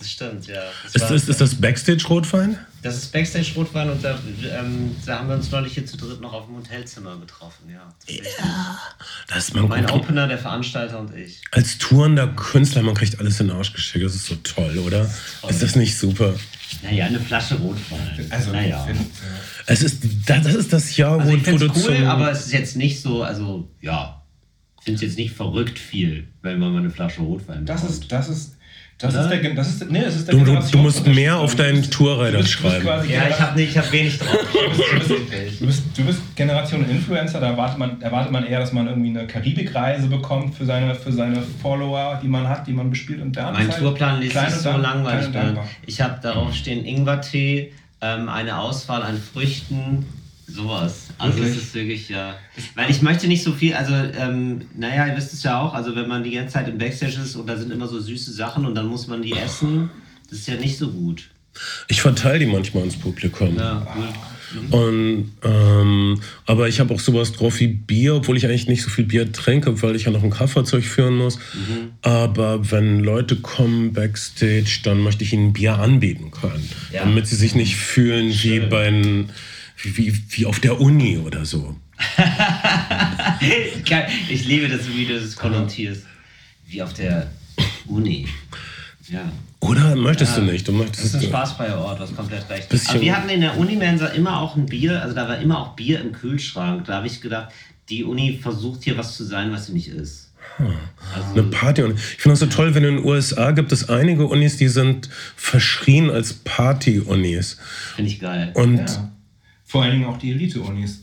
Das 0.04 0.12
stimmt, 0.12 0.48
ja. 0.48 0.62
Das, 0.84 0.96
Ist, 0.96 1.02
war- 1.02 1.12
ist, 1.12 1.30
ist 1.30 1.40
das 1.42 1.56
Backstage-Rotwein? 1.56 2.58
das 2.82 2.98
ist 2.98 3.14
Backstage-Rotwein 3.14 3.90
und 3.90 4.04
da, 4.04 4.20
ähm, 4.60 4.94
da 5.06 5.20
haben 5.20 5.30
wir 5.30 5.36
uns 5.36 5.50
neulich 5.50 5.74
hier 5.76 5.86
zu 5.86 5.96
dritt 5.96 6.20
noch 6.20 6.34
auf 6.34 6.48
dem 6.48 6.58
Hotelzimmer 6.58 7.16
getroffen, 7.18 7.70
ja. 7.72 7.94
Das 9.30 9.38
ist 9.48 9.54
man 9.56 9.70
Mein 9.70 9.86
gut. 9.86 9.94
Opener, 9.96 10.28
der 10.28 10.38
Veranstalter 10.38 11.00
und 11.00 11.16
ich. 11.16 11.42
Als 11.52 11.78
tourender 11.78 12.28
Künstler, 12.28 12.82
man 12.84 12.96
kriegt 12.96 13.18
alles 13.20 13.40
in 13.40 13.48
den 13.48 13.56
Arsch 13.56 13.72
geschickt. 13.72 14.04
Das 14.06 14.14
ist 14.16 14.26
so 14.26 14.36
toll, 14.44 14.78
oder? 14.80 15.10
Ist 15.48 15.62
das 15.64 15.76
nicht 15.78 15.98
super? 15.98 16.34
Naja, 16.82 17.06
eine 17.06 17.20
Flasche 17.22 17.56
Rotwein. 17.56 18.26
Also, 18.30 18.52
naja. 18.52 18.86
ich 18.92 18.98
Es 19.68 19.82
ist, 19.84 20.04
das 20.26 20.46
ist 20.48 20.74
das 20.74 20.98
Jahr, 20.98 21.20
Also 21.20 21.32
wo, 21.32 21.36
ich 21.38 21.42
wo 21.42 21.46
finde 21.46 21.68
du 21.70 21.74
es 21.80 21.88
cool, 21.88 22.06
aber 22.06 22.32
es 22.32 22.48
ist 22.48 22.52
jetzt 22.52 22.76
nicht 22.76 23.02
so, 23.02 23.24
also 23.24 23.70
ja, 23.80 24.22
ich 24.80 24.84
finde 24.84 24.96
es 24.98 25.02
jetzt 25.04 25.18
nicht 25.18 25.34
verrückt 25.34 25.80
viel, 25.80 26.28
wenn 26.42 26.60
man 26.60 26.74
mal 26.74 26.80
eine 26.80 26.90
Flasche 26.90 27.22
Rotwein 27.22 27.66
das 27.66 27.82
bekommt. 27.82 28.02
ist, 28.04 28.12
das 28.12 28.28
ist, 28.28 28.53
das 29.04 29.14
Oder? 29.16 29.24
ist 29.36 29.44
der, 29.44 29.54
das 29.54 29.68
ist, 29.70 29.92
nee, 29.92 30.02
das 30.02 30.16
ist 30.16 30.28
der 30.28 30.36
Du- 30.36 30.44
du- 30.46 30.78
musst 30.80 31.06
mehr 31.06 31.38
auf 31.38 31.56
deinen 31.56 31.90
bist 31.92 32.52
schreiben. 32.52 32.88
Ja, 33.10 33.28
ich 33.30 33.40
habe 33.40 33.62
ich 33.62 33.78
hab 33.78 33.92
wenig 33.92 34.18
drauf. 34.18 34.30
Du 35.60 35.66
bist, 35.68 35.84
du 35.96 36.04
bist 36.04 36.36
Generation 36.36 36.88
Influencer, 36.90 37.40
da 37.40 37.48
erwartet 37.52 37.78
man, 37.78 38.02
erwartet 38.02 38.32
man 38.32 38.46
eher, 38.46 38.60
dass 38.60 38.74
man 38.74 38.88
irgendwie 38.88 39.10
eine 39.10 39.28
Karibikreise 39.28 40.08
bekommt 40.08 40.56
für 40.56 40.66
seine, 40.66 40.96
für 40.96 41.12
seine 41.12 41.42
Follower, 41.62 42.20
die 42.22 42.28
man 42.28 42.48
hat, 42.48 42.68
die 42.68 42.74
man 42.74 42.90
bespielt. 42.90 43.22
Und 43.22 43.36
da 43.38 43.52
Mein 43.52 43.70
ist 43.70 43.78
Tourplan 43.80 44.16
und 44.16 44.24
so 44.64 44.72
dan- 44.72 44.82
langweilig. 44.82 45.32
dankbar. 45.32 45.68
Ich 45.86 46.02
habe 46.02 46.20
darauf 46.22 46.54
stehen 46.54 46.84
Ingwertee, 46.86 47.72
ähm, 48.02 48.28
eine 48.30 48.58
Auswahl 48.60 49.04
an 49.04 49.18
Früchten, 49.34 50.06
sowas. 50.48 51.08
Also 51.18 51.38
Wirklich? 51.38 51.58
es 51.58 51.64
ist 51.64 51.74
wirklich, 51.74 52.10
ja. 52.10 52.36
Weil 52.76 52.90
ich 52.92 53.02
möchte 53.02 53.28
nicht 53.28 53.44
so 53.44 53.54
viel, 53.54 53.74
also, 53.74 53.94
ähm, 53.94 54.62
naja, 54.78 55.08
ihr 55.08 55.16
wisst 55.18 55.34
es 55.34 55.44
ja 55.44 55.60
auch, 55.62 55.74
also 55.74 55.96
wenn 55.96 56.08
man 56.08 56.24
die 56.24 56.32
ganze 56.32 56.54
Zeit 56.54 56.68
im 56.68 56.78
Backstage 56.78 57.18
ist 57.24 57.36
und 57.36 57.48
da 57.48 57.56
sind 57.58 57.72
immer 57.72 57.88
so 57.88 58.00
süße 58.00 58.32
Sachen 58.32 58.66
und 58.66 58.76
dann 58.76 58.88
muss 58.88 59.08
man 59.08 59.22
die 59.22 59.34
essen, 59.34 59.90
das 60.30 60.40
ist 60.40 60.48
ja 60.48 60.56
nicht 60.56 60.78
so 60.78 60.90
gut. 60.90 61.30
Ich 61.88 62.02
verteile 62.02 62.40
die 62.40 62.46
manchmal 62.48 62.84
ins 62.84 62.98
Publikum. 62.98 63.56
Ja, 63.58 63.86
gut. 63.96 64.14
Und, 64.72 65.32
ähm, 65.44 66.22
aber 66.46 66.68
ich 66.68 66.80
habe 66.80 66.94
auch 66.94 67.00
sowas 67.00 67.32
drauf 67.32 67.60
wie 67.60 67.68
Bier, 67.68 68.16
obwohl 68.16 68.38
ich 68.38 68.46
eigentlich 68.46 68.68
nicht 68.68 68.84
so 68.84 68.90
viel 68.92 69.06
Bier 69.06 69.32
trinke, 69.32 69.82
weil 69.82 69.96
ich 69.96 70.04
ja 70.04 70.12
noch 70.12 70.24
ein 70.24 70.30
Kraftfahrzeug 70.30 70.84
führen 70.84 71.18
muss. 71.18 71.38
Mhm. 71.38 71.92
Aber 72.04 72.70
wenn 72.72 73.00
Leute 73.00 73.38
kommen 73.38 73.94
backstage, 73.94 74.82
dann 74.84 75.00
möchte 75.00 75.24
ich 75.24 75.34
ihnen 75.34 75.54
Bier 75.54 75.80
anbieten 75.80 76.30
können. 76.30 76.70
Ja. 76.92 77.00
Damit 77.04 77.28
sie 77.28 77.36
sich 77.36 77.56
nicht 77.56 77.76
fühlen 77.78 78.28
wie, 78.30 78.34
Schön. 78.60 78.70
bei, 78.70 78.88
ein- 78.88 79.30
wie, 79.78 79.98
wie, 79.98 80.24
wie 80.30 80.46
auf 80.46 80.60
der 80.60 80.80
Uni 80.80 81.18
oder 81.18 81.46
so. 81.46 81.76
Ich 84.30 84.46
liebe 84.46 84.68
das, 84.68 84.88
wie 84.88 85.06
du 85.06 85.20
das 85.20 85.36
konnotierst. 85.36 86.04
Wie 86.68 86.82
auf 86.82 86.94
der 86.94 87.30
Uni. 87.88 88.28
Ja. 89.10 89.32
Oder 89.60 89.96
möchtest 89.96 90.38
Ja, 90.38 90.44
du 90.44 90.52
nicht? 90.52 90.68
Du 90.68 90.72
Das 90.72 90.82
möchtest 90.82 91.06
ist 91.06 91.16
ein 91.16 91.22
spaßfreier 91.24 91.78
Ort, 91.78 92.00
hast 92.00 92.16
komplett 92.16 92.50
recht. 92.50 92.68
Aber 92.90 93.02
wir 93.02 93.16
hatten 93.16 93.30
in 93.30 93.42
der 93.42 93.58
Unimensa 93.58 94.08
immer 94.08 94.40
auch 94.40 94.56
ein 94.56 94.66
Bier, 94.66 95.02
also 95.02 95.14
da 95.16 95.28
war 95.28 95.38
immer 95.40 95.60
auch 95.60 95.76
Bier 95.76 96.02
im 96.02 96.12
Kühlschrank. 96.12 96.86
Da 96.86 96.96
habe 96.96 97.08
ich 97.08 97.22
gedacht, 97.22 97.52
die 97.90 98.04
Uni 98.04 98.40
versucht 98.42 98.84
hier 98.84 98.98
was 98.98 99.16
zu 99.16 99.24
sein, 99.24 99.52
was 99.52 99.68
sie 99.68 99.74
nicht 99.74 99.90
ist. 99.90 100.32
Also, 101.16 101.32
Eine 101.34 101.44
Party-Uni. 101.44 101.94
Ich 101.96 102.22
finde 102.22 102.34
das 102.34 102.40
so 102.40 102.46
toll, 102.48 102.76
wenn 102.76 102.84
in 102.84 102.98
den 102.98 103.06
USA 103.06 103.52
gibt 103.52 103.72
es 103.72 103.90
einige 103.90 104.26
Unis, 104.28 104.58
die 104.58 104.68
sind 104.68 105.10
verschrien 105.36 106.10
als 106.10 106.34
Party-Unis. 106.34 107.58
Finde 107.96 108.12
ich 108.12 108.20
geil. 108.20 108.52
Und 108.54 108.78
Ja. 108.78 109.12
Vor 109.74 109.82
allen 109.82 109.94
Dingen 109.94 110.06
auch 110.06 110.18
die 110.20 110.30
Elite-Unis. 110.30 111.00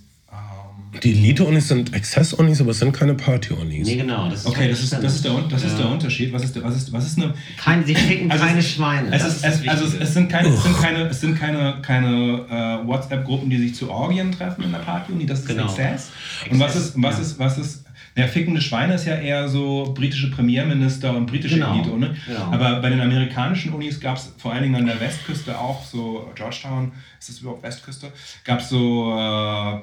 Die 1.02 1.10
Elite-Unis 1.12 1.66
sind 1.66 1.92
Exzess-Unis, 1.92 2.60
aber 2.60 2.70
es 2.70 2.78
sind 2.78 2.92
keine 2.92 3.14
Party-Unis. 3.14 3.84
Nee, 3.88 3.96
genau. 3.96 4.28
Das 4.30 4.40
ist 4.42 4.46
Okay, 4.46 4.68
das 4.68 4.80
ist, 4.80 4.92
das 4.92 5.14
ist, 5.16 5.24
der, 5.24 5.32
das 5.48 5.64
ist 5.64 5.72
Ja. 5.72 5.78
der 5.78 5.88
Unterschied. 5.90 6.32
Was 6.32 6.44
ist, 6.44 6.54
der- 6.54 6.62
was 6.62 6.76
ist, 6.76 6.92
was 6.92 7.04
ist 7.04 7.18
eine. 7.18 7.34
Kein, 7.56 7.84
sie 7.84 7.96
ficken 7.96 8.30
Also 8.30 8.44
keine 8.44 8.62
Schweine. 8.62 9.08
Es, 9.12 9.24
ist, 9.24 9.44
es, 9.44 9.66
also 9.68 9.84
es, 9.86 9.94
es 9.94 10.14
sind 10.14 10.28
keine, 10.30 10.48
es 10.50 10.62
sind 10.62 10.76
keine, 10.80 10.98
es 11.08 11.20
sind 11.20 11.36
keine, 11.36 11.78
keine 11.82 12.44
äh, 12.48 12.86
WhatsApp-Gruppen, 12.86 13.50
die 13.50 13.58
sich 13.58 13.74
zu 13.74 13.90
Orgien 13.90 14.30
treffen 14.30 14.62
in 14.62 14.70
der 14.70 14.78
Party-Uni. 14.78 15.26
Das 15.26 15.40
ist 15.40 15.48
Genau. 15.48 15.64
Exzess. 15.64 16.10
Und 16.48 16.60
was 16.60 16.76
ist, 16.76 16.92
was 16.94 17.16
ja. 17.16 17.22
ist, 17.22 17.38
was 17.40 17.58
ist. 17.58 17.84
Der 18.20 18.28
fickende 18.28 18.60
Schweine 18.60 18.96
ist 18.96 19.06
ja 19.06 19.14
eher 19.14 19.48
so 19.48 19.94
britische 19.96 20.30
Premierminister 20.30 21.16
und 21.16 21.24
britische 21.24 21.54
Genau, 21.54 21.72
Elite, 21.72 21.98
ne? 21.98 22.14
genau. 22.26 22.52
Aber 22.52 22.82
bei 22.82 22.90
den 22.90 23.00
amerikanischen 23.00 23.72
Unis 23.72 23.98
gab 23.98 24.18
es 24.18 24.34
vor 24.36 24.52
allen 24.52 24.62
Dingen 24.62 24.74
an 24.74 24.84
der 24.84 25.00
Westküste 25.00 25.58
auch 25.58 25.82
so, 25.82 26.30
Georgetown, 26.34 26.92
ist 27.18 27.30
das 27.30 27.38
überhaupt 27.38 27.62
Westküste? 27.62 28.12
Gab 28.44 28.60
es 28.60 28.68
so, 28.68 29.10
äh, 29.18 29.80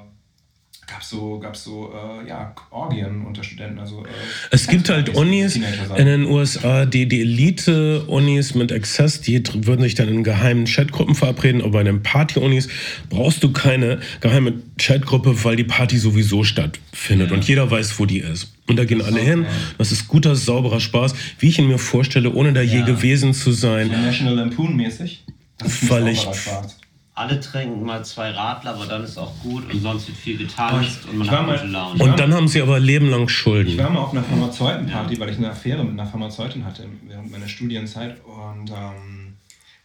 gab 0.88 1.04
so, 1.04 1.38
gab 1.40 1.56
so 1.58 1.94
äh, 1.94 2.28
ja, 2.30 2.56
Orgien 2.72 3.26
unter 3.26 3.44
Studenten. 3.44 3.78
Also, 3.80 4.06
äh, 4.06 4.10
Es 4.52 4.68
gibt 4.68 4.90
halt 4.90 5.10
Unis 5.10 5.56
in 5.58 6.06
den 6.06 6.24
USA, 6.26 6.86
die, 6.86 7.08
die 7.08 7.22
Elite-Unis 7.22 8.56
mit 8.56 8.72
Access, 8.72 9.22
die 9.22 9.44
würden 9.66 9.82
sich 9.82 9.96
dann 9.96 10.08
in 10.08 10.24
geheimen 10.24 10.66
Chatgruppen 10.66 11.14
verabreden, 11.14 11.62
aber 11.62 11.72
bei 11.72 11.84
den 11.84 12.02
Party-Unis 12.04 12.70
brauchst 13.10 13.44
du 13.44 13.52
keine 13.52 14.00
geheime 14.22 14.54
Chatgruppe, 14.78 15.44
weil 15.44 15.56
die 15.58 15.66
Party 15.66 15.98
sowieso 15.98 16.44
stattfindet 16.44 17.32
und 17.32 17.48
jeder 17.48 17.70
weiß, 17.70 18.00
wo 18.00 18.06
die 18.06 18.20
ist. 18.20 18.54
Und 18.68 18.78
da 18.78 18.86
gehen 18.86 19.02
alle 19.02 19.20
hin. 19.20 19.46
Das 19.78 19.92
ist 19.92 20.08
guter, 20.08 20.36
sauberer 20.36 20.80
Spaß, 20.80 21.14
wie 21.40 21.48
ich 21.50 21.60
ihn 21.60 21.68
mir 21.68 21.78
vorstelle, 21.80 22.32
ohne 22.34 22.54
da 22.54 22.62
je 22.62 22.80
Ja. 22.80 22.86
gewesen 22.86 23.34
zu 23.34 23.52
sein. 23.52 23.90
National 23.90 24.36
Lampoon 24.36 24.76
mäßig. 24.76 25.24
Das 25.58 25.74
ist 25.74 25.84
ein 25.84 25.90
Weil 25.90 26.08
ich- 26.10 26.22
Spaß. 26.22 26.78
Alle 27.18 27.40
trinken 27.40 27.84
mal 27.84 28.06
zwei 28.06 28.30
Radler, 28.30 28.76
aber 28.76 28.86
dann 28.86 29.04
ist 29.04 29.18
auch 29.18 29.34
gut 29.42 29.74
und 29.74 29.82
sonst 29.82 30.08
wird 30.08 30.18
viel 30.18 30.38
getanzt 30.38 31.08
und 31.10 31.18
man 31.18 31.32
hat 31.32 31.48
mal- 31.48 31.58
gute 31.58 31.68
Laune. 31.68 32.04
Und 32.04 32.20
dann 32.20 32.32
haben 32.32 32.48
sie 32.48 32.62
aber 32.62 32.80
Leben 32.80 33.10
lang 33.10 33.24
Ich 33.24 33.32
Schulden. 33.32 33.76
war 33.78 33.90
mal 33.90 34.02
auf 34.02 34.12
einer 34.12 34.22
Pharmazeutenparty, 34.22 35.20
weil 35.20 35.30
ich 35.30 35.38
eine 35.38 35.50
Affäre 35.50 35.84
mit 35.84 35.94
einer 35.94 36.06
Pharmazeutin 36.06 36.64
hatte 36.64 36.88
während 37.08 37.32
meiner 37.32 37.48
Studienzeit. 37.48 38.18
Und 38.24 38.70
ähm, 38.70 39.34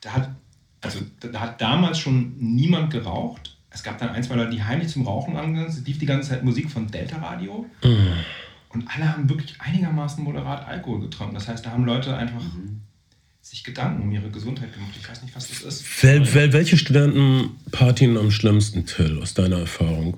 da, 0.03 0.13
hat, 0.13 0.29
also, 0.83 0.99
da, 1.21 1.41
hat 1.41 1.59
damals 1.61 1.99
schon 1.99 2.35
niemand 2.39 2.91
geraucht. 2.93 3.57
Es 3.71 3.83
gab 3.83 3.97
dann 3.97 4.11
ein, 4.11 4.23
zwei 4.23 4.35
Leute, 4.35 4.51
die 4.51 4.63
heimlich 4.63 4.89
zum 4.89 5.07
Rauchen 5.07 5.35
angegangen 5.37 5.71
sind. 5.71 5.81
Es 5.81 5.87
lief 5.89 5.99
die 5.99 6.05
ganze 6.07 6.29
Zeit 6.29 6.45
Musik 6.45 6.71
von 6.71 6.87
Delta 6.89 7.17
Radio. 7.17 7.65
Und 7.83 8.89
alle 8.95 9.11
haben 9.11 9.31
wirklich 9.31 9.59
einigermaßen 9.59 10.23
moderat 10.23 10.69
Alkohol 10.69 11.01
getrunken. 11.01 11.35
Das 11.35 11.49
heißt, 11.49 11.65
da 11.65 11.71
haben 11.71 11.87
Leute 11.87 12.15
einfach 12.15 12.43
sich 13.43 13.65
Gedanken 13.65 14.03
um 14.03 14.13
ihre 14.13 14.31
Gesundheit 14.31 14.73
gemacht. 14.73 14.93
Ich 14.99 15.09
weiß 15.09 15.23
nicht, 15.23 15.35
was 15.35 15.49
das 15.49 15.61
ist. 15.63 16.03
Wel, 16.03 16.33
wel, 16.35 16.53
welche 16.53 16.79
Studentenpartien 16.79 18.17
am 18.17 18.31
schlimmsten, 18.31 18.87
Till, 18.87 19.21
aus 19.21 19.35
deiner 19.35 19.59
Erfahrung? 19.59 20.17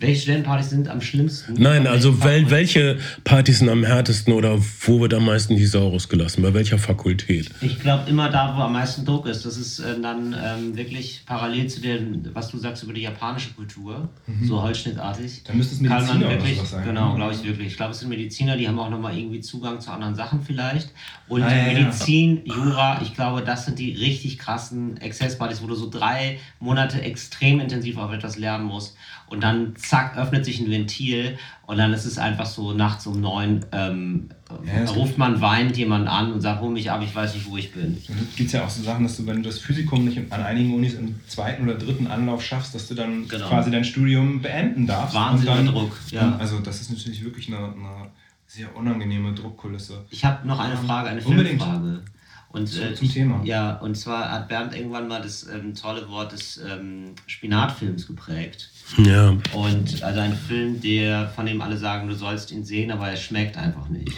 Welche 0.00 0.22
Studentenpartys 0.22 0.70
sind 0.70 0.88
am 0.88 1.00
schlimmsten? 1.00 1.54
Nein, 1.54 1.86
also 1.86 2.22
wel, 2.24 2.50
welche 2.50 2.98
Partys 3.22 3.60
sind 3.60 3.68
am 3.68 3.84
härtesten 3.84 4.32
oder 4.32 4.58
wo 4.80 5.00
wird 5.00 5.14
am 5.14 5.24
meisten 5.24 5.54
die 5.54 5.64
Sau 5.66 5.88
rausgelassen? 5.88 6.42
Bei 6.42 6.52
welcher 6.52 6.78
Fakultät? 6.78 7.48
Ich 7.60 7.78
glaube 7.78 8.10
immer 8.10 8.28
da, 8.28 8.56
wo 8.56 8.62
am 8.62 8.72
meisten 8.72 9.04
Druck 9.04 9.26
ist. 9.26 9.46
Das 9.46 9.56
ist 9.56 9.78
äh, 9.78 10.00
dann 10.02 10.34
ähm, 10.36 10.76
wirklich 10.76 11.22
parallel 11.26 11.68
zu 11.68 11.80
dem, 11.80 12.28
was 12.34 12.48
du 12.50 12.58
sagst 12.58 12.82
über 12.82 12.92
die 12.92 13.02
japanische 13.02 13.52
Kultur, 13.52 14.08
so 14.42 14.60
holzschnittartig. 14.60 15.42
Dann 15.44 15.58
müsste 15.58 15.76
es 15.76 15.80
Kann 15.88 16.04
man 16.04 16.18
Mediziner 16.18 16.26
oder 16.26 16.34
wirklich, 16.38 16.56
sowas 16.56 16.70
sein. 16.72 16.84
genau, 16.84 17.14
glaube 17.14 17.34
ich 17.34 17.44
wirklich. 17.44 17.66
Ich 17.68 17.76
glaube, 17.76 17.92
es 17.92 18.00
sind 18.00 18.08
Mediziner, 18.08 18.56
die 18.56 18.66
haben 18.66 18.78
auch 18.80 18.90
nochmal 18.90 19.16
irgendwie 19.16 19.40
Zugang 19.40 19.80
zu 19.80 19.92
anderen 19.92 20.16
Sachen 20.16 20.42
vielleicht. 20.42 20.88
Und 21.28 21.42
Ah, 21.44 21.50
ja, 21.54 21.68
ja. 21.68 21.78
Medizin, 21.78 22.42
Jura, 22.44 23.00
ich 23.00 23.14
glaube, 23.14 23.42
das 23.42 23.64
sind 23.64 23.78
die 23.78 23.92
richtig 23.92 24.38
krassen 24.38 24.96
Exzesspartys, 24.96 25.62
wo 25.62 25.68
du 25.68 25.76
so 25.76 25.88
drei 25.88 26.40
Monate 26.58 27.00
extrem 27.00 27.60
intensiv 27.60 27.96
auf 27.96 28.12
etwas 28.12 28.36
lernen 28.36 28.64
musst. 28.64 28.96
Und 29.34 29.42
dann 29.42 29.74
zack, 29.76 30.16
öffnet 30.16 30.44
sich 30.44 30.60
ein 30.60 30.70
Ventil 30.70 31.36
und 31.66 31.76
dann 31.76 31.92
ist 31.92 32.04
es 32.04 32.18
einfach 32.18 32.46
so 32.46 32.72
nachts 32.72 33.06
um 33.06 33.20
neun, 33.20 33.64
ähm, 33.72 34.30
Ja, 34.64 34.90
ruft 34.92 35.18
man 35.18 35.40
weinend 35.40 35.76
jemanden 35.76 36.06
an 36.08 36.32
und 36.32 36.40
sagt, 36.40 36.60
hol 36.60 36.70
mich 36.70 36.90
ab, 36.90 37.00
ich 37.02 37.14
weiß 37.14 37.34
nicht, 37.34 37.46
wo 37.50 37.56
ich 37.56 37.72
bin. 37.72 38.00
Dann 38.06 38.28
gibt 38.36 38.46
es 38.46 38.52
ja 38.52 38.64
auch 38.64 38.70
so 38.70 38.82
Sachen, 38.82 39.02
dass 39.02 39.16
du, 39.16 39.26
wenn 39.26 39.42
du 39.42 39.48
das 39.48 39.58
Physikum 39.58 40.04
nicht 40.04 40.18
an 40.32 40.42
einigen 40.42 40.72
Unis 40.74 40.94
im 40.94 41.18
zweiten 41.26 41.64
oder 41.64 41.74
dritten 41.76 42.06
Anlauf 42.06 42.44
schaffst, 42.44 42.74
dass 42.74 42.86
du 42.88 42.94
dann 42.94 43.26
Genau. 43.28 43.48
quasi 43.48 43.70
dein 43.70 43.84
Studium 43.84 44.40
beenden 44.40 44.86
darfst. 44.86 45.14
Wahnsinniger 45.14 45.56
dann, 45.56 45.66
Druck, 45.66 45.96
ja. 46.10 46.36
Also 46.38 46.60
das 46.60 46.80
ist 46.80 46.90
natürlich 46.92 47.24
wirklich 47.24 47.48
eine, 47.48 47.58
eine 47.58 48.10
sehr 48.46 48.74
unangenehme 48.76 49.32
Druckkulisse. 49.34 50.04
Ich 50.10 50.24
habe 50.24 50.46
noch 50.46 50.60
eine 50.60 50.76
Frage, 50.76 51.08
eine 51.08 51.20
Unbedingt. 51.22 51.60
Filmfrage. 51.62 52.02
Und, 52.50 52.68
Zu- 52.68 52.84
äh, 52.88 52.94
zum 52.94 53.10
Thema. 53.10 53.40
Ja, 53.42 53.78
und 53.78 53.96
zwar 53.96 54.30
hat 54.30 54.46
Bernd 54.48 54.76
irgendwann 54.76 55.08
mal 55.08 55.20
das 55.20 55.44
ähm, 55.48 55.74
tolle 55.74 56.08
Wort 56.08 56.30
des 56.30 56.58
ähm, 56.64 57.14
Spinatfilms 57.26 58.06
geprägt. 58.06 58.70
Ja. 58.98 59.36
Und 59.52 60.02
also 60.02 60.20
ein 60.20 60.36
Film, 60.36 60.80
der 60.80 61.28
von 61.34 61.46
dem 61.46 61.60
alle 61.60 61.76
sagen, 61.76 62.06
du 62.08 62.14
sollst 62.14 62.52
ihn 62.52 62.64
sehen, 62.64 62.90
aber 62.90 63.08
er 63.08 63.16
schmeckt 63.16 63.56
einfach 63.56 63.88
nicht. 63.88 64.12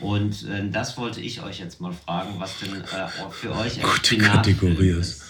Und 0.00 0.44
äh, 0.48 0.68
das 0.70 0.96
wollte 0.96 1.20
ich 1.20 1.42
euch 1.42 1.60
jetzt 1.60 1.80
mal 1.80 1.92
fragen, 1.92 2.30
was 2.38 2.58
denn 2.60 2.74
äh, 2.80 3.30
für 3.30 3.54
euch 3.54 3.76
ein 3.78 3.82
Gute 3.82 4.18
Kategorie 4.18 4.88
ist. 4.90 5.22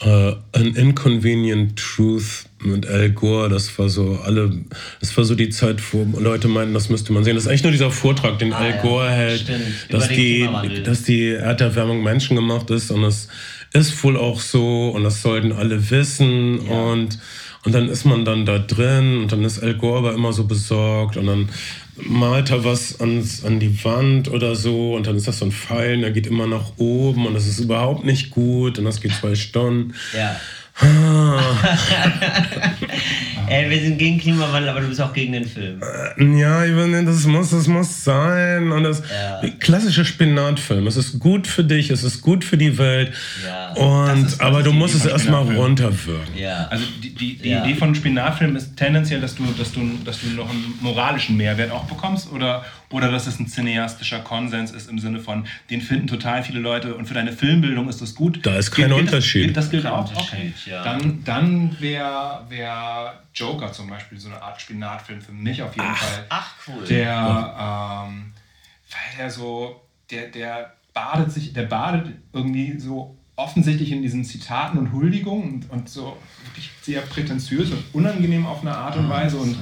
Äh, 0.00 0.34
An 0.52 0.74
Inconvenient 0.74 1.78
Truth 1.78 2.44
mit 2.58 2.86
Al 2.86 3.10
Gore, 3.12 3.48
das 3.48 3.78
war 3.78 3.88
so 3.88 4.18
alle, 4.22 4.52
das 5.00 5.16
war 5.16 5.24
so 5.24 5.34
die 5.34 5.48
Zeit, 5.48 5.80
wo 5.92 6.04
Leute 6.20 6.48
meinten, 6.48 6.74
das 6.74 6.90
müsste 6.90 7.14
man 7.14 7.24
sehen. 7.24 7.34
Das 7.34 7.44
ist 7.44 7.48
eigentlich 7.48 7.62
nur 7.62 7.72
dieser 7.72 7.90
Vortrag, 7.90 8.38
den 8.38 8.52
Ah, 8.52 8.58
Al 8.58 8.70
ja, 8.72 8.82
Gore 8.82 9.10
hält, 9.10 9.40
stimmt. 9.42 9.62
dass 9.88 10.08
die, 10.08 10.46
dass 10.84 11.02
die 11.04 11.28
Erderwärmung 11.30 12.02
menschengemacht 12.02 12.68
ist 12.70 12.90
und 12.90 13.04
es 13.04 13.28
ist 13.72 14.02
wohl 14.04 14.18
auch 14.18 14.40
so 14.40 14.90
und 14.90 15.04
das 15.04 15.22
sollten 15.22 15.52
alle 15.52 15.88
wissen 15.90 16.66
ja. 16.66 16.72
und, 16.72 17.18
und 17.66 17.72
dann 17.72 17.88
ist 17.88 18.04
man 18.04 18.24
dann 18.24 18.46
da 18.46 18.60
drin 18.60 19.18
und 19.18 19.32
dann 19.32 19.42
ist 19.42 19.60
Al 19.60 19.74
Gore 19.74 19.98
aber 19.98 20.14
immer 20.14 20.32
so 20.32 20.44
besorgt 20.44 21.16
und 21.16 21.26
dann 21.26 21.48
malt 21.96 22.50
er 22.50 22.64
was 22.64 23.00
ans, 23.00 23.44
an 23.44 23.58
die 23.58 23.84
Wand 23.84 24.30
oder 24.30 24.54
so 24.54 24.94
und 24.94 25.08
dann 25.08 25.16
ist 25.16 25.26
das 25.26 25.40
so 25.40 25.46
ein 25.46 25.50
Pfeil 25.50 25.96
und 25.96 26.04
er 26.04 26.12
geht 26.12 26.28
immer 26.28 26.46
nach 26.46 26.74
oben 26.76 27.26
und 27.26 27.34
das 27.34 27.48
ist 27.48 27.58
überhaupt 27.58 28.04
nicht 28.04 28.30
gut 28.30 28.78
und 28.78 28.84
das 28.84 29.00
geht 29.00 29.12
zwei 29.14 29.34
Stunden. 29.34 29.94
Ja. 30.16 30.40
Ey, 33.48 33.70
wir 33.70 33.80
sind 33.80 33.96
gegen 33.96 34.18
Klimawandel, 34.18 34.68
aber 34.68 34.80
du 34.80 34.88
bist 34.88 35.00
auch 35.00 35.12
gegen 35.12 35.32
den 35.32 35.46
Film. 35.46 35.80
Äh, 35.80 36.38
ja, 36.38 36.64
ich 36.64 36.72
meine, 36.72 37.04
das 37.04 37.24
muss, 37.24 37.50
das 37.50 37.66
muss 37.66 38.04
sein. 38.04 38.70
Und 38.72 38.82
das 38.82 39.02
ja. 39.10 39.40
klassische 39.58 40.04
Spinatfilm. 40.04 40.86
Es 40.86 40.96
ist 40.96 41.18
gut 41.18 41.46
für 41.46 41.64
dich, 41.64 41.88
es 41.90 42.02
ist 42.02 42.20
gut 42.20 42.44
für 42.44 42.58
die 42.58 42.76
Welt. 42.76 43.12
Ja, 43.46 43.72
und, 43.72 44.26
ist, 44.26 44.40
aber 44.40 44.62
du 44.62 44.72
musst 44.72 44.96
es 44.96 45.06
erstmal 45.06 45.44
runterwirken. 45.44 46.36
Ja. 46.36 46.66
Also 46.68 46.84
die, 47.02 47.14
die, 47.14 47.38
die 47.38 47.50
ja. 47.50 47.64
Idee 47.64 47.74
von 47.74 47.94
Spinatfilm 47.94 48.56
ist 48.56 48.76
tendenziell, 48.76 49.20
dass 49.20 49.34
du, 49.34 49.44
dass, 49.56 49.72
du, 49.72 49.80
dass 50.04 50.20
du 50.20 50.26
noch 50.28 50.50
einen 50.50 50.74
moralischen 50.80 51.38
Mehrwert 51.38 51.70
auch 51.70 51.84
bekommst 51.84 52.30
oder 52.32 52.64
oder 52.90 53.10
dass 53.10 53.26
es 53.26 53.38
ein 53.38 53.48
cineastischer 53.48 54.20
Konsens 54.20 54.70
ist 54.70 54.88
im 54.88 54.98
Sinne 54.98 55.20
von, 55.20 55.46
den 55.70 55.80
finden 55.80 56.06
total 56.06 56.42
viele 56.42 56.60
Leute 56.60 56.94
und 56.94 57.06
für 57.06 57.14
deine 57.14 57.32
Filmbildung 57.32 57.88
ist 57.88 58.00
das 58.00 58.14
gut. 58.14 58.44
Da 58.44 58.56
ist 58.56 58.70
kein 58.70 58.92
Unterschied. 58.92 59.56
Das, 59.56 59.64
das 59.64 59.70
gilt 59.70 59.86
auch. 59.86 60.14
Okay. 60.14 60.52
Ja. 60.66 60.84
Dann, 60.84 61.24
dann 61.24 61.76
wäre 61.80 62.44
wär 62.48 63.20
Joker 63.34 63.72
zum 63.72 63.88
Beispiel 63.88 64.18
so 64.18 64.28
eine 64.28 64.40
Art 64.40 64.60
Spinatfilm 64.60 65.20
für 65.20 65.32
mich 65.32 65.62
auf 65.62 65.74
jeden 65.74 65.88
ach, 65.88 65.96
Fall. 65.96 66.26
Ach 66.28 66.54
cool. 66.68 66.84
Der, 66.86 68.06
ähm, 68.08 68.32
weil 68.90 69.18
der 69.18 69.30
so, 69.30 69.82
der, 70.10 70.28
der 70.28 70.72
badet 70.94 71.32
sich, 71.32 71.52
der 71.52 71.64
badet 71.64 72.14
irgendwie 72.32 72.78
so 72.78 73.16
offensichtlich 73.36 73.92
in 73.92 74.00
diesen 74.00 74.24
Zitaten 74.24 74.78
und 74.78 74.92
Huldigungen 74.92 75.54
und, 75.54 75.70
und 75.70 75.88
so 75.88 76.16
wirklich 76.44 76.70
sehr 76.80 77.02
prätentiös 77.02 77.70
und 77.70 77.84
unangenehm 77.92 78.46
auf 78.46 78.62
eine 78.62 78.74
Art 78.74 78.96
und 78.96 79.06
ah, 79.06 79.10
Weise 79.10 79.36
und 79.36 79.56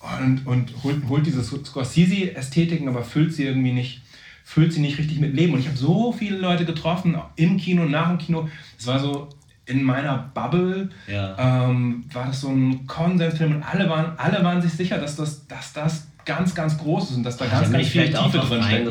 und, 0.00 0.46
und 0.46 0.72
holt, 0.84 1.08
holt 1.08 1.26
diese 1.26 1.42
Scorsese-Ästhetiken, 1.42 2.88
aber 2.88 3.02
füllt 3.02 3.34
sie 3.34 3.44
irgendwie 3.44 3.72
nicht, 3.72 4.02
füllt 4.44 4.72
sie 4.72 4.80
nicht 4.80 4.98
richtig 4.98 5.18
mit 5.18 5.34
Leben. 5.34 5.54
Und 5.54 5.60
ich 5.60 5.66
habe 5.66 5.76
so 5.76 6.12
viele 6.12 6.38
Leute 6.38 6.64
getroffen, 6.64 7.16
im 7.36 7.56
Kino, 7.56 7.84
nach 7.84 8.08
dem 8.08 8.18
Kino. 8.18 8.48
Es 8.78 8.86
war 8.86 8.98
so 9.00 9.28
in 9.66 9.82
meiner 9.82 10.30
Bubble, 10.34 10.88
ja. 11.06 11.68
ähm, 11.68 12.04
war 12.12 12.26
das 12.26 12.40
so 12.40 12.48
ein 12.48 12.86
Konsensfilm 12.86 13.56
und 13.56 13.62
alle 13.62 13.88
waren, 13.90 14.18
alle 14.18 14.42
waren 14.42 14.62
sich 14.62 14.72
sicher, 14.72 14.98
dass 14.98 15.16
das, 15.16 15.46
dass 15.46 15.74
das 15.74 16.07
ganz, 16.28 16.54
ganz 16.54 16.76
groß 16.76 17.10
ist 17.10 17.16
und 17.16 17.22
dass 17.22 17.38
da 17.38 17.46
ganz, 17.46 17.72
ganz 17.72 17.88
viel 17.88 18.04
Tiefe 18.10 18.38
drin 18.38 18.62
steckt. 18.62 18.88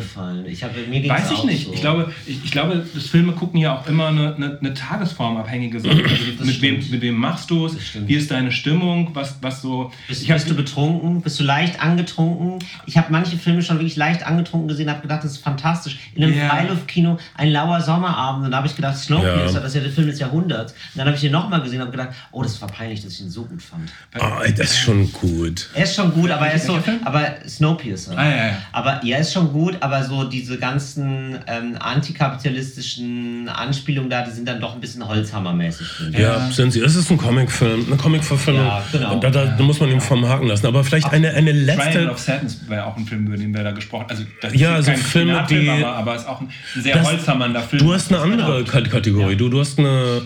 Ich 0.48 0.64
habe 0.64 0.74
mir 0.90 1.08
Weiß 1.08 1.32
ich 1.32 1.44
nicht. 1.44 1.68
So. 1.68 1.74
Ich 1.74 1.82
glaube, 1.82 2.12
ich, 2.26 2.44
ich, 2.44 2.52
glaube, 2.52 2.84
das 2.94 3.06
Filme 3.06 3.34
gucken 3.34 3.60
ja 3.60 3.78
auch 3.78 3.88
immer 3.88 4.08
eine, 4.08 4.36
eine, 4.36 4.58
eine 4.60 4.74
tagesformabhängige 4.74 5.80
Sache. 5.80 6.04
Also 6.04 6.44
mit, 6.44 6.62
wem, 6.62 6.84
mit 6.90 7.02
wem 7.02 7.16
machst 7.16 7.52
du 7.52 7.68
es? 7.68 7.78
Wie 7.94 8.16
ist 8.16 8.32
deine 8.32 8.52
Stimmung? 8.52 9.12
Was, 9.14 9.36
was 9.42 9.62
so. 9.62 9.92
Bist, 10.08 10.24
ich 10.24 10.30
bist 10.30 10.50
du 10.50 10.56
betrunken? 10.56 11.22
Bist 11.22 11.40
du 11.40 11.44
leicht 11.44 11.80
angetrunken? 11.80 12.58
Ich 12.88 12.98
habe 12.98 13.12
manche 13.12 13.38
Filme 13.38 13.62
schon 13.62 13.78
wirklich 13.78 13.96
leicht 13.96 14.26
angetrunken 14.26 14.68
gesehen, 14.68 14.90
habe 14.90 15.02
gedacht, 15.02 15.24
das 15.24 15.34
ist 15.34 15.44
fantastisch. 15.44 16.00
In 16.16 16.24
einem 16.24 16.34
yeah. 16.34 16.50
Freiluftkino 16.50 17.20
ein 17.36 17.52
lauer 17.52 17.82
Sommerabend 17.82 18.46
und 18.46 18.52
da 18.52 18.58
habe 18.58 18.68
ich 18.68 18.76
gedacht, 18.76 18.98
Snowpiercer, 18.98 19.54
ja. 19.54 19.60
das 19.60 19.66
ist 19.66 19.76
ja 19.76 19.82
der 19.82 19.92
Film 19.92 20.08
des 20.08 20.20
Jahrhunderts. 20.20 20.72
Und 20.72 20.80
dann 20.96 21.06
habe 21.06 21.16
ich 21.16 21.22
den 21.22 21.32
nochmal 21.32 21.62
gesehen 21.62 21.82
und 21.82 21.88
habe 21.88 21.98
gedacht, 21.98 22.16
oh, 22.32 22.42
das 22.42 22.60
war 22.62 22.68
peinlich, 22.68 23.04
dass 23.04 23.14
ich 23.14 23.22
ihn 23.22 23.30
so 23.30 23.46
gut 23.46 23.62
fand. 23.62 23.92
Oh, 24.20 24.42
das 24.58 24.72
ist 24.72 24.80
schon 24.80 25.12
gut. 25.14 25.70
Er 25.76 25.84
ist 25.84 25.96
schon 25.96 26.12
gut, 26.12 26.32
aber 26.32 26.48
er 26.48 26.56
ist 26.56 26.66
so. 26.66 26.80
Aber 27.06 27.27
Snowpiercer. 27.48 28.18
Ah, 28.18 28.30
ja, 28.30 28.36
ja. 28.36 28.58
Aber 28.72 29.02
ja, 29.04 29.18
ist 29.18 29.34
schon 29.34 29.52
gut, 29.52 29.78
aber 29.82 30.04
so 30.04 30.24
diese 30.24 30.58
ganzen 30.58 31.38
ähm, 31.48 31.76
antikapitalistischen 31.80 33.50
Anspielungen 33.50 34.10
da, 34.10 34.24
die 34.24 34.32
sind 34.32 34.48
dann 34.48 34.60
doch 34.60 34.76
ein 34.76 34.82
bisschen 34.82 35.08
Holzhammermäßig. 35.08 35.88
Ja, 36.12 36.20
ja, 36.20 36.52
sind 36.52 36.72
sie. 36.72 36.82
Es 36.82 36.96
ist 36.96 37.10
ein 37.12 37.18
Comicfilm, 37.18 37.86
eine 37.88 37.98
Comicverfilmung. 37.98 38.66
Ja, 38.66 38.84
genau. 38.92 39.20
Da, 39.20 39.30
da, 39.30 39.46
da, 39.46 39.64
muss 39.64 39.80
man 39.80 39.90
ihn 39.90 40.02
vom 40.02 40.28
Haken 40.28 40.48
lassen. 40.48 40.68
Aber 40.68 40.84
vielleicht 40.84 41.12
eine, 41.12 41.32
eine 41.32 41.52
letzte. 41.52 41.84
Triangle 41.84 42.12
of 42.12 42.20
Sadness 42.20 42.70
wäre 42.70 42.86
auch 42.86 42.98
ein 42.98 43.06
Film, 43.06 43.28
über 43.28 43.38
den 43.38 43.54
wir 43.54 43.64
da 43.64 43.72
gesprochen 43.72 44.04
haben. 44.04 44.12
Also, 44.12 44.24
das 44.42 44.54
ist 44.54 44.60
ja, 44.60 44.74
also 44.76 44.92
kein 44.92 45.00
Filme, 45.00 45.46
die. 45.50 45.70
Aber, 45.70 45.96
aber 45.96 46.16
es 46.16 46.22
ist 46.22 46.28
auch 46.28 46.42
ein 46.42 46.50
sehr 46.76 47.04
holzhammernder 47.04 47.62
Film. 47.62 47.84
Du 47.84 47.94
hast 47.94 48.12
eine 48.12 48.22
andere 48.22 48.64
Kategorie. 48.64 49.36
Du, 49.36 49.50
du 49.50 49.60
hast 49.60 49.80
eine 49.80 49.88
äh, 49.88 50.22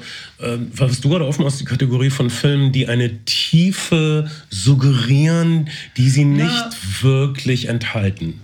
was 0.75 1.01
du 1.01 1.09
gerade 1.09 1.25
offen 1.25 1.45
hast, 1.45 1.59
die 1.59 1.65
Kategorie 1.65 2.09
von 2.09 2.29
Filmen, 2.29 2.71
die 2.71 2.87
eine 2.87 3.23
Tiefe 3.25 4.29
suggerieren, 4.49 5.69
die 5.97 6.09
sie 6.09 6.25
nicht 6.25 6.47
ja. 6.47 6.71
wirklich 7.01 7.67
enthalten. 7.67 8.39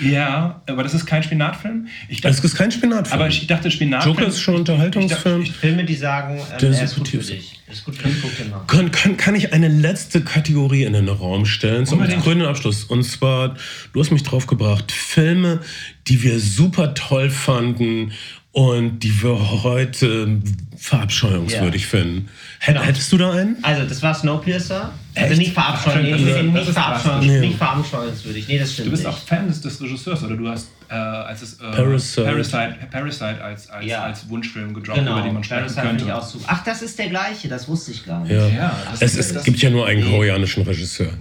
Ja, 0.00 0.62
aber 0.66 0.82
das 0.82 0.94
ist 0.94 1.06
kein 1.06 1.22
Spinatfilm. 1.22 1.88
Ich 2.08 2.20
dachte, 2.20 2.36
das 2.36 2.44
ist 2.44 2.54
kein 2.56 2.70
Spinatfilm. 2.70 3.20
Aber 3.20 3.28
ich 3.28 3.46
dachte, 3.46 3.70
Spinatfilm. 3.70 4.14
Joker 4.14 4.28
ist 4.28 4.40
schon 4.40 4.56
Unterhaltungsfilm. 4.56 5.42
Ich, 5.42 5.50
ich, 5.50 5.56
Filme, 5.56 5.84
die 5.84 5.94
sagen, 5.94 6.38
ähm, 6.38 6.44
das 6.60 6.76
ist, 6.76 6.82
ist 6.82 6.96
gut 6.96 7.08
für 7.08 7.18
dich. 7.18 7.60
Ist 7.70 7.84
gut 7.84 7.96
für 7.96 8.08
dich. 8.08 8.22
Kann, 8.66 8.90
kann, 8.92 9.16
kann 9.16 9.34
ich 9.34 9.52
eine 9.52 9.68
letzte 9.68 10.22
Kategorie 10.22 10.84
in 10.84 10.92
den 10.92 11.08
Raum 11.08 11.46
stellen 11.46 11.86
zum 11.86 12.00
grünen 12.00 12.46
Abschluss? 12.46 12.84
Und 12.84 13.04
zwar, 13.04 13.56
du 13.92 14.00
hast 14.00 14.10
mich 14.10 14.22
drauf 14.22 14.46
gebracht, 14.46 14.92
Filme, 14.92 15.60
die 16.06 16.22
wir 16.22 16.38
super 16.38 16.94
toll 16.94 17.30
fanden 17.30 18.12
und 18.52 19.00
die 19.00 19.22
wir 19.22 19.62
heute 19.62 20.40
verabscheuungswürdig 20.82 21.82
ja. 21.82 21.88
finden. 21.88 22.28
Hätt, 22.58 22.74
genau. 22.74 22.84
Hättest 22.84 23.12
du 23.12 23.16
da 23.16 23.30
einen? 23.30 23.56
Also, 23.62 23.84
das 23.86 24.02
war 24.02 24.14
Snowpiercer. 24.14 24.92
Also 25.14 25.34
nicht 25.36 25.52
verabscheuungswürdig. 25.52 26.24
Nee, 26.24 26.42
nicht, 26.42 26.70
verabscheuungswürdig 26.70 27.40
nicht 27.40 27.58
verabscheuungswürdig. 27.58 28.48
Nee, 28.48 28.58
das 28.58 28.72
stimmt. 28.72 28.86
Du 28.86 28.90
bist 28.90 29.04
nicht. 29.04 29.12
auch 29.12 29.18
Fan 29.18 29.46
des, 29.46 29.60
des, 29.60 29.80
Regisseurs, 29.80 30.24
oder 30.24 30.36
du 30.36 30.48
hast 30.48 30.68
äh, 30.88 30.94
als 30.94 31.42
es, 31.42 31.54
äh, 31.54 31.70
Parasite. 31.70 32.24
Parasite, 32.24 32.76
Parasite 32.90 33.44
als, 33.44 33.70
als, 33.70 33.86
ja. 33.86 34.02
als 34.02 34.28
Wunschfilm 34.28 34.74
gedroppt, 34.74 34.98
genau. 34.98 35.12
über 35.12 35.22
den 35.22 35.34
man 35.34 35.44
sprechen 35.44 35.72
Parasite 35.72 35.86
könnte. 35.86 36.16
Auch 36.16 36.26
so. 36.26 36.40
Ach, 36.46 36.64
das 36.64 36.82
ist 36.82 36.98
der 36.98 37.08
gleiche, 37.10 37.48
das 37.48 37.68
wusste 37.68 37.92
ich 37.92 38.04
gar 38.04 38.20
nicht. 38.20 38.32
Ja. 38.32 38.48
ja 38.48 38.76
es, 38.98 39.14
ist, 39.14 39.36
es 39.36 39.44
gibt 39.44 39.58
ja 39.58 39.70
nur 39.70 39.86
einen 39.86 40.02
nee. 40.02 40.10
koreanischen 40.10 40.64
Regisseur. 40.64 41.12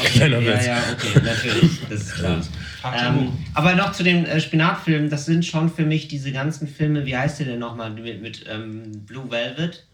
Okay. 0.00 0.08
Kleiner 0.14 0.40
ja, 0.40 0.62
ja, 0.62 0.78
okay, 0.92 1.20
natürlich, 1.22 1.80
das 1.88 2.02
ist 2.02 2.14
klar. 2.14 2.40
Ähm, 2.84 3.32
aber 3.54 3.74
noch 3.74 3.92
zu 3.92 4.02
den 4.02 4.26
äh, 4.26 4.40
Spinatfilmen, 4.40 5.08
das 5.08 5.24
sind 5.24 5.44
schon 5.44 5.70
für 5.70 5.86
mich 5.86 6.08
diese 6.08 6.32
ganzen 6.32 6.68
Filme, 6.68 7.06
wie 7.06 7.16
heißt 7.16 7.38
der 7.40 7.46
denn 7.46 7.58
nochmal, 7.58 7.90
mit, 7.90 8.20
mit 8.20 8.44
ähm, 8.46 9.03
Blue 9.06 9.30
Velvet? 9.30 9.84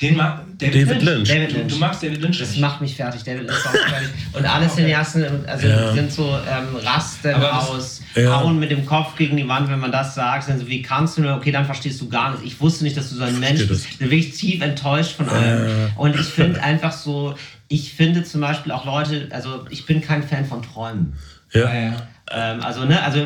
Den 0.00 0.16
mag 0.16 0.44
David, 0.58 0.88
David 0.88 1.02
Lynch. 1.02 1.28
David 1.28 1.52
Lynch. 1.52 1.68
Du, 1.68 1.74
du, 1.74 1.80
magst 1.80 2.02
David 2.02 2.22
Lynch. 2.22 2.38
Das 2.38 2.50
nicht. 2.50 2.60
macht 2.60 2.80
mich 2.80 2.96
fertig. 2.96 3.22
David 3.24 3.42
Lynch 3.42 3.64
macht 3.64 3.76
fertig. 3.76 4.08
Und 4.32 4.44
alle 4.46 4.68
Cineasten 4.68 5.46
also 5.46 5.66
ja. 5.66 5.92
sind 5.92 6.12
so 6.12 6.38
ähm, 6.48 6.76
Rasten 6.82 7.34
aus, 7.34 8.00
ja. 8.14 8.40
hauen 8.40 8.58
mit 8.58 8.70
dem 8.70 8.86
Kopf 8.86 9.16
gegen 9.16 9.36
die 9.36 9.46
Wand, 9.46 9.70
wenn 9.70 9.80
man 9.80 9.92
das 9.92 10.14
sagt. 10.14 10.48
Dann 10.48 10.58
so, 10.58 10.66
wie 10.68 10.80
kannst 10.80 11.18
du 11.18 11.22
nur, 11.22 11.34
okay, 11.34 11.52
dann 11.52 11.66
verstehst 11.66 12.00
du 12.00 12.08
gar 12.08 12.30
nichts. 12.30 12.46
Ich 12.46 12.60
wusste 12.60 12.84
nicht, 12.84 12.96
dass 12.96 13.10
du 13.10 13.16
so 13.16 13.24
ein 13.24 13.38
Mensch 13.38 13.66
bist. 13.68 13.86
Ich 13.86 13.98
bin 13.98 14.10
wirklich 14.10 14.34
tief 14.34 14.62
enttäuscht 14.62 15.12
von 15.16 15.28
allem. 15.28 15.68
Ja. 15.68 15.90
Und 15.96 16.18
ich 16.18 16.26
finde 16.26 16.62
einfach 16.62 16.92
so, 16.92 17.34
ich 17.68 17.92
finde 17.92 18.22
zum 18.22 18.40
Beispiel 18.40 18.72
auch 18.72 18.86
Leute, 18.86 19.28
also 19.30 19.66
ich 19.68 19.84
bin 19.84 20.00
kein 20.00 20.22
Fan 20.22 20.46
von 20.46 20.62
Träumen. 20.62 21.18
Ja. 21.56 21.74
ja. 21.74 21.92
Ähm, 22.28 22.60
also, 22.60 22.84
ne, 22.84 23.00
also, 23.02 23.20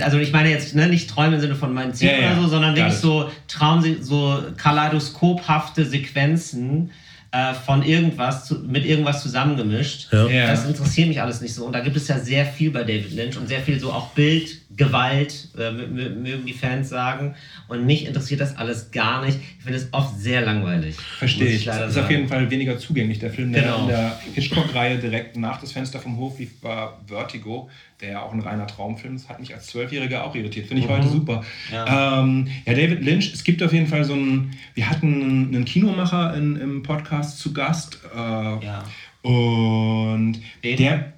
also 0.00 0.18
ich 0.18 0.32
meine 0.32 0.50
jetzt 0.50 0.74
ne, 0.74 0.86
nicht 0.86 1.08
Träume 1.08 1.36
im 1.36 1.40
Sinne 1.40 1.54
von 1.54 1.72
meinen 1.72 1.94
Zielen 1.94 2.20
ja, 2.20 2.32
oder 2.32 2.42
so, 2.42 2.48
sondern 2.48 2.76
wirklich 2.76 2.96
so 2.96 3.30
Traum, 3.48 3.82
so 4.02 4.42
kaleidoskophafte 4.58 5.86
Sequenzen 5.86 6.90
äh, 7.30 7.54
von 7.54 7.82
irgendwas 7.82 8.44
zu, 8.44 8.56
mit 8.56 8.84
irgendwas 8.84 9.22
zusammengemischt. 9.22 10.12
Ja. 10.12 10.48
Das 10.48 10.66
interessiert 10.66 11.08
mich 11.08 11.20
alles 11.20 11.40
nicht 11.40 11.54
so. 11.54 11.64
Und 11.64 11.72
da 11.72 11.80
gibt 11.80 11.96
es 11.96 12.08
ja 12.08 12.18
sehr 12.18 12.44
viel 12.44 12.70
bei 12.70 12.82
David 12.82 13.12
Lynch 13.14 13.38
und 13.38 13.48
sehr 13.48 13.60
viel 13.60 13.80
so 13.80 13.90
auch 13.90 14.08
Bild, 14.08 14.58
Gewalt, 14.76 15.48
äh, 15.58 15.70
mögen 15.70 16.46
die 16.46 16.52
Fans 16.52 16.88
sagen. 16.88 17.34
Und 17.68 17.84
mich 17.86 18.06
interessiert 18.06 18.40
das 18.40 18.56
alles 18.56 18.90
gar 18.90 19.24
nicht. 19.24 19.38
Ich 19.58 19.64
finde 19.64 19.78
es 19.78 19.88
oft 19.92 20.18
sehr 20.18 20.40
langweilig. 20.40 20.96
Verstehe 20.96 21.48
ich. 21.48 21.64
Das 21.64 21.88
ist 21.88 21.94
sagen. 21.94 22.06
auf 22.06 22.10
jeden 22.10 22.28
Fall 22.28 22.50
weniger 22.50 22.78
zugänglich. 22.78 23.18
Der 23.18 23.30
Film, 23.30 23.52
der 23.52 23.62
genau. 23.62 23.82
in 23.82 23.88
der 23.88 24.18
Hitchcock-Reihe 24.34 24.98
direkt 24.98 25.36
nach 25.36 25.60
das 25.60 25.72
Fenster 25.72 25.98
vom 25.98 26.16
Hof 26.16 26.38
lief, 26.38 26.62
war 26.62 27.00
Vertigo, 27.06 27.68
der 28.00 28.12
ja 28.12 28.22
auch 28.22 28.32
ein 28.32 28.40
reiner 28.40 28.66
Traumfilm 28.66 29.16
ist, 29.16 29.28
hat 29.28 29.40
mich 29.40 29.54
als 29.54 29.66
Zwölfjähriger 29.66 30.24
auch 30.24 30.34
irritiert. 30.34 30.66
Finde 30.66 30.82
ich 30.82 30.88
mhm. 30.88 30.92
heute 30.94 31.08
super. 31.08 31.44
Ja. 31.70 32.20
Ähm, 32.20 32.48
ja. 32.66 32.74
David 32.74 33.02
Lynch, 33.02 33.32
es 33.32 33.44
gibt 33.44 33.62
auf 33.62 33.72
jeden 33.72 33.86
Fall 33.86 34.04
so 34.04 34.14
einen, 34.14 34.52
wir 34.74 34.88
hatten 34.88 35.54
einen 35.54 35.64
Kinomacher 35.64 36.34
in, 36.34 36.56
im 36.56 36.82
Podcast 36.82 37.38
zu 37.38 37.52
Gast. 37.52 38.00
Äh, 38.14 38.18
ja. 38.18 38.84
Und 39.22 40.40
Den? 40.64 40.76
der 40.76 41.12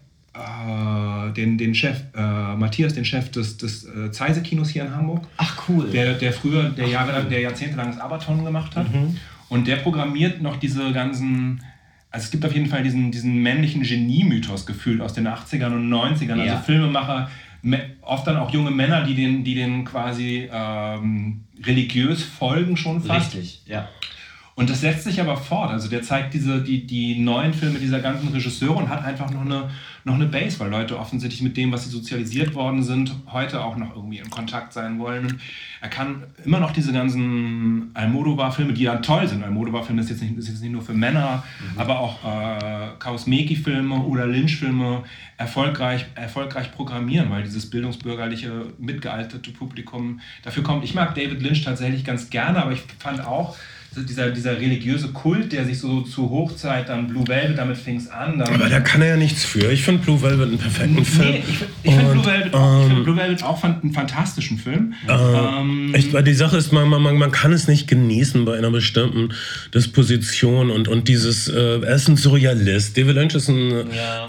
den, 1.37 1.59
den 1.59 1.75
Chef, 1.75 2.03
äh, 2.17 2.57
Matthias, 2.57 2.95
den 2.95 3.05
Chef 3.05 3.31
des, 3.31 3.57
des 3.57 3.85
äh, 3.85 4.11
Zeise-Kinos 4.11 4.71
hier 4.71 4.85
in 4.85 4.95
Hamburg. 4.95 5.27
Ach 5.37 5.69
cool. 5.69 5.89
Der, 5.91 6.15
der 6.15 6.33
früher, 6.33 6.71
der, 6.71 6.89
Jahre, 6.89 7.25
der 7.25 7.41
jahrzehntelang 7.41 7.93
das 7.93 8.01
Abaton 8.01 8.45
gemacht 8.45 8.75
hat. 8.75 8.93
Mhm. 8.93 9.17
Und 9.49 9.69
der 9.69 9.77
programmiert 9.77 10.43
noch 10.43 10.57
diese 10.57 10.93
ganzen, 10.93 11.63
also 12.11 12.25
es 12.25 12.31
gibt 12.31 12.45
auf 12.45 12.55
jeden 12.55 12.67
Fall 12.67 12.83
diesen, 12.83 13.13
diesen 13.13 13.43
männlichen 13.43 13.83
Genie-Mythos 13.83 14.67
gefühlt 14.67 15.01
aus 15.01 15.13
den 15.13 15.29
80ern 15.29 15.75
und 15.75 15.89
90ern. 15.89 16.43
Ja. 16.43 16.55
Also 16.55 16.65
Filmemacher, 16.65 17.31
oft 18.03 18.27
dann 18.27 18.37
auch 18.37 18.51
junge 18.51 18.71
Männer, 18.71 19.05
die 19.05 19.15
den, 19.15 19.45
die 19.45 19.55
den 19.55 19.85
quasi 19.85 20.49
ähm, 20.53 21.45
religiös 21.63 22.23
folgen 22.23 22.77
schon 22.77 23.03
fast. 23.03 23.35
Richtig, 23.35 23.63
ja. 23.67 23.89
Und 24.57 24.71
das 24.71 24.83
setzt 24.83 25.03
sich 25.03 25.21
aber 25.21 25.37
fort. 25.37 25.71
Also 25.71 25.89
der 25.89 26.03
zeigt 26.03 26.33
diese, 26.33 26.63
die, 26.63 26.87
die 26.87 27.19
neuen 27.19 27.53
Filme 27.53 27.81
dieser 27.81 27.99
ganzen 27.99 28.29
Regisseure 28.29 28.75
und 28.75 28.89
hat 28.89 29.05
einfach 29.05 29.31
noch 29.31 29.41
eine, 29.41 29.69
noch 30.05 30.15
eine 30.15 30.27
Base, 30.27 30.61
weil 30.61 30.71
Leute 30.71 30.97
offensichtlich 30.97 31.43
mit 31.43 31.57
dem, 31.57 31.73
was 31.73 31.85
sie 31.85 31.91
sozialisiert 31.91 32.55
worden 32.55 32.85
sind, 32.85 33.13
heute 33.33 33.65
auch 33.65 33.77
noch 33.77 33.97
irgendwie 33.97 34.19
in 34.19 34.31
Kontakt 34.31 34.73
sein 34.73 35.01
wollen. 35.01 35.41
Er 35.81 35.89
kann 35.89 36.23
immer 36.45 36.61
noch 36.61 36.71
diese 36.71 36.93
ganzen 36.93 37.91
Almodovar-Filme, 37.95 38.75
die 38.75 38.85
ja 38.85 38.97
toll 38.97 39.27
sind. 39.27 39.43
Almodovar-Filme 39.43 40.03
ist, 40.03 40.11
jetzt 40.11 40.23
nicht, 40.23 40.37
ist 40.37 40.49
jetzt 40.49 40.63
nicht 40.63 40.73
nur 40.73 40.83
für 40.83 40.95
Männer, 40.95 41.43
mhm. 41.73 41.81
aber 41.81 41.99
auch 41.99 42.25
äh, 42.25 42.91
Kausmeki-Filme 43.01 44.03
oder 44.05 44.27
Lynch-Filme 44.27 45.03
erfolgreich, 45.37 46.07
erfolgreich 46.15 46.71
programmieren, 46.71 47.29
weil 47.31 47.43
dieses 47.43 47.69
bildungsbürgerliche, 47.71 48.67
mitgealterte 48.79 49.51
Publikum 49.51 50.21
dafür 50.45 50.63
kommt. 50.63 50.85
Ich 50.85 50.95
mag 50.95 51.17
David 51.17 51.43
Lynch 51.43 51.65
tatsächlich 51.65 52.05
ganz 52.05 52.31
gerne, 52.31 52.63
aber 52.63 52.71
ich 52.71 52.83
fand 53.01 53.27
auch, 53.27 53.57
dieser, 54.03 54.31
dieser 54.31 54.61
religiöse 54.61 55.09
Kult, 55.09 55.53
der 55.53 55.65
sich 55.65 55.79
so 55.79 56.03
zur 56.03 56.31
Hochzeit, 56.31 56.89
dann 56.89 57.07
Blue 57.07 57.27
Velvet, 57.27 57.59
damit 57.59 57.77
fing 57.77 57.97
es 57.97 58.11
an. 58.11 58.41
Aber 58.41 58.69
da 58.69 58.81
kann 58.81 59.03
er 59.03 59.09
ja 59.09 59.17
nichts 59.17 59.45
für. 59.45 59.71
Ich 59.71 59.83
finde 59.83 60.03
Blue 60.03 60.21
Velvet 60.21 60.49
einen 60.49 60.59
perfekten 60.59 60.95
nee, 60.95 61.05
Film. 61.05 61.35
Ich, 61.37 61.63
ich 61.83 61.95
finde 61.95 62.13
Blue, 62.13 62.25
Velvet, 62.25 62.55
ähm, 62.55 62.91
find 62.91 63.05
Blue 63.05 63.17
Velvet 63.17 63.43
auch 63.43 63.63
einen 63.63 63.93
fantastischen 63.93 64.59
Film. 64.59 64.95
Äh, 65.09 65.13
ähm, 65.13 65.95
ich, 65.97 66.13
die 66.13 66.35
Sache 66.35 66.57
ist, 66.57 66.73
man, 66.73 66.89
man, 66.89 67.03
man 67.03 67.33
kann 67.33 67.53
es 67.53 67.69
nicht 67.69 67.87
genießen 67.87 68.45
bei 68.45 68.59
einer 68.59 68.71
bestimmten 68.71 69.33
Disposition 69.73 70.71
und, 70.71 70.89
und 70.89 71.09
dieses, 71.09 71.49
äh, 71.49 71.81
er 71.81 71.95
ist 71.95 72.09
ein 72.09 72.17
Surrealist. 72.17 72.97
David 72.97 73.15
Lynch 73.15 73.35
ist 73.35 73.49
ein, 73.49 73.71
ja. 73.95 74.27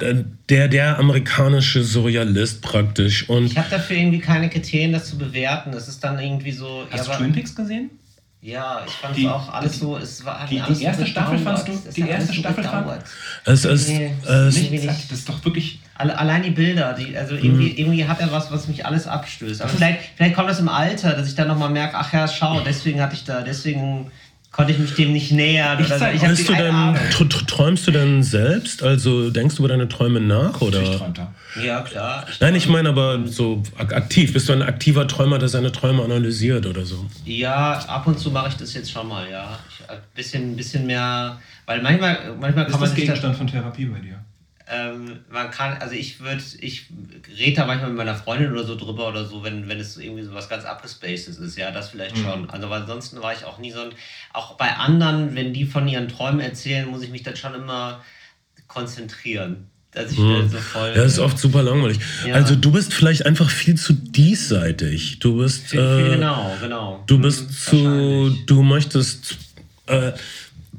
der, 0.50 0.68
der 0.68 1.00
amerikanische 1.00 1.84
Surrealist 1.84 2.62
praktisch. 2.62 3.30
Und 3.30 3.48
ich 3.48 3.58
habe 3.58 3.70
dafür 3.70 3.98
irgendwie 3.98 4.20
keine 4.20 4.50
Kriterien, 4.50 4.92
das 4.92 5.10
zu 5.10 5.18
bewerten. 5.18 5.72
Das 5.72 5.88
ist 5.88 6.04
dann 6.04 6.20
irgendwie 6.20 6.52
so... 6.52 6.86
Hast 6.90 7.08
ja, 7.08 7.14
du 7.14 7.24
Twin 7.24 7.34
Peaks 7.34 7.56
gesehen? 7.56 7.90
Ja, 8.46 8.84
ich 8.86 8.94
fand 8.94 9.18
es 9.18 9.26
auch 9.26 9.52
alles 9.52 9.80
so. 9.80 9.98
Es 9.98 10.24
war 10.24 10.46
die, 10.48 10.62
die 10.62 10.84
erste 10.84 11.08
Staffel 11.08 11.40
fandst 11.40 11.68
du? 11.68 11.72
Die 11.96 12.02
erste 12.08 12.32
Staffel 12.32 12.64
fand 12.64 13.04
es 13.44 13.66
ist, 13.66 13.90
nee, 13.90 14.14
es 14.24 14.56
nicht, 14.70 14.88
das 14.88 15.18
ist 15.18 15.28
doch 15.30 15.44
wirklich. 15.44 15.80
Allein 15.96 16.44
die 16.44 16.52
Bilder, 16.52 16.94
die, 16.94 17.18
also 17.18 17.34
irgendwie, 17.34 17.72
mhm. 17.72 17.78
irgendwie 17.78 18.06
hat 18.06 18.20
er 18.20 18.32
was, 18.32 18.52
was 18.52 18.68
mich 18.68 18.86
alles 18.86 19.08
abstößt. 19.08 19.64
Aber 19.64 19.72
vielleicht, 19.72 20.00
vielleicht 20.16 20.36
kommt 20.36 20.48
das 20.48 20.60
im 20.60 20.70
Alter, 20.70 21.14
dass 21.14 21.28
ich 21.28 21.34
dann 21.34 21.48
nochmal 21.48 21.72
merke, 21.72 21.98
ach 21.98 22.14
ja, 22.14 22.28
schau, 22.28 22.60
deswegen 22.60 23.02
hatte 23.02 23.16
ich 23.16 23.24
da, 23.24 23.42
deswegen 23.42 24.12
konnte 24.56 24.72
ich 24.72 24.80
mich 24.80 24.94
dem 24.96 25.12
nicht 25.12 25.34
nähern. 25.34 25.80
Ich, 25.82 25.92
oder 25.92 26.14
ich 26.14 26.22
du 26.22 26.54
denn, 26.54 26.96
träumst 27.48 27.86
du 27.88 27.92
denn 27.92 28.24
selbst? 28.24 28.84
Also 28.84 29.30
denkst 29.30 29.56
du 29.56 29.64
über 29.64 29.68
deine 29.68 29.90
Träume 29.90 30.22
nach? 30.22 30.62
Oder? 30.62 30.82
Ich 30.82 30.92
träumte. 30.92 31.28
Ja, 31.62 31.82
klar. 31.82 32.26
Ich 32.32 32.40
Nein, 32.40 32.56
ich 32.56 32.70
meine 32.70 32.90
aber 32.90 33.28
so 33.28 33.64
aktiv. 33.78 34.32
Bist 34.32 34.48
du 34.48 34.54
ein 34.54 34.62
aktiver 34.62 35.08
Träumer, 35.08 35.40
der 35.40 35.50
seine 35.50 35.74
Träume 35.74 36.04
analysiert 36.04 36.66
oder 36.66 36.86
so? 36.86 37.06
Ja, 37.26 37.80
ab 37.80 38.08
und 38.08 38.18
zu 38.18 38.32
mache 38.32 38.50
ich 38.50 38.56
das 38.56 38.74
jetzt 38.74 38.92
schon 38.92 39.08
mal, 39.10 39.30
ja. 39.30 39.60
Ein 39.90 39.98
bisschen, 40.16 40.56
bisschen 40.56 40.86
mehr, 40.86 41.38
weil 41.66 41.82
manchmal, 41.82 42.18
manchmal 42.40 42.66
kann 42.66 42.74
Ist 42.74 42.80
man 42.80 42.90
das 42.90 42.96
Gegenstand 42.96 43.36
von 43.36 43.48
Therapie 43.48 43.86
bei 43.86 44.00
dir? 44.00 44.25
Ähm, 44.68 45.20
man 45.30 45.52
kann, 45.52 45.78
also 45.78 45.94
ich 45.94 46.20
würde, 46.22 46.42
ich 46.60 46.88
rede 47.38 47.58
da 47.58 47.66
manchmal 47.68 47.90
mit 47.90 47.98
meiner 47.98 48.16
Freundin 48.16 48.52
oder 48.52 48.64
so 48.64 48.76
drüber 48.76 49.08
oder 49.08 49.24
so, 49.26 49.44
wenn, 49.44 49.68
wenn 49.68 49.80
es 49.80 49.96
irgendwie 49.98 50.24
so 50.24 50.34
was 50.34 50.50
ganz 50.50 50.66
abgespacedes 50.66 51.38
ist, 51.38 51.56
ja, 51.56 51.70
das 51.70 51.90
vielleicht 51.90 52.18
mhm. 52.18 52.24
schon. 52.24 52.50
Also 52.50 52.70
weil 52.72 52.82
ansonsten 52.82 53.22
war 53.22 53.34
ich 53.34 53.46
auch 53.46 53.60
nie 53.60 53.72
so 53.72 53.82
ein, 53.82 53.92
auch 54.34 54.58
bei 54.58 54.76
anderen, 54.76 55.36
wenn 55.36 55.54
die 55.54 55.66
von 55.66 55.88
ihren 55.88 56.08
Träumen 56.08 56.40
erzählen, 56.40 56.90
muss 56.90 57.04
ich 57.04 57.12
mich 57.12 57.22
dann 57.22 57.36
schon 57.36 57.54
immer 57.54 58.04
konzentrieren. 58.68 59.70
Dass 59.92 60.12
ich 60.12 60.18
mhm. 60.18 60.50
so 60.50 60.58
voll, 60.58 60.90
ja, 60.90 60.96
das 60.96 61.14
ist 61.14 61.20
oft 61.20 61.38
super 61.38 61.64
langweilig. 61.64 62.00
Ja. 62.28 62.34
Also 62.34 62.56
du 62.56 62.72
bist 62.72 62.94
vielleicht 62.94 63.26
einfach 63.26 63.50
viel 63.50 63.76
zu 63.76 63.94
diesseitig. 63.94 65.20
Du 65.20 65.38
bist. 65.38 65.68
Viel, 65.68 65.80
viel, 65.80 66.08
äh, 66.08 66.16
genau, 66.16 66.52
genau. 66.60 67.04
Du 67.08 67.18
bist 67.18 67.50
mhm, 67.50 67.54
zu. 67.54 68.38
Du 68.46 68.62
möchtest. 68.62 69.38
Äh, 69.88 70.12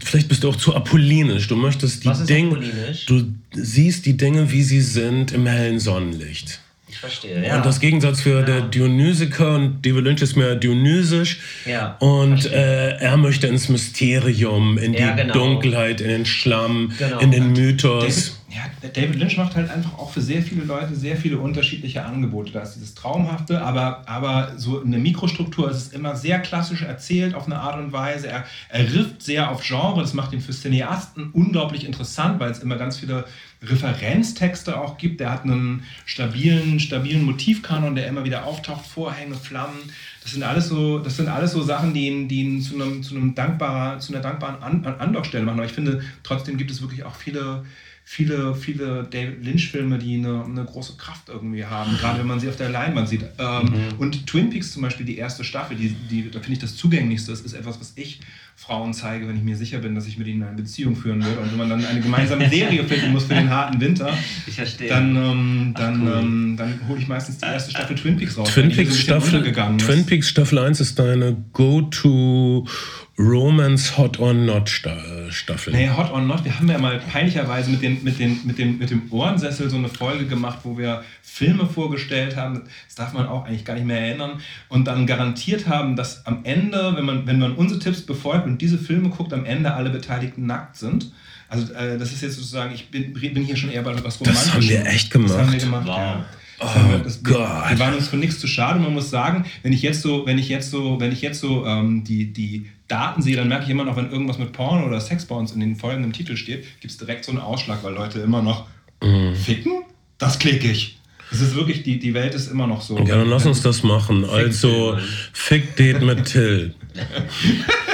vielleicht 0.06 0.28
bist 0.28 0.44
du 0.44 0.50
auch 0.50 0.56
zu 0.56 0.74
apollinisch. 0.74 1.48
Du 1.48 1.56
möchtest 1.56 2.04
die 2.04 2.12
Dinge. 2.26 2.58
Du 3.06 3.24
siehst 3.52 4.06
die 4.06 4.16
Dinge, 4.16 4.50
wie 4.50 4.62
sie 4.62 4.80
sind, 4.80 5.32
im 5.32 5.46
hellen 5.46 5.80
Sonnenlicht. 5.80 6.60
Ich 6.88 6.98
verstehe, 6.98 7.44
ja. 7.44 7.56
Und 7.56 7.66
das 7.66 7.80
Gegensatz 7.80 8.22
für 8.22 8.40
ja. 8.40 8.42
der 8.42 8.60
Dionysiker 8.62 9.56
und 9.56 9.84
David 9.84 10.04
Lynch 10.04 10.22
ist 10.22 10.36
mehr 10.36 10.54
dionysisch. 10.54 11.40
Ja. 11.66 11.96
Und 11.98 12.46
äh, 12.46 12.96
er 12.96 13.16
möchte 13.16 13.48
ins 13.48 13.68
Mysterium, 13.68 14.78
in 14.78 14.94
ja, 14.94 15.10
die 15.10 15.22
genau. 15.22 15.34
Dunkelheit, 15.34 16.00
in 16.00 16.08
den 16.08 16.26
Schlamm, 16.26 16.92
genau. 16.98 17.18
in 17.18 17.32
den 17.32 17.52
Mythos. 17.52 18.35
David, 18.56 18.82
ja, 18.82 18.88
David 18.88 19.16
Lynch 19.16 19.36
macht 19.36 19.54
halt 19.54 19.70
einfach 19.70 19.98
auch 19.98 20.10
für 20.10 20.20
sehr 20.20 20.42
viele 20.42 20.64
Leute 20.64 20.94
sehr 20.94 21.16
viele 21.16 21.38
unterschiedliche 21.38 22.04
Angebote. 22.04 22.52
Da 22.52 22.60
ist 22.60 22.74
dieses 22.74 22.94
Traumhafte, 22.94 23.62
aber, 23.62 24.08
aber 24.08 24.52
so 24.56 24.80
in 24.80 24.90
der 24.90 25.00
Mikrostruktur 25.00 25.70
ist 25.70 25.76
es 25.76 25.88
immer 25.88 26.16
sehr 26.16 26.38
klassisch 26.40 26.82
erzählt 26.82 27.34
auf 27.34 27.46
eine 27.46 27.58
Art 27.58 27.78
und 27.78 27.92
Weise. 27.92 28.28
Er, 28.28 28.44
er 28.68 28.92
rifft 28.92 29.22
sehr 29.22 29.50
auf 29.50 29.62
Genre, 29.62 30.00
das 30.00 30.14
macht 30.14 30.32
ihn 30.32 30.40
für 30.40 30.52
Cineasten 30.52 31.30
unglaublich 31.32 31.84
interessant, 31.84 32.40
weil 32.40 32.50
es 32.50 32.60
immer 32.60 32.76
ganz 32.76 32.98
viele 32.98 33.24
Referenztexte 33.62 34.78
auch 34.78 34.98
gibt. 34.98 35.20
Der 35.20 35.30
hat 35.32 35.44
einen 35.44 35.82
stabilen, 36.04 36.80
stabilen 36.80 37.24
Motivkanon, 37.24 37.94
der 37.94 38.06
immer 38.06 38.24
wieder 38.24 38.44
auftaucht, 38.44 38.86
Vorhänge, 38.86 39.34
Flammen. 39.34 39.78
Das 40.22 40.32
sind 40.32 40.42
alles 40.42 40.68
so, 40.68 40.98
das 40.98 41.16
sind 41.16 41.28
alles 41.28 41.52
so 41.52 41.62
Sachen, 41.62 41.94
die 41.94 42.06
ihn, 42.06 42.28
die 42.28 42.42
ihn 42.42 42.60
zu, 42.60 42.74
einem, 42.74 43.02
zu, 43.02 43.16
einem 43.16 43.34
dankbarer, 43.34 43.98
zu 43.98 44.12
einer 44.12 44.22
dankbaren 44.22 44.62
An 44.62 44.84
Andockstelle 44.84 45.44
machen. 45.44 45.58
Aber 45.58 45.66
ich 45.66 45.72
finde, 45.72 46.02
trotzdem 46.22 46.56
gibt 46.56 46.70
es 46.70 46.82
wirklich 46.82 47.04
auch 47.04 47.14
viele 47.14 47.64
viele, 48.08 48.54
viele 48.54 49.02
David 49.10 49.44
Lynch-Filme, 49.44 49.98
die 49.98 50.14
eine, 50.14 50.44
eine, 50.44 50.64
große 50.64 50.96
Kraft 50.96 51.28
irgendwie 51.28 51.64
haben, 51.64 51.96
gerade 52.00 52.20
wenn 52.20 52.26
man 52.28 52.38
sie 52.38 52.48
auf 52.48 52.54
der 52.54 52.68
Leinwand 52.68 53.08
sieht. 53.08 53.24
Ähm, 53.36 53.64
mhm. 53.64 53.98
Und 53.98 54.28
Twin 54.28 54.48
Peaks 54.48 54.72
zum 54.72 54.82
Beispiel, 54.82 55.04
die 55.04 55.18
erste 55.18 55.42
Staffel, 55.42 55.76
die, 55.76 55.88
die, 55.90 56.30
da 56.30 56.38
finde 56.38 56.52
ich 56.52 56.60
das 56.60 56.76
zugänglichste, 56.76 57.32
das 57.32 57.40
ist 57.40 57.52
etwas, 57.52 57.80
was 57.80 57.92
ich 57.96 58.20
Frauen 58.58 58.94
zeige, 58.94 59.28
wenn 59.28 59.36
ich 59.36 59.42
mir 59.42 59.54
sicher 59.54 59.78
bin, 59.78 59.94
dass 59.94 60.06
ich 60.06 60.16
mit 60.16 60.26
ihnen 60.26 60.42
eine 60.42 60.56
Beziehung 60.56 60.96
führen 60.96 61.22
will. 61.22 61.36
Und 61.36 61.50
wenn 61.50 61.58
man 61.58 61.68
dann 61.68 61.84
eine 61.84 62.00
gemeinsame 62.00 62.48
Serie 62.48 62.84
finden 62.84 63.12
muss 63.12 63.24
für 63.24 63.34
den 63.34 63.50
harten 63.50 63.78
Winter, 63.82 64.16
dann, 64.88 65.14
ähm, 65.14 65.74
dann, 65.76 66.02
cool. 66.02 66.16
ähm, 66.18 66.54
dann 66.56 66.80
hole 66.88 66.98
ich 66.98 67.06
meistens 67.06 67.36
die 67.36 67.44
erste 67.44 67.70
Staffel 67.72 67.96
Twin 67.96 68.16
Peaks 68.16 68.38
raus. 68.38 68.48
Twin 68.48 68.70
Peaks, 68.70 68.98
Staffel, 68.98 69.42
Twin 69.76 70.06
Peaks 70.06 70.30
Staffel 70.30 70.58
1 70.58 70.80
ist 70.80 70.98
deine 70.98 71.36
Go-To 71.52 72.66
Romance 73.18 73.96
Hot 73.96 74.18
or 74.18 74.34
Not 74.34 74.68
Staffel. 74.68 75.72
Nee, 75.72 75.88
Hot 75.88 76.10
or 76.10 76.20
Not. 76.20 76.44
Wir 76.44 76.58
haben 76.58 76.68
ja 76.68 76.78
mal 76.78 76.98
peinlicherweise 76.98 77.70
mit, 77.70 77.82
den, 77.82 78.04
mit, 78.04 78.18
den, 78.18 78.40
mit, 78.44 78.58
den, 78.58 78.78
mit 78.78 78.90
dem 78.90 79.10
Ohrensessel 79.10 79.70
so 79.70 79.76
eine 79.76 79.88
Folge 79.88 80.26
gemacht, 80.26 80.60
wo 80.64 80.76
wir 80.76 81.02
Filme 81.22 81.66
vorgestellt 81.66 82.36
haben. 82.36 82.64
Das 82.86 82.94
darf 82.94 83.12
man 83.14 83.26
auch 83.26 83.46
eigentlich 83.46 83.64
gar 83.64 83.74
nicht 83.74 83.86
mehr 83.86 84.00
erinnern. 84.00 84.40
Und 84.68 84.86
dann 84.86 85.06
garantiert 85.06 85.66
haben, 85.66 85.96
dass 85.96 86.26
am 86.26 86.44
Ende, 86.44 86.92
wenn 86.94 87.06
man, 87.06 87.26
wenn 87.26 87.38
man 87.38 87.54
unsere 87.54 87.80
Tipps 87.80 88.02
befolgt 88.02 88.45
und 88.47 88.60
diese 88.60 88.78
Filme 88.78 89.10
guckt, 89.10 89.32
am 89.32 89.44
Ende 89.44 89.73
alle 89.74 89.90
Beteiligten 89.90 90.47
nackt 90.47 90.77
sind. 90.77 91.12
Also 91.48 91.73
äh, 91.74 91.98
das 91.98 92.12
ist 92.12 92.23
jetzt 92.23 92.36
sozusagen, 92.36 92.74
ich 92.74 92.89
bin, 92.90 93.12
bin 93.12 93.44
hier 93.44 93.56
schon 93.56 93.70
eher 93.70 93.82
bei 93.82 93.93
was 94.02 94.20
Romantisches. 94.20 94.47
Das 94.47 94.55
haben 94.55 94.68
wir 94.68 94.86
echt 94.86 95.10
gemacht. 95.10 95.31
Das 95.31 95.39
haben 95.39 95.52
wir 95.52 95.60
gemacht, 95.60 95.86
wow. 95.86 95.97
ja. 95.97 96.27
Oh 96.59 96.66
wir, 96.89 96.98
das, 97.01 97.23
wir, 97.23 97.35
wir, 97.35 97.78
waren 97.78 97.94
uns 97.94 98.09
für 98.09 98.16
nichts 98.16 98.40
zu 98.40 98.47
schade. 98.47 98.81
Man 98.81 98.94
muss 98.94 99.10
sagen, 99.10 99.44
wenn 99.62 99.74
ich 99.74 99.82
jetzt 99.82 100.01
so, 100.01 100.24
wenn 100.24 100.39
ich 100.39 100.48
jetzt 100.48 100.70
so, 100.70 100.98
wenn 100.98 101.12
ich 101.12 101.20
jetzt 101.20 101.40
so 101.40 101.66
ähm, 101.66 102.02
die, 102.02 102.32
die 102.32 102.66
Daten 102.89 103.20
sehe, 103.20 103.36
dann 103.36 103.48
merke 103.48 103.64
ich 103.64 103.70
immer 103.70 103.85
noch, 103.85 103.97
wenn 103.97 104.10
irgendwas 104.10 104.39
mit 104.39 104.52
Porn 104.52 104.82
oder 104.82 105.01
Sex 105.01 105.27
bei 105.27 105.35
uns 105.35 105.52
in 105.52 105.60
den 105.60 105.77
folgenden 105.77 106.14
Titel 106.14 106.36
steht, 106.36 106.64
gibt 106.81 106.93
es 106.93 106.97
direkt 106.97 107.27
so 107.27 107.32
einen 107.32 107.40
Ausschlag, 107.40 107.85
weil 107.85 107.93
Leute 107.93 108.20
immer 108.20 108.43
noch 108.43 108.66
mm. 109.02 109.35
ficken? 109.35 109.82
Das 110.16 110.39
klicke 110.39 110.70
ich. 110.70 110.98
Es 111.31 111.40
ist 111.40 111.55
wirklich, 111.56 111.82
die, 111.82 111.98
die 111.98 112.14
Welt 112.14 112.35
ist 112.35 112.51
immer 112.51 112.66
noch 112.66 112.81
so. 112.81 112.97
Ja, 112.98 113.16
dann 113.16 113.28
lass 113.28 113.44
uns 113.44 113.60
das 113.60 113.82
machen. 113.82 114.24
Also, 114.24 114.97
Fick 115.32 115.77
Date 115.77 116.01
mit 116.01 116.24
Till. 116.24 116.74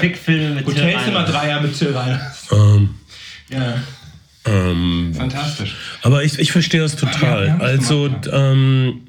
Fick-Filme 0.00 0.54
mit 0.56 0.66
Till. 0.66 0.84
Hotelzimmer 0.84 1.24
Dreier 1.24 1.60
mit 1.60 1.78
Till 1.78 1.96
rein. 1.96 2.20
Ähm, 2.52 2.90
ja. 3.50 3.74
Ähm, 4.44 5.12
Fantastisch. 5.16 5.74
Aber 6.02 6.24
ich, 6.24 6.38
ich 6.38 6.52
verstehe 6.52 6.80
das 6.80 6.96
total. 6.96 7.46
Ja, 7.46 7.58
also, 7.58 8.08
ähm, 8.32 9.02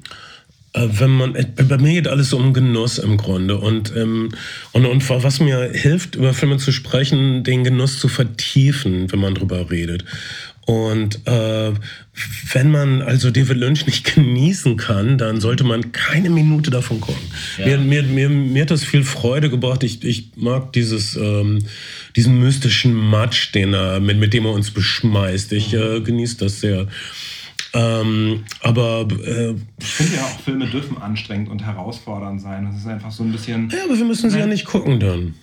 äh, 0.72 0.86
wenn 0.88 1.10
man, 1.10 1.34
äh, 1.34 1.46
bei 1.64 1.78
mir 1.78 1.94
geht 1.94 2.08
alles 2.08 2.32
um 2.32 2.52
Genuss 2.52 2.98
im 2.98 3.16
Grunde 3.16 3.56
und, 3.56 3.92
ähm, 3.96 4.30
und, 4.72 4.86
und 4.86 5.08
was 5.08 5.40
mir 5.40 5.70
hilft, 5.72 6.14
über 6.14 6.32
Filme 6.32 6.58
zu 6.58 6.70
sprechen, 6.72 7.42
den 7.42 7.64
Genuss 7.64 7.98
zu 7.98 8.08
vertiefen, 8.08 9.10
wenn 9.10 9.18
man 9.18 9.34
drüber 9.34 9.70
redet. 9.70 10.04
Und 10.66 11.26
äh, 11.26 11.72
wenn 12.52 12.70
man 12.70 13.02
also 13.02 13.30
David 13.30 13.56
Lynch 13.56 13.86
nicht 13.86 14.14
genießen 14.14 14.76
kann, 14.76 15.18
dann 15.18 15.40
sollte 15.40 15.64
man 15.64 15.92
keine 15.92 16.30
Minute 16.30 16.70
davon 16.70 17.00
gucken. 17.00 17.22
Ja. 17.58 17.78
Mir, 17.78 17.78
mir, 17.78 18.02
mir, 18.02 18.28
mir 18.28 18.62
hat 18.62 18.70
das 18.70 18.84
viel 18.84 19.02
Freude 19.02 19.50
gebracht. 19.50 19.82
Ich, 19.82 20.04
ich 20.04 20.32
mag 20.36 20.72
dieses, 20.72 21.16
ähm, 21.16 21.64
diesen 22.14 22.38
mystischen 22.38 22.94
Matsch, 22.94 23.54
den 23.54 23.74
er, 23.74 24.00
mit, 24.00 24.18
mit 24.18 24.32
dem 24.32 24.44
er 24.44 24.52
uns 24.52 24.70
beschmeißt. 24.70 25.52
Ich 25.52 25.72
mhm. 25.72 25.78
äh, 25.78 26.00
genieße 26.00 26.36
das 26.36 26.60
sehr. 26.60 26.86
Ähm, 27.72 28.44
aber 28.60 29.06
äh, 29.24 29.54
ich 29.80 29.86
finde 29.86 30.16
ja 30.16 30.22
auch, 30.24 30.40
Filme 30.40 30.66
dürfen 30.66 30.98
anstrengend 30.98 31.48
und 31.48 31.64
herausfordernd 31.64 32.40
sein. 32.40 32.66
Das 32.66 32.76
ist 32.76 32.86
einfach 32.86 33.12
so 33.12 33.22
ein 33.22 33.32
bisschen. 33.32 33.70
Ja, 33.70 33.84
aber 33.84 33.96
wir 33.96 34.04
müssen 34.04 34.28
sie 34.28 34.38
ja 34.38 34.46
nicht 34.46 34.64
gucken 34.64 34.98
dann. 34.98 35.34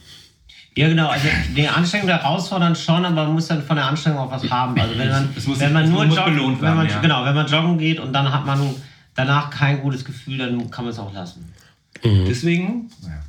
Ja, 0.77 0.87
genau. 0.87 1.09
Also 1.09 1.27
die 1.55 1.67
Anstrengung 1.67 2.07
herausfordernd 2.07 2.77
schon, 2.77 3.03
aber 3.03 3.23
man 3.25 3.33
muss 3.33 3.47
dann 3.47 3.63
von 3.63 3.75
der 3.75 3.85
Anstrengung 3.87 4.19
auch 4.19 4.31
was 4.31 4.49
haben. 4.49 4.79
Also 4.79 4.97
wenn 4.97 5.09
man, 5.09 5.29
muss, 5.45 5.59
wenn 5.59 5.73
man 5.73 5.89
nur 5.91 6.05
joggen, 6.05 6.61
wenn 6.61 6.75
man, 6.75 6.87
ja. 6.87 6.99
genau, 6.99 7.25
wenn 7.25 7.33
man 7.35 7.47
joggen 7.47 7.77
geht 7.79 7.99
und 7.99 8.13
dann 8.13 8.31
hat 8.31 8.45
man 8.45 8.75
danach 9.15 9.49
kein 9.49 9.81
gutes 9.81 10.05
Gefühl, 10.05 10.37
dann 10.37 10.69
kann 10.69 10.85
man 10.85 10.93
es 10.93 10.99
auch 10.99 11.11
lassen. 11.13 11.51
Mhm. 12.03 12.25
Deswegen, 12.27 12.91
naja. 13.01 13.23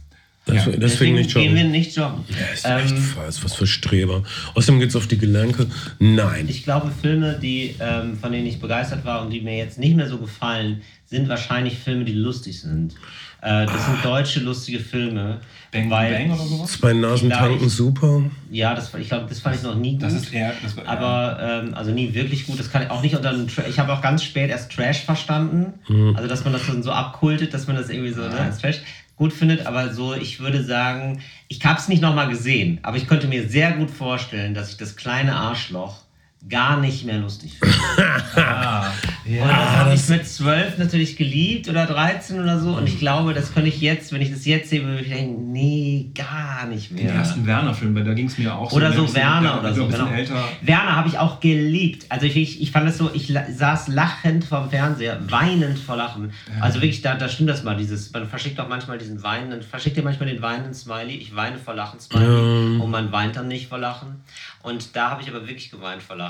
Das, 0.44 0.66
Ja. 0.66 0.72
deswegen, 0.72 1.14
nicht 1.16 1.34
gehen 1.34 1.54
wir 1.54 1.60
joggen. 1.62 1.70
nicht 1.72 1.96
joggen. 1.96 2.24
Ja, 2.28 2.46
ist 2.52 2.66
Ähm, 2.66 2.78
echt 2.84 2.98
falsch, 2.98 3.36
was 3.42 3.54
für 3.54 3.66
Streber. 3.66 4.22
Außerdem 4.54 4.80
geht's 4.80 4.96
auf 4.96 5.06
die 5.06 5.18
Gelenke. 5.18 5.66
Nein. 5.98 6.46
Ich 6.48 6.64
glaube, 6.64 6.90
Filme, 7.02 7.38
die, 7.40 7.74
ähm, 7.80 8.18
von 8.18 8.32
denen 8.32 8.46
ich 8.46 8.58
begeistert 8.60 9.04
war 9.04 9.22
und 9.22 9.30
die 9.30 9.40
mir 9.42 9.56
jetzt 9.56 9.78
nicht 9.78 9.94
mehr 9.96 10.08
so 10.08 10.18
gefallen, 10.18 10.80
sind 11.06 11.28
wahrscheinlich 11.28 11.78
Filme, 11.78 12.04
die 12.04 12.12
lustig 12.12 12.60
sind. 12.60 12.94
Äh, 13.40 13.66
das 13.66 13.86
sind 13.86 14.04
deutsche 14.04 14.40
lustige 14.40 14.80
Filme. 14.80 15.40
Bang 15.70 15.90
weil, 15.90 16.12
Bang 16.12 16.30
oder 16.32 16.44
sowas? 16.44 16.72
Zwei 16.72 16.92
Nasen 16.94 17.28
Vielleicht. 17.28 17.40
tanken 17.40 17.68
super. 17.68 18.22
Ja, 18.50 18.74
das, 18.74 18.92
ich 18.94 19.08
glaube, 19.08 19.26
das 19.28 19.40
fand 19.40 19.56
ich 19.56 19.62
noch 19.62 19.74
nie 19.74 19.92
gut. 19.92 20.02
Das 20.02 20.14
ist 20.14 20.32
eher. 20.32 20.54
Das 20.62 20.76
war, 20.76 20.86
aber 20.86 21.38
ähm, 21.40 21.74
also 21.74 21.90
nie 21.90 22.14
wirklich 22.14 22.46
gut. 22.46 22.58
Das 22.58 22.70
kann 22.70 22.82
ich 22.82 22.90
auch 22.90 23.02
nicht 23.02 23.14
unter 23.14 23.34
Ich 23.68 23.78
habe 23.78 23.92
auch 23.92 24.00
ganz 24.00 24.24
spät 24.24 24.50
erst 24.50 24.72
Trash 24.72 25.02
verstanden. 25.04 25.74
Mhm. 25.88 26.16
Also 26.16 26.28
dass 26.28 26.44
man 26.44 26.54
das 26.54 26.66
dann 26.66 26.82
so 26.82 26.90
abkultet, 26.90 27.52
dass 27.52 27.66
man 27.66 27.76
das 27.76 27.90
irgendwie 27.90 28.12
so 28.12 28.22
ne, 28.22 28.40
als 28.40 28.58
Trash 28.58 28.80
gut 29.16 29.32
findet. 29.32 29.66
Aber 29.66 29.92
so, 29.92 30.14
ich 30.14 30.40
würde 30.40 30.64
sagen, 30.64 31.20
ich 31.48 31.64
habe 31.64 31.78
es 31.78 31.88
nicht 31.88 32.00
nochmal 32.00 32.28
gesehen, 32.28 32.78
aber 32.82 32.96
ich 32.96 33.06
könnte 33.06 33.28
mir 33.28 33.48
sehr 33.48 33.72
gut 33.72 33.90
vorstellen, 33.90 34.54
dass 34.54 34.70
ich 34.70 34.78
das 34.78 34.96
kleine 34.96 35.36
Arschloch 35.36 36.00
gar 36.48 36.78
nicht 36.80 37.04
mehr 37.04 37.18
lustig 37.18 37.58
finde. 37.58 37.74
Ah, 38.40 38.92
und 39.26 39.48
das 39.48 39.76
habe 39.76 39.94
ich 39.94 40.08
mit 40.08 40.26
zwölf 40.26 40.78
natürlich 40.78 41.16
geliebt 41.16 41.68
oder 41.68 41.86
13 41.86 42.38
oder 42.40 42.58
so. 42.60 42.70
Und 42.76 42.86
ich 42.88 42.98
glaube, 42.98 43.34
das 43.34 43.52
könnte 43.52 43.68
ich 43.68 43.80
jetzt, 43.80 44.12
wenn 44.12 44.22
ich 44.22 44.30
das 44.30 44.46
jetzt 44.46 44.70
sehe, 44.70 44.82
würde 44.84 45.02
ich 45.02 45.08
denken, 45.08 45.50
nee, 45.52 46.10
gar 46.14 46.66
nicht 46.66 46.90
Den 46.90 47.04
mehr. 47.06 47.14
ersten 47.14 47.44
Werner-Film, 47.44 47.94
da 48.04 48.14
ging 48.14 48.26
es 48.26 48.38
mir 48.38 48.54
auch 48.54 48.70
so. 48.70 48.76
Oder 48.76 48.88
der 48.88 48.96
so 48.96 49.02
ein 49.02 49.06
bisschen- 49.06 49.22
Werner 49.22 49.40
der- 49.50 49.58
oder 49.58 49.62
der 49.72 49.74
so. 49.74 49.86
Genau. 49.88 50.10
älter. 50.10 50.44
Werner 50.62 50.96
habe 50.96 51.08
ich 51.08 51.18
auch 51.18 51.40
geliebt. 51.40 52.06
Also 52.10 52.26
ich, 52.26 52.36
ich, 52.36 52.62
ich 52.62 52.70
fand 52.70 52.88
es 52.88 52.96
so, 52.98 53.10
ich 53.12 53.26
saß 53.50 53.88
lachend 53.88 54.44
vorm 54.44 54.70
Fernseher, 54.70 55.18
weinend 55.28 55.78
vor 55.78 55.96
Lachen. 55.96 56.32
Also 56.60 56.76
wirklich, 56.76 57.02
da, 57.02 57.14
da 57.16 57.28
stimmt 57.28 57.50
das 57.50 57.64
mal, 57.64 57.76
dieses, 57.76 58.12
man 58.12 58.26
verschickt 58.28 58.58
doch 58.58 58.68
manchmal 58.68 58.98
diesen 58.98 59.22
weinenden, 59.22 59.62
verschickt 59.62 59.96
ja 59.96 60.02
manchmal 60.04 60.28
den 60.28 60.40
weinenden 60.40 60.74
Smiley, 60.74 61.16
ich 61.16 61.34
weine 61.34 61.58
vor 61.58 61.74
Lachen 61.74 61.98
Smiley 62.00 62.80
und 62.80 62.90
man 62.90 63.10
weint 63.12 63.36
dann 63.36 63.48
nicht 63.48 63.68
vor 63.68 63.78
Lachen. 63.78 64.20
Und 64.62 64.94
da 64.96 65.10
habe 65.10 65.22
ich 65.22 65.28
aber 65.28 65.46
wirklich 65.46 65.70
geweint 65.70 66.02
vor 66.02 66.16
Lachen. 66.16 66.27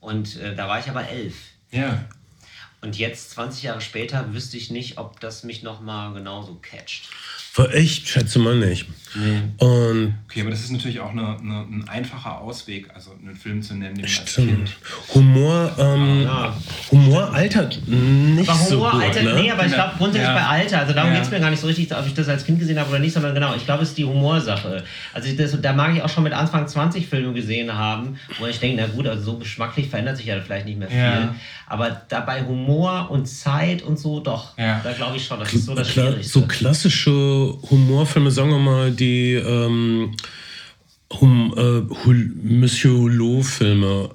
Und 0.00 0.36
äh, 0.36 0.54
da 0.54 0.68
war 0.68 0.78
ich 0.78 0.88
aber 0.88 1.08
elf. 1.08 1.34
Ja. 1.70 2.04
Und 2.80 2.96
jetzt, 2.96 3.30
20 3.30 3.64
Jahre 3.64 3.80
später, 3.80 4.32
wüsste 4.32 4.56
ich 4.56 4.70
nicht, 4.70 4.98
ob 4.98 5.18
das 5.20 5.42
mich 5.42 5.62
nochmal 5.62 6.14
genauso 6.14 6.54
catcht. 6.62 7.08
Ich 7.74 8.02
schätze 8.08 8.38
mal 8.38 8.56
nicht. 8.56 8.86
Und 9.58 10.14
Okay, 10.30 10.42
aber 10.42 10.50
das 10.50 10.60
ist 10.60 10.70
natürlich 10.70 11.00
auch 11.00 11.10
eine, 11.10 11.38
eine, 11.38 11.60
ein 11.62 11.84
einfacher 11.88 12.38
Ausweg, 12.42 12.88
also 12.94 13.12
einen 13.24 13.34
Film 13.34 13.62
zu 13.62 13.74
nennen, 13.74 13.94
den 13.94 14.02
man 14.04 14.18
als 14.20 14.30
stimmt. 14.30 14.48
Kind. 14.48 14.76
Humor, 15.14 15.72
ähm, 15.78 16.22
Ja. 16.24 16.54
Humor 16.92 17.32
altert 17.32 17.80
nicht 17.88 18.48
Aber 18.48 18.58
so 18.58 18.76
Humor, 18.76 18.90
gut. 18.92 19.02
Alter, 19.04 19.22
ne? 19.22 19.34
nee, 19.40 19.50
aber 19.50 19.64
ich 19.66 19.72
glaube 19.72 19.92
grundsätzlich 19.96 20.28
Ja. 20.28 20.34
bei 20.34 20.44
Alter, 20.44 20.78
also 20.80 20.92
darum 20.92 21.10
Ja. 21.10 21.16
geht 21.16 21.24
es 21.24 21.30
mir 21.30 21.40
gar 21.40 21.48
nicht 21.50 21.60
so 21.60 21.66
richtig, 21.66 21.90
ob 21.96 22.06
ich 22.06 22.12
das 22.14 22.28
als 22.28 22.44
Kind 22.44 22.58
gesehen 22.58 22.78
habe 22.78 22.90
oder 22.90 22.98
nicht, 22.98 23.14
sondern 23.14 23.34
genau, 23.34 23.54
ich 23.56 23.64
glaube, 23.64 23.82
es 23.82 23.88
ist 23.90 23.98
die 23.98 24.04
Humorsache. 24.04 24.84
Also 25.14 25.32
das, 25.34 25.58
da 25.60 25.72
mag 25.72 25.96
ich 25.96 26.02
auch 26.02 26.08
schon 26.10 26.24
mit 26.24 26.34
Anfang 26.34 26.68
20 26.68 27.06
Filme 27.08 27.32
gesehen 27.32 27.72
haben, 27.72 28.18
wo 28.38 28.46
ich 28.46 28.60
denke, 28.60 28.82
na 28.82 28.94
gut, 28.94 29.06
also 29.06 29.22
so 29.32 29.38
geschmacklich 29.38 29.88
verändert 29.88 30.18
sich 30.18 30.26
ja 30.26 30.38
vielleicht 30.42 30.66
nicht 30.66 30.78
mehr 30.78 30.88
viel. 30.88 30.98
Ja. 30.98 31.34
Aber 31.66 32.02
dabei 32.08 32.44
Humor 32.44 33.10
und 33.10 33.26
Zeit 33.26 33.82
und 33.82 33.98
so, 33.98 34.20
doch, 34.20 34.56
Ja. 34.58 34.80
da 34.84 34.92
glaube 34.92 35.16
ich 35.16 35.24
schon, 35.24 35.40
das 35.40 35.52
ist 35.54 35.64
so 35.64 35.74
das 35.74 35.88
Kla 35.88 36.04
Schwierigste. 36.08 36.32
so 36.40 36.46
klassische 36.46 37.47
Humorfilme, 37.70 38.30
sagen 38.30 38.50
wir 38.50 38.58
mal, 38.58 38.90
die 38.92 39.34
ähm, 39.34 40.12
hum, 41.12 41.54
äh, 41.56 42.04
Hul 42.04 42.32
Monsieur 42.42 42.96
Hulot-Filme 42.98 44.10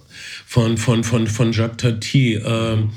von, 0.46 0.78
von, 0.78 1.04
von, 1.04 1.28
von 1.28 1.52
Jacques 1.52 1.78
Tati. 1.78 2.36
Ähm, 2.36 2.90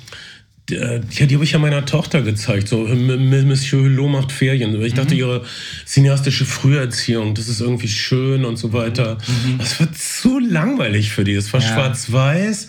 die, 0.68 0.74
äh, 0.74 1.00
ja, 1.12 1.26
die 1.26 1.34
habe 1.34 1.44
ich 1.44 1.52
ja 1.52 1.58
meiner 1.58 1.86
Tochter 1.86 2.22
gezeigt. 2.22 2.68
So, 2.68 2.78
Monsieur 2.88 3.82
Hulot 3.82 4.10
macht 4.10 4.32
Ferien. 4.32 4.80
Ich 4.82 4.94
dachte, 4.94 5.14
ihre 5.14 5.44
cineastische 5.86 6.44
Früherziehung, 6.44 7.34
das 7.34 7.48
ist 7.48 7.60
irgendwie 7.60 7.88
schön 7.88 8.44
und 8.44 8.56
so 8.56 8.72
weiter. 8.72 9.18
Das 9.58 9.78
war 9.78 9.92
zu 9.92 10.38
langweilig 10.40 11.10
für 11.12 11.24
die. 11.24 11.34
Es 11.34 11.52
war 11.52 11.60
Ja. 11.60 11.68
schwarz-weiß. 11.68 12.68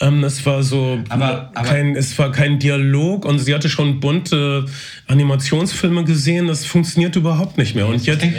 Ähm, 0.00 0.24
es 0.24 0.44
war 0.44 0.62
so 0.62 0.98
Aber- 1.08 1.50
aber- 1.54 1.68
kein, 1.68 1.94
es 1.94 2.18
war 2.18 2.32
kein 2.32 2.58
Dialog 2.58 3.24
und 3.24 3.38
sie 3.38 3.54
hatte 3.54 3.68
schon 3.68 4.00
bunte 4.00 4.66
Animationsfilme 5.06 6.04
gesehen. 6.04 6.48
Das 6.48 6.66
funktioniert 6.66 7.14
überhaupt 7.16 7.58
nicht 7.58 7.74
mehr. 7.74 7.86
Und 7.86 8.04
jetzt, 8.04 8.24
ich 8.24 8.32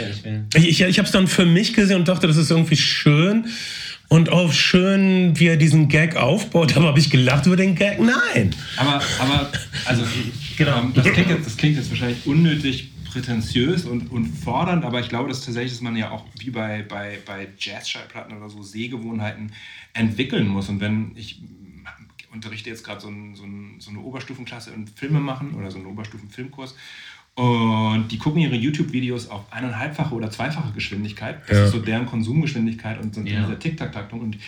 ich, 0.54 0.68
ich, 0.68 0.80
ich 0.82 0.98
habe 0.98 1.06
es 1.06 1.12
dann 1.12 1.26
für 1.26 1.46
mich 1.46 1.72
gesehen 1.74 1.96
und 1.96 2.08
dachte, 2.08 2.26
das 2.26 2.36
ist 2.36 2.50
irgendwie 2.50 2.76
schön. 2.76 3.46
Und 4.08 4.28
auch 4.30 4.52
schön, 4.52 5.32
wie 5.40 5.46
er 5.48 5.56
diesen 5.56 5.88
Gag 5.88 6.14
aufbaut. 6.16 6.76
Aber 6.76 6.86
habe 6.88 6.98
ich 7.00 7.10
gelacht 7.10 7.46
über 7.46 7.56
den 7.56 7.74
Gag? 7.74 7.98
Nein. 8.00 8.54
Aber, 8.76 9.02
aber 9.18 9.50
also, 9.86 10.02
Genau. 10.56 10.78
ähm, 10.78 10.92
das, 10.94 11.04
klingt 11.12 11.28
jetzt, 11.30 11.46
das 11.46 11.56
klingt 11.56 11.76
jetzt 11.76 11.90
wahrscheinlich 11.90 12.24
unnötig 12.24 12.90
prätentiös 13.12 13.84
und, 13.84 14.10
und 14.12 14.26
fordernd, 14.26 14.84
aber 14.84 15.00
ich 15.00 15.08
glaube, 15.08 15.28
dass 15.30 15.42
tatsächlich, 15.42 15.72
dass 15.72 15.80
man 15.80 15.96
ja 15.96 16.10
auch 16.10 16.24
wie 16.38 16.50
bei, 16.50 16.84
bei, 16.86 17.18
bei 17.24 17.48
Jazz-Schallplatten 17.58 18.36
oder 18.36 18.50
so 18.50 18.62
Sehgewohnheiten 18.62 19.52
entwickeln 19.96 20.46
muss. 20.48 20.68
Und 20.68 20.80
wenn 20.80 21.12
ich 21.16 21.40
unterrichte 22.32 22.68
jetzt 22.68 22.84
gerade 22.84 23.00
so, 23.00 23.08
ein, 23.08 23.34
so, 23.34 23.44
ein, 23.44 23.76
so 23.78 23.90
eine 23.90 24.00
Oberstufenklasse 24.00 24.70
in 24.72 24.86
Filme 24.86 25.20
machen 25.20 25.54
oder 25.54 25.70
so 25.70 25.78
einen 25.78 25.86
Oberstufenfilmkurs 25.86 26.74
und 27.34 28.08
die 28.10 28.18
gucken 28.18 28.40
ihre 28.42 28.56
YouTube-Videos 28.56 29.28
auf 29.28 29.50
eineinhalbfache 29.52 30.14
oder 30.14 30.30
zweifache 30.30 30.72
Geschwindigkeit. 30.72 31.40
Das 31.48 31.56
Ja. 31.58 31.64
ist 31.64 31.72
so 31.72 31.78
deren 31.80 32.06
Konsumgeschwindigkeit 32.06 33.00
und 33.00 33.14
so 33.14 33.20
Ja. 33.22 33.40
dieser 33.40 33.58
Tic-Tac-Taktung. 33.58 34.20
Und, 34.20 34.38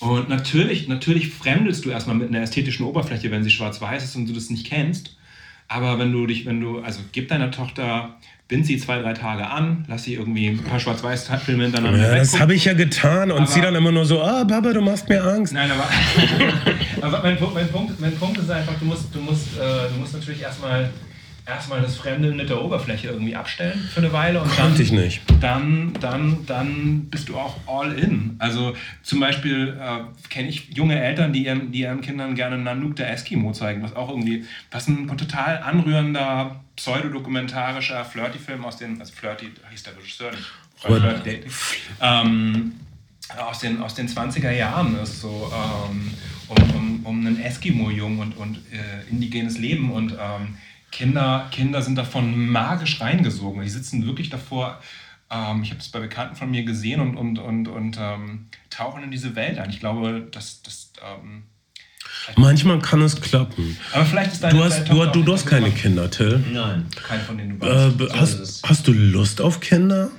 und 0.00 0.28
natürlich, 0.28 0.88
natürlich 0.88 1.30
fremdelst 1.30 1.84
du 1.84 1.90
erstmal 1.90 2.16
mit 2.16 2.28
einer 2.28 2.40
ästhetischen 2.42 2.84
Oberfläche, 2.86 3.30
wenn 3.30 3.42
sie 3.44 3.50
schwarz-weiß 3.50 4.04
ist 4.04 4.16
und 4.16 4.26
du 4.28 4.32
das 4.32 4.50
nicht 4.50 4.66
kennst. 4.66 5.16
Aber 5.68 5.98
wenn 5.98 6.12
du 6.12 6.26
dich, 6.26 6.44
wenn 6.44 6.60
du, 6.60 6.80
also 6.80 7.00
gib 7.12 7.28
deiner 7.28 7.50
Tochter, 7.50 8.18
bind 8.52 8.66
sie 8.66 8.76
zwei, 8.76 8.98
drei 9.00 9.14
Tage 9.14 9.48
an, 9.48 9.82
lass 9.88 10.04
sie 10.04 10.12
irgendwie 10.12 10.46
ein 10.48 10.58
paar 10.62 10.78
Schwarz-Weiß-Filme 10.78 11.62
hintereinander 11.62 11.98
Ja, 12.06 12.16
das 12.16 12.38
habe 12.38 12.52
ich 12.52 12.66
ja 12.66 12.74
getan. 12.74 13.30
Und 13.30 13.38
Aber- 13.38 13.46
sie 13.46 13.62
dann 13.62 13.74
immer 13.74 13.90
nur 13.90 14.04
so, 14.04 14.20
ah, 14.22 14.44
Papa, 14.44 14.74
du 14.74 14.82
machst 14.82 15.08
mir 15.08 15.24
Angst. 15.24 15.54
Nein, 15.54 15.70
aber, 15.70 15.88
aber 17.00 17.22
mein, 17.22 17.38
Punkt, 17.38 17.54
mein, 17.54 17.68
Punkt, 17.68 17.98
mein 17.98 18.14
Punkt 18.14 18.36
ist 18.36 18.50
einfach, 18.50 18.74
du 18.78 18.84
musst, 18.84 19.06
du 19.14 19.20
musst, 19.20 19.56
äh, 19.56 19.88
du 19.90 19.98
musst 19.98 20.12
natürlich 20.12 20.42
erstmal 20.42 20.90
erstmal 21.46 21.80
das 21.80 21.96
Fremdeln 21.96 22.36
mit 22.36 22.48
der 22.48 22.62
Oberfläche 22.62 23.08
irgendwie 23.08 23.34
abstellen 23.34 23.78
für 23.92 24.00
eine 24.00 24.12
Weile 24.12 24.40
und 24.40 24.58
dann, 24.58 24.80
ich 24.80 24.92
nicht. 24.92 25.22
dann, 25.40 25.92
dann, 26.00 26.46
dann 26.46 27.06
bist 27.06 27.28
du 27.28 27.36
auch 27.36 27.56
all 27.66 27.98
in. 27.98 28.36
Also 28.38 28.74
zum 29.02 29.20
Beispiel 29.20 29.76
äh, 29.80 30.28
kenne 30.28 30.48
ich 30.48 30.68
junge 30.74 31.02
Eltern, 31.02 31.32
die 31.32 31.44
ihren, 31.44 31.72
die 31.72 31.80
ihren 31.80 32.00
Kindern 32.00 32.34
gerne 32.34 32.58
Nanook 32.58 32.96
der 32.96 33.10
Eskimo 33.10 33.52
zeigen, 33.52 33.82
was 33.82 33.96
auch 33.96 34.08
irgendwie, 34.08 34.44
was 34.70 34.86
ein 34.86 35.08
total 35.16 35.58
anrührender, 35.58 36.60
pseudodokumentarischer 36.76 38.04
Flirty-Film 38.04 38.64
aus 38.64 38.76
den, 38.76 39.00
also 39.00 39.12
Flirty 39.12 39.50
hieß 39.70 39.82
der 39.82 39.96
Regisseur 39.96 40.30
nicht? 40.30 40.44
Flirty 40.76 41.40
ähm, 42.00 42.72
aus 43.36 43.60
den, 43.60 43.80
aus 43.80 43.94
den 43.94 44.08
20er 44.08 44.50
Jahren 44.50 44.98
ist, 45.00 45.20
so 45.20 45.52
ähm, 45.52 46.10
um, 46.48 46.70
um, 46.76 47.06
um 47.06 47.26
einen 47.26 47.40
Eskimo-Jungen 47.40 48.18
und, 48.18 48.36
und 48.36 48.56
äh, 48.72 49.10
indigenes 49.10 49.58
Leben 49.58 49.90
und 49.92 50.12
ähm, 50.12 50.56
Kinder, 50.92 51.48
Kinder 51.50 51.82
sind 51.82 51.96
davon 51.96 52.48
magisch 52.48 53.00
reingesogen. 53.00 53.62
Die 53.62 53.68
sitzen 53.68 54.06
wirklich 54.06 54.30
davor, 54.30 54.78
ähm, 55.30 55.62
ich 55.62 55.70
habe 55.70 55.80
es 55.80 55.88
bei 55.88 55.98
Bekannten 56.00 56.36
von 56.36 56.50
mir 56.50 56.62
gesehen 56.64 57.00
und, 57.00 57.16
und, 57.16 57.38
und, 57.38 57.66
und 57.66 57.96
ähm, 57.98 58.46
tauchen 58.70 59.02
in 59.02 59.10
diese 59.10 59.34
Welt 59.34 59.58
ein. 59.58 59.70
Ich 59.70 59.80
glaube, 59.80 60.28
dass 60.30 60.62
das. 60.62 60.92
Ähm, 61.02 61.44
Manchmal 62.36 62.78
kann 62.78 63.00
es 63.02 63.20
klappen. 63.20 63.76
aber 63.92 64.04
vielleicht 64.04 64.32
ist 64.32 64.42
deine 64.44 64.56
Du 64.58 64.64
hast, 64.64 64.84
du, 64.88 65.04
du, 65.06 65.22
du 65.22 65.32
hast 65.32 65.46
keine 65.46 65.70
Kinder, 65.70 66.08
Till. 66.10 66.38
Nein. 66.52 66.86
Keine 67.08 67.22
von 67.22 67.36
denen 67.38 67.58
du 67.58 67.66
Äh, 67.66 67.98
weißt. 67.98 68.00
ist 68.12 68.20
hast, 68.20 68.34
es. 68.38 68.62
hast 68.64 68.86
du 68.86 68.92
Lust 68.92 69.40
auf 69.40 69.58
Kinder? 69.60 70.10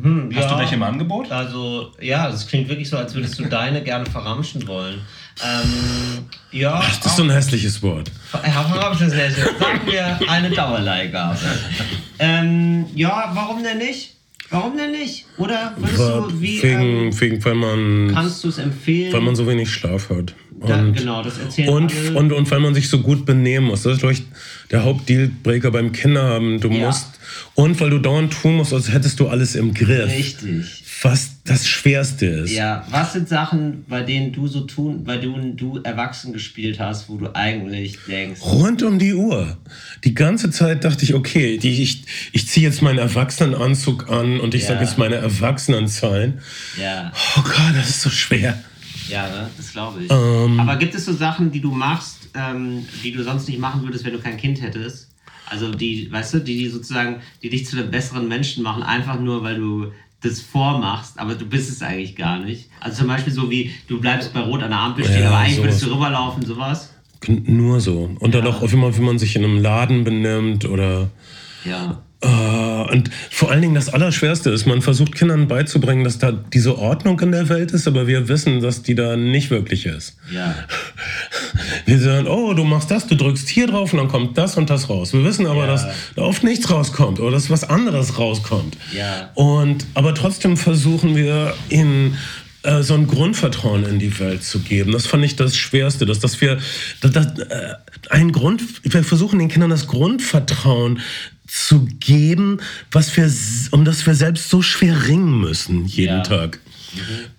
Hm, 0.00 0.30
Hast 0.34 0.44
du 0.50 0.54
ja. 0.54 0.58
welche 0.58 0.74
im 0.76 0.82
Angebot? 0.82 1.30
Also, 1.32 1.92
ja, 2.00 2.30
das 2.30 2.46
klingt 2.46 2.68
wirklich 2.68 2.88
so, 2.88 2.96
als 2.98 3.14
würdest 3.14 3.38
du 3.38 3.44
deine 3.48 3.82
gerne 3.82 4.04
verramschen 4.06 4.66
wollen. 4.68 5.00
Ähm, 5.44 6.24
ja. 6.52 6.80
Ach, 6.82 6.96
das 6.98 7.12
ist 7.12 7.16
so 7.16 7.22
ein 7.24 7.30
hässliches 7.30 7.82
Wort. 7.82 8.10
Sehr 8.98 9.30
schön. 9.30 9.44
Sagen 9.58 9.80
wir 9.86 10.18
eine 10.30 10.50
Dauerleihgabe. 10.50 11.38
Ähm, 12.18 12.86
ja, 12.94 13.30
warum 13.34 13.62
denn 13.62 13.78
nicht? 13.78 14.14
Warum 14.50 14.76
denn 14.76 14.92
nicht? 14.92 15.26
Oder 15.38 15.74
würdest 15.76 15.98
du, 15.98 16.40
wie 16.40 16.62
wegen, 16.62 16.80
ähm, 16.80 17.20
wegen, 17.20 17.44
weil 17.44 17.54
man, 17.56 18.10
kannst 18.14 18.44
du 18.44 18.48
es 18.48 18.58
empfehlen? 18.58 19.12
weil 19.12 19.20
man 19.20 19.34
so 19.34 19.46
wenig 19.46 19.68
Schlaf 19.70 20.08
hat. 20.10 20.34
Da- 20.60 20.76
Und, 20.78 20.94
genau, 20.96 21.22
das 21.22 21.36
erzählen 21.38 21.68
und, 21.68 21.92
alle. 21.92 22.14
und, 22.18 22.32
und 22.32 22.50
weil 22.50 22.60
man 22.60 22.72
sich 22.74 22.88
so 22.88 23.00
gut 23.00 23.26
benehmen 23.26 23.66
muss. 23.66 23.82
Das 23.82 23.94
ist, 23.94 23.98
glaube 23.98 24.14
ich, 24.14 24.22
der 24.70 24.84
Hauptdealbreaker 24.84 25.70
beim 25.70 25.92
Kinderhaben. 25.92 26.60
Du 26.60 26.68
Ja. 26.70 26.86
musst. 26.86 27.08
Und 27.54 27.78
weil 27.80 27.90
du 27.90 27.98
dauernd 27.98 28.32
tun 28.32 28.54
musst, 28.56 28.72
als 28.72 28.90
hättest 28.90 29.20
du 29.20 29.28
alles 29.28 29.54
im 29.56 29.74
Griff. 29.74 30.06
Richtig. 30.10 30.84
Was 31.02 31.42
das 31.44 31.68
Schwerste 31.68 32.26
ist. 32.26 32.52
Ja, 32.52 32.86
was 32.90 33.12
sind 33.12 33.28
Sachen, 33.28 33.84
bei 33.86 34.02
denen 34.02 34.32
du 34.32 34.46
so 34.48 34.60
tun, 34.62 35.04
bei 35.04 35.18
denen 35.18 35.56
du 35.56 35.78
erwachsen 35.82 36.32
gespielt 36.32 36.80
hast, 36.80 37.08
wo 37.08 37.16
du 37.16 37.34
eigentlich 37.34 37.98
denkst, 38.08 38.40
Rund 38.42 38.82
um 38.82 38.98
die 38.98 39.12
Uhr. 39.14 39.58
Die 40.04 40.14
ganze 40.14 40.50
Zeit 40.50 40.84
dachte 40.84 41.04
ich, 41.04 41.12
okay, 41.14 41.58
die, 41.58 41.82
ich, 41.82 42.04
ich 42.32 42.48
ziehe 42.48 42.66
jetzt 42.66 42.80
meinen 42.82 42.98
Erwachsenenanzug 42.98 44.08
an 44.10 44.40
und 44.40 44.54
ich 44.54 44.62
Ja. 44.62 44.68
sage 44.68 44.84
jetzt 44.84 44.96
meine 44.96 45.16
Erwachsenenzahlen. 45.16 46.40
ja, 46.80 47.12
Oh 47.36 47.42
Gott, 47.42 47.74
das 47.76 47.90
ist 47.90 48.02
so 48.02 48.10
schwer. 48.10 48.62
ja, 49.08 49.28
ne? 49.28 49.50
das 49.56 49.72
glaube 49.72 50.02
ich. 50.04 50.10
Ähm. 50.10 50.58
Aber 50.58 50.76
gibt 50.76 50.94
es 50.94 51.04
so 51.04 51.12
Sachen, 51.12 51.50
die 51.50 51.60
du 51.60 51.70
machst, 51.72 52.28
ähm, 52.34 52.86
die 53.04 53.12
du 53.12 53.22
sonst 53.22 53.48
nicht 53.48 53.58
machen 53.58 53.82
würdest, 53.82 54.04
wenn 54.04 54.12
du 54.12 54.18
kein 54.20 54.36
Kind 54.36 54.62
hättest? 54.62 55.08
Also 55.48 55.72
die, 55.72 56.10
weißt 56.10 56.34
du, 56.34 56.38
die, 56.40 56.56
die 56.58 56.68
sozusagen, 56.68 57.20
die 57.42 57.50
dich 57.50 57.66
zu 57.66 57.76
einem 57.76 57.90
besseren 57.90 58.26
Menschen 58.26 58.64
machen, 58.64 58.82
einfach 58.82 59.20
nur, 59.20 59.44
weil 59.44 59.56
du 59.56 59.92
das 60.28 60.40
vormachst, 60.40 61.18
aber 61.18 61.34
du 61.34 61.46
bist 61.46 61.70
es 61.70 61.82
eigentlich 61.82 62.16
gar 62.16 62.38
nicht. 62.38 62.68
Also 62.80 62.98
zum 62.98 63.08
Beispiel 63.08 63.32
so 63.32 63.50
wie, 63.50 63.70
du 63.88 64.00
bleibst 64.00 64.32
bei 64.32 64.40
Rot 64.40 64.62
an 64.62 64.70
der 64.70 64.78
Ampel 64.80 65.04
stehen, 65.04 65.22
Ja, 65.22 65.28
aber 65.28 65.38
eigentlich 65.38 65.56
sowas. 65.56 65.66
würdest 65.66 65.82
du 65.86 65.94
rüberlaufen, 65.94 66.44
sowas. 66.46 66.90
Nur 67.28 67.80
so. 67.80 68.10
Und 68.20 68.34
dann 68.34 68.46
auch, 68.46 68.62
wie 68.70 68.76
man, 68.76 68.96
wie 68.96 69.00
man 69.00 69.18
sich 69.18 69.34
in 69.36 69.44
einem 69.44 69.58
Laden 69.58 70.04
benimmt 70.04 70.64
oder. 70.66 71.08
Ja. 71.64 72.02
Äh, 72.26 72.92
und 72.92 73.10
vor 73.30 73.50
allen 73.50 73.62
Dingen 73.62 73.74
das 73.74 73.88
Allerschwerste 73.88 74.50
ist, 74.50 74.66
man 74.66 74.82
versucht 74.82 75.14
Kindern 75.14 75.48
beizubringen, 75.48 76.04
dass 76.04 76.18
da 76.18 76.32
diese 76.32 76.78
Ordnung 76.78 77.20
in 77.20 77.32
der 77.32 77.48
Welt 77.48 77.70
ist, 77.72 77.86
aber 77.86 78.06
wir 78.06 78.28
wissen, 78.28 78.60
dass 78.60 78.82
die 78.82 78.94
da 78.94 79.16
nicht 79.16 79.50
wirklich 79.50 79.86
ist. 79.86 80.16
Ja. 80.32 80.54
Wir 81.84 81.98
sagen, 82.00 82.26
oh, 82.26 82.52
du 82.54 82.64
machst 82.64 82.90
das, 82.90 83.06
du 83.06 83.14
drückst 83.14 83.48
hier 83.48 83.68
drauf 83.68 83.92
und 83.92 83.98
dann 83.98 84.08
kommt 84.08 84.36
das 84.36 84.56
und 84.56 84.70
das 84.70 84.88
raus. 84.88 85.12
Wir 85.12 85.24
wissen 85.24 85.46
aber, 85.46 85.66
Ja. 85.66 85.66
dass 85.68 85.86
da 86.16 86.22
oft 86.22 86.42
nichts 86.42 86.68
rauskommt 86.70 87.20
oder 87.20 87.30
dass 87.32 87.48
was 87.48 87.64
anderes 87.64 88.18
rauskommt. 88.18 88.76
Ja. 88.96 89.30
Und, 89.34 89.86
aber 89.94 90.14
trotzdem 90.14 90.56
versuchen 90.56 91.14
wir 91.16 91.54
ihnen 91.68 92.16
äh, 92.62 92.82
so 92.82 92.94
ein 92.94 93.06
Grundvertrauen 93.06 93.84
in 93.84 93.98
die 93.98 94.18
Welt 94.18 94.42
zu 94.42 94.60
geben. 94.60 94.92
Das 94.92 95.06
fand 95.06 95.24
ich 95.24 95.36
das 95.36 95.56
Schwerste, 95.56 96.06
dass, 96.06 96.18
dass 96.18 96.40
wir 96.40 96.58
dass, 97.00 97.12
dass, 97.12 97.38
äh, 97.38 97.74
ein 98.10 98.32
Grund, 98.32 98.62
wir 98.82 99.04
versuchen 99.04 99.38
den 99.38 99.48
Kindern 99.48 99.70
das 99.70 99.86
Grundvertrauen 99.86 101.00
zu 101.46 101.86
geben, 102.00 102.58
was 102.92 103.16
wir, 103.16 103.30
um 103.72 103.84
das 103.84 104.06
wir 104.06 104.14
selbst 104.14 104.48
so 104.50 104.62
schwer 104.62 105.06
ringen 105.08 105.40
müssen 105.40 105.86
jeden 105.86 106.16
Ja. 106.18 106.22
Tag. 106.22 106.60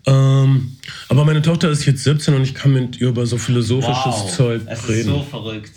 Ähm, 0.05 0.77
aber 1.09 1.25
meine 1.25 1.41
Tochter 1.41 1.69
ist 1.69 1.85
jetzt 1.85 2.03
17 2.03 2.33
und 2.35 2.43
ich 2.43 2.53
kann 2.53 2.73
mit 2.73 2.99
ihr 3.01 3.07
über 3.09 3.25
so 3.25 3.37
philosophisches 3.37 3.95
Wow. 4.05 4.35
Zeug 4.35 4.61
Es 4.67 4.79
ist 4.81 4.89
reden. 4.89 5.09
so 5.09 5.23
verrückt. 5.29 5.71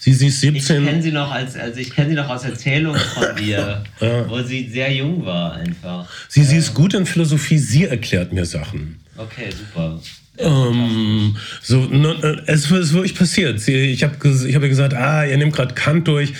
sie, 0.00 0.12
sie 0.14 0.28
ist 0.28 0.42
Ich 0.42 0.64
17. 0.64 0.84
kenne 0.86 1.02
sie 1.02 1.12
noch 1.12 1.30
als, 1.30 1.54
also 1.56 1.78
ich 1.78 1.90
kenne 1.90 2.10
sie 2.10 2.14
noch 2.14 2.28
aus 2.28 2.44
Erzählungen 2.44 3.00
von 3.00 3.36
dir, 3.38 3.84
wo 4.28 4.42
sie 4.42 4.68
sehr 4.70 4.92
jung 4.92 5.24
war 5.26 5.52
einfach. 5.52 6.08
Sie, 6.28 6.44
sie 6.44 6.56
ist 6.56 6.72
gut 6.74 6.94
in 6.94 7.04
Philosophie, 7.06 7.58
sie 7.58 7.84
erklärt 7.84 8.32
mir 8.32 8.46
Sachen. 8.46 8.96
Okay, 9.18 9.50
super. 9.50 10.00
Ähm, 10.38 11.34
so, 11.62 11.82
äh, 11.90 12.36
es 12.46 12.70
ist 12.70 12.92
wirklich 12.92 13.14
passiert. 13.14 13.58
Sie, 13.60 13.72
ich 13.74 14.02
habe 14.02 14.14
ich 14.46 14.54
hab 14.54 14.62
ihr 14.62 14.68
gesagt, 14.68 14.92
ah, 14.94 15.24
ihr 15.24 15.36
nehmt 15.38 15.54
gerade 15.54 15.74
Kant 15.74 16.06
durch. 16.08 16.32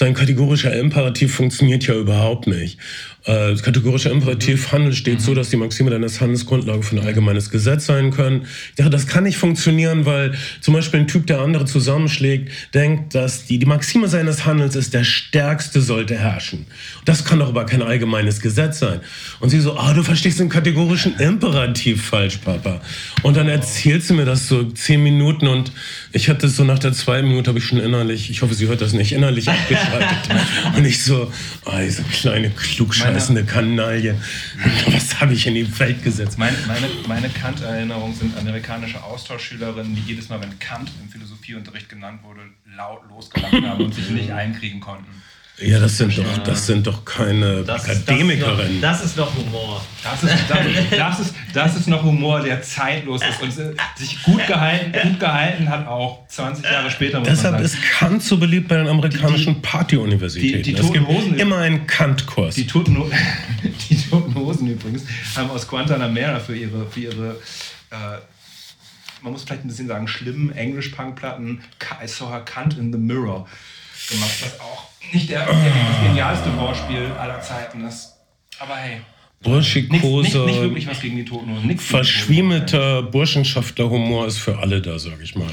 Sein 0.00 0.14
kategorischer 0.14 0.74
Imperativ 0.74 1.34
funktioniert 1.34 1.86
ja 1.86 1.94
überhaupt 1.94 2.46
nicht. 2.46 2.78
Äh, 3.24 3.50
das 3.50 3.62
kategorische 3.62 4.08
Imperativ 4.08 4.72
Handel 4.72 4.94
steht 4.94 5.20
so, 5.20 5.34
dass 5.34 5.50
die 5.50 5.56
Maxime 5.56 5.90
deines 5.90 6.22
Handels 6.22 6.46
Grundlage 6.46 6.82
für 6.82 6.96
ein 6.96 7.04
allgemeines 7.04 7.50
Gesetz 7.50 7.84
sein 7.84 8.10
können. 8.10 8.46
Ich 8.70 8.76
dachte, 8.76 8.88
das 8.88 9.06
kann 9.06 9.24
nicht 9.24 9.36
funktionieren, 9.36 10.06
weil 10.06 10.32
zum 10.62 10.72
Beispiel 10.72 11.00
ein 11.00 11.06
Typ, 11.06 11.26
der 11.26 11.40
andere 11.40 11.66
zusammenschlägt, 11.66 12.50
denkt, 12.72 13.14
dass 13.14 13.44
die, 13.44 13.58
die 13.58 13.66
Maxime 13.66 14.08
seines 14.08 14.46
Handels 14.46 14.74
ist, 14.74 14.94
der 14.94 15.04
Stärkste 15.04 15.82
sollte 15.82 16.16
herrschen. 16.16 16.64
Das 17.04 17.26
kann 17.26 17.38
doch 17.38 17.48
aber 17.48 17.66
kein 17.66 17.82
allgemeines 17.82 18.40
Gesetz 18.40 18.78
sein. 18.78 19.00
Und 19.40 19.50
sie 19.50 19.60
so, 19.60 19.76
ah, 19.76 19.92
du 19.92 20.02
verstehst 20.02 20.40
den 20.40 20.48
kategorischen 20.48 21.16
Imperativ 21.18 22.06
falsch, 22.06 22.38
Papa. 22.38 22.80
Und 23.22 23.36
dann 23.36 23.48
erzählt 23.48 24.02
sie 24.02 24.14
mir 24.14 24.24
das 24.24 24.48
so 24.48 24.64
zehn 24.64 25.02
Minuten 25.02 25.46
und 25.46 25.72
ich 26.12 26.30
hatte 26.30 26.48
so 26.48 26.64
nach 26.64 26.78
der 26.78 26.92
zweiten 26.92 27.28
Minute 27.28 27.48
habe 27.48 27.58
ich 27.58 27.66
schon 27.66 27.78
innerlich, 27.78 28.30
ich 28.30 28.40
hoffe, 28.40 28.54
sie 28.54 28.66
hört 28.66 28.80
das 28.80 28.94
nicht, 28.94 29.12
innerlich 29.12 29.46
abgeschaltet. 29.92 30.46
und 30.76 30.84
ich 30.84 31.02
so, 31.02 31.32
ah, 31.64 31.80
diese 31.80 32.02
kleine 32.02 32.50
klugscheißende 32.50 33.44
Kanaille. 33.44 34.16
Was 34.86 35.20
habe 35.20 35.34
ich 35.34 35.46
in 35.46 35.54
die 35.54 35.78
Welt 35.78 36.02
gesetzt? 36.02 36.38
Meine, 36.38 36.56
meine, 36.66 36.88
meine 37.06 37.28
Kant-Erinnerungen 37.28 38.14
sind 38.14 38.36
amerikanische 38.36 39.02
Austauschschülerinnen, 39.02 39.94
die 39.94 40.02
jedes 40.02 40.28
Mal, 40.28 40.40
wenn 40.40 40.58
Kant 40.58 40.90
im 41.02 41.08
Philosophieunterricht 41.08 41.88
genannt 41.88 42.22
wurde, 42.22 42.40
laut 42.76 43.08
losgelacht 43.08 43.52
haben 43.52 43.84
und 43.84 43.94
sich 43.94 44.10
nicht 44.10 44.30
einkriegen 44.30 44.80
konnten. 44.80 45.22
Ja, 45.60 45.78
das 45.78 45.98
sind 45.98 46.16
doch, 46.16 46.38
das 46.44 46.66
sind 46.66 46.86
doch 46.86 47.04
keine 47.04 47.62
Das 47.64 47.84
Akademikerinnen. 47.84 48.80
das 48.80 49.04
ist 49.04 49.16
noch 49.16 49.34
Humor. 49.36 49.84
Das 50.02 50.22
ist, 50.22 50.34
das, 50.48 50.58
das, 50.98 51.20
ist, 51.20 51.34
das 51.52 51.76
ist 51.76 51.86
noch 51.88 52.02
Humor, 52.02 52.40
der 52.40 52.62
zeitlos 52.62 53.20
ist 53.22 53.42
und 53.42 53.52
sich 53.96 54.22
gut 54.22 54.46
gehalten, 54.46 54.92
gut 55.10 55.20
gehalten 55.20 55.68
hat, 55.68 55.86
auch 55.86 56.26
20 56.28 56.64
Jahre 56.64 56.90
später. 56.90 57.20
Deshalb 57.20 57.60
ist 57.60 57.76
Kant 57.82 58.22
so 58.22 58.38
beliebt 58.38 58.68
bei 58.68 58.76
den 58.78 58.88
amerikanischen 58.88 59.60
Party-Universitäten. 59.60 60.62
die- 60.62 60.72
die 60.74 60.80
es 60.80 60.92
gibt 60.92 61.06
Toten 61.06 61.08
Hosen- 61.08 61.38
immer 61.38 61.58
einen 61.58 61.86
Kant-Kurs. 61.86 62.54
Die 62.54 62.66
Toten, 62.66 62.96
die 63.90 63.96
Toten 64.08 64.34
Hosen 64.34 64.66
übrigens 64.68 65.02
haben 65.36 65.50
aus 65.50 65.68
Guantanamera 65.68 66.40
für 66.40 66.56
ihre, 66.56 66.86
für 66.90 67.00
ihre 67.00 67.30
äh, 67.90 67.96
man 69.22 69.32
muss 69.32 69.42
vielleicht 69.44 69.64
ein 69.64 69.68
bisschen 69.68 69.88
sagen, 69.88 70.08
schlimmen 70.08 70.50
Englisch-Punk-Platten 70.56 71.60
I 72.02 72.08
Saw 72.08 72.30
Her 72.30 72.40
Kant 72.40 72.78
in 72.78 72.90
the 72.90 72.98
Mirror 72.98 73.46
gemacht, 74.08 74.30
was 74.40 74.58
auch 74.60 74.88
nicht 75.12 75.30
der, 75.30 75.46
der, 75.46 75.54
das 75.54 76.06
genialste 76.06 76.56
Wortspiel 76.56 77.10
aller 77.18 77.40
Zeiten 77.40 77.84
ist. 77.84 78.14
Aber 78.58 78.76
hey, 78.76 79.00
Burschikose, 79.42 80.38
nicht, 80.40 80.46
nicht 80.46 80.60
wirklich 80.60 80.86
was 80.86 81.00
gegen 81.00 81.16
die 81.16 81.24
Toten 81.24 81.50
Hosen. 81.50 81.66
Nichts 81.66 81.88
gegen 81.88 81.98
die 81.98 82.02
Toten 82.02 82.06
Hosen. 82.06 82.14
verschwiemelter 82.18 83.02
Burschenschaftler-Humor 83.04 84.26
ist 84.26 84.38
für 84.38 84.58
alle 84.58 84.82
da, 84.82 84.98
sag 84.98 85.20
ich 85.22 85.34
mal. 85.34 85.48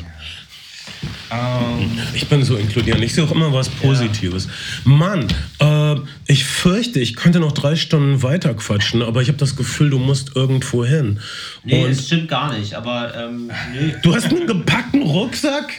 Ähm, 1.31 1.91
Ich 2.13 2.27
bin 2.27 2.43
so 2.43 2.55
inkludierend. 2.57 3.03
Ich 3.03 3.13
sehe 3.13 3.23
auch 3.23 3.31
immer 3.31 3.53
was 3.53 3.69
Positives. 3.69 4.47
Mann, 4.83 5.27
äh, 5.59 5.95
ich 6.25 6.45
fürchte, 6.45 6.99
ich 6.99 7.15
könnte 7.15 7.39
noch 7.39 7.51
drei 7.51 7.75
Stunden 7.75 8.23
weiter 8.23 8.53
quatschen, 8.53 9.01
aber 9.01 9.21
ich 9.21 9.27
habe 9.27 9.37
das 9.37 9.55
Gefühl, 9.55 9.89
du 9.89 9.99
musst 9.99 10.35
irgendwo 10.35 10.85
hin. 10.85 11.19
Nee, 11.63 11.83
Und 11.83 11.91
das 11.91 12.07
stimmt 12.07 12.27
gar 12.29 12.57
nicht, 12.57 12.73
aber 12.73 13.13
ähm, 13.15 13.51
nee. 13.73 13.95
du 14.01 14.15
hast 14.15 14.25
einen 14.25 14.47
gepackten 14.47 15.01
Rucksack? 15.01 15.71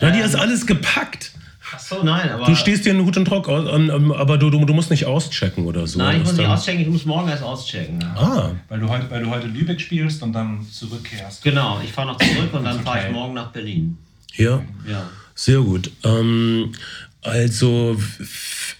Na, 0.00 0.10
dir 0.10 0.24
ist 0.24 0.34
alles 0.34 0.66
gepackt. 0.66 1.32
Ach 1.74 1.78
so, 1.78 2.02
nein, 2.02 2.28
aber. 2.30 2.46
Du 2.46 2.54
stehst 2.54 2.84
dir 2.84 2.90
in 2.90 3.04
Hut 3.04 3.16
und 3.16 3.24
Trock, 3.24 3.48
aus, 3.48 3.68
an- 3.68 3.90
an- 3.90 4.12
aber 4.12 4.38
du, 4.38 4.50
du, 4.50 4.64
du 4.64 4.72
musst 4.74 4.90
nicht 4.90 5.06
auschecken 5.06 5.64
oder 5.64 5.86
so. 5.86 5.98
Nein, 5.98 6.18
ich 6.20 6.24
muss 6.24 6.36
nicht 6.36 6.46
auschecken, 6.46 6.80
ich 6.82 6.88
muss 6.88 7.04
morgen 7.06 7.28
erst 7.28 7.42
auschecken. 7.42 8.02
Ah, 8.16 8.50
weil, 8.68 8.80
du 8.80 8.88
heute, 8.88 9.10
weil 9.10 9.22
du 9.22 9.30
heute 9.30 9.46
Lübeck 9.46 9.80
spielst 9.80 10.22
und 10.22 10.32
dann 10.32 10.66
zurückkehrst. 10.70 11.42
Genau, 11.42 11.80
ich 11.82 11.92
fahre 11.92 12.08
noch 12.08 12.18
zurück 12.18 12.52
und 12.52 12.64
dann 12.64 12.80
fahre 12.80 13.06
ich 13.06 13.12
morgen 13.12 13.34
nach 13.34 13.48
Berlin. 13.52 13.96
ja. 14.36 14.62
Ja. 14.88 15.08
Sehr 15.34 15.60
gut. 15.60 15.90
Ähm, 16.04 16.72
also 17.22 17.96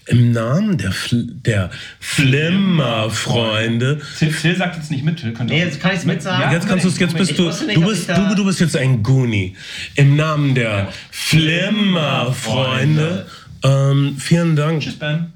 im 0.07 0.31
Namen 0.31 0.77
der, 0.77 0.91
Fl 0.91 1.25
der 1.27 1.69
Flimmerfreunde. 1.99 3.99
Till, 4.19 4.31
Till 4.33 4.55
sagt 4.55 4.75
jetzt 4.75 4.91
nicht 4.91 5.03
mit. 5.03 5.17
Till 5.17 5.33
könnte 5.33 5.51
Nee, 5.53 5.63
jetzt 5.63 5.79
kann 5.79 5.95
ich's 5.95 6.05
mitsagen. 6.05 6.51
Jetzt 6.51 6.67
kannst 6.67 6.85
du 6.85 6.89
es, 6.89 6.99
jetzt 6.99 7.15
bist 7.17 7.31
Ich 7.31 7.37
du, 7.37 7.45
nicht, 7.45 7.61
du 7.77 7.81
bist, 7.85 8.09
ich 8.09 8.15
du, 8.15 8.35
du 8.35 8.45
bist 8.45 8.59
jetzt 8.59 8.75
ein 8.75 9.01
Goonie. 9.01 9.55
Im 9.95 10.15
Namen 10.17 10.53
der 10.55 10.91
Flimmerfreunde. 11.11 13.27
Ähm, 13.63 14.17
vielen 14.19 14.57
Dank. 14.57 14.81
Tschüss, 14.81 14.99
Ben. 14.99 15.31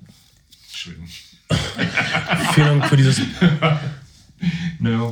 Entschuldigung. 0.68 1.08
Vielen 2.54 2.68
Dank 2.68 2.86
für 2.88 2.98
dieses. 2.98 3.22
No. 4.80 5.10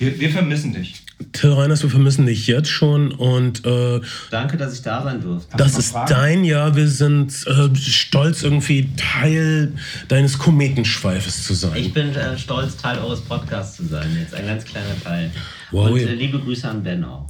Wir, 0.00 0.18
wir 0.18 0.30
vermissen 0.30 0.74
dich. 0.74 1.03
Till 1.32 1.52
Reiners, 1.52 1.82
wir 1.82 1.90
vermissen 1.90 2.26
dich 2.26 2.46
jetzt 2.46 2.68
schon 2.68 3.12
und 3.12 3.64
äh, 3.66 4.00
Danke, 4.30 4.56
dass 4.56 4.74
ich 4.74 4.82
da 4.82 5.02
sein 5.02 5.20
durfte. 5.20 5.56
Das 5.56 5.76
ist 5.78 5.92
Fragen? 5.92 6.10
dein 6.10 6.44
Jahr. 6.44 6.76
Wir 6.76 6.88
sind 6.88 7.32
äh, 7.46 7.74
stolz, 7.76 8.42
irgendwie 8.42 8.90
Teil 8.96 9.72
deines 10.08 10.38
Kometenschweifes 10.38 11.44
zu 11.44 11.54
sein. 11.54 11.72
Ich 11.76 11.92
bin 11.92 12.14
äh, 12.14 12.36
stolz, 12.38 12.76
Teil 12.76 12.98
eures 12.98 13.20
Podcasts 13.20 13.76
zu 13.76 13.86
sein. 13.86 14.08
Jetzt 14.18 14.34
ein 14.34 14.46
ganz 14.46 14.64
kleiner 14.64 15.00
Teil. 15.02 15.30
Wow, 15.70 15.90
und 15.90 15.96
ja. 16.00 16.08
äh, 16.08 16.14
liebe 16.14 16.38
Grüße 16.38 16.68
an 16.68 16.82
Ben 16.82 17.04
auch. 17.04 17.28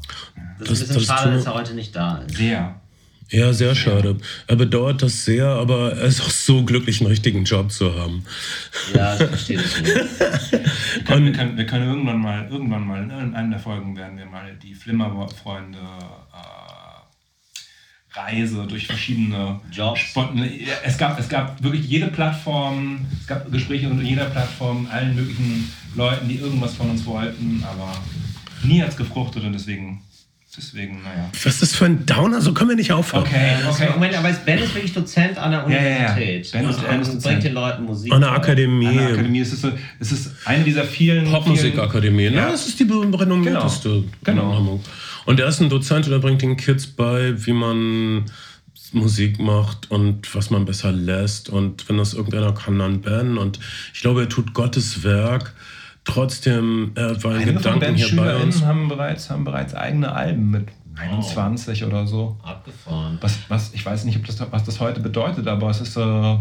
Das, 0.59 0.69
Das- 0.69 0.81
ist 0.81 0.91
ein 0.91 0.95
bisschen 0.97 1.09
das 1.09 1.19
schade, 1.21 1.35
dass 1.37 1.47
er 1.47 1.55
heute 1.55 1.75
nicht 1.75 1.95
da 1.97 2.19
ist. 2.27 2.37
Sehr. 2.37 2.81
Ja, 3.31 3.53
sehr 3.53 3.75
schade. 3.75 4.17
Er 4.47 4.57
bedauert 4.57 5.03
das 5.03 5.25
sehr, 5.25 5.47
aber 5.47 5.93
er 5.93 6.05
ist 6.05 6.21
auch 6.21 6.31
so 6.31 6.65
glücklich, 6.65 7.01
einen 7.01 7.09
richtigen 7.09 7.45
Job 7.45 7.73
zu 7.73 7.95
haben. 7.95 8.25
Ja, 8.95 9.15
ich 9.15 9.23
verstehe 9.23 9.59
das 9.59 9.81
nicht. 9.81 9.95
Wir 10.95 11.05
können, 11.05 11.25
wir, 11.27 11.33
können, 11.33 11.57
wir 11.57 11.67
können 11.67 11.89
irgendwann 11.89 12.21
mal, 12.21 12.49
irgendwann 12.49 12.87
mal, 12.87 13.05
ne, 13.05 13.21
in 13.21 13.35
einer 13.35 13.51
der 13.51 13.59
Folgen 13.59 13.97
werden 13.97 14.17
wir 14.17 14.27
mal 14.27 14.57
die 14.63 14.75
Flimmerfreunde 14.75 15.79
äh, 15.79 16.65
Reise 18.19 18.67
durch 18.67 18.87
verschiedene 18.87 19.61
Jobs. 19.73 20.01
Spotten. 20.01 20.49
Es 20.85 20.97
gab, 20.97 21.19
es 21.19 21.29
gab 21.29 21.63
wirklich 21.63 21.87
jede 21.87 22.07
Plattform, 22.09 23.05
es 23.21 23.27
gab 23.27 23.51
Gespräche 23.51 23.89
unter 23.89 24.05
jeder 24.05 24.27
Plattform, 24.27 24.87
allen 24.91 25.17
möglichen 25.17 25.73
Leuten, 25.97 26.29
die 26.29 26.37
irgendwas 26.37 26.75
von 26.75 26.91
uns 26.91 27.05
wollten, 27.07 27.65
aber 27.65 27.93
nie 28.63 28.81
hat 28.81 28.91
es 28.91 28.97
gefruchtet 28.97 29.45
und 29.45 29.53
deswegen, 29.53 30.01
deswegen, 30.57 31.03
naja. 31.03 31.31
Was 31.33 31.47
ist 31.55 31.63
das 31.63 31.75
für 31.75 31.85
ein 31.87 32.07
Downer? 32.07 32.41
So 32.41 32.53
können 32.55 32.71
wir 32.71 32.77
nicht 32.77 32.93
aufhören. 32.93 33.23
Okay, 33.25 33.57
okay. 33.69 33.89
Moment, 33.93 34.15
aber 34.17 34.33
Ben 34.33 34.59
ist 34.59 34.75
wirklich 34.75 34.93
Dozent 34.93 35.37
an 35.39 35.51
der 35.51 35.61
Ja, 35.63 35.69
ja, 35.69 35.77
ja. 35.83 36.13
Universität. 36.15 36.53
Ben 36.53 36.69
ist- 36.71 36.79
und, 36.79 36.89
Ben 36.89 37.01
ist 37.01 37.09
und 37.09 37.15
Dozent. 37.17 37.23
bringt 37.23 37.45
den 37.45 37.55
Leuten 37.55 37.85
Musik. 37.85 38.13
An 38.13 38.21
der. 38.21 38.33
Akademie. 38.33 38.87
An 38.89 38.97
der 38.97 39.09
Akademie, 39.09 39.41
es 39.41 39.53
ist, 39.53 39.63
so, 39.63 39.71
es 40.01 40.13
ist 40.13 40.31
eine 40.45 40.65
dieser 40.65 40.85
vielen 40.85 41.31
Popmusikakademie. 41.31 42.25
Ja, 42.29 42.51
das 42.51 42.67
ist 42.69 42.79
die 42.81 42.85
renommierteste 42.85 44.05
Genau. 44.25 44.51
in 44.51 44.57
Hamburg. 44.57 44.81
Und 45.27 45.41
er 45.41 45.49
ist 45.49 45.61
ein 45.61 45.69
Dozent 45.71 46.07
und 46.07 46.13
er 46.13 46.19
bringt 46.19 46.43
den 46.43 46.57
Kids 46.57 46.87
bei, 46.87 47.35
wie 47.47 47.53
man 47.53 48.25
Musik 48.93 49.41
macht 49.41 49.91
und 49.91 50.33
was 50.35 50.51
man 50.51 50.65
besser 50.67 50.93
lässt. 50.93 51.49
Und 51.49 51.89
wenn 51.89 51.97
das 51.99 52.15
irgendeiner 52.15 52.53
kann, 52.53 52.79
dann 52.79 53.01
Ben. 53.01 53.39
Und 53.39 53.59
ich 53.93 54.01
glaube, 54.03 54.21
er 54.23 54.29
tut 54.29 54.55
Gottes 54.55 55.03
Werk. 55.03 55.53
Trotzdem, 56.05 56.93
er 56.95 57.23
war 57.25 57.33
in 57.33 57.43
Einige 57.43 57.61
von 57.61 57.75
Gedanken 57.75 57.97
hier 57.97 58.17
bei 58.17 58.37
uns. 58.37 58.57
SchülerInnen 58.57 58.67
haben 58.67 58.89
bereits, 58.89 59.31
haben 59.31 59.45
bereits 59.45 59.75
eigene 59.75 60.13
Alben 60.13 60.51
mit 60.51 60.69
21 60.97 61.81
wow. 61.81 61.89
oder 61.89 62.07
so. 62.07 62.37
Abgefahren. 62.43 63.19
Was, 63.21 63.39
was, 63.49 63.73
ich 63.75 63.85
weiß 63.85 64.05
nicht, 64.05 64.17
ob 64.17 64.27
das, 64.27 64.41
was 64.51 64.65
das 64.65 64.81
heute 64.81 65.01
bedeutet, 65.01 65.49
aber 65.49 65.71
es 65.71 65.81
ist, 65.81 65.97
äh, 65.97 66.37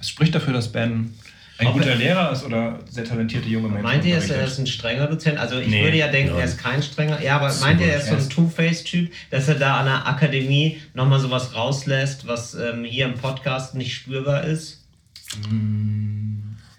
es 0.00 0.08
spricht 0.08 0.34
dafür, 0.34 0.54
dass 0.54 0.72
Ben 0.72 1.14
ein 1.58 1.72
guter 1.72 1.94
Lehrer 1.94 2.32
ist 2.32 2.44
oder 2.44 2.80
sehr 2.88 3.04
talentierte 3.04 3.48
junge 3.48 3.68
Menschen. 3.68 3.82
Meint 3.82 4.04
ihr, 4.04 4.16
er 4.16 4.44
ist 4.44 4.58
ein 4.58 4.66
strenger 4.66 5.06
Dozent? 5.06 5.38
Also 5.38 5.58
ich 5.58 5.68
nee, 5.68 5.84
würde 5.84 5.96
ja 5.96 6.08
denken, 6.08 6.32
nein. 6.32 6.40
er 6.40 6.44
ist 6.44 6.58
kein 6.58 6.82
strenger. 6.82 7.22
Ja, 7.22 7.36
aber 7.36 7.52
meint 7.60 7.80
ihr, 7.80 7.86
er 7.86 7.98
ist 7.98 8.08
so 8.08 8.14
ein 8.14 8.28
Two-Face-Typ, 8.28 9.10
dass 9.30 9.48
er 9.48 9.54
da 9.54 9.78
an 9.78 9.86
der 9.86 10.06
Akademie 10.06 10.78
nochmal 10.92 11.20
sowas 11.20 11.54
rauslässt, 11.54 12.26
was 12.26 12.54
ähm, 12.54 12.84
hier 12.84 13.06
im 13.06 13.14
Podcast 13.14 13.74
nicht 13.74 13.94
spürbar 13.94 14.44
ist? 14.44 14.84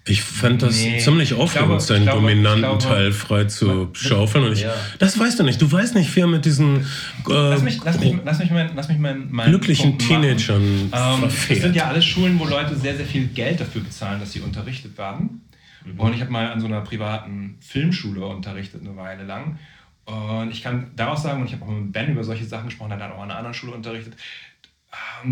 Ich 0.08 0.22
fand 0.22 0.62
das 0.62 0.82
nee. 0.82 0.98
ziemlich 0.98 1.34
aufregend, 1.34 1.82
seinen 1.82 2.04
glaube, 2.04 2.20
dominanten 2.20 2.62
glaube, 2.62 2.82
Teil 2.82 3.12
frei 3.12 3.44
zu 3.44 3.90
schaufeln. 3.92 4.44
Und 4.44 4.52
ich, 4.52 4.62
ja. 4.62 4.74
Das 4.98 5.18
weißt 5.18 5.38
du 5.38 5.42
nicht. 5.42 5.60
Du 5.60 5.70
weißt 5.70 5.94
nicht, 5.94 6.14
wie 6.14 6.20
er 6.20 6.26
mit 6.26 6.44
diesen 6.44 6.80
äh, 6.80 6.82
lass 7.28 7.62
mich, 7.62 7.80
lass 7.84 7.98
mich, 8.00 8.16
lass 8.24 8.38
mich 8.38 8.50
mein, 8.50 8.70
lass 8.74 8.88
mich 8.88 8.98
mein, 8.98 9.28
mein 9.30 9.48
glücklichen 9.48 9.98
Teenagern 9.98 10.92
ähm, 10.92 11.24
Es 11.48 11.60
sind 11.60 11.76
ja 11.76 11.86
alles 11.86 12.04
Schulen, 12.04 12.38
wo 12.38 12.44
Leute 12.44 12.76
sehr, 12.76 12.96
sehr 12.96 13.06
viel 13.06 13.28
Geld 13.28 13.60
dafür 13.60 13.82
bezahlen, 13.82 14.20
dass 14.20 14.32
sie 14.32 14.40
unterrichtet 14.40 14.96
werden. 14.98 15.42
Mhm. 15.84 16.00
Und 16.00 16.14
ich 16.14 16.20
habe 16.20 16.30
mal 16.30 16.50
an 16.50 16.60
so 16.60 16.66
einer 16.66 16.80
privaten 16.80 17.56
Filmschule 17.60 18.24
unterrichtet 18.24 18.82
eine 18.82 18.96
Weile 18.96 19.24
lang. 19.24 19.58
Und 20.08 20.50
ich 20.50 20.62
kann 20.62 20.90
daraus 20.96 21.22
sagen, 21.22 21.42
und 21.42 21.48
ich 21.48 21.52
habe 21.52 21.64
auch 21.64 21.68
mit 21.68 21.92
Ben 21.92 22.10
über 22.10 22.24
solche 22.24 22.46
Sachen 22.46 22.66
gesprochen, 22.66 22.92
er 22.92 22.98
hat 22.98 23.12
auch 23.12 23.18
an 23.18 23.30
einer 23.30 23.36
anderen 23.36 23.54
Schule 23.54 23.72
unterrichtet, 23.72 24.14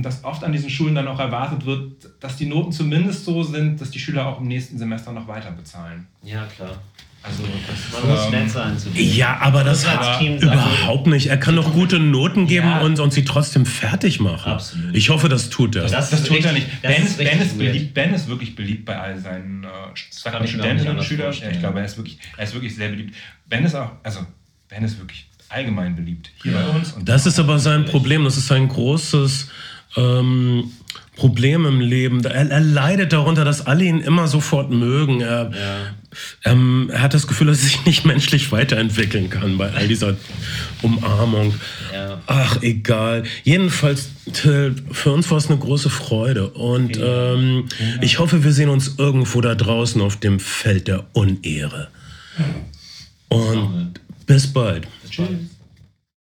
dass 0.02 0.24
oft 0.24 0.44
an 0.44 0.52
diesen 0.52 0.68
Schulen 0.70 0.94
dann 0.94 1.08
auch 1.08 1.18
erwartet 1.18 1.64
wird, 1.64 2.08
dass 2.20 2.36
die 2.36 2.46
Noten 2.46 2.72
zumindest 2.72 3.24
so 3.24 3.42
sind, 3.42 3.80
dass 3.80 3.90
die 3.90 3.98
Schüler 3.98 4.26
auch 4.26 4.40
im 4.40 4.48
nächsten 4.48 4.78
Semester 4.78 5.12
noch 5.12 5.28
weiter 5.28 5.50
bezahlen. 5.52 6.06
Ja, 6.22 6.44
klar. 6.46 6.76
Also 7.22 7.42
das 7.42 8.02
Man 8.02 8.10
muss 8.10 8.26
ähm, 8.26 8.30
nett 8.30 8.50
sein 8.50 8.78
zu 8.78 8.88
denen. 8.90 9.16
Ja, 9.16 9.38
aber 9.40 9.64
das 9.64 9.84
hat 9.84 10.22
überhaupt 10.22 11.08
nicht. 11.08 11.26
Er 11.26 11.38
kann 11.38 11.56
doch 11.56 11.72
gute 11.72 11.98
Noten 11.98 12.46
geben 12.46 12.68
ja. 12.68 12.80
und, 12.80 13.00
und 13.00 13.12
sie 13.12 13.24
trotzdem 13.24 13.66
fertig 13.66 14.20
machen. 14.20 14.52
Absolut. 14.52 14.94
Ich 14.94 15.08
hoffe, 15.10 15.28
das 15.28 15.50
tut 15.50 15.74
er. 15.74 15.82
Das, 15.82 15.90
das, 15.90 16.10
das 16.10 16.24
tut 16.24 16.44
er 16.44 16.52
nicht. 16.52 16.82
Ben 16.82 17.02
ist, 17.02 17.18
ben, 17.18 17.40
ist 17.40 17.58
beliebt, 17.58 17.94
ben 17.94 18.14
ist 18.14 18.28
wirklich 18.28 18.54
beliebt 18.54 18.84
bei 18.84 18.96
all 18.96 19.18
seinen 19.18 19.64
äh, 19.64 20.46
Studentinnen 20.46 20.98
und 20.98 21.04
Schülern. 21.04 21.32
Ja, 21.32 21.50
ich 21.50 21.58
glaube, 21.58 21.80
er 21.80 21.86
ist, 21.86 21.96
wirklich, 21.96 22.18
er 22.36 22.44
ist 22.44 22.54
wirklich 22.54 22.76
sehr 22.76 22.90
beliebt. 22.90 23.16
Ben 23.46 23.64
ist 23.64 23.74
auch, 23.74 23.90
also 24.04 24.20
Ben 24.68 24.84
ist 24.84 24.98
wirklich 24.98 25.28
allgemein 25.48 25.96
beliebt 25.96 26.30
hier 26.42 26.52
ja. 26.52 26.62
bei 26.62 26.78
uns. 26.78 26.94
das 27.04 27.26
ist 27.26 27.38
aber 27.38 27.58
sein 27.58 27.84
Problem. 27.84 28.24
Das 28.24 28.36
ist 28.36 28.50
ein 28.52 28.68
großes 28.68 29.48
ähm, 29.96 30.72
Problem 31.16 31.64
im 31.64 31.80
Leben. 31.80 32.22
Er, 32.24 32.50
er, 32.50 32.60
leidet 32.60 33.12
darunter, 33.12 33.44
dass 33.44 33.66
alle 33.66 33.84
ihn 33.84 34.00
immer 34.00 34.28
sofort 34.28 34.70
mögen. 34.70 35.20
Er, 35.20 35.50
ja. 35.50 36.52
ähm, 36.52 36.90
er 36.92 37.02
hat 37.02 37.14
das 37.14 37.26
Gefühl, 37.26 37.46
dass 37.46 37.58
er 37.58 37.64
sich 37.64 37.86
nicht 37.86 38.04
menschlich 38.04 38.52
weiterentwickeln 38.52 39.30
kann 39.30 39.56
bei 39.56 39.72
all 39.72 39.88
dieser 39.88 40.16
Umarmung. 40.82 41.54
Ja. 41.92 42.20
Ach, 42.26 42.62
egal. 42.62 43.24
Jedenfalls, 43.44 44.10
Till, 44.32 44.76
für 44.90 45.12
uns 45.12 45.30
war 45.30 45.38
es 45.38 45.48
eine 45.48 45.58
große 45.58 45.88
Freude. 45.88 46.50
Und 46.50 46.98
ähm, 47.00 47.66
ich 48.02 48.18
hoffe, 48.18 48.44
wir 48.44 48.52
sehen 48.52 48.68
uns 48.68 48.96
irgendwo 48.98 49.40
da 49.40 49.54
draußen 49.54 50.00
auf 50.02 50.16
dem 50.16 50.38
Feld 50.38 50.88
der 50.88 51.06
Unehre. 51.14 51.88
Und. 53.28 53.94
Bis 54.26 54.52
bald. 54.52 54.88
Tschüss. 55.10 55.55